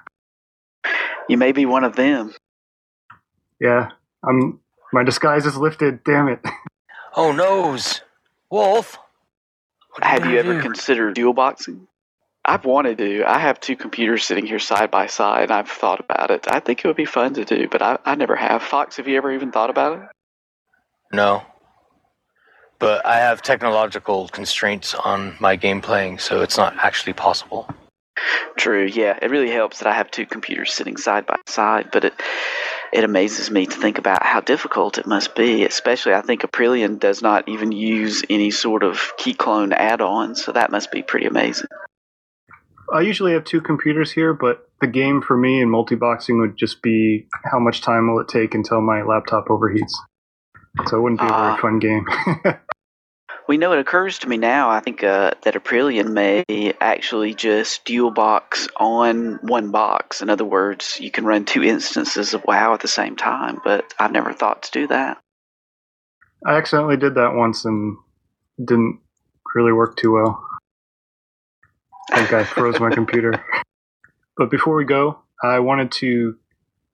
You 1.29 1.37
may 1.37 1.51
be 1.53 1.65
one 1.65 1.85
of 1.85 1.95
them. 1.95 2.33
yeah, 3.61 3.89
I'm. 4.27 4.59
My 4.91 5.03
disguise 5.03 5.45
is 5.45 5.55
lifted. 5.55 6.03
Damn 6.03 6.27
it. 6.27 6.39
Oh, 7.15 7.31
noes. 7.33 8.01
Wolf. 8.49 8.97
Have 10.01 10.25
you 10.25 10.37
ever 10.39 10.61
considered 10.61 11.15
dual 11.15 11.33
boxing? 11.33 11.87
I've 12.43 12.65
wanted 12.65 12.97
to. 12.97 13.23
I 13.23 13.37
have 13.37 13.59
two 13.59 13.75
computers 13.75 14.23
sitting 14.23 14.45
here 14.45 14.59
side 14.59 14.89
by 14.89 15.07
side, 15.07 15.43
and 15.43 15.51
I've 15.51 15.69
thought 15.69 15.99
about 15.99 16.31
it. 16.31 16.47
I 16.49 16.59
think 16.59 16.79
it 16.79 16.87
would 16.87 16.95
be 16.97 17.05
fun 17.05 17.33
to 17.35 17.45
do, 17.45 17.67
but 17.69 17.81
I, 17.81 17.99
I 18.03 18.15
never 18.15 18.35
have. 18.35 18.63
Fox, 18.63 18.97
have 18.97 19.07
you 19.07 19.17
ever 19.17 19.31
even 19.31 19.51
thought 19.51 19.69
about 19.69 19.99
it? 19.99 20.09
No. 21.13 21.43
But 22.79 23.05
I 23.05 23.17
have 23.17 23.43
technological 23.43 24.27
constraints 24.29 24.95
on 24.95 25.35
my 25.39 25.55
game 25.55 25.81
playing, 25.81 26.17
so 26.17 26.41
it's 26.41 26.57
not 26.57 26.75
actually 26.77 27.13
possible. 27.13 27.69
True, 28.57 28.85
yeah. 28.85 29.19
It 29.21 29.29
really 29.29 29.51
helps 29.51 29.79
that 29.79 29.87
I 29.87 29.93
have 29.93 30.09
two 30.09 30.25
computers 30.25 30.73
sitting 30.73 30.97
side 30.97 31.27
by 31.27 31.37
side, 31.47 31.89
but 31.91 32.05
it 32.05 32.13
it 32.93 33.03
amazes 33.03 33.49
me 33.51 33.65
to 33.65 33.77
think 33.77 33.97
about 33.97 34.23
how 34.23 34.41
difficult 34.41 34.97
it 34.97 35.05
must 35.07 35.35
be, 35.35 35.63
especially 35.65 36.13
I 36.13 36.21
think 36.21 36.41
Aprillian 36.41 36.99
does 36.99 37.21
not 37.21 37.47
even 37.47 37.71
use 37.71 38.23
any 38.29 38.51
sort 38.51 38.83
of 38.83 39.13
key 39.17 39.33
clone 39.33 39.73
add-on, 39.73 40.35
so 40.35 40.51
that 40.51 40.71
must 40.71 40.91
be 40.91 41.01
pretty 41.01 41.25
amazing. 41.25 41.67
I 42.93 43.01
usually 43.01 43.31
have 43.33 43.45
two 43.45 43.61
computers 43.61 44.11
here, 44.11 44.33
but 44.33 44.67
the 44.81 44.87
game 44.87 45.21
for 45.21 45.37
me 45.37 45.61
in 45.61 45.69
multi-boxing 45.69 46.39
would 46.39 46.57
just 46.57 46.81
be 46.81 47.27
how 47.49 47.59
much 47.59 47.81
time 47.81 48.07
will 48.11 48.19
it 48.19 48.27
take 48.27 48.53
until 48.53 48.81
my 48.81 49.03
laptop 49.03 49.47
overheats. 49.47 49.93
So 50.87 50.97
it 50.97 51.01
wouldn't 51.01 51.21
be 51.21 51.27
a 51.27 51.29
Ah. 51.29 51.47
very 51.51 51.61
fun 51.61 51.79
game. 51.79 52.05
We 53.47 53.57
know 53.57 53.73
it 53.73 53.79
occurs 53.79 54.19
to 54.19 54.29
me 54.29 54.37
now. 54.37 54.69
I 54.69 54.79
think 54.79 55.03
uh, 55.03 55.31
that 55.43 55.55
Aprillian 55.55 56.13
may 56.13 56.73
actually 56.79 57.33
just 57.33 57.83
dual 57.85 58.11
box 58.11 58.67
on 58.77 59.39
one 59.41 59.71
box. 59.71 60.21
In 60.21 60.29
other 60.29 60.45
words, 60.45 60.97
you 60.99 61.11
can 61.11 61.25
run 61.25 61.45
two 61.45 61.63
instances 61.63 62.33
of 62.33 62.43
WoW 62.45 62.73
at 62.73 62.81
the 62.81 62.87
same 62.87 63.15
time, 63.15 63.59
but 63.63 63.93
I've 63.99 64.11
never 64.11 64.33
thought 64.33 64.63
to 64.63 64.71
do 64.71 64.87
that. 64.87 65.17
I 66.45 66.57
accidentally 66.57 66.97
did 66.97 67.15
that 67.15 67.33
once 67.33 67.65
and 67.65 67.97
didn't 68.63 68.99
really 69.53 69.73
work 69.73 69.97
too 69.97 70.13
well. 70.13 70.43
I 72.11 72.19
think 72.19 72.33
I 72.33 72.43
froze 72.43 72.79
my 72.79 72.89
computer. 72.89 73.43
But 74.37 74.49
before 74.49 74.75
we 74.75 74.85
go, 74.85 75.19
I 75.43 75.59
wanted 75.59 75.91
to 75.99 76.35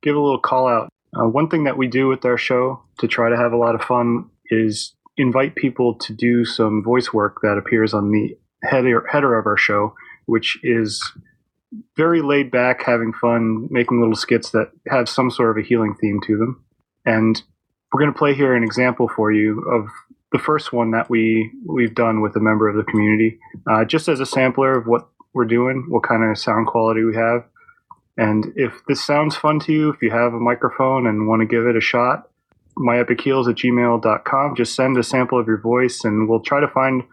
give 0.02 0.16
a 0.16 0.20
little 0.20 0.40
call 0.40 0.68
out. 0.68 0.90
Uh, 1.16 1.28
one 1.30 1.50
thing 1.50 1.64
that 1.64 1.78
we 1.78 1.88
do 1.88 2.08
with 2.08 2.26
our 2.26 2.38
show 2.38 2.82
to 3.00 3.08
try 3.08 3.30
to 3.30 3.38
have 3.38 3.54
a 3.54 3.58
lot 3.58 3.76
of 3.76 3.84
fun 3.84 4.30
is 4.50 4.94
invite 5.18 5.56
people 5.56 5.96
to 5.96 6.14
do 6.14 6.46
some 6.46 6.84
voice 6.84 7.14
work 7.14 7.40
that 7.42 7.58
appears 7.58 7.94
on 7.94 8.12
the 8.12 8.38
header, 8.64 9.06
header 9.12 9.38
of 9.38 9.46
our 9.46 9.58
show, 9.58 9.96
which 10.26 10.58
is 10.64 11.02
very 11.96 12.22
laid 12.22 12.52
back, 12.52 12.84
having 12.84 13.14
fun, 13.14 13.68
making 13.70 14.00
little 14.00 14.16
skits 14.16 14.52
that 14.52 14.72
have 14.88 15.10
some 15.10 15.30
sort 15.30 15.58
of 15.58 15.64
a 15.64 15.68
healing 15.68 15.96
theme 16.00 16.20
to 16.26 16.38
them. 16.38 16.64
And 17.06 17.42
we're 17.92 18.02
going 18.02 18.14
to 18.14 18.18
play 18.18 18.34
here 18.34 18.56
an 18.56 18.64
example 18.64 19.10
for 19.14 19.32
you 19.32 19.62
of 19.62 19.88
the 20.32 20.40
first 20.40 20.74
one 20.74 20.92
that 20.92 21.10
we 21.10 21.52
we've 21.66 21.96
done 21.96 22.22
with 22.22 22.36
a 22.36 22.40
member 22.40 22.68
of 22.68 22.76
the 22.76 22.84
community, 22.84 23.40
uh, 23.70 23.86
just 23.86 24.08
as 24.08 24.20
a 24.20 24.26
sampler 24.26 24.78
of 24.78 24.86
what 24.86 25.08
we're 25.34 25.46
doing, 25.46 25.86
what 25.90 26.04
kind 26.04 26.24
of 26.24 26.38
sound 26.38 26.68
quality 26.68 27.04
we 27.04 27.16
have, 27.16 27.44
and 28.18 28.52
if 28.56 28.82
this 28.88 29.06
sounds 29.06 29.36
fun 29.36 29.60
to 29.62 29.72
you, 29.72 29.90
if 29.90 30.02
you 30.02 30.10
have 30.10 30.34
a 30.34 30.40
microphone 30.40 31.06
and 31.06 31.28
want 31.28 31.42
to 31.42 31.46
give 31.46 31.68
it 31.68 31.78
a 31.78 31.82
shot, 31.82 32.27
myepicheals 32.80 33.50
at 33.50 33.56
gmail.com. 33.56 34.56
Just 34.56 34.76
send 34.76 34.98
a 34.98 35.04
sample 35.04 35.40
of 35.40 35.48
your 35.48 35.60
voice, 35.60 36.04
and 36.04 36.28
we'll 36.28 36.42
try 36.42 36.60
to 36.60 36.68
find 36.68 37.04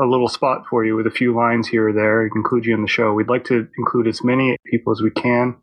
a 0.00 0.04
little 0.04 0.28
spot 0.28 0.64
for 0.68 0.84
you 0.84 0.94
with 0.96 1.06
a 1.06 1.10
few 1.10 1.34
lines 1.34 1.66
here 1.66 1.88
or 1.88 1.92
there 1.92 2.22
and 2.22 2.30
include 2.36 2.66
you 2.66 2.74
in 2.74 2.82
the 2.82 2.88
show. 2.88 3.12
We'd 3.12 3.28
like 3.28 3.44
to 3.44 3.66
include 3.78 4.06
as 4.06 4.22
many 4.22 4.56
people 4.70 4.92
as 4.92 5.00
we 5.00 5.10
can 5.10 5.56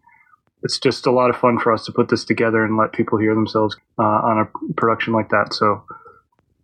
it's 0.66 0.80
just 0.80 1.06
a 1.06 1.12
lot 1.12 1.30
of 1.30 1.38
fun 1.38 1.60
for 1.60 1.72
us 1.72 1.86
to 1.86 1.92
put 1.92 2.10
this 2.10 2.26
together 2.26 2.66
and 2.66 2.76
let 2.76 2.92
people 2.92 3.20
hear 3.20 3.36
themselves 3.36 3.78
uh, 4.00 4.02
on 4.02 4.40
a 4.40 4.74
production 4.74 5.14
like 5.14 5.30
that. 5.30 5.54
So, 5.54 5.84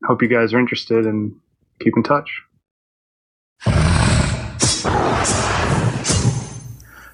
hope 0.05 0.23
you 0.23 0.27
guys 0.27 0.53
are 0.53 0.59
interested 0.59 1.05
and 1.05 1.35
keep 1.79 1.93
in 1.95 2.01
touch. 2.01 2.41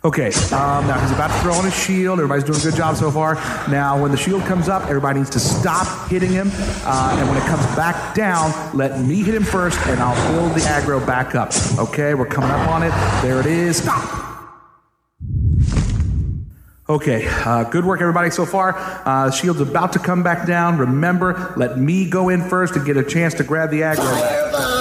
Okay, 0.06 0.28
um, 0.54 0.86
now 0.86 1.00
he's 1.00 1.12
about 1.12 1.28
to 1.30 1.40
throw 1.42 1.54
on 1.54 1.66
his 1.66 1.76
shield. 1.76 2.20
Everybody's 2.20 2.44
doing 2.44 2.60
a 2.60 2.64
good 2.64 2.76
job 2.76 2.96
so 2.96 3.10
far. 3.10 3.34
Now, 3.68 4.00
when 4.00 4.12
the 4.12 4.18
shield 4.18 4.44
comes 4.44 4.70
up, 4.70 4.84
everybody 4.84 5.20
needs 5.20 5.32
to 5.32 5.40
stop 5.40 6.10
hitting 6.10 6.30
him. 6.30 6.50
Uh, 6.54 7.18
and 7.20 7.28
when 7.28 7.38
it 7.38 7.44
comes 7.46 7.66
back 7.76 8.14
down, 8.14 8.54
let 8.78 9.00
me 9.02 9.24
hit 9.24 9.34
him 9.34 9.44
first, 9.44 9.80
and 9.88 10.00
I'll 10.00 10.32
build 10.32 10.54
the 10.54 10.62
aggro 10.62 11.06
back 11.06 11.34
up. 11.34 11.52
Okay, 11.80 12.14
we're 12.14 12.28
coming 12.28 12.52
up 12.52 12.68
on 12.70 12.84
it. 12.84 12.92
There 13.24 13.40
it 13.40 13.48
is. 13.48 13.78
Stop. 13.78 14.26
Okay, 16.90 17.28
uh, 17.28 17.66
good 17.66 17.84
work, 17.84 18.00
everybody, 18.00 18.30
so 18.30 18.46
far. 18.46 18.76
Uh, 19.04 19.30
shield's 19.32 19.60
about 19.60 19.94
to 19.94 20.00
come 20.00 20.22
back 20.24 20.48
down. 20.48 20.78
Remember, 20.78 21.54
let 21.58 21.78
me 21.78 22.08
go 22.10 22.30
in 22.30 22.48
first 22.48 22.76
to 22.76 22.80
get 22.80 22.96
a 22.98 23.04
chance 23.04 23.34
to 23.34 23.44
grab 23.44 23.72
the 23.72 23.82
aggro. 23.82 24.77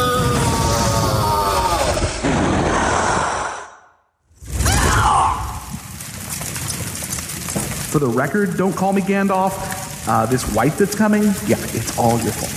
For 7.96 8.00
the 8.00 8.08
record, 8.08 8.58
don't 8.58 8.76
call 8.76 8.92
me 8.92 9.00
Gandalf. 9.00 10.06
Uh, 10.06 10.26
this 10.26 10.44
white 10.54 10.74
that's 10.74 10.94
coming, 10.94 11.22
yeah, 11.46 11.56
it's 11.72 11.98
all 11.98 12.20
your 12.20 12.32
fault. 12.32 12.52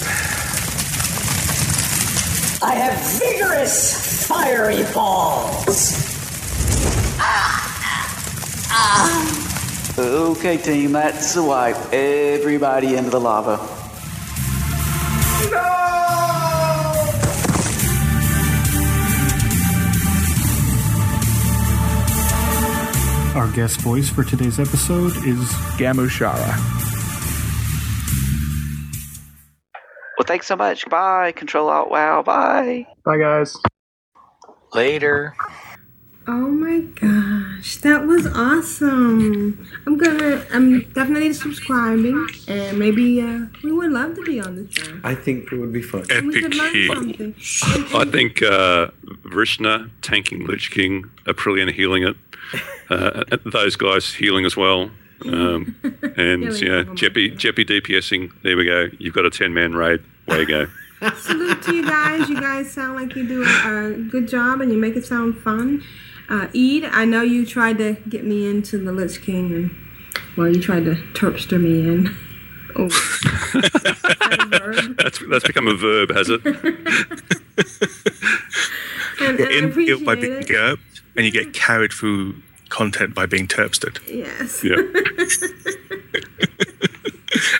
I 2.62 2.76
have 2.76 3.00
vigorous, 3.18 4.28
fiery 4.28 4.84
balls. 4.94 5.96
Okay, 9.98 10.58
team, 10.58 10.92
that's 10.92 11.38
a 11.38 11.42
wipe. 11.42 11.94
Everybody 11.94 12.98
into 12.98 13.10
the 13.10 13.22
lava. 13.22 13.60
Our 23.40 23.50
guest 23.54 23.80
voice 23.80 24.10
for 24.10 24.26
today's 24.26 24.60
episode 24.60 25.16
is 25.26 25.48
Gamushara. 25.80 26.58
Well, 30.18 30.26
thanks 30.26 30.46
so 30.46 30.58
much. 30.58 30.90
Bye. 30.90 31.32
Control 31.32 31.70
Alt 31.70 31.90
WoW. 31.90 32.22
Bye. 32.22 32.86
Bye, 33.06 33.18
guys. 33.18 33.56
Later. 34.74 35.38
Oh 36.28 36.50
my 36.50 36.82
gosh, 36.82 37.78
that 37.78 38.06
was 38.06 38.28
awesome. 38.28 39.66
I'm 39.88 39.98
gonna, 39.98 40.46
I'm 40.52 40.82
definitely 40.92 41.34
subscribing, 41.34 42.28
and 42.48 42.78
maybe 42.78 43.20
uh, 43.22 43.46
we 43.64 43.72
would 43.72 43.92
love 43.92 44.16
to 44.16 44.22
be 44.22 44.40
on 44.40 44.56
the 44.58 44.72
show. 44.72 45.00
I 45.04 45.16
think 45.16 45.52
it 45.52 45.58
would 45.58 45.74
be 45.74 45.82
fun. 45.82 46.04
We 46.28 46.42
could 46.42 46.54
learn 46.54 46.88
something. 46.88 47.36
I 47.96 48.06
think 48.06 48.44
uh, 48.44 48.90
Vrishna 49.24 49.90
tanking 50.04 50.46
Lich 50.46 50.70
King, 50.70 51.10
Aprillian 51.26 51.74
healing 51.74 52.04
it, 52.04 52.16
uh, 52.90 53.24
those 53.46 53.76
guys 53.76 54.14
healing 54.14 54.46
as 54.46 54.56
well. 54.58 54.92
Um, 55.26 55.76
and 55.84 56.44
yeah. 56.44 56.84
Jeppy, 56.96 57.34
Jeppy 57.36 57.66
DPSing. 57.66 58.32
There 58.44 58.56
we 58.56 58.66
go. 58.66 58.88
You've 59.00 59.14
got 59.14 59.26
a 59.26 59.30
10 59.30 59.54
man 59.54 59.74
raid. 59.74 60.02
Way 60.28 60.42
you 60.42 60.46
go. 60.46 60.68
Salute 61.16 61.62
to 61.64 61.76
you 61.76 61.86
guys. 61.86 62.30
You 62.30 62.40
guys 62.40 62.72
sound 62.72 62.96
like 62.96 63.16
you 63.16 63.28
do 63.28 63.44
a, 63.44 63.46
a 63.46 63.94
good 63.94 64.28
job, 64.28 64.62
and 64.62 64.72
you 64.72 64.78
make 64.78 64.96
it 64.96 65.06
sound 65.06 65.38
fun. 65.38 65.82
Uh, 66.30 66.48
Eid, 66.56 66.84
I 66.86 67.06
know 67.06 67.22
you 67.22 67.46
tried 67.46 67.78
to 67.80 67.96
get 68.08 68.26
me 68.26 68.48
into 68.48 68.78
the 68.78 68.92
Lich 68.92 69.22
King, 69.22 69.52
and 69.54 69.72
well, 70.38 70.48
you 70.54 70.62
tried 70.62 70.86
to 70.86 70.96
terpster 71.14 71.60
me 71.60 71.88
in. 71.88 72.16
Oh, 72.76 72.90
that's, 74.98 75.20
that's 75.28 75.48
become 75.48 75.68
a 75.68 75.74
verb, 75.74 76.12
has 76.12 76.30
it? 76.30 76.46
and, 79.22 79.40
and 79.40 79.42
I 79.42 79.58
in 79.58 79.86
guilt 79.86 80.06
by 80.06 80.14
appreciate 80.14 80.50
it. 80.50 80.99
GURPed, 81.14 81.18
and 81.18 81.26
you 81.26 81.32
get 81.32 81.54
carried 81.54 81.92
through 81.92 82.36
content 82.70 83.14
by 83.16 83.26
being 83.26 83.48
terpstered. 83.48 84.00
Yes. 84.08 84.64
Yeah. 84.64 84.76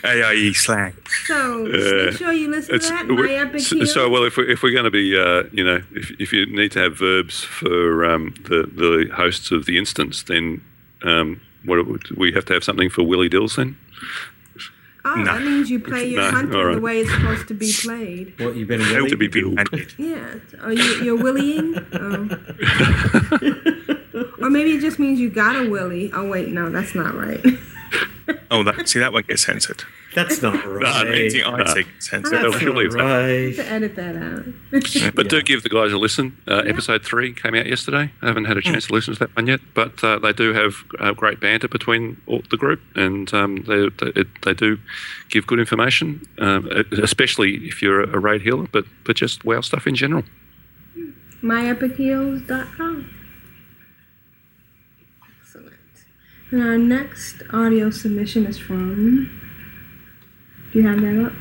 AIE 0.04 0.52
slang. 0.52 0.92
So 1.26 1.66
Uh, 1.66 2.06
make 2.10 2.16
sure 2.18 2.32
you 2.32 2.50
listen 2.50 2.78
to 2.80 2.88
that. 2.88 3.06
My 3.08 3.14
we're- 3.20 3.58
so, 3.60 3.84
so, 3.84 4.08
well, 4.08 4.24
if, 4.24 4.36
we, 4.36 4.52
if 4.52 4.62
we're 4.62 4.72
going 4.72 4.84
to 4.84 4.90
be, 4.90 5.16
uh, 5.16 5.44
you 5.52 5.64
know, 5.64 5.82
if, 5.92 6.10
if 6.20 6.32
you 6.32 6.46
need 6.46 6.72
to 6.72 6.80
have 6.80 6.96
verbs 6.98 7.42
for 7.42 8.04
um, 8.04 8.34
the, 8.44 8.68
the 8.74 9.08
hosts 9.14 9.50
of 9.50 9.66
the 9.66 9.78
instance, 9.78 10.24
then 10.24 10.60
um, 11.02 11.40
what 11.64 11.78
we 12.16 12.32
have 12.32 12.44
to 12.46 12.54
have 12.54 12.64
something 12.64 12.90
for 12.90 13.02
Willie 13.04 13.28
Dills 13.28 13.56
then? 13.56 13.76
Oh, 15.04 15.14
No. 15.14 15.24
that 15.24 15.42
means 15.42 15.70
you 15.70 15.80
play 15.80 16.08
your 16.08 16.22
No, 16.22 16.30
hunter 16.30 16.58
all 16.58 16.64
right. 16.66 16.74
the 16.74 16.80
way 16.80 17.00
it's 17.00 17.10
supposed 17.12 17.48
to 17.48 17.54
be 17.54 17.72
played. 17.72 18.34
What 18.38 18.56
you've 18.56 18.68
been 18.68 18.80
Have 18.80 19.08
to 19.08 19.16
be 19.16 19.28
billed. 19.28 19.58
Yeah. 19.98 20.34
Are 20.60 20.72
you 20.72 21.02
you're 21.02 21.18
willying? 21.18 21.76
Oh. 24.40 24.44
or 24.44 24.50
maybe 24.50 24.72
it 24.72 24.80
just 24.80 24.98
means 24.98 25.20
you 25.20 25.30
got 25.30 25.56
a 25.56 25.68
willy. 25.68 26.10
Oh 26.12 26.28
wait, 26.28 26.48
no, 26.48 26.70
that's 26.70 26.94
not 26.94 27.14
right. 27.14 27.44
Oh, 28.50 28.62
that 28.64 28.88
see 28.88 28.98
that 28.98 29.12
one 29.12 29.24
gets 29.26 29.42
censored. 29.44 29.84
That's 30.14 30.42
not 30.42 30.64
right. 30.66 31.06
anything 31.06 31.44
I 31.44 31.64
say 31.72 31.82
gets 31.84 32.10
censored. 32.10 32.32
That's 32.32 32.58
They'll 32.58 32.74
leave 32.74 32.92
that. 32.92 33.52
To 33.56 33.70
edit 33.70 33.94
that 33.96 34.16
out. 34.16 35.14
But 35.14 35.28
do 35.28 35.40
give 35.40 35.62
the 35.62 35.68
guys 35.68 35.92
a 35.92 35.98
listen. 35.98 36.36
Uh, 36.48 36.62
Episode 36.66 37.04
three 37.04 37.32
came 37.32 37.54
out 37.54 37.66
yesterday. 37.66 38.10
I 38.20 38.26
haven't 38.26 38.46
had 38.46 38.56
a 38.56 38.60
chance 38.62 38.88
to 38.88 38.92
listen 38.92 39.14
to 39.14 39.20
that 39.20 39.36
one 39.36 39.46
yet, 39.46 39.60
but 39.74 40.02
uh, 40.02 40.18
they 40.18 40.32
do 40.32 40.52
have 40.52 40.74
uh, 40.98 41.12
great 41.12 41.38
banter 41.38 41.68
between 41.68 42.20
all 42.26 42.42
the 42.50 42.56
group, 42.56 42.80
and 42.96 43.32
um, 43.32 43.62
they, 43.68 43.88
they 43.88 44.12
it- 44.20 44.42
they 44.42 44.54
do 44.54 44.78
give 45.28 45.46
good 45.46 45.60
information, 45.60 46.26
um, 46.38 46.66
especially 47.02 47.66
if 47.68 47.80
you're 47.80 48.02
a 48.02 48.18
raid 48.18 48.42
healer, 48.42 48.66
but 48.72 48.84
but 49.04 49.14
just 49.16 49.44
WoW 49.44 49.60
stuff 49.60 49.86
in 49.86 49.94
general. 49.94 50.24
MyEpicHeals.com. 51.42 53.08
Excellent. 55.40 55.74
And 56.50 56.62
our 56.62 56.78
next 56.78 57.42
audio 57.52 57.90
submission 57.90 58.44
is 58.46 58.58
from. 58.58 59.36
Do 60.72 60.78
you 60.78 60.86
have 60.86 61.00
that 61.00 61.26
up? 61.26 61.32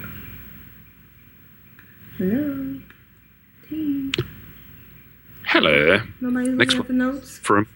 Hello? 2.18 2.80
Team. 3.69 4.11
Hello. 5.45 6.01
Nobody's 6.19 6.49
Next 6.49 6.73
looking 6.73 6.80
at 6.81 6.88
the 6.88 6.93
notes. 6.93 7.38
From 7.38 7.68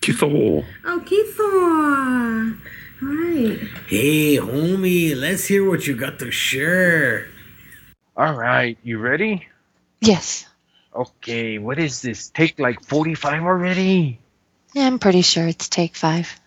Kithor. 0.00 0.64
Oh, 0.84 1.02
Keithor. 1.04 2.58
All 3.02 3.08
right. 3.08 3.58
Hey, 3.88 4.36
homie, 4.36 5.16
let's 5.16 5.46
hear 5.46 5.68
what 5.68 5.86
you 5.88 5.96
got 5.96 6.20
to 6.20 6.30
share. 6.30 7.26
All 8.16 8.34
right, 8.34 8.78
you 8.84 8.98
ready? 8.98 9.48
Yes. 10.00 10.46
Okay, 10.94 11.58
what 11.58 11.80
is 11.80 12.00
this? 12.00 12.28
Take 12.28 12.60
like 12.60 12.84
45 12.84 13.42
already? 13.42 14.20
Yeah, 14.72 14.86
I'm 14.86 15.00
pretty 15.00 15.22
sure 15.22 15.48
it's 15.48 15.68
take 15.68 15.96
five. 15.96 16.38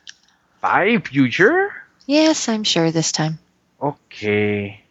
Five? 0.61 1.11
You 1.11 1.30
sure? 1.30 1.73
Yes, 2.06 2.48
I'm 2.48 2.64
sure 2.64 2.91
this 2.91 3.11
time. 3.11 3.40
Okay. 3.86 4.82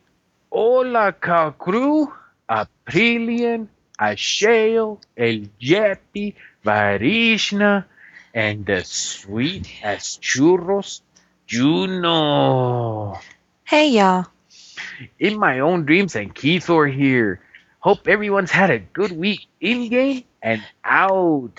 Hola, 0.53 1.11
cow 1.13 1.51
crew. 1.51 2.13
Aprillian, 2.49 3.67
Ashayo, 3.99 5.01
El 5.17 5.51
Yepi, 5.61 6.35
Vrishna, 6.65 7.87
and 8.33 8.65
the 8.65 8.85
sweet 8.85 9.67
as 9.83 10.21
churros, 10.23 11.01
Juno. 11.45 13.19
Hey, 13.65 13.89
y'all. 13.89 14.27
In 15.19 15.41
my 15.41 15.59
own 15.59 15.87
dreams 15.87 16.15
and 16.15 16.33
Keithor 16.33 16.87
here. 16.87 17.41
Hope 17.81 18.07
everyone's 18.07 18.53
had 18.53 18.71
a 18.71 18.79
good 18.79 19.11
week 19.11 19.49
in 19.61 19.89
game 19.89 20.23
and 20.41 20.63
out. 20.85 21.59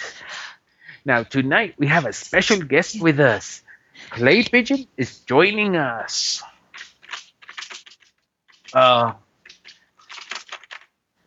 Now, 1.03 1.23
tonight 1.23 1.75
we 1.77 1.87
have 1.87 2.05
a 2.05 2.13
special 2.13 2.61
guest 2.61 3.01
with 3.01 3.19
us. 3.19 3.61
Clay 4.09 4.43
Pigeon 4.43 4.87
is 4.95 5.19
joining 5.19 5.75
us. 5.75 6.41
Uh, 8.75 9.13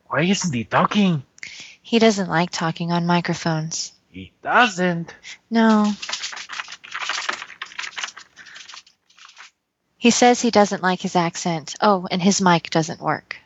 why 0.07 0.20
isn't 0.20 0.53
he 0.53 0.65
talking? 0.65 1.23
He 1.81 1.99
doesn't 1.99 2.29
like 2.29 2.51
talking 2.51 2.93
on 2.93 3.07
microphones. 3.07 3.93
He 4.11 4.33
doesn't. 4.43 5.15
No. 5.51 5.91
He 9.97 10.11
says 10.11 10.43
he 10.43 10.51
doesn't 10.51 10.83
like 10.83 11.01
his 11.01 11.16
accent. 11.16 11.75
Oh, 11.81 12.07
and 12.11 12.20
his 12.20 12.43
mic 12.43 12.69
doesn't 12.69 13.01
work. 13.01 13.37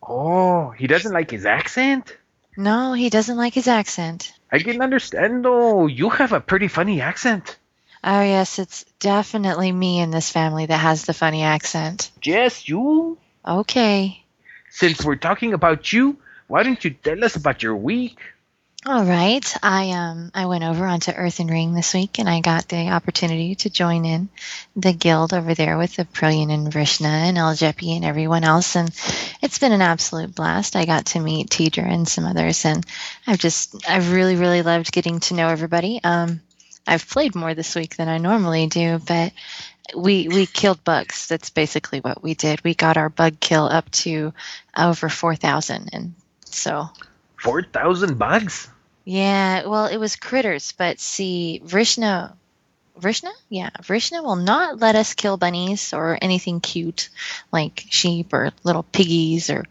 Oh, 0.00 0.70
he 0.70 0.86
doesn't 0.86 1.12
like 1.12 1.32
his 1.32 1.44
accent? 1.44 2.16
No, 2.56 2.92
he 2.92 3.10
doesn't 3.10 3.36
like 3.36 3.54
his 3.54 3.66
accent. 3.66 4.32
I 4.52 4.60
can 4.60 4.80
understand 4.80 5.44
though. 5.44 5.88
You 5.88 6.10
have 6.10 6.32
a 6.32 6.40
pretty 6.40 6.68
funny 6.68 7.00
accent. 7.00 7.58
Oh, 8.04 8.22
yes, 8.22 8.60
it's 8.60 8.84
definitely 9.00 9.72
me 9.72 9.98
in 9.98 10.12
this 10.12 10.30
family 10.30 10.66
that 10.66 10.78
has 10.78 11.04
the 11.04 11.12
funny 11.12 11.42
accent. 11.42 12.12
Yes, 12.22 12.68
you. 12.68 13.18
Okay. 13.46 14.22
Since 14.70 15.04
we're 15.04 15.16
talking 15.16 15.52
about 15.52 15.92
you, 15.92 16.16
why 16.46 16.62
don't 16.62 16.82
you 16.84 16.90
tell 16.90 17.24
us 17.24 17.36
about 17.36 17.62
your 17.62 17.76
week? 17.76 18.18
All 18.86 19.04
right. 19.04 19.44
I 19.62 19.90
um 19.90 20.30
I 20.34 20.46
went 20.46 20.64
over 20.64 20.86
onto 20.86 21.10
Earthen 21.10 21.48
Ring 21.48 21.74
this 21.74 21.92
week 21.92 22.18
and 22.18 22.26
I 22.26 22.40
got 22.40 22.66
the 22.66 22.88
opportunity 22.88 23.54
to 23.56 23.68
join 23.68 24.06
in 24.06 24.30
the 24.74 24.94
guild 24.94 25.34
over 25.34 25.54
there 25.54 25.76
with 25.76 25.96
the 25.96 26.06
Aprillian 26.06 26.50
and 26.50 26.72
Vrishna 26.72 27.08
and 27.28 27.36
El 27.36 27.52
Jeppy 27.54 27.94
and 27.94 28.06
everyone 28.06 28.42
else 28.42 28.76
and 28.76 28.88
it's 29.42 29.58
been 29.58 29.72
an 29.72 29.82
absolute 29.82 30.34
blast. 30.34 30.76
I 30.76 30.86
got 30.86 31.06
to 31.06 31.20
meet 31.20 31.50
Tidra 31.50 31.92
and 31.92 32.08
some 32.08 32.24
others 32.24 32.64
and 32.64 32.86
I've 33.26 33.38
just 33.38 33.86
I've 33.86 34.12
really, 34.12 34.36
really 34.36 34.62
loved 34.62 34.92
getting 34.92 35.20
to 35.20 35.34
know 35.34 35.48
everybody. 35.48 36.00
Um 36.02 36.40
I've 36.86 37.06
played 37.06 37.34
more 37.34 37.52
this 37.52 37.74
week 37.74 37.96
than 37.96 38.08
I 38.08 38.16
normally 38.16 38.66
do, 38.66 38.98
but 38.98 39.32
we 39.96 40.28
we 40.28 40.46
killed 40.46 40.82
bugs. 40.84 41.26
That's 41.28 41.50
basically 41.50 42.00
what 42.00 42.22
we 42.22 42.34
did. 42.34 42.62
We 42.64 42.74
got 42.74 42.96
our 42.96 43.08
bug 43.08 43.40
kill 43.40 43.64
up 43.64 43.90
to 43.92 44.32
over 44.76 45.08
four 45.08 45.36
thousand 45.36 45.90
and 45.92 46.14
so 46.44 46.88
4,000 47.40 48.18
bugs? 48.18 48.68
yeah, 49.04 49.66
well, 49.66 49.86
it 49.86 49.96
was 49.96 50.16
critters, 50.16 50.72
but 50.72 51.00
see, 51.00 51.60
Vrishna, 51.64 52.34
Vrishna, 52.98 53.30
yeah, 53.48 53.70
Vrishna 53.82 54.22
will 54.22 54.36
not 54.36 54.78
let 54.78 54.94
us 54.94 55.14
kill 55.14 55.36
bunnies 55.36 55.94
or 55.94 56.18
anything 56.20 56.60
cute 56.60 57.08
like 57.50 57.84
sheep 57.88 58.32
or 58.32 58.50
little 58.62 58.82
piggies 58.82 59.48
or, 59.48 59.64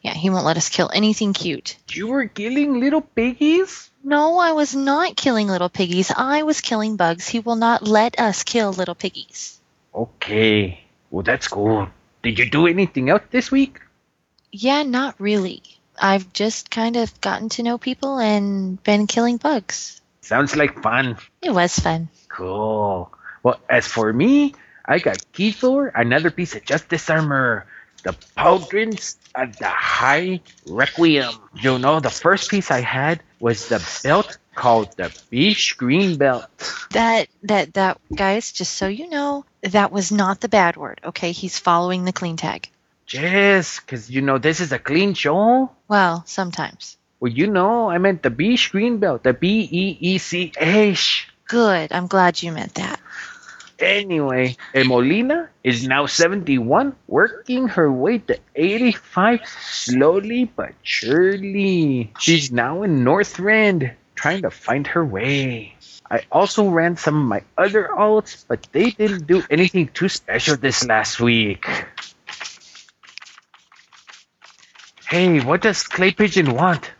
yeah, 0.00 0.14
he 0.14 0.30
won't 0.30 0.46
let 0.46 0.56
us 0.56 0.68
kill 0.68 0.90
anything 0.94 1.32
cute. 1.32 1.76
You 1.90 2.06
were 2.06 2.26
killing 2.26 2.78
little 2.78 3.00
piggies? 3.00 3.90
No, 4.04 4.38
I 4.38 4.52
was 4.52 4.76
not 4.76 5.16
killing 5.16 5.48
little 5.48 5.68
piggies. 5.68 6.12
I 6.16 6.44
was 6.44 6.60
killing 6.60 6.96
bugs. 6.96 7.26
He 7.26 7.40
will 7.40 7.56
not 7.56 7.82
let 7.82 8.20
us 8.20 8.44
kill 8.44 8.72
little 8.72 8.94
piggies. 8.94 9.57
Okay. 9.94 10.80
Well, 11.10 11.22
that's 11.22 11.48
cool. 11.48 11.88
Did 12.22 12.38
you 12.38 12.50
do 12.50 12.66
anything 12.66 13.10
else 13.10 13.22
this 13.30 13.50
week? 13.50 13.80
Yeah, 14.52 14.82
not 14.82 15.14
really. 15.18 15.62
I've 16.00 16.32
just 16.32 16.70
kind 16.70 16.96
of 16.96 17.20
gotten 17.20 17.48
to 17.50 17.62
know 17.62 17.78
people 17.78 18.18
and 18.18 18.82
been 18.82 19.06
killing 19.06 19.36
bugs. 19.36 20.00
Sounds 20.20 20.54
like 20.56 20.82
fun. 20.82 21.16
It 21.42 21.50
was 21.50 21.78
fun. 21.78 22.08
Cool. 22.28 23.10
Well, 23.42 23.60
as 23.68 23.86
for 23.86 24.12
me, 24.12 24.54
I 24.84 24.98
got 24.98 25.18
Keithor, 25.32 25.90
another 25.94 26.30
piece 26.30 26.54
of 26.54 26.64
Justice 26.64 27.08
armor, 27.10 27.66
the 28.02 28.12
Pauldrons 28.36 29.16
of 29.34 29.56
the 29.58 29.68
High 29.68 30.40
Requiem. 30.66 31.32
You 31.60 31.78
know, 31.78 32.00
the 32.00 32.10
first 32.10 32.50
piece 32.50 32.70
I 32.70 32.80
had 32.80 33.22
was 33.40 33.68
the 33.68 33.84
belt 34.02 34.38
called 34.54 34.96
the 34.96 35.14
Beach 35.30 35.76
Green 35.76 36.16
Belt. 36.16 36.48
That 36.90 37.28
that 37.44 37.74
that 37.74 38.00
guys, 38.14 38.52
just 38.52 38.74
so 38.74 38.88
you 38.88 39.08
know, 39.08 39.44
that 39.62 39.92
was 39.92 40.12
not 40.12 40.40
the 40.40 40.48
bad 40.48 40.76
word. 40.76 41.00
Okay, 41.04 41.32
he's 41.32 41.58
following 41.58 42.04
the 42.04 42.12
clean 42.12 42.36
tag. 42.36 42.68
Yes, 43.08 43.80
because 43.80 44.10
you 44.10 44.22
know, 44.22 44.38
this 44.38 44.60
is 44.60 44.72
a 44.72 44.78
clean 44.78 45.14
show. 45.14 45.70
Well, 45.88 46.22
sometimes. 46.26 46.96
Well, 47.20 47.32
you 47.32 47.48
know, 47.48 47.90
I 47.90 47.98
meant 47.98 48.22
the 48.22 48.30
Beach 48.30 48.70
Green 48.70 48.98
Belt, 48.98 49.22
the 49.22 49.32
B 49.32 49.68
E 49.70 49.98
E 50.00 50.18
C 50.18 50.52
H. 50.58 51.28
Good. 51.46 51.92
I'm 51.92 52.06
glad 52.06 52.42
you 52.42 52.52
meant 52.52 52.74
that. 52.74 53.00
Anyway, 53.78 54.56
Emolina 54.74 55.48
is 55.62 55.86
now 55.86 56.06
71, 56.06 56.96
working 57.06 57.68
her 57.68 57.90
way 57.90 58.18
to 58.18 58.38
85 58.56 59.40
slowly 59.46 60.44
but 60.44 60.74
surely. 60.82 62.12
She's 62.18 62.50
now 62.50 62.82
in 62.82 63.04
Northrend, 63.04 63.94
trying 64.16 64.42
to 64.42 64.50
find 64.50 64.86
her 64.88 65.04
way. 65.04 65.76
I 66.10 66.24
also 66.32 66.68
ran 66.68 66.96
some 66.96 67.16
of 67.16 67.26
my 67.26 67.42
other 67.56 67.88
alts, 67.92 68.44
but 68.48 68.66
they 68.72 68.90
didn't 68.90 69.26
do 69.26 69.42
anything 69.50 69.88
too 69.88 70.08
special 70.08 70.56
this 70.56 70.86
last 70.86 71.20
week. 71.20 71.66
Hey, 75.06 75.40
what 75.40 75.62
does 75.62 75.82
Clay 75.82 76.12
Pigeon 76.12 76.54
want? 76.54 76.90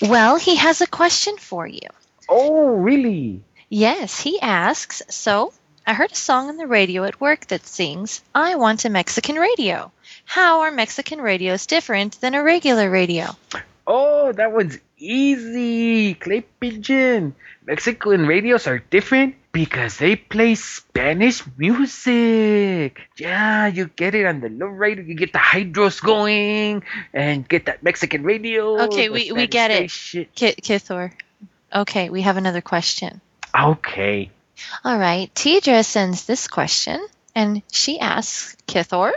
Well, 0.00 0.36
he 0.36 0.56
has 0.56 0.80
a 0.80 0.86
question 0.86 1.36
for 1.36 1.66
you. 1.66 1.88
Oh, 2.28 2.68
really? 2.68 3.42
Yes, 3.68 4.20
he 4.20 4.40
asks, 4.40 5.02
so 5.08 5.52
I 5.86 5.94
heard 5.94 6.12
a 6.12 6.16
song 6.16 6.48
on 6.48 6.56
the 6.56 6.66
radio 6.66 7.04
at 7.04 7.20
work 7.20 7.46
that 7.48 7.66
sings, 7.66 8.22
I 8.34 8.56
want 8.56 8.84
a 8.84 8.90
Mexican 8.90 9.36
radio. 9.36 9.92
How 10.24 10.60
are 10.60 10.70
Mexican 10.70 11.20
radios 11.20 11.66
different 11.66 12.20
than 12.20 12.34
a 12.34 12.42
regular 12.42 12.90
radio? 12.90 13.36
Oh, 13.86 14.32
that 14.32 14.52
one's 14.52 14.78
easy. 15.04 16.14
Clay 16.14 16.40
Pigeon. 16.40 17.34
Mexican 17.66 18.26
radios 18.26 18.66
are 18.66 18.78
different 18.78 19.36
because 19.52 19.98
they 19.98 20.16
play 20.16 20.54
Spanish 20.54 21.42
music. 21.56 23.00
Yeah, 23.16 23.68
you 23.68 23.86
get 23.86 24.14
it 24.14 24.26
on 24.26 24.40
the 24.40 24.48
low 24.48 24.66
radio, 24.66 25.04
you 25.04 25.14
get 25.14 25.32
the 25.32 25.38
hydros 25.38 26.02
going, 26.02 26.82
and 27.12 27.48
get 27.48 27.66
that 27.66 27.82
Mexican 27.82 28.22
radio. 28.24 28.82
Okay, 28.82 29.08
we, 29.08 29.32
we 29.32 29.46
get 29.46 29.70
it. 29.70 29.90
Ki- 29.90 30.56
Kithor. 30.60 31.12
Okay, 31.72 32.10
we 32.10 32.22
have 32.22 32.36
another 32.36 32.60
question. 32.60 33.20
Okay. 33.56 34.30
All 34.84 34.98
right, 34.98 35.32
Tidra 35.34 35.84
sends 35.84 36.26
this 36.26 36.48
question, 36.48 37.04
and 37.34 37.62
she 37.72 37.98
asks 38.00 38.56
Kithor, 38.66 39.12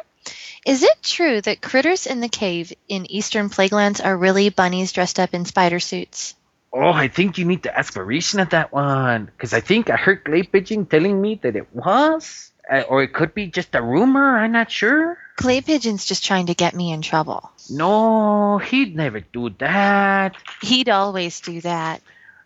is 0.65 0.83
it 0.83 1.03
true 1.03 1.41
that 1.41 1.61
critters 1.61 2.07
in 2.07 2.19
the 2.19 2.29
cave 2.29 2.73
in 2.87 3.09
eastern 3.11 3.49
plaguelands 3.49 4.03
are 4.03 4.17
really 4.17 4.49
bunnies 4.49 4.91
dressed 4.91 5.19
up 5.19 5.33
in 5.33 5.45
spider 5.45 5.79
suits? 5.79 6.35
Oh, 6.73 6.91
I 6.91 7.07
think 7.07 7.37
you 7.37 7.45
need 7.45 7.63
to 7.63 7.75
ask 7.75 7.93
Marisha 7.93 8.39
at 8.39 8.51
that 8.51 8.71
one. 8.71 9.25
Because 9.25 9.53
I 9.53 9.61
think 9.61 9.89
I 9.89 9.95
heard 9.95 10.25
Clay 10.25 10.43
Pigeon 10.43 10.85
telling 10.85 11.21
me 11.21 11.39
that 11.41 11.55
it 11.55 11.73
was. 11.73 12.51
Uh, 12.69 12.81
or 12.89 13.01
it 13.01 13.13
could 13.13 13.33
be 13.33 13.47
just 13.47 13.73
a 13.75 13.81
rumor. 13.81 14.37
I'm 14.37 14.51
not 14.51 14.69
sure. 14.69 15.17
Clay 15.37 15.61
Pigeon's 15.61 16.05
just 16.05 16.25
trying 16.25 16.47
to 16.47 16.53
get 16.53 16.75
me 16.75 16.91
in 16.91 17.01
trouble. 17.01 17.49
No, 17.69 18.57
he'd 18.57 18.95
never 18.95 19.21
do 19.21 19.49
that. 19.59 20.35
He'd 20.61 20.89
always 20.89 21.39
do 21.39 21.61
that. 21.61 22.01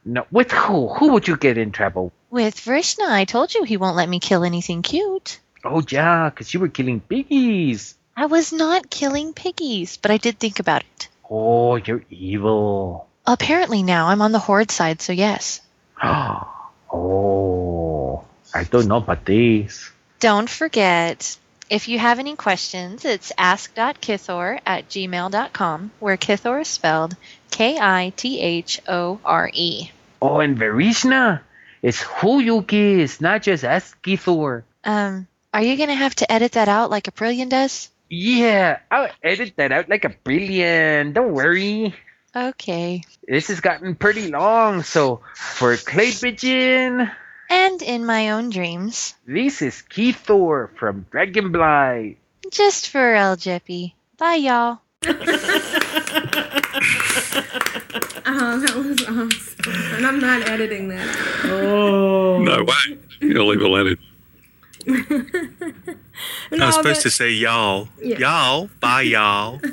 No, 0.05 0.25
with 0.31 0.51
who? 0.51 0.89
Who 0.89 1.13
would 1.13 1.27
you 1.27 1.37
get 1.37 1.57
in 1.57 1.71
trouble? 1.71 2.11
With 2.29 2.55
Vrishna, 2.55 3.09
I 3.09 3.25
told 3.25 3.53
you 3.53 3.63
he 3.63 3.77
won't 3.77 3.95
let 3.95 4.09
me 4.09 4.19
kill 4.19 4.43
anything 4.43 4.83
cute. 4.83 5.39
Oh, 5.63 5.83
yeah, 5.89 6.29
because 6.29 6.53
you 6.53 6.59
were 6.59 6.67
killing 6.69 6.99
piggies. 7.01 7.95
I 8.15 8.25
was 8.25 8.51
not 8.51 8.89
killing 8.89 9.33
piggies, 9.33 9.97
but 9.97 10.11
I 10.11 10.17
did 10.17 10.39
think 10.39 10.59
about 10.59 10.81
it. 10.81 11.07
Oh, 11.29 11.75
you're 11.77 12.03
evil. 12.09 13.07
Apparently 13.25 13.83
now 13.83 14.07
I'm 14.07 14.21
on 14.21 14.31
the 14.31 14.39
horde 14.39 14.71
side, 14.71 15.01
so 15.01 15.13
yes. 15.13 15.61
oh, 16.03 18.25
I 18.53 18.63
don't 18.65 18.87
know 18.87 18.97
about 18.97 19.25
this. 19.25 19.89
Don't 20.19 20.49
forget, 20.49 21.37
If 21.69 21.87
you 21.87 21.97
have 21.99 22.19
any 22.19 22.35
questions, 22.35 23.05
it's 23.05 23.31
ask.kithor 23.37 24.59
at 24.65 24.89
gmail.com, 24.89 25.91
where 25.99 26.17
Kithor 26.17 26.61
is 26.61 26.67
spelled 26.67 27.15
K 27.49 27.79
I 27.79 28.11
T 28.17 28.41
H 28.41 28.81
O 28.89 29.21
R 29.23 29.49
E. 29.53 29.89
Oh, 30.21 30.41
and 30.41 30.57
Vrishna, 30.59 31.39
it's 31.81 32.01
who 32.01 32.41
you 32.41 32.61
kiss, 32.63 33.21
not 33.21 33.41
just 33.43 33.63
ask 33.63 33.95
Kithor. 34.03 34.63
Um, 34.83 35.27
are 35.53 35.61
you 35.61 35.75
going 35.77 35.89
to 35.89 35.95
have 35.95 36.15
to 36.15 36.31
edit 36.31 36.53
that 36.53 36.67
out 36.69 36.89
like 36.89 37.07
a 37.07 37.11
Aprillian 37.11 37.49
does? 37.49 37.89
Yeah, 38.09 38.79
I'll 38.89 39.09
edit 39.23 39.53
that 39.57 39.71
out 39.71 39.89
like 39.89 40.05
a 40.05 40.09
Aprillian. 40.09 41.13
Don't 41.13 41.33
worry. 41.33 41.93
Okay. 42.35 43.03
This 43.27 43.47
has 43.49 43.59
gotten 43.61 43.95
pretty 43.95 44.29
long, 44.31 44.83
so 44.83 45.21
for 45.35 45.75
Clay 45.77 46.11
Pigeon, 46.11 47.09
And 47.49 47.81
in 47.81 48.05
my 48.05 48.31
own 48.31 48.49
dreams, 48.49 49.15
this 49.27 49.61
is 49.61 49.83
Kithor 49.89 50.69
from 50.77 51.05
Dragonblight. 51.11 52.17
just 52.51 52.89
for 52.89 53.13
El 53.13 53.35
Jeppy. 53.37 53.93
Bye, 54.17 54.35
y'all. 54.35 54.79
Oh, 58.23 58.59
that 58.59 58.75
was 58.75 59.01
awesome. 59.03 59.95
And 59.95 60.05
I'm 60.05 60.19
not 60.19 60.47
editing 60.47 60.87
that. 60.89 61.41
Oh. 61.45 62.39
No 62.41 62.63
way. 62.63 62.97
You'll 63.19 63.47
leave 63.47 63.61
it 63.61 63.99
edited. 64.87 65.97
I 66.51 66.65
was 66.65 66.75
supposed 66.75 67.01
to 67.01 67.09
say 67.09 67.31
y'all. 67.31 67.89
Yeah. 68.01 68.17
Y'all. 68.17 68.69
Bye, 68.79 69.03
y'all. 69.03 69.59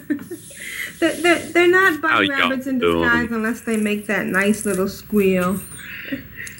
They're, 1.01 1.14
they're, 1.14 1.39
they're 1.52 1.68
not 1.68 2.01
bunny 2.01 2.12
How 2.12 2.20
y'all 2.20 2.48
rabbits 2.51 2.66
in 2.66 2.80
disguise 2.80 3.30
unless 3.30 3.60
they 3.60 3.76
make 3.76 4.06
that 4.06 4.26
nice 4.26 4.64
little 4.64 4.89
squeal. 4.89 5.60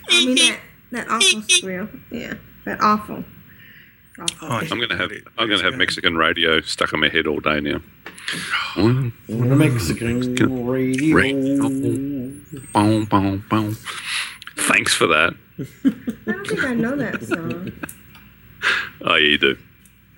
I 0.09 0.25
mean 0.25 0.37
that 0.37 0.61
that 0.93 1.09
awful 1.09 1.43
squeal. 1.43 1.89
Yeah, 2.13 2.35
that 2.65 2.81
awful. 2.81 3.25
I'm 4.41 4.67
gonna 4.69 4.97
have 4.97 5.11
I'm 5.37 5.49
gonna 5.49 5.63
have 5.63 5.75
Mexican 5.75 6.17
radio 6.17 6.61
stuck 6.61 6.93
on 6.93 7.01
my 7.01 7.09
head 7.09 7.27
all 7.27 7.41
day 7.41 7.61
now. 7.61 7.81
Mexican 9.27 10.67
radio. 10.67 11.69
Boom, 12.73 13.05
boom, 13.05 13.45
boom. 13.49 13.77
Thanks 14.57 14.95
for 14.95 15.07
that. 15.07 15.35
I 15.59 16.33
don't 16.33 16.47
think 16.47 16.65
I 16.65 16.75
know 16.75 16.97
that 16.97 17.23
song. 17.23 17.73
Yeah, 19.01 19.37
do. 19.37 19.57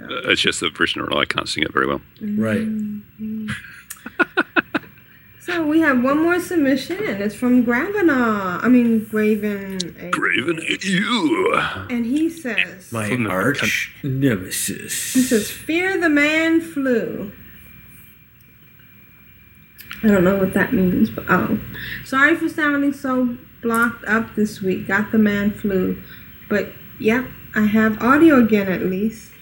Uh, 0.01 0.31
It's 0.31 0.41
just 0.41 0.61
that 0.61 0.75
Vrishna 0.75 1.05
and 1.05 1.15
I 1.15 1.25
can't 1.27 1.49
sing 1.49 1.63
it 1.63 1.73
very 1.73 1.87
well. 1.87 2.01
Right. 2.21 2.67
So 5.43 5.67
we 5.67 5.81
have 5.81 6.03
one 6.05 6.23
more 6.23 6.39
submission, 6.39 6.99
and 7.03 7.23
it's 7.23 7.35
from 7.35 7.65
Gravina. 7.65 8.63
I 8.63 8.69
mean 8.69 9.07
Graven. 9.07 9.79
A- 9.99 10.11
Graven, 10.11 10.61
you. 10.85 11.55
And 11.89 12.05
he 12.05 12.29
says, 12.29 12.93
My 12.93 13.11
arch 13.29 13.93
nemesis. 14.05 15.15
he 15.15 15.23
says, 15.23 15.51
fear 15.51 15.99
the 15.99 16.11
man 16.11 16.61
flu. 16.61 17.33
I 20.05 20.09
don't 20.09 20.23
know 20.25 20.37
what 20.37 20.53
that 20.55 20.73
means, 20.75 21.09
but 21.11 21.25
oh, 21.29 21.59
sorry 22.05 22.37
for 22.37 22.49
sounding 22.49 22.93
so 22.93 23.37
blocked 23.63 24.05
up 24.05 24.35
this 24.37 24.61
week. 24.61 24.87
Got 24.87 25.11
the 25.11 25.19
man 25.19 25.51
flu, 25.53 26.01
but 26.51 26.71
yep, 26.99 27.27
I 27.55 27.67
have 27.67 28.01
audio 28.03 28.43
again 28.45 28.69
at 28.69 28.83
least. 28.83 29.33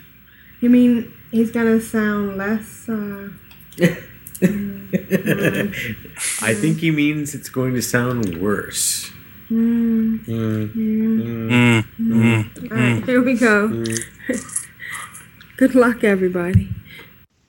You 0.60 0.70
mean 0.70 1.12
he's 1.30 1.50
gonna 1.50 1.80
sound 1.80 2.36
less? 2.36 2.88
Uh, 2.88 3.28
I 6.40 6.54
think 6.54 6.78
he 6.78 6.90
means 6.90 7.34
it's 7.34 7.48
going 7.48 7.74
to 7.74 7.82
sound 7.82 8.40
worse. 8.40 9.10
mm, 9.50 10.24
Mm. 10.24 10.72
mm, 10.74 11.84
Mm. 12.00 12.70
All 12.70 12.76
right, 12.76 13.04
here 13.04 13.22
we 13.22 13.34
go. 13.34 13.68
Good 15.56 15.74
luck, 15.74 16.04
everybody. 16.04 16.68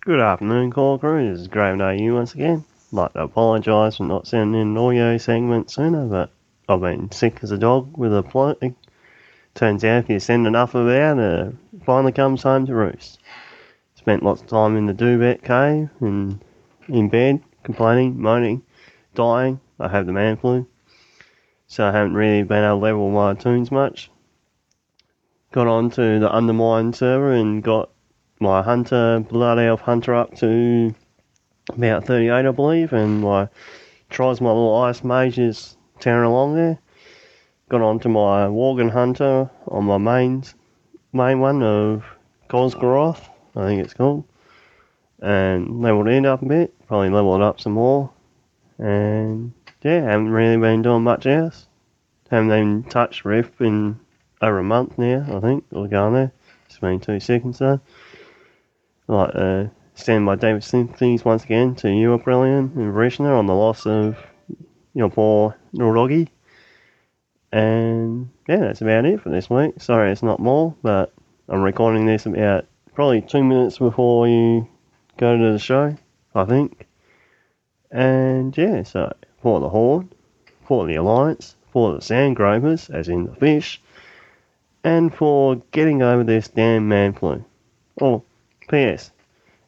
Good 0.02 0.20
afternoon, 0.20 0.72
call 0.72 0.98
crew. 0.98 1.30
This 1.32 1.42
is 1.42 1.48
Graven 1.48 1.82
AU 1.82 2.14
once 2.14 2.34
again. 2.34 2.64
I'd 2.92 2.96
like 2.96 3.14
to 3.14 3.22
apologise 3.24 3.98
for 3.98 4.04
not 4.06 4.28
sending 4.28 4.60
in 4.62 4.70
an 4.70 4.78
audio 4.78 5.18
segment 5.18 5.70
sooner, 5.70 6.06
but 6.08 6.32
I've 6.68 6.82
been 6.82 7.12
sick 7.12 7.40
as 7.44 7.52
a 7.52 7.58
dog 7.58 7.96
with 7.98 8.16
a 8.16 8.24
plague. 8.24 8.74
Turns 9.56 9.84
out 9.84 10.04
if 10.04 10.10
you 10.10 10.20
send 10.20 10.48
enough 10.48 10.76
of 10.76 10.88
out, 10.88 11.20
it 11.20 11.56
finally 11.86 12.12
comes 12.12 12.44
home 12.44 12.66
to 12.66 12.76
roost. 12.76 13.20
Spent 13.96 14.24
lots 14.24 14.42
of 14.42 14.48
time 14.48 14.78
in 14.78 14.86
the 14.86 14.94
Dubet 14.94 15.44
cave 15.44 15.90
and 16.00 16.44
in 16.88 17.10
bed, 17.10 17.44
complaining, 17.64 18.22
moaning, 18.22 18.64
dying. 19.16 19.60
I 19.80 19.88
have 19.88 20.06
the 20.06 20.14
man 20.14 20.38
flu, 20.38 20.68
so 21.68 21.86
I 21.86 21.92
haven't 21.92 22.14
really 22.14 22.44
been 22.44 22.64
able 22.64 22.80
to 22.80 22.84
level 22.84 23.12
my 23.12 23.34
toons 23.34 23.72
much. 23.72 24.10
Got 25.52 25.68
onto 25.68 26.20
the 26.20 26.34
Undermine 26.34 26.94
server 26.94 27.32
and 27.32 27.64
got 27.64 27.90
my 28.40 28.62
Hunter, 28.62 29.20
Blood 29.20 29.60
Elf 29.60 29.82
Hunter 29.82 30.16
up 30.16 30.36
to 30.38 30.94
about 31.70 32.06
38, 32.06 32.46
I 32.46 32.52
believe, 32.52 32.94
and 32.94 33.22
my 33.22 33.50
tries 34.10 34.42
my 34.42 34.50
little 34.50 34.76
Ice 34.76 35.04
Mage 35.04 35.38
is 35.40 35.78
tearing 36.00 36.30
along 36.30 36.56
there. 36.56 36.80
Got 37.70 37.82
onto 37.82 38.10
my 38.10 38.48
Worgen 38.48 38.90
Hunter 38.90 39.48
on 39.68 39.86
my 39.86 40.00
main, 40.00 40.44
main 41.14 41.40
one 41.40 41.62
of 41.62 42.04
Khaz'goroth, 42.50 43.22
I 43.56 43.68
think 43.68 43.84
it's 43.84 43.94
called, 43.94 44.24
and 45.22 45.80
leveled 45.80 46.08
it 46.08 46.26
up 46.26 46.42
a 46.42 46.48
bit, 46.48 46.88
probably 46.88 47.12
leveled 47.12 47.44
up 47.44 47.62
some 47.62 47.74
more, 47.74 48.10
and 48.80 49.54
yeah, 49.84 50.02
haven't 50.02 50.32
really 50.32 50.58
been 50.58 50.82
doing 50.82 51.04
much 51.04 51.28
else. 51.28 51.68
Haven't 52.32 52.52
even 52.52 52.84
touched 52.86 53.24
Rift 53.24 53.62
in 53.62 54.00
over 54.42 54.58
a 54.58 54.64
month 54.64 54.98
now, 54.98 55.28
I 55.32 55.40
think, 55.40 55.64
or 55.72 55.88
going 55.88 56.16
there. 56.16 56.32
It's 56.66 56.80
been 56.80 57.00
two 57.00 57.20
seconds 57.20 57.60
though. 57.60 57.80
Like 59.08 59.30
uh, 59.36 59.66
to 59.66 59.72
extend 59.94 60.26
my 60.26 60.36
David 60.36 60.64
sympathies 60.64 61.24
once 61.24 61.44
again 61.44 61.76
to 61.76 61.90
you, 61.92 62.18
Aprillian 62.18 62.76
and 62.76 62.94
Vrishna, 62.96 63.38
on 63.38 63.46
the 63.46 63.54
loss 63.54 63.86
of 63.86 64.18
your 64.96 65.12
poor 65.12 65.56
doggy. 65.76 66.30
And 67.52 68.30
yeah, 68.48 68.58
that's 68.58 68.82
about 68.82 69.06
it 69.06 69.22
for 69.22 69.30
this 69.30 69.50
week. 69.50 69.82
Sorry 69.82 70.12
it's 70.12 70.24
not 70.24 70.40
more, 70.40 70.76
but 70.84 71.14
I'm 71.48 71.62
recording 71.62 72.06
this 72.06 72.26
about 72.26 72.66
probably 72.94 73.22
two 73.22 73.44
minutes 73.44 73.78
before 73.80 74.28
you 74.28 74.68
go 75.18 75.38
to 75.38 75.52
the 75.52 75.60
show, 75.60 75.96
I 76.36 76.46
think. 76.46 76.86
And 77.92 78.56
yeah, 78.56 78.84
so 78.84 79.14
for 79.42 79.60
the 79.60 79.70
Horde, 79.70 80.08
for 80.66 80.86
the 80.86 80.96
Alliance, 80.96 81.56
for 81.72 81.96
the 81.96 82.02
Sand 82.02 82.36
Gropers, 82.36 82.90
as 82.90 83.10
in 83.10 83.26
the 83.26 83.36
fish, 83.36 83.82
and 84.84 85.14
for 85.14 85.56
getting 85.72 86.02
over 86.02 86.24
this 86.24 86.48
damn 86.48 86.88
man 86.88 87.14
flu. 87.14 87.44
Oh, 88.00 88.24
P.S. 88.70 89.12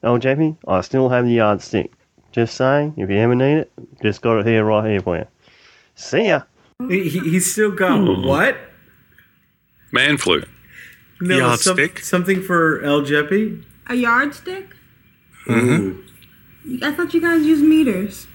Oh, 0.04 0.18
Jeppy, 0.18 0.58
I 0.68 0.82
still 0.82 1.10
have 1.10 1.26
the 1.26 1.34
yardstick. 1.34 1.92
Just 2.32 2.56
saying, 2.56 2.94
if 2.98 3.10
you 3.10 3.18
ever 3.18 3.36
need 3.36 3.58
it, 3.58 3.72
just 4.02 4.22
got 4.22 4.40
it 4.40 4.46
here, 4.46 4.64
right 4.64 4.90
here 4.90 5.02
for 5.02 5.18
you. 5.18 5.26
See 5.96 6.28
ya. 6.28 6.44
He, 6.90 7.10
he- 7.10 7.30
he's 7.32 7.52
still 7.52 7.72
got 7.72 8.00
what? 8.26 8.58
Man 9.92 10.18
flu. 10.18 10.44
No, 11.20 11.56
some- 11.56 11.78
something 12.02 12.42
for 12.42 12.82
El 12.84 13.02
Jeppy? 13.02 13.64
A 13.88 13.96
yardstick? 13.96 14.68
Mhm. 15.46 16.02
I 16.84 16.92
thought 16.92 17.14
you 17.14 17.22
guys 17.22 17.44
use 17.46 17.62
meters. 17.62 18.28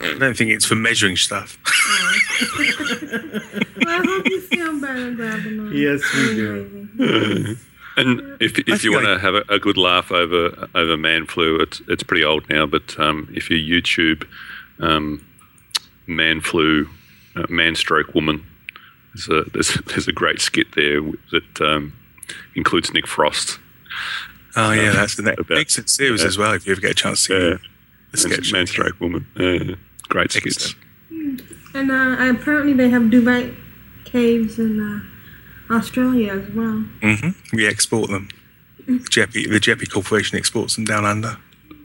I 0.00 0.16
don't 0.18 0.36
think 0.36 0.50
it's 0.50 0.64
for 0.64 0.76
measuring 0.76 1.16
stuff. 1.16 1.58
well, 2.58 3.88
I 3.88 4.02
hope 4.06 4.28
you 4.28 4.40
feel 4.42 4.80
better, 4.80 5.12
Gravina. 5.12 5.72
Yes, 5.74 6.02
we 6.14 6.34
do. 6.34 7.56
And 7.96 8.36
if 8.40 8.58
if 8.68 8.82
you 8.84 8.92
want 8.92 9.04
to 9.06 9.18
have 9.18 9.34
a, 9.34 9.44
a 9.48 9.58
good 9.58 9.76
laugh 9.76 10.10
over 10.10 10.68
over 10.74 10.96
man 10.96 11.26
flu, 11.26 11.60
it's 11.60 11.80
it's 11.88 12.02
pretty 12.02 12.24
old 12.24 12.48
now. 12.48 12.66
But 12.66 12.98
um, 12.98 13.28
if 13.34 13.50
you 13.50 13.56
YouTube 13.58 14.26
um, 14.80 15.24
man 16.06 16.40
flu, 16.40 16.88
uh, 17.36 17.46
man 17.48 17.74
stroke 17.74 18.14
woman, 18.14 18.44
there's 19.14 19.28
a 19.28 19.48
there's, 19.50 19.74
there's 19.86 20.08
a 20.08 20.12
great 20.12 20.40
skit 20.40 20.68
there 20.74 21.00
that 21.32 21.60
um, 21.60 21.92
includes 22.54 22.92
Nick 22.92 23.06
Frost. 23.06 23.58
Oh 24.56 24.72
yeah, 24.72 24.90
Uh, 24.90 24.92
that's 24.94 25.16
the 25.16 25.22
next 25.22 25.40
about- 25.40 25.58
excellent 25.58 25.90
series 25.90 26.20
yeah. 26.22 26.28
as 26.28 26.38
well. 26.38 26.52
If 26.54 26.66
you 26.66 26.72
ever 26.72 26.80
get 26.80 26.92
a 26.92 26.94
chance 26.94 27.26
to 27.26 27.34
Yeah. 27.34 27.56
the 28.12 28.16
sketch. 28.18 28.52
Man 28.52 28.66
stroke 28.66 29.00
woman. 29.00 29.26
Uh, 29.36 29.74
great 30.08 30.30
skits. 30.32 30.74
And 31.10 31.90
uh, 31.90 32.16
apparently 32.20 32.72
they 32.72 32.88
have 32.90 33.02
Dubai 33.02 33.54
caves 34.04 34.58
in 34.60 34.78
uh, 34.80 35.74
Australia 35.74 36.32
as 36.34 36.48
well. 36.54 36.84
hmm 37.02 37.30
We 37.52 37.66
export 37.66 38.10
them. 38.10 38.28
Jeppy, 38.86 39.48
the 39.50 39.58
Jeppy 39.58 39.90
Corporation 39.90 40.36
exports 40.38 40.76
them 40.76 40.84
down 40.84 41.04
under. 41.04 41.36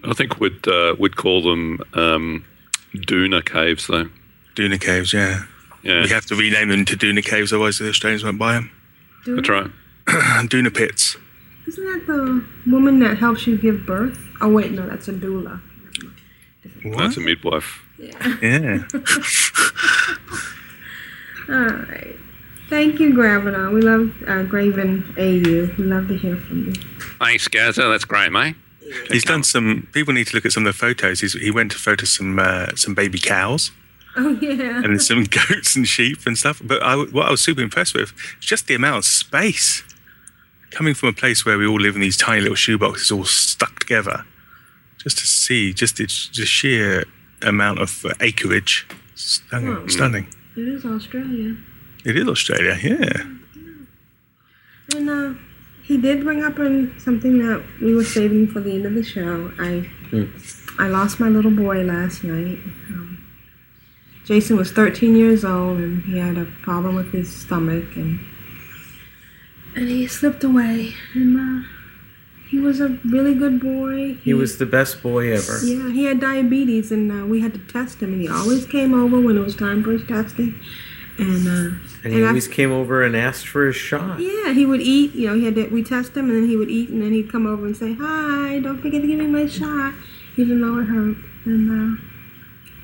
I 0.04 0.14
think 0.14 0.40
we'd 0.40 0.68
uh, 0.68 0.96
we'd 1.00 1.16
call 1.16 1.42
them 1.42 1.80
um, 1.94 2.46
Duna 2.94 3.46
caves 3.46 3.88
though. 3.88 4.10
Duna 4.56 4.80
caves, 4.80 5.14
yeah. 5.14 5.44
Yeah. 5.84 6.04
We 6.04 6.10
have 6.10 6.26
to 6.28 6.36
rename 6.36 6.70
them 6.70 6.86
to 6.86 6.98
Duna 6.98 7.24
caves, 7.24 7.54
otherwise 7.54 7.78
the 7.78 7.90
Australians 7.90 8.24
won't 8.24 8.40
buy 8.40 8.54
them. 8.54 8.72
That's 9.26 9.50
right. 9.50 9.70
Duna 10.08 10.76
pits. 10.76 11.18
Isn't 11.68 11.86
that 11.86 12.08
the 12.08 12.44
woman 12.70 13.00
that 13.00 13.18
helps 13.18 13.46
you 13.46 13.58
give 13.58 13.86
birth? 13.86 14.20
Oh 14.42 14.50
wait, 14.50 14.72
no, 14.72 14.88
that's 14.88 15.08
a 15.08 15.14
doula. 15.14 15.62
That's 16.84 17.18
a 17.18 17.20
midwife. 17.20 17.84
Yeah. 17.98 18.38
Yeah. 18.42 18.84
All 21.50 21.56
right. 21.56 22.16
Thank 22.70 23.00
you, 23.00 23.14
Graviton. 23.14 23.74
We 23.74 23.82
love 23.82 24.14
uh, 24.28 24.44
Graven 24.44 25.04
AU. 25.18 25.76
We 25.78 25.84
love 25.84 26.08
to 26.10 26.18
hear 26.18 26.38
from 26.38 26.68
you. 26.68 26.74
Thanks, 27.20 27.48
Gaza. 27.48 27.84
That's 27.84 28.06
great, 28.06 28.32
mate. 28.32 28.56
He's 29.10 29.24
done 29.24 29.44
some. 29.44 29.88
People 29.94 30.14
need 30.14 30.28
to 30.28 30.36
look 30.36 30.46
at 30.46 30.52
some 30.52 30.66
of 30.66 30.74
the 30.74 30.78
photos. 30.78 31.22
He's, 31.22 31.34
he 31.34 31.52
went 31.52 31.72
to 31.72 31.78
photo 31.78 32.06
some 32.06 32.40
uh, 32.40 32.76
some 32.76 32.94
baby 32.96 33.20
cows 33.20 33.72
Oh 34.18 34.30
yeah. 34.42 34.84
and 34.84 35.02
some 35.02 35.24
goats 35.50 35.76
and 35.76 35.88
sheep 35.88 36.20
and 36.26 36.38
stuff. 36.38 36.62
But 36.64 36.82
I, 36.84 36.96
what 36.96 37.28
I 37.28 37.32
was 37.32 37.42
super 37.42 37.62
impressed 37.62 37.94
with 37.94 38.14
is 38.40 38.46
just 38.46 38.68
the 38.68 38.76
amount 38.76 38.98
of 38.98 39.06
space 39.06 39.84
coming 40.72 40.94
from 40.94 41.10
a 41.10 41.14
place 41.14 41.46
where 41.46 41.58
we 41.58 41.66
all 41.66 41.80
live 41.80 41.96
in 41.96 42.02
these 42.02 42.18
tiny 42.18 42.42
little 42.42 42.56
shoeboxes 42.56 43.16
all 43.16 43.26
stuck 43.26 43.80
together. 43.80 44.26
Just 44.98 45.18
to 45.20 45.28
see 45.28 45.74
just 45.74 45.98
the 45.98 46.08
sheer 46.08 47.06
amount 47.42 47.80
of 47.80 48.06
acreage, 48.20 48.86
stunning. 49.16 49.70
Oh. 49.70 49.88
stunning. 49.88 50.28
It 50.58 50.68
is 50.68 50.84
Australia. 50.86 51.56
It 52.04 52.18
is 52.18 52.28
Australia, 52.28 52.78
yeah. 52.82 53.24
And 54.96 55.10
uh, 55.10 55.34
he 55.90 55.98
did 55.98 56.24
bring 56.24 56.44
up 56.44 56.60
in 56.60 56.94
something 57.00 57.40
that 57.40 57.66
we 57.82 57.96
were 57.96 58.04
saving 58.04 58.46
for 58.48 58.60
the 58.60 58.74
end 58.74 58.86
of 58.86 58.94
the 58.94 59.04
show. 59.04 59.52
I 59.58 59.90
I 60.78 60.88
lost 60.88 61.20
my 61.20 61.30
little 61.30 61.50
boy 61.50 61.82
last 61.82 62.24
night. 62.24 62.60
Um, 62.92 63.26
Jayson 64.24 64.56
was 64.56 64.72
13 64.72 65.16
years 65.16 65.44
old 65.44 65.80
and 65.80 66.04
he 66.04 66.20
had 66.20 66.38
a 66.38 66.46
problem 66.62 66.94
with 66.96 67.12
his 67.12 67.36
stomach 67.36 67.96
and 67.96 68.20
and 69.76 69.90
he 69.90 70.06
slipped 70.06 70.44
away. 70.44 70.94
And 71.16 71.64
uh, 71.64 71.68
he 72.50 72.60
was 72.60 72.80
a 72.80 72.90
really 73.04 73.34
good 73.34 73.60
boy. 73.60 74.14
He 74.24 74.36
was 74.36 74.60
the 74.60 74.68
best 74.68 75.02
boy 75.02 75.32
ever. 75.34 75.58
Yeah, 75.64 75.90
he 75.90 76.04
had 76.06 76.20
diabetes, 76.20 76.92
and 76.92 77.12
uh, 77.12 77.26
we 77.26 77.42
had 77.42 77.54
to 77.54 77.60
test 77.60 78.02
him. 78.02 78.14
And 78.14 78.22
he 78.22 78.28
always 78.28 78.66
came 78.66 78.94
over 78.94 79.22
when 79.22 79.38
it 79.38 79.42
was 79.42 79.56
time 79.56 79.84
for 79.84 79.92
his 79.92 80.06
testing. 80.08 80.60
And 81.20 81.48
uh, 81.48 81.76
And 82.04 82.14
he 82.14 82.24
I- 82.24 82.28
always 82.28 82.48
came 82.48 82.72
over 82.72 83.04
and 83.04 83.16
asked 83.16 83.48
for 83.48 83.66
his 83.68 83.76
shot. 83.76 84.20
yeah, 84.20 84.54
he 84.54 84.66
would 84.66 84.82
eat. 84.82 85.14
You 85.14 85.28
know, 85.28 85.36
he 85.36 85.46
had 85.46 85.56
to, 85.56 85.68
we 85.68 85.84
test 85.84 86.16
him, 86.16 86.30
and 86.30 86.38
then 86.44 86.48
he 86.50 86.56
would 86.56 86.70
eat, 86.70 86.90
and 86.90 87.02
then 87.02 87.12
he'd 87.12 87.30
come 87.32 87.46
over 87.46 87.66
and 87.66 87.76
say, 87.76 87.94
"Hi, 88.00 88.60
don't 88.60 88.82
forget 88.82 89.02
to 89.02 89.08
give 89.08 89.20
me 89.20 89.28
my 89.28 89.46
shot," 89.48 89.94
even 90.38 90.62
though 90.62 90.80
it 90.80 90.86
hurt. 90.86 91.18
And 91.46 91.98
uh, 91.98 92.02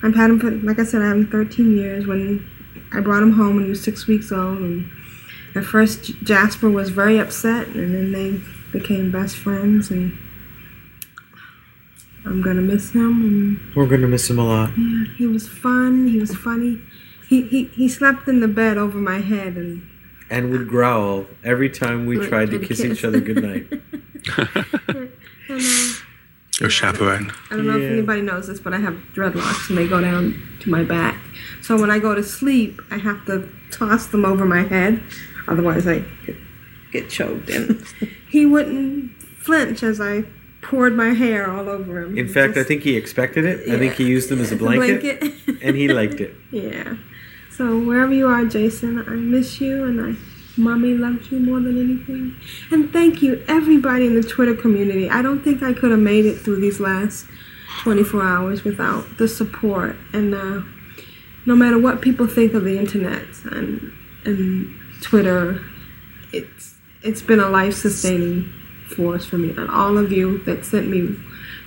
I've 0.07 0.15
had 0.15 0.29
him 0.29 0.39
for, 0.39 0.51
like 0.51 0.79
I 0.79 0.83
said, 0.83 1.01
I 1.01 1.07
had 1.07 1.17
him 1.17 1.27
13 1.27 1.77
years. 1.77 2.05
When 2.07 2.45
I 2.93 2.99
brought 2.99 3.23
him 3.23 3.31
home 3.33 3.55
when 3.55 3.63
he 3.65 3.69
was 3.69 3.81
six 3.83 4.05
weeks 4.07 4.31
old, 4.31 4.59
and 4.59 4.89
at 5.55 5.63
first 5.63 6.21
Jasper 6.23 6.69
was 6.69 6.89
very 6.89 7.17
upset, 7.17 7.67
and 7.69 7.95
then 7.95 8.11
they 8.11 8.41
became 8.77 9.11
best 9.11 9.37
friends, 9.37 9.89
and 9.91 10.17
I'm 12.25 12.41
gonna 12.41 12.61
miss 12.61 12.91
him. 12.91 13.21
And 13.23 13.75
We're 13.75 13.87
gonna 13.87 14.07
miss 14.07 14.29
him 14.29 14.39
a 14.39 14.45
lot. 14.45 14.71
yeah, 14.77 15.05
he 15.17 15.25
was 15.27 15.47
fun. 15.47 16.07
He 16.07 16.19
was 16.19 16.35
funny. 16.35 16.81
He 17.35 17.41
he 17.47 17.63
he 17.65 17.87
slept 17.89 18.27
in 18.29 18.39
the 18.39 18.47
bed 18.47 18.77
over 18.77 18.97
my 18.97 19.19
head, 19.19 19.57
and 19.57 19.85
And 20.29 20.51
would 20.51 20.67
growl 20.69 21.25
every 21.43 21.69
time 21.69 22.05
we 22.05 22.15
tried 22.27 22.49
to 22.51 22.59
kiss 22.59 22.81
kiss. 22.81 22.91
each 22.99 23.03
other 23.03 23.19
goodnight. 23.19 23.67
and 24.37 25.09
uh, 25.49 25.55
Your 26.61 26.69
chaperone. 26.69 27.31
I 27.51 27.55
don't 27.57 27.67
know 27.67 27.77
if 27.77 27.91
anybody 27.91 28.21
knows 28.21 28.47
this, 28.47 28.59
but 28.61 28.73
I 28.73 28.77
have 28.77 28.93
dreadlocks 29.13 29.67
and 29.69 29.77
they 29.77 29.87
go 29.87 29.99
down 29.99 30.41
to 30.61 30.69
my 30.69 30.83
back. 30.83 31.17
So 31.61 31.77
when 31.79 31.91
I 31.91 31.99
go 31.99 32.15
to 32.15 32.23
sleep, 32.23 32.81
I 32.89 32.97
have 32.97 33.25
to 33.25 33.49
toss 33.71 34.05
them 34.07 34.23
over 34.23 34.45
my 34.45 34.63
head, 34.63 35.03
otherwise 35.49 35.85
I 35.87 35.99
get, 36.25 36.35
get 36.93 37.09
choked. 37.09 37.49
And 37.49 37.83
he 38.29 38.45
wouldn't 38.45 39.11
flinch 39.45 39.83
as 39.83 39.99
I 39.99 40.23
poured 40.61 40.95
my 40.95 41.09
hair 41.13 41.51
all 41.51 41.67
over 41.69 42.01
him. 42.01 42.17
In 42.17 42.27
He 42.27 42.33
fact, 42.33 42.55
I 42.57 42.63
think 42.63 42.81
he 42.83 42.95
expected 42.95 43.43
it. 43.45 43.69
I 43.69 43.77
think 43.77 43.93
he 43.95 44.05
used 44.07 44.29
them 44.29 44.39
as 44.39 44.51
a 44.51 44.55
As 44.55 44.61
a 44.61 44.63
blanket, 44.63 45.19
blanket. 45.19 45.59
and 45.61 45.75
he 45.75 45.87
liked 45.89 46.19
it. 46.21 46.33
yeah. 46.51 46.95
So 47.57 47.79
wherever 47.79 48.13
you 48.13 48.27
are, 48.27 48.43
Jayson, 48.43 49.07
I 49.07 49.15
miss 49.15 49.61
you 49.61 49.85
and 49.85 50.01
I 50.01 50.15
mommy 50.57 50.93
loves 50.93 51.31
you 51.31 51.39
more 51.39 51.59
than 51.59 51.77
anything. 51.77 52.35
And 52.69 52.91
thank 52.91 53.21
you 53.21 53.43
everybody 53.47 54.05
in 54.05 54.15
the 54.15 54.23
Twitter 54.23 54.55
community. 54.55 55.09
I 55.09 55.21
don't 55.21 55.41
think 55.41 55.63
I 55.63 55.73
could 55.73 55.91
have 55.91 55.99
made 55.99 56.25
it 56.25 56.35
through 56.35 56.59
these 56.59 56.79
last 56.79 57.27
24 57.83 58.23
hours 58.23 58.63
without 58.63 59.17
the 59.17 59.27
support 59.27 59.95
and 60.13 60.33
uh, 60.33 60.61
no 61.45 61.55
matter 61.55 61.77
what 61.77 62.01
people 62.01 62.27
think 62.27 62.53
of 62.53 62.63
the 62.63 62.77
internet 62.77 63.25
and 63.45 63.93
and 64.25 64.75
Twitter, 65.01 65.63
it's 66.33 66.75
it's 67.03 67.21
been 67.21 67.39
a 67.39 67.49
life 67.49 67.75
sustaining 67.75 68.51
force 68.95 69.25
for 69.25 69.37
me. 69.37 69.51
And 69.51 69.69
all 69.69 69.97
of 69.97 70.11
you 70.11 70.39
that 70.39 70.65
sent 70.65 70.87
me 70.89 71.15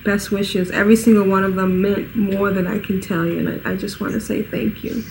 best 0.03 0.31
wishes, 0.31 0.69
every 0.71 0.95
single 0.95 1.25
one 1.25 1.43
of 1.43 1.55
them 1.55 1.81
meant 1.81 2.15
more 2.15 2.51
than 2.51 2.67
I 2.67 2.79
can 2.79 3.01
tell 3.01 3.25
you. 3.25 3.39
And 3.39 3.65
I, 3.65 3.71
I 3.71 3.75
just 3.75 3.99
want 3.99 4.13
to 4.13 4.21
say 4.21 4.43
thank 4.43 4.83
you. 4.83 5.03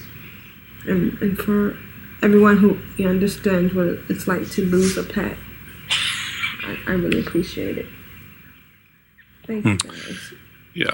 And, 0.89 1.20
and 1.20 1.39
for 1.39 1.76
everyone 2.23 2.57
who 2.58 2.78
you 2.97 3.05
know, 3.05 3.10
understands 3.10 3.75
what 3.75 3.86
it's 4.08 4.26
like 4.26 4.49
to 4.52 4.65
lose 4.65 4.97
a 4.97 5.05
pet, 5.05 5.36
I, 6.65 6.78
I 6.89 6.92
really 6.92 7.20
appreciate 7.20 7.78
it. 7.78 7.86
Thank 9.47 9.65
you 9.65 9.76
guys. 9.78 10.33
Yeah, 10.75 10.91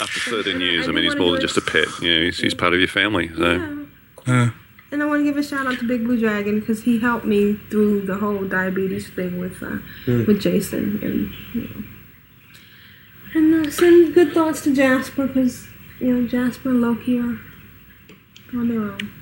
after 0.00 0.20
13 0.30 0.60
years, 0.60 0.86
I 0.86 0.90
I 0.90 0.94
mean, 0.94 1.04
he's 1.04 1.16
more 1.16 1.32
than 1.32 1.40
just 1.40 1.56
a 1.56 1.60
pet. 1.60 1.86
You 2.00 2.14
know, 2.14 2.24
he's, 2.26 2.38
he's 2.38 2.54
part 2.54 2.72
of 2.72 2.78
your 2.78 2.88
family. 2.88 3.28
So, 3.36 3.86
uh, 4.26 4.50
And 4.92 5.02
I 5.02 5.06
want 5.06 5.20
to 5.20 5.24
give 5.24 5.36
a 5.36 5.42
shout 5.42 5.66
out 5.66 5.78
to 5.80 5.86
Big 5.86 6.04
Blue 6.04 6.18
Dragon 6.18 6.60
because 6.60 6.84
he 6.84 6.98
helped 7.00 7.26
me 7.26 7.58
through 7.70 8.02
the 8.06 8.16
whole 8.16 8.44
diabetes 8.48 9.08
thing 9.10 9.38
with 9.38 9.62
uh, 9.62 9.78
Hmm. 10.06 10.24
with 10.24 10.40
Jayson 10.40 11.00
and 11.02 11.32
you 11.54 11.62
know. 11.68 11.84
And 13.34 13.66
uh, 13.66 13.70
send 13.70 14.14
good 14.14 14.32
thoughts 14.32 14.62
to 14.62 14.74
Jasper 14.74 15.26
because 15.26 15.66
you 16.00 16.14
know 16.14 16.26
Jasper 16.28 16.70
and 16.70 16.80
Loki 16.80 17.18
are 17.18 17.38
on 18.54 18.68
their 18.68 18.80
own. 18.80 19.12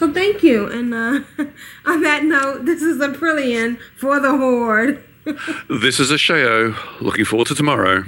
So 0.00 0.10
thank 0.10 0.42
you. 0.42 0.66
And 0.66 0.94
uh, 0.94 1.20
on 1.84 2.00
that 2.00 2.24
note, 2.24 2.64
this 2.64 2.80
is 2.80 2.96
Aprillian 3.02 3.78
for 3.98 4.18
the 4.18 4.30
Horde. 4.30 5.04
this 5.68 6.00
is 6.00 6.10
a 6.10 6.16
show. 6.16 6.74
Looking 7.02 7.26
forward 7.26 7.48
to 7.48 7.54
tomorrow. 7.54 8.04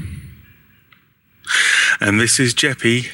And 2.00 2.18
this 2.18 2.40
is 2.40 2.54
Jeppy 2.54 3.10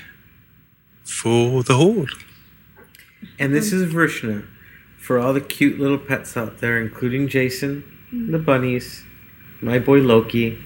for 1.02 1.64
the 1.64 1.74
Horde. 1.74 2.12
And 3.36 3.52
this 3.52 3.72
is 3.72 3.92
Vrishna 3.92 4.46
for 4.96 5.18
all 5.18 5.32
the 5.32 5.40
cute 5.40 5.80
little 5.80 5.98
pets 5.98 6.36
out 6.36 6.58
there, 6.58 6.80
including 6.80 7.26
Jayson, 7.26 7.82
the 8.12 8.38
bunnies, 8.38 9.02
my 9.60 9.80
boy 9.80 9.98
Loki, 9.98 10.56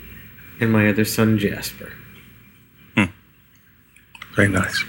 and 0.60 0.70
my 0.70 0.86
other 0.86 1.06
son 1.06 1.38
Jasper. 1.38 1.90
Hmm. 2.94 3.04
Very 4.34 4.48
nice. 4.48 4.84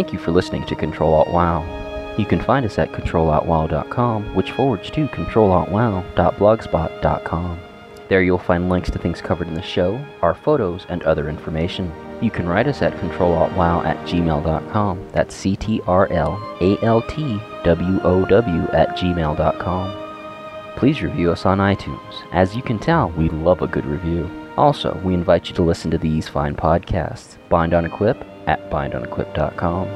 Thank 0.00 0.14
you 0.14 0.18
for 0.18 0.30
listening 0.30 0.64
to 0.64 0.74
Control 0.74 1.12
Alt 1.12 1.28
WoW. 1.28 2.16
You 2.16 2.24
can 2.24 2.40
find 2.40 2.64
us 2.64 2.78
at 2.78 2.90
controlaltwow.com, 2.90 4.34
which 4.34 4.52
forwards 4.52 4.88
to 4.92 5.06
controlaltwow.blogspot.com. 5.08 7.60
There 8.08 8.22
you'll 8.22 8.38
find 8.38 8.70
links 8.70 8.90
to 8.92 8.98
things 8.98 9.20
covered 9.20 9.48
in 9.48 9.52
the 9.52 9.60
show, 9.60 10.02
our 10.22 10.34
photos, 10.34 10.86
and 10.88 11.02
other 11.02 11.28
information. 11.28 11.92
You 12.22 12.30
can 12.30 12.48
write 12.48 12.66
us 12.66 12.80
at 12.80 12.94
controlaltwow 12.94 13.84
at 13.84 13.98
gmail.com. 14.06 15.08
That's 15.12 15.34
C 15.34 15.54
T 15.54 15.82
R 15.86 16.10
L 16.10 16.40
A 16.62 16.82
L 16.82 17.02
T 17.02 17.38
W 17.64 18.00
O 18.02 18.24
W 18.24 18.62
at 18.72 18.96
gmail.com. 18.96 20.76
Please 20.76 21.02
review 21.02 21.30
us 21.30 21.44
on 21.44 21.58
iTunes. 21.58 22.24
As 22.32 22.56
you 22.56 22.62
can 22.62 22.78
tell, 22.78 23.10
we 23.10 23.28
love 23.28 23.60
a 23.60 23.66
good 23.66 23.84
review. 23.84 24.30
Also, 24.56 24.98
we 25.04 25.12
invite 25.12 25.50
you 25.50 25.54
to 25.56 25.62
listen 25.62 25.90
to 25.90 25.98
these 25.98 26.26
fine 26.26 26.54
podcasts 26.54 27.36
Bind 27.50 27.74
on 27.74 27.84
Equip 27.84 28.29
at 28.50 28.68
bindonequip.com, 28.68 29.86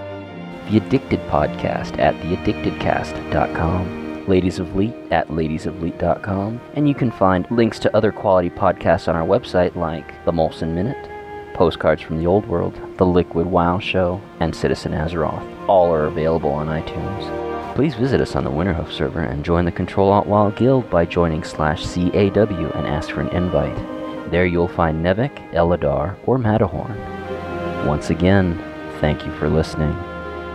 The 0.70 0.76
Addicted 0.76 1.18
Podcast 1.28 1.98
at 1.98 2.14
theaddictedcast.com, 2.22 4.26
Ladies 4.28 4.60
of 4.60 4.76
Leet 4.76 4.94
at 5.10 5.26
ladiesofleet.com, 5.28 6.60
and 6.74 6.88
you 6.88 6.94
can 6.94 7.10
find 7.10 7.50
links 7.50 7.80
to 7.80 7.94
other 7.96 8.12
quality 8.12 8.48
podcasts 8.48 9.08
on 9.08 9.16
our 9.16 9.26
website 9.26 9.74
like 9.74 10.24
The 10.24 10.32
Molson 10.32 10.72
Minute, 10.72 11.10
Postcards 11.54 12.00
from 12.00 12.18
the 12.18 12.26
Old 12.26 12.46
World, 12.46 12.80
The 12.96 13.04
Liquid 13.04 13.46
Wow 13.46 13.80
Show, 13.80 14.20
and 14.40 14.54
Citizen 14.54 14.92
Azeroth. 14.92 15.68
All 15.68 15.92
are 15.92 16.06
available 16.06 16.50
on 16.50 16.68
iTunes. 16.68 17.74
Please 17.74 17.96
visit 17.96 18.20
us 18.20 18.36
on 18.36 18.44
the 18.44 18.50
Winterhoof 18.50 18.92
server 18.92 19.24
and 19.24 19.44
join 19.44 19.64
the 19.64 19.72
Control 19.72 20.12
Alt 20.12 20.28
Wild 20.28 20.54
Guild 20.56 20.88
by 20.90 21.04
joining 21.04 21.42
slash 21.42 21.82
CAW 21.84 22.70
and 22.74 22.86
ask 22.86 23.10
for 23.10 23.20
an 23.20 23.28
invite. 23.30 23.76
There 24.30 24.46
you'll 24.46 24.68
find 24.68 25.04
Nevik, 25.04 25.52
Eladar, 25.52 26.16
or 26.24 26.38
Matterhorn. 26.38 27.13
Once 27.84 28.10
again, 28.10 28.56
thank 29.00 29.26
you 29.26 29.32
for 29.36 29.48
listening. 29.48 29.92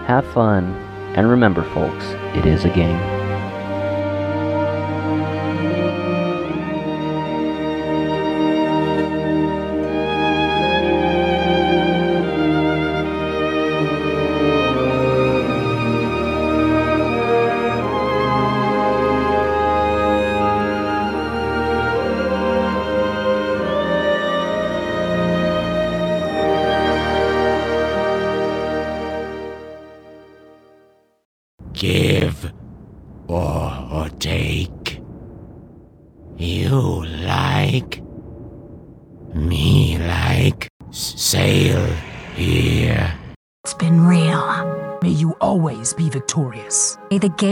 Have 0.08 0.26
fun, 0.34 0.74
and 1.16 1.30
remember, 1.30 1.64
folks, 1.74 2.06
it 2.36 2.46
is 2.46 2.66
a 2.66 2.70
game. 2.70 3.19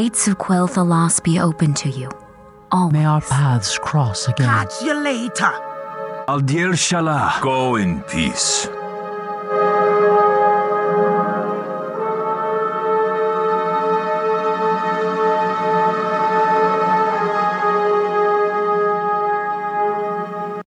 Gates 0.08 0.27
of 0.30 0.38
Quel'Thalas 0.38 1.22
be 1.22 1.38
open 1.38 1.74
to 1.74 1.90
you. 1.90 2.10
All 2.72 2.90
May 2.90 3.03
our 3.03 3.19
paths 3.19 3.77
cross 3.77 4.30
again. 4.30 4.48
Catch 4.48 4.82
you 4.82 4.94
later. 4.94 5.52
Aldir 6.30 6.76
Shalah. 6.76 7.42
Go 7.42 7.76
in 7.76 8.02
peace. 8.03 8.69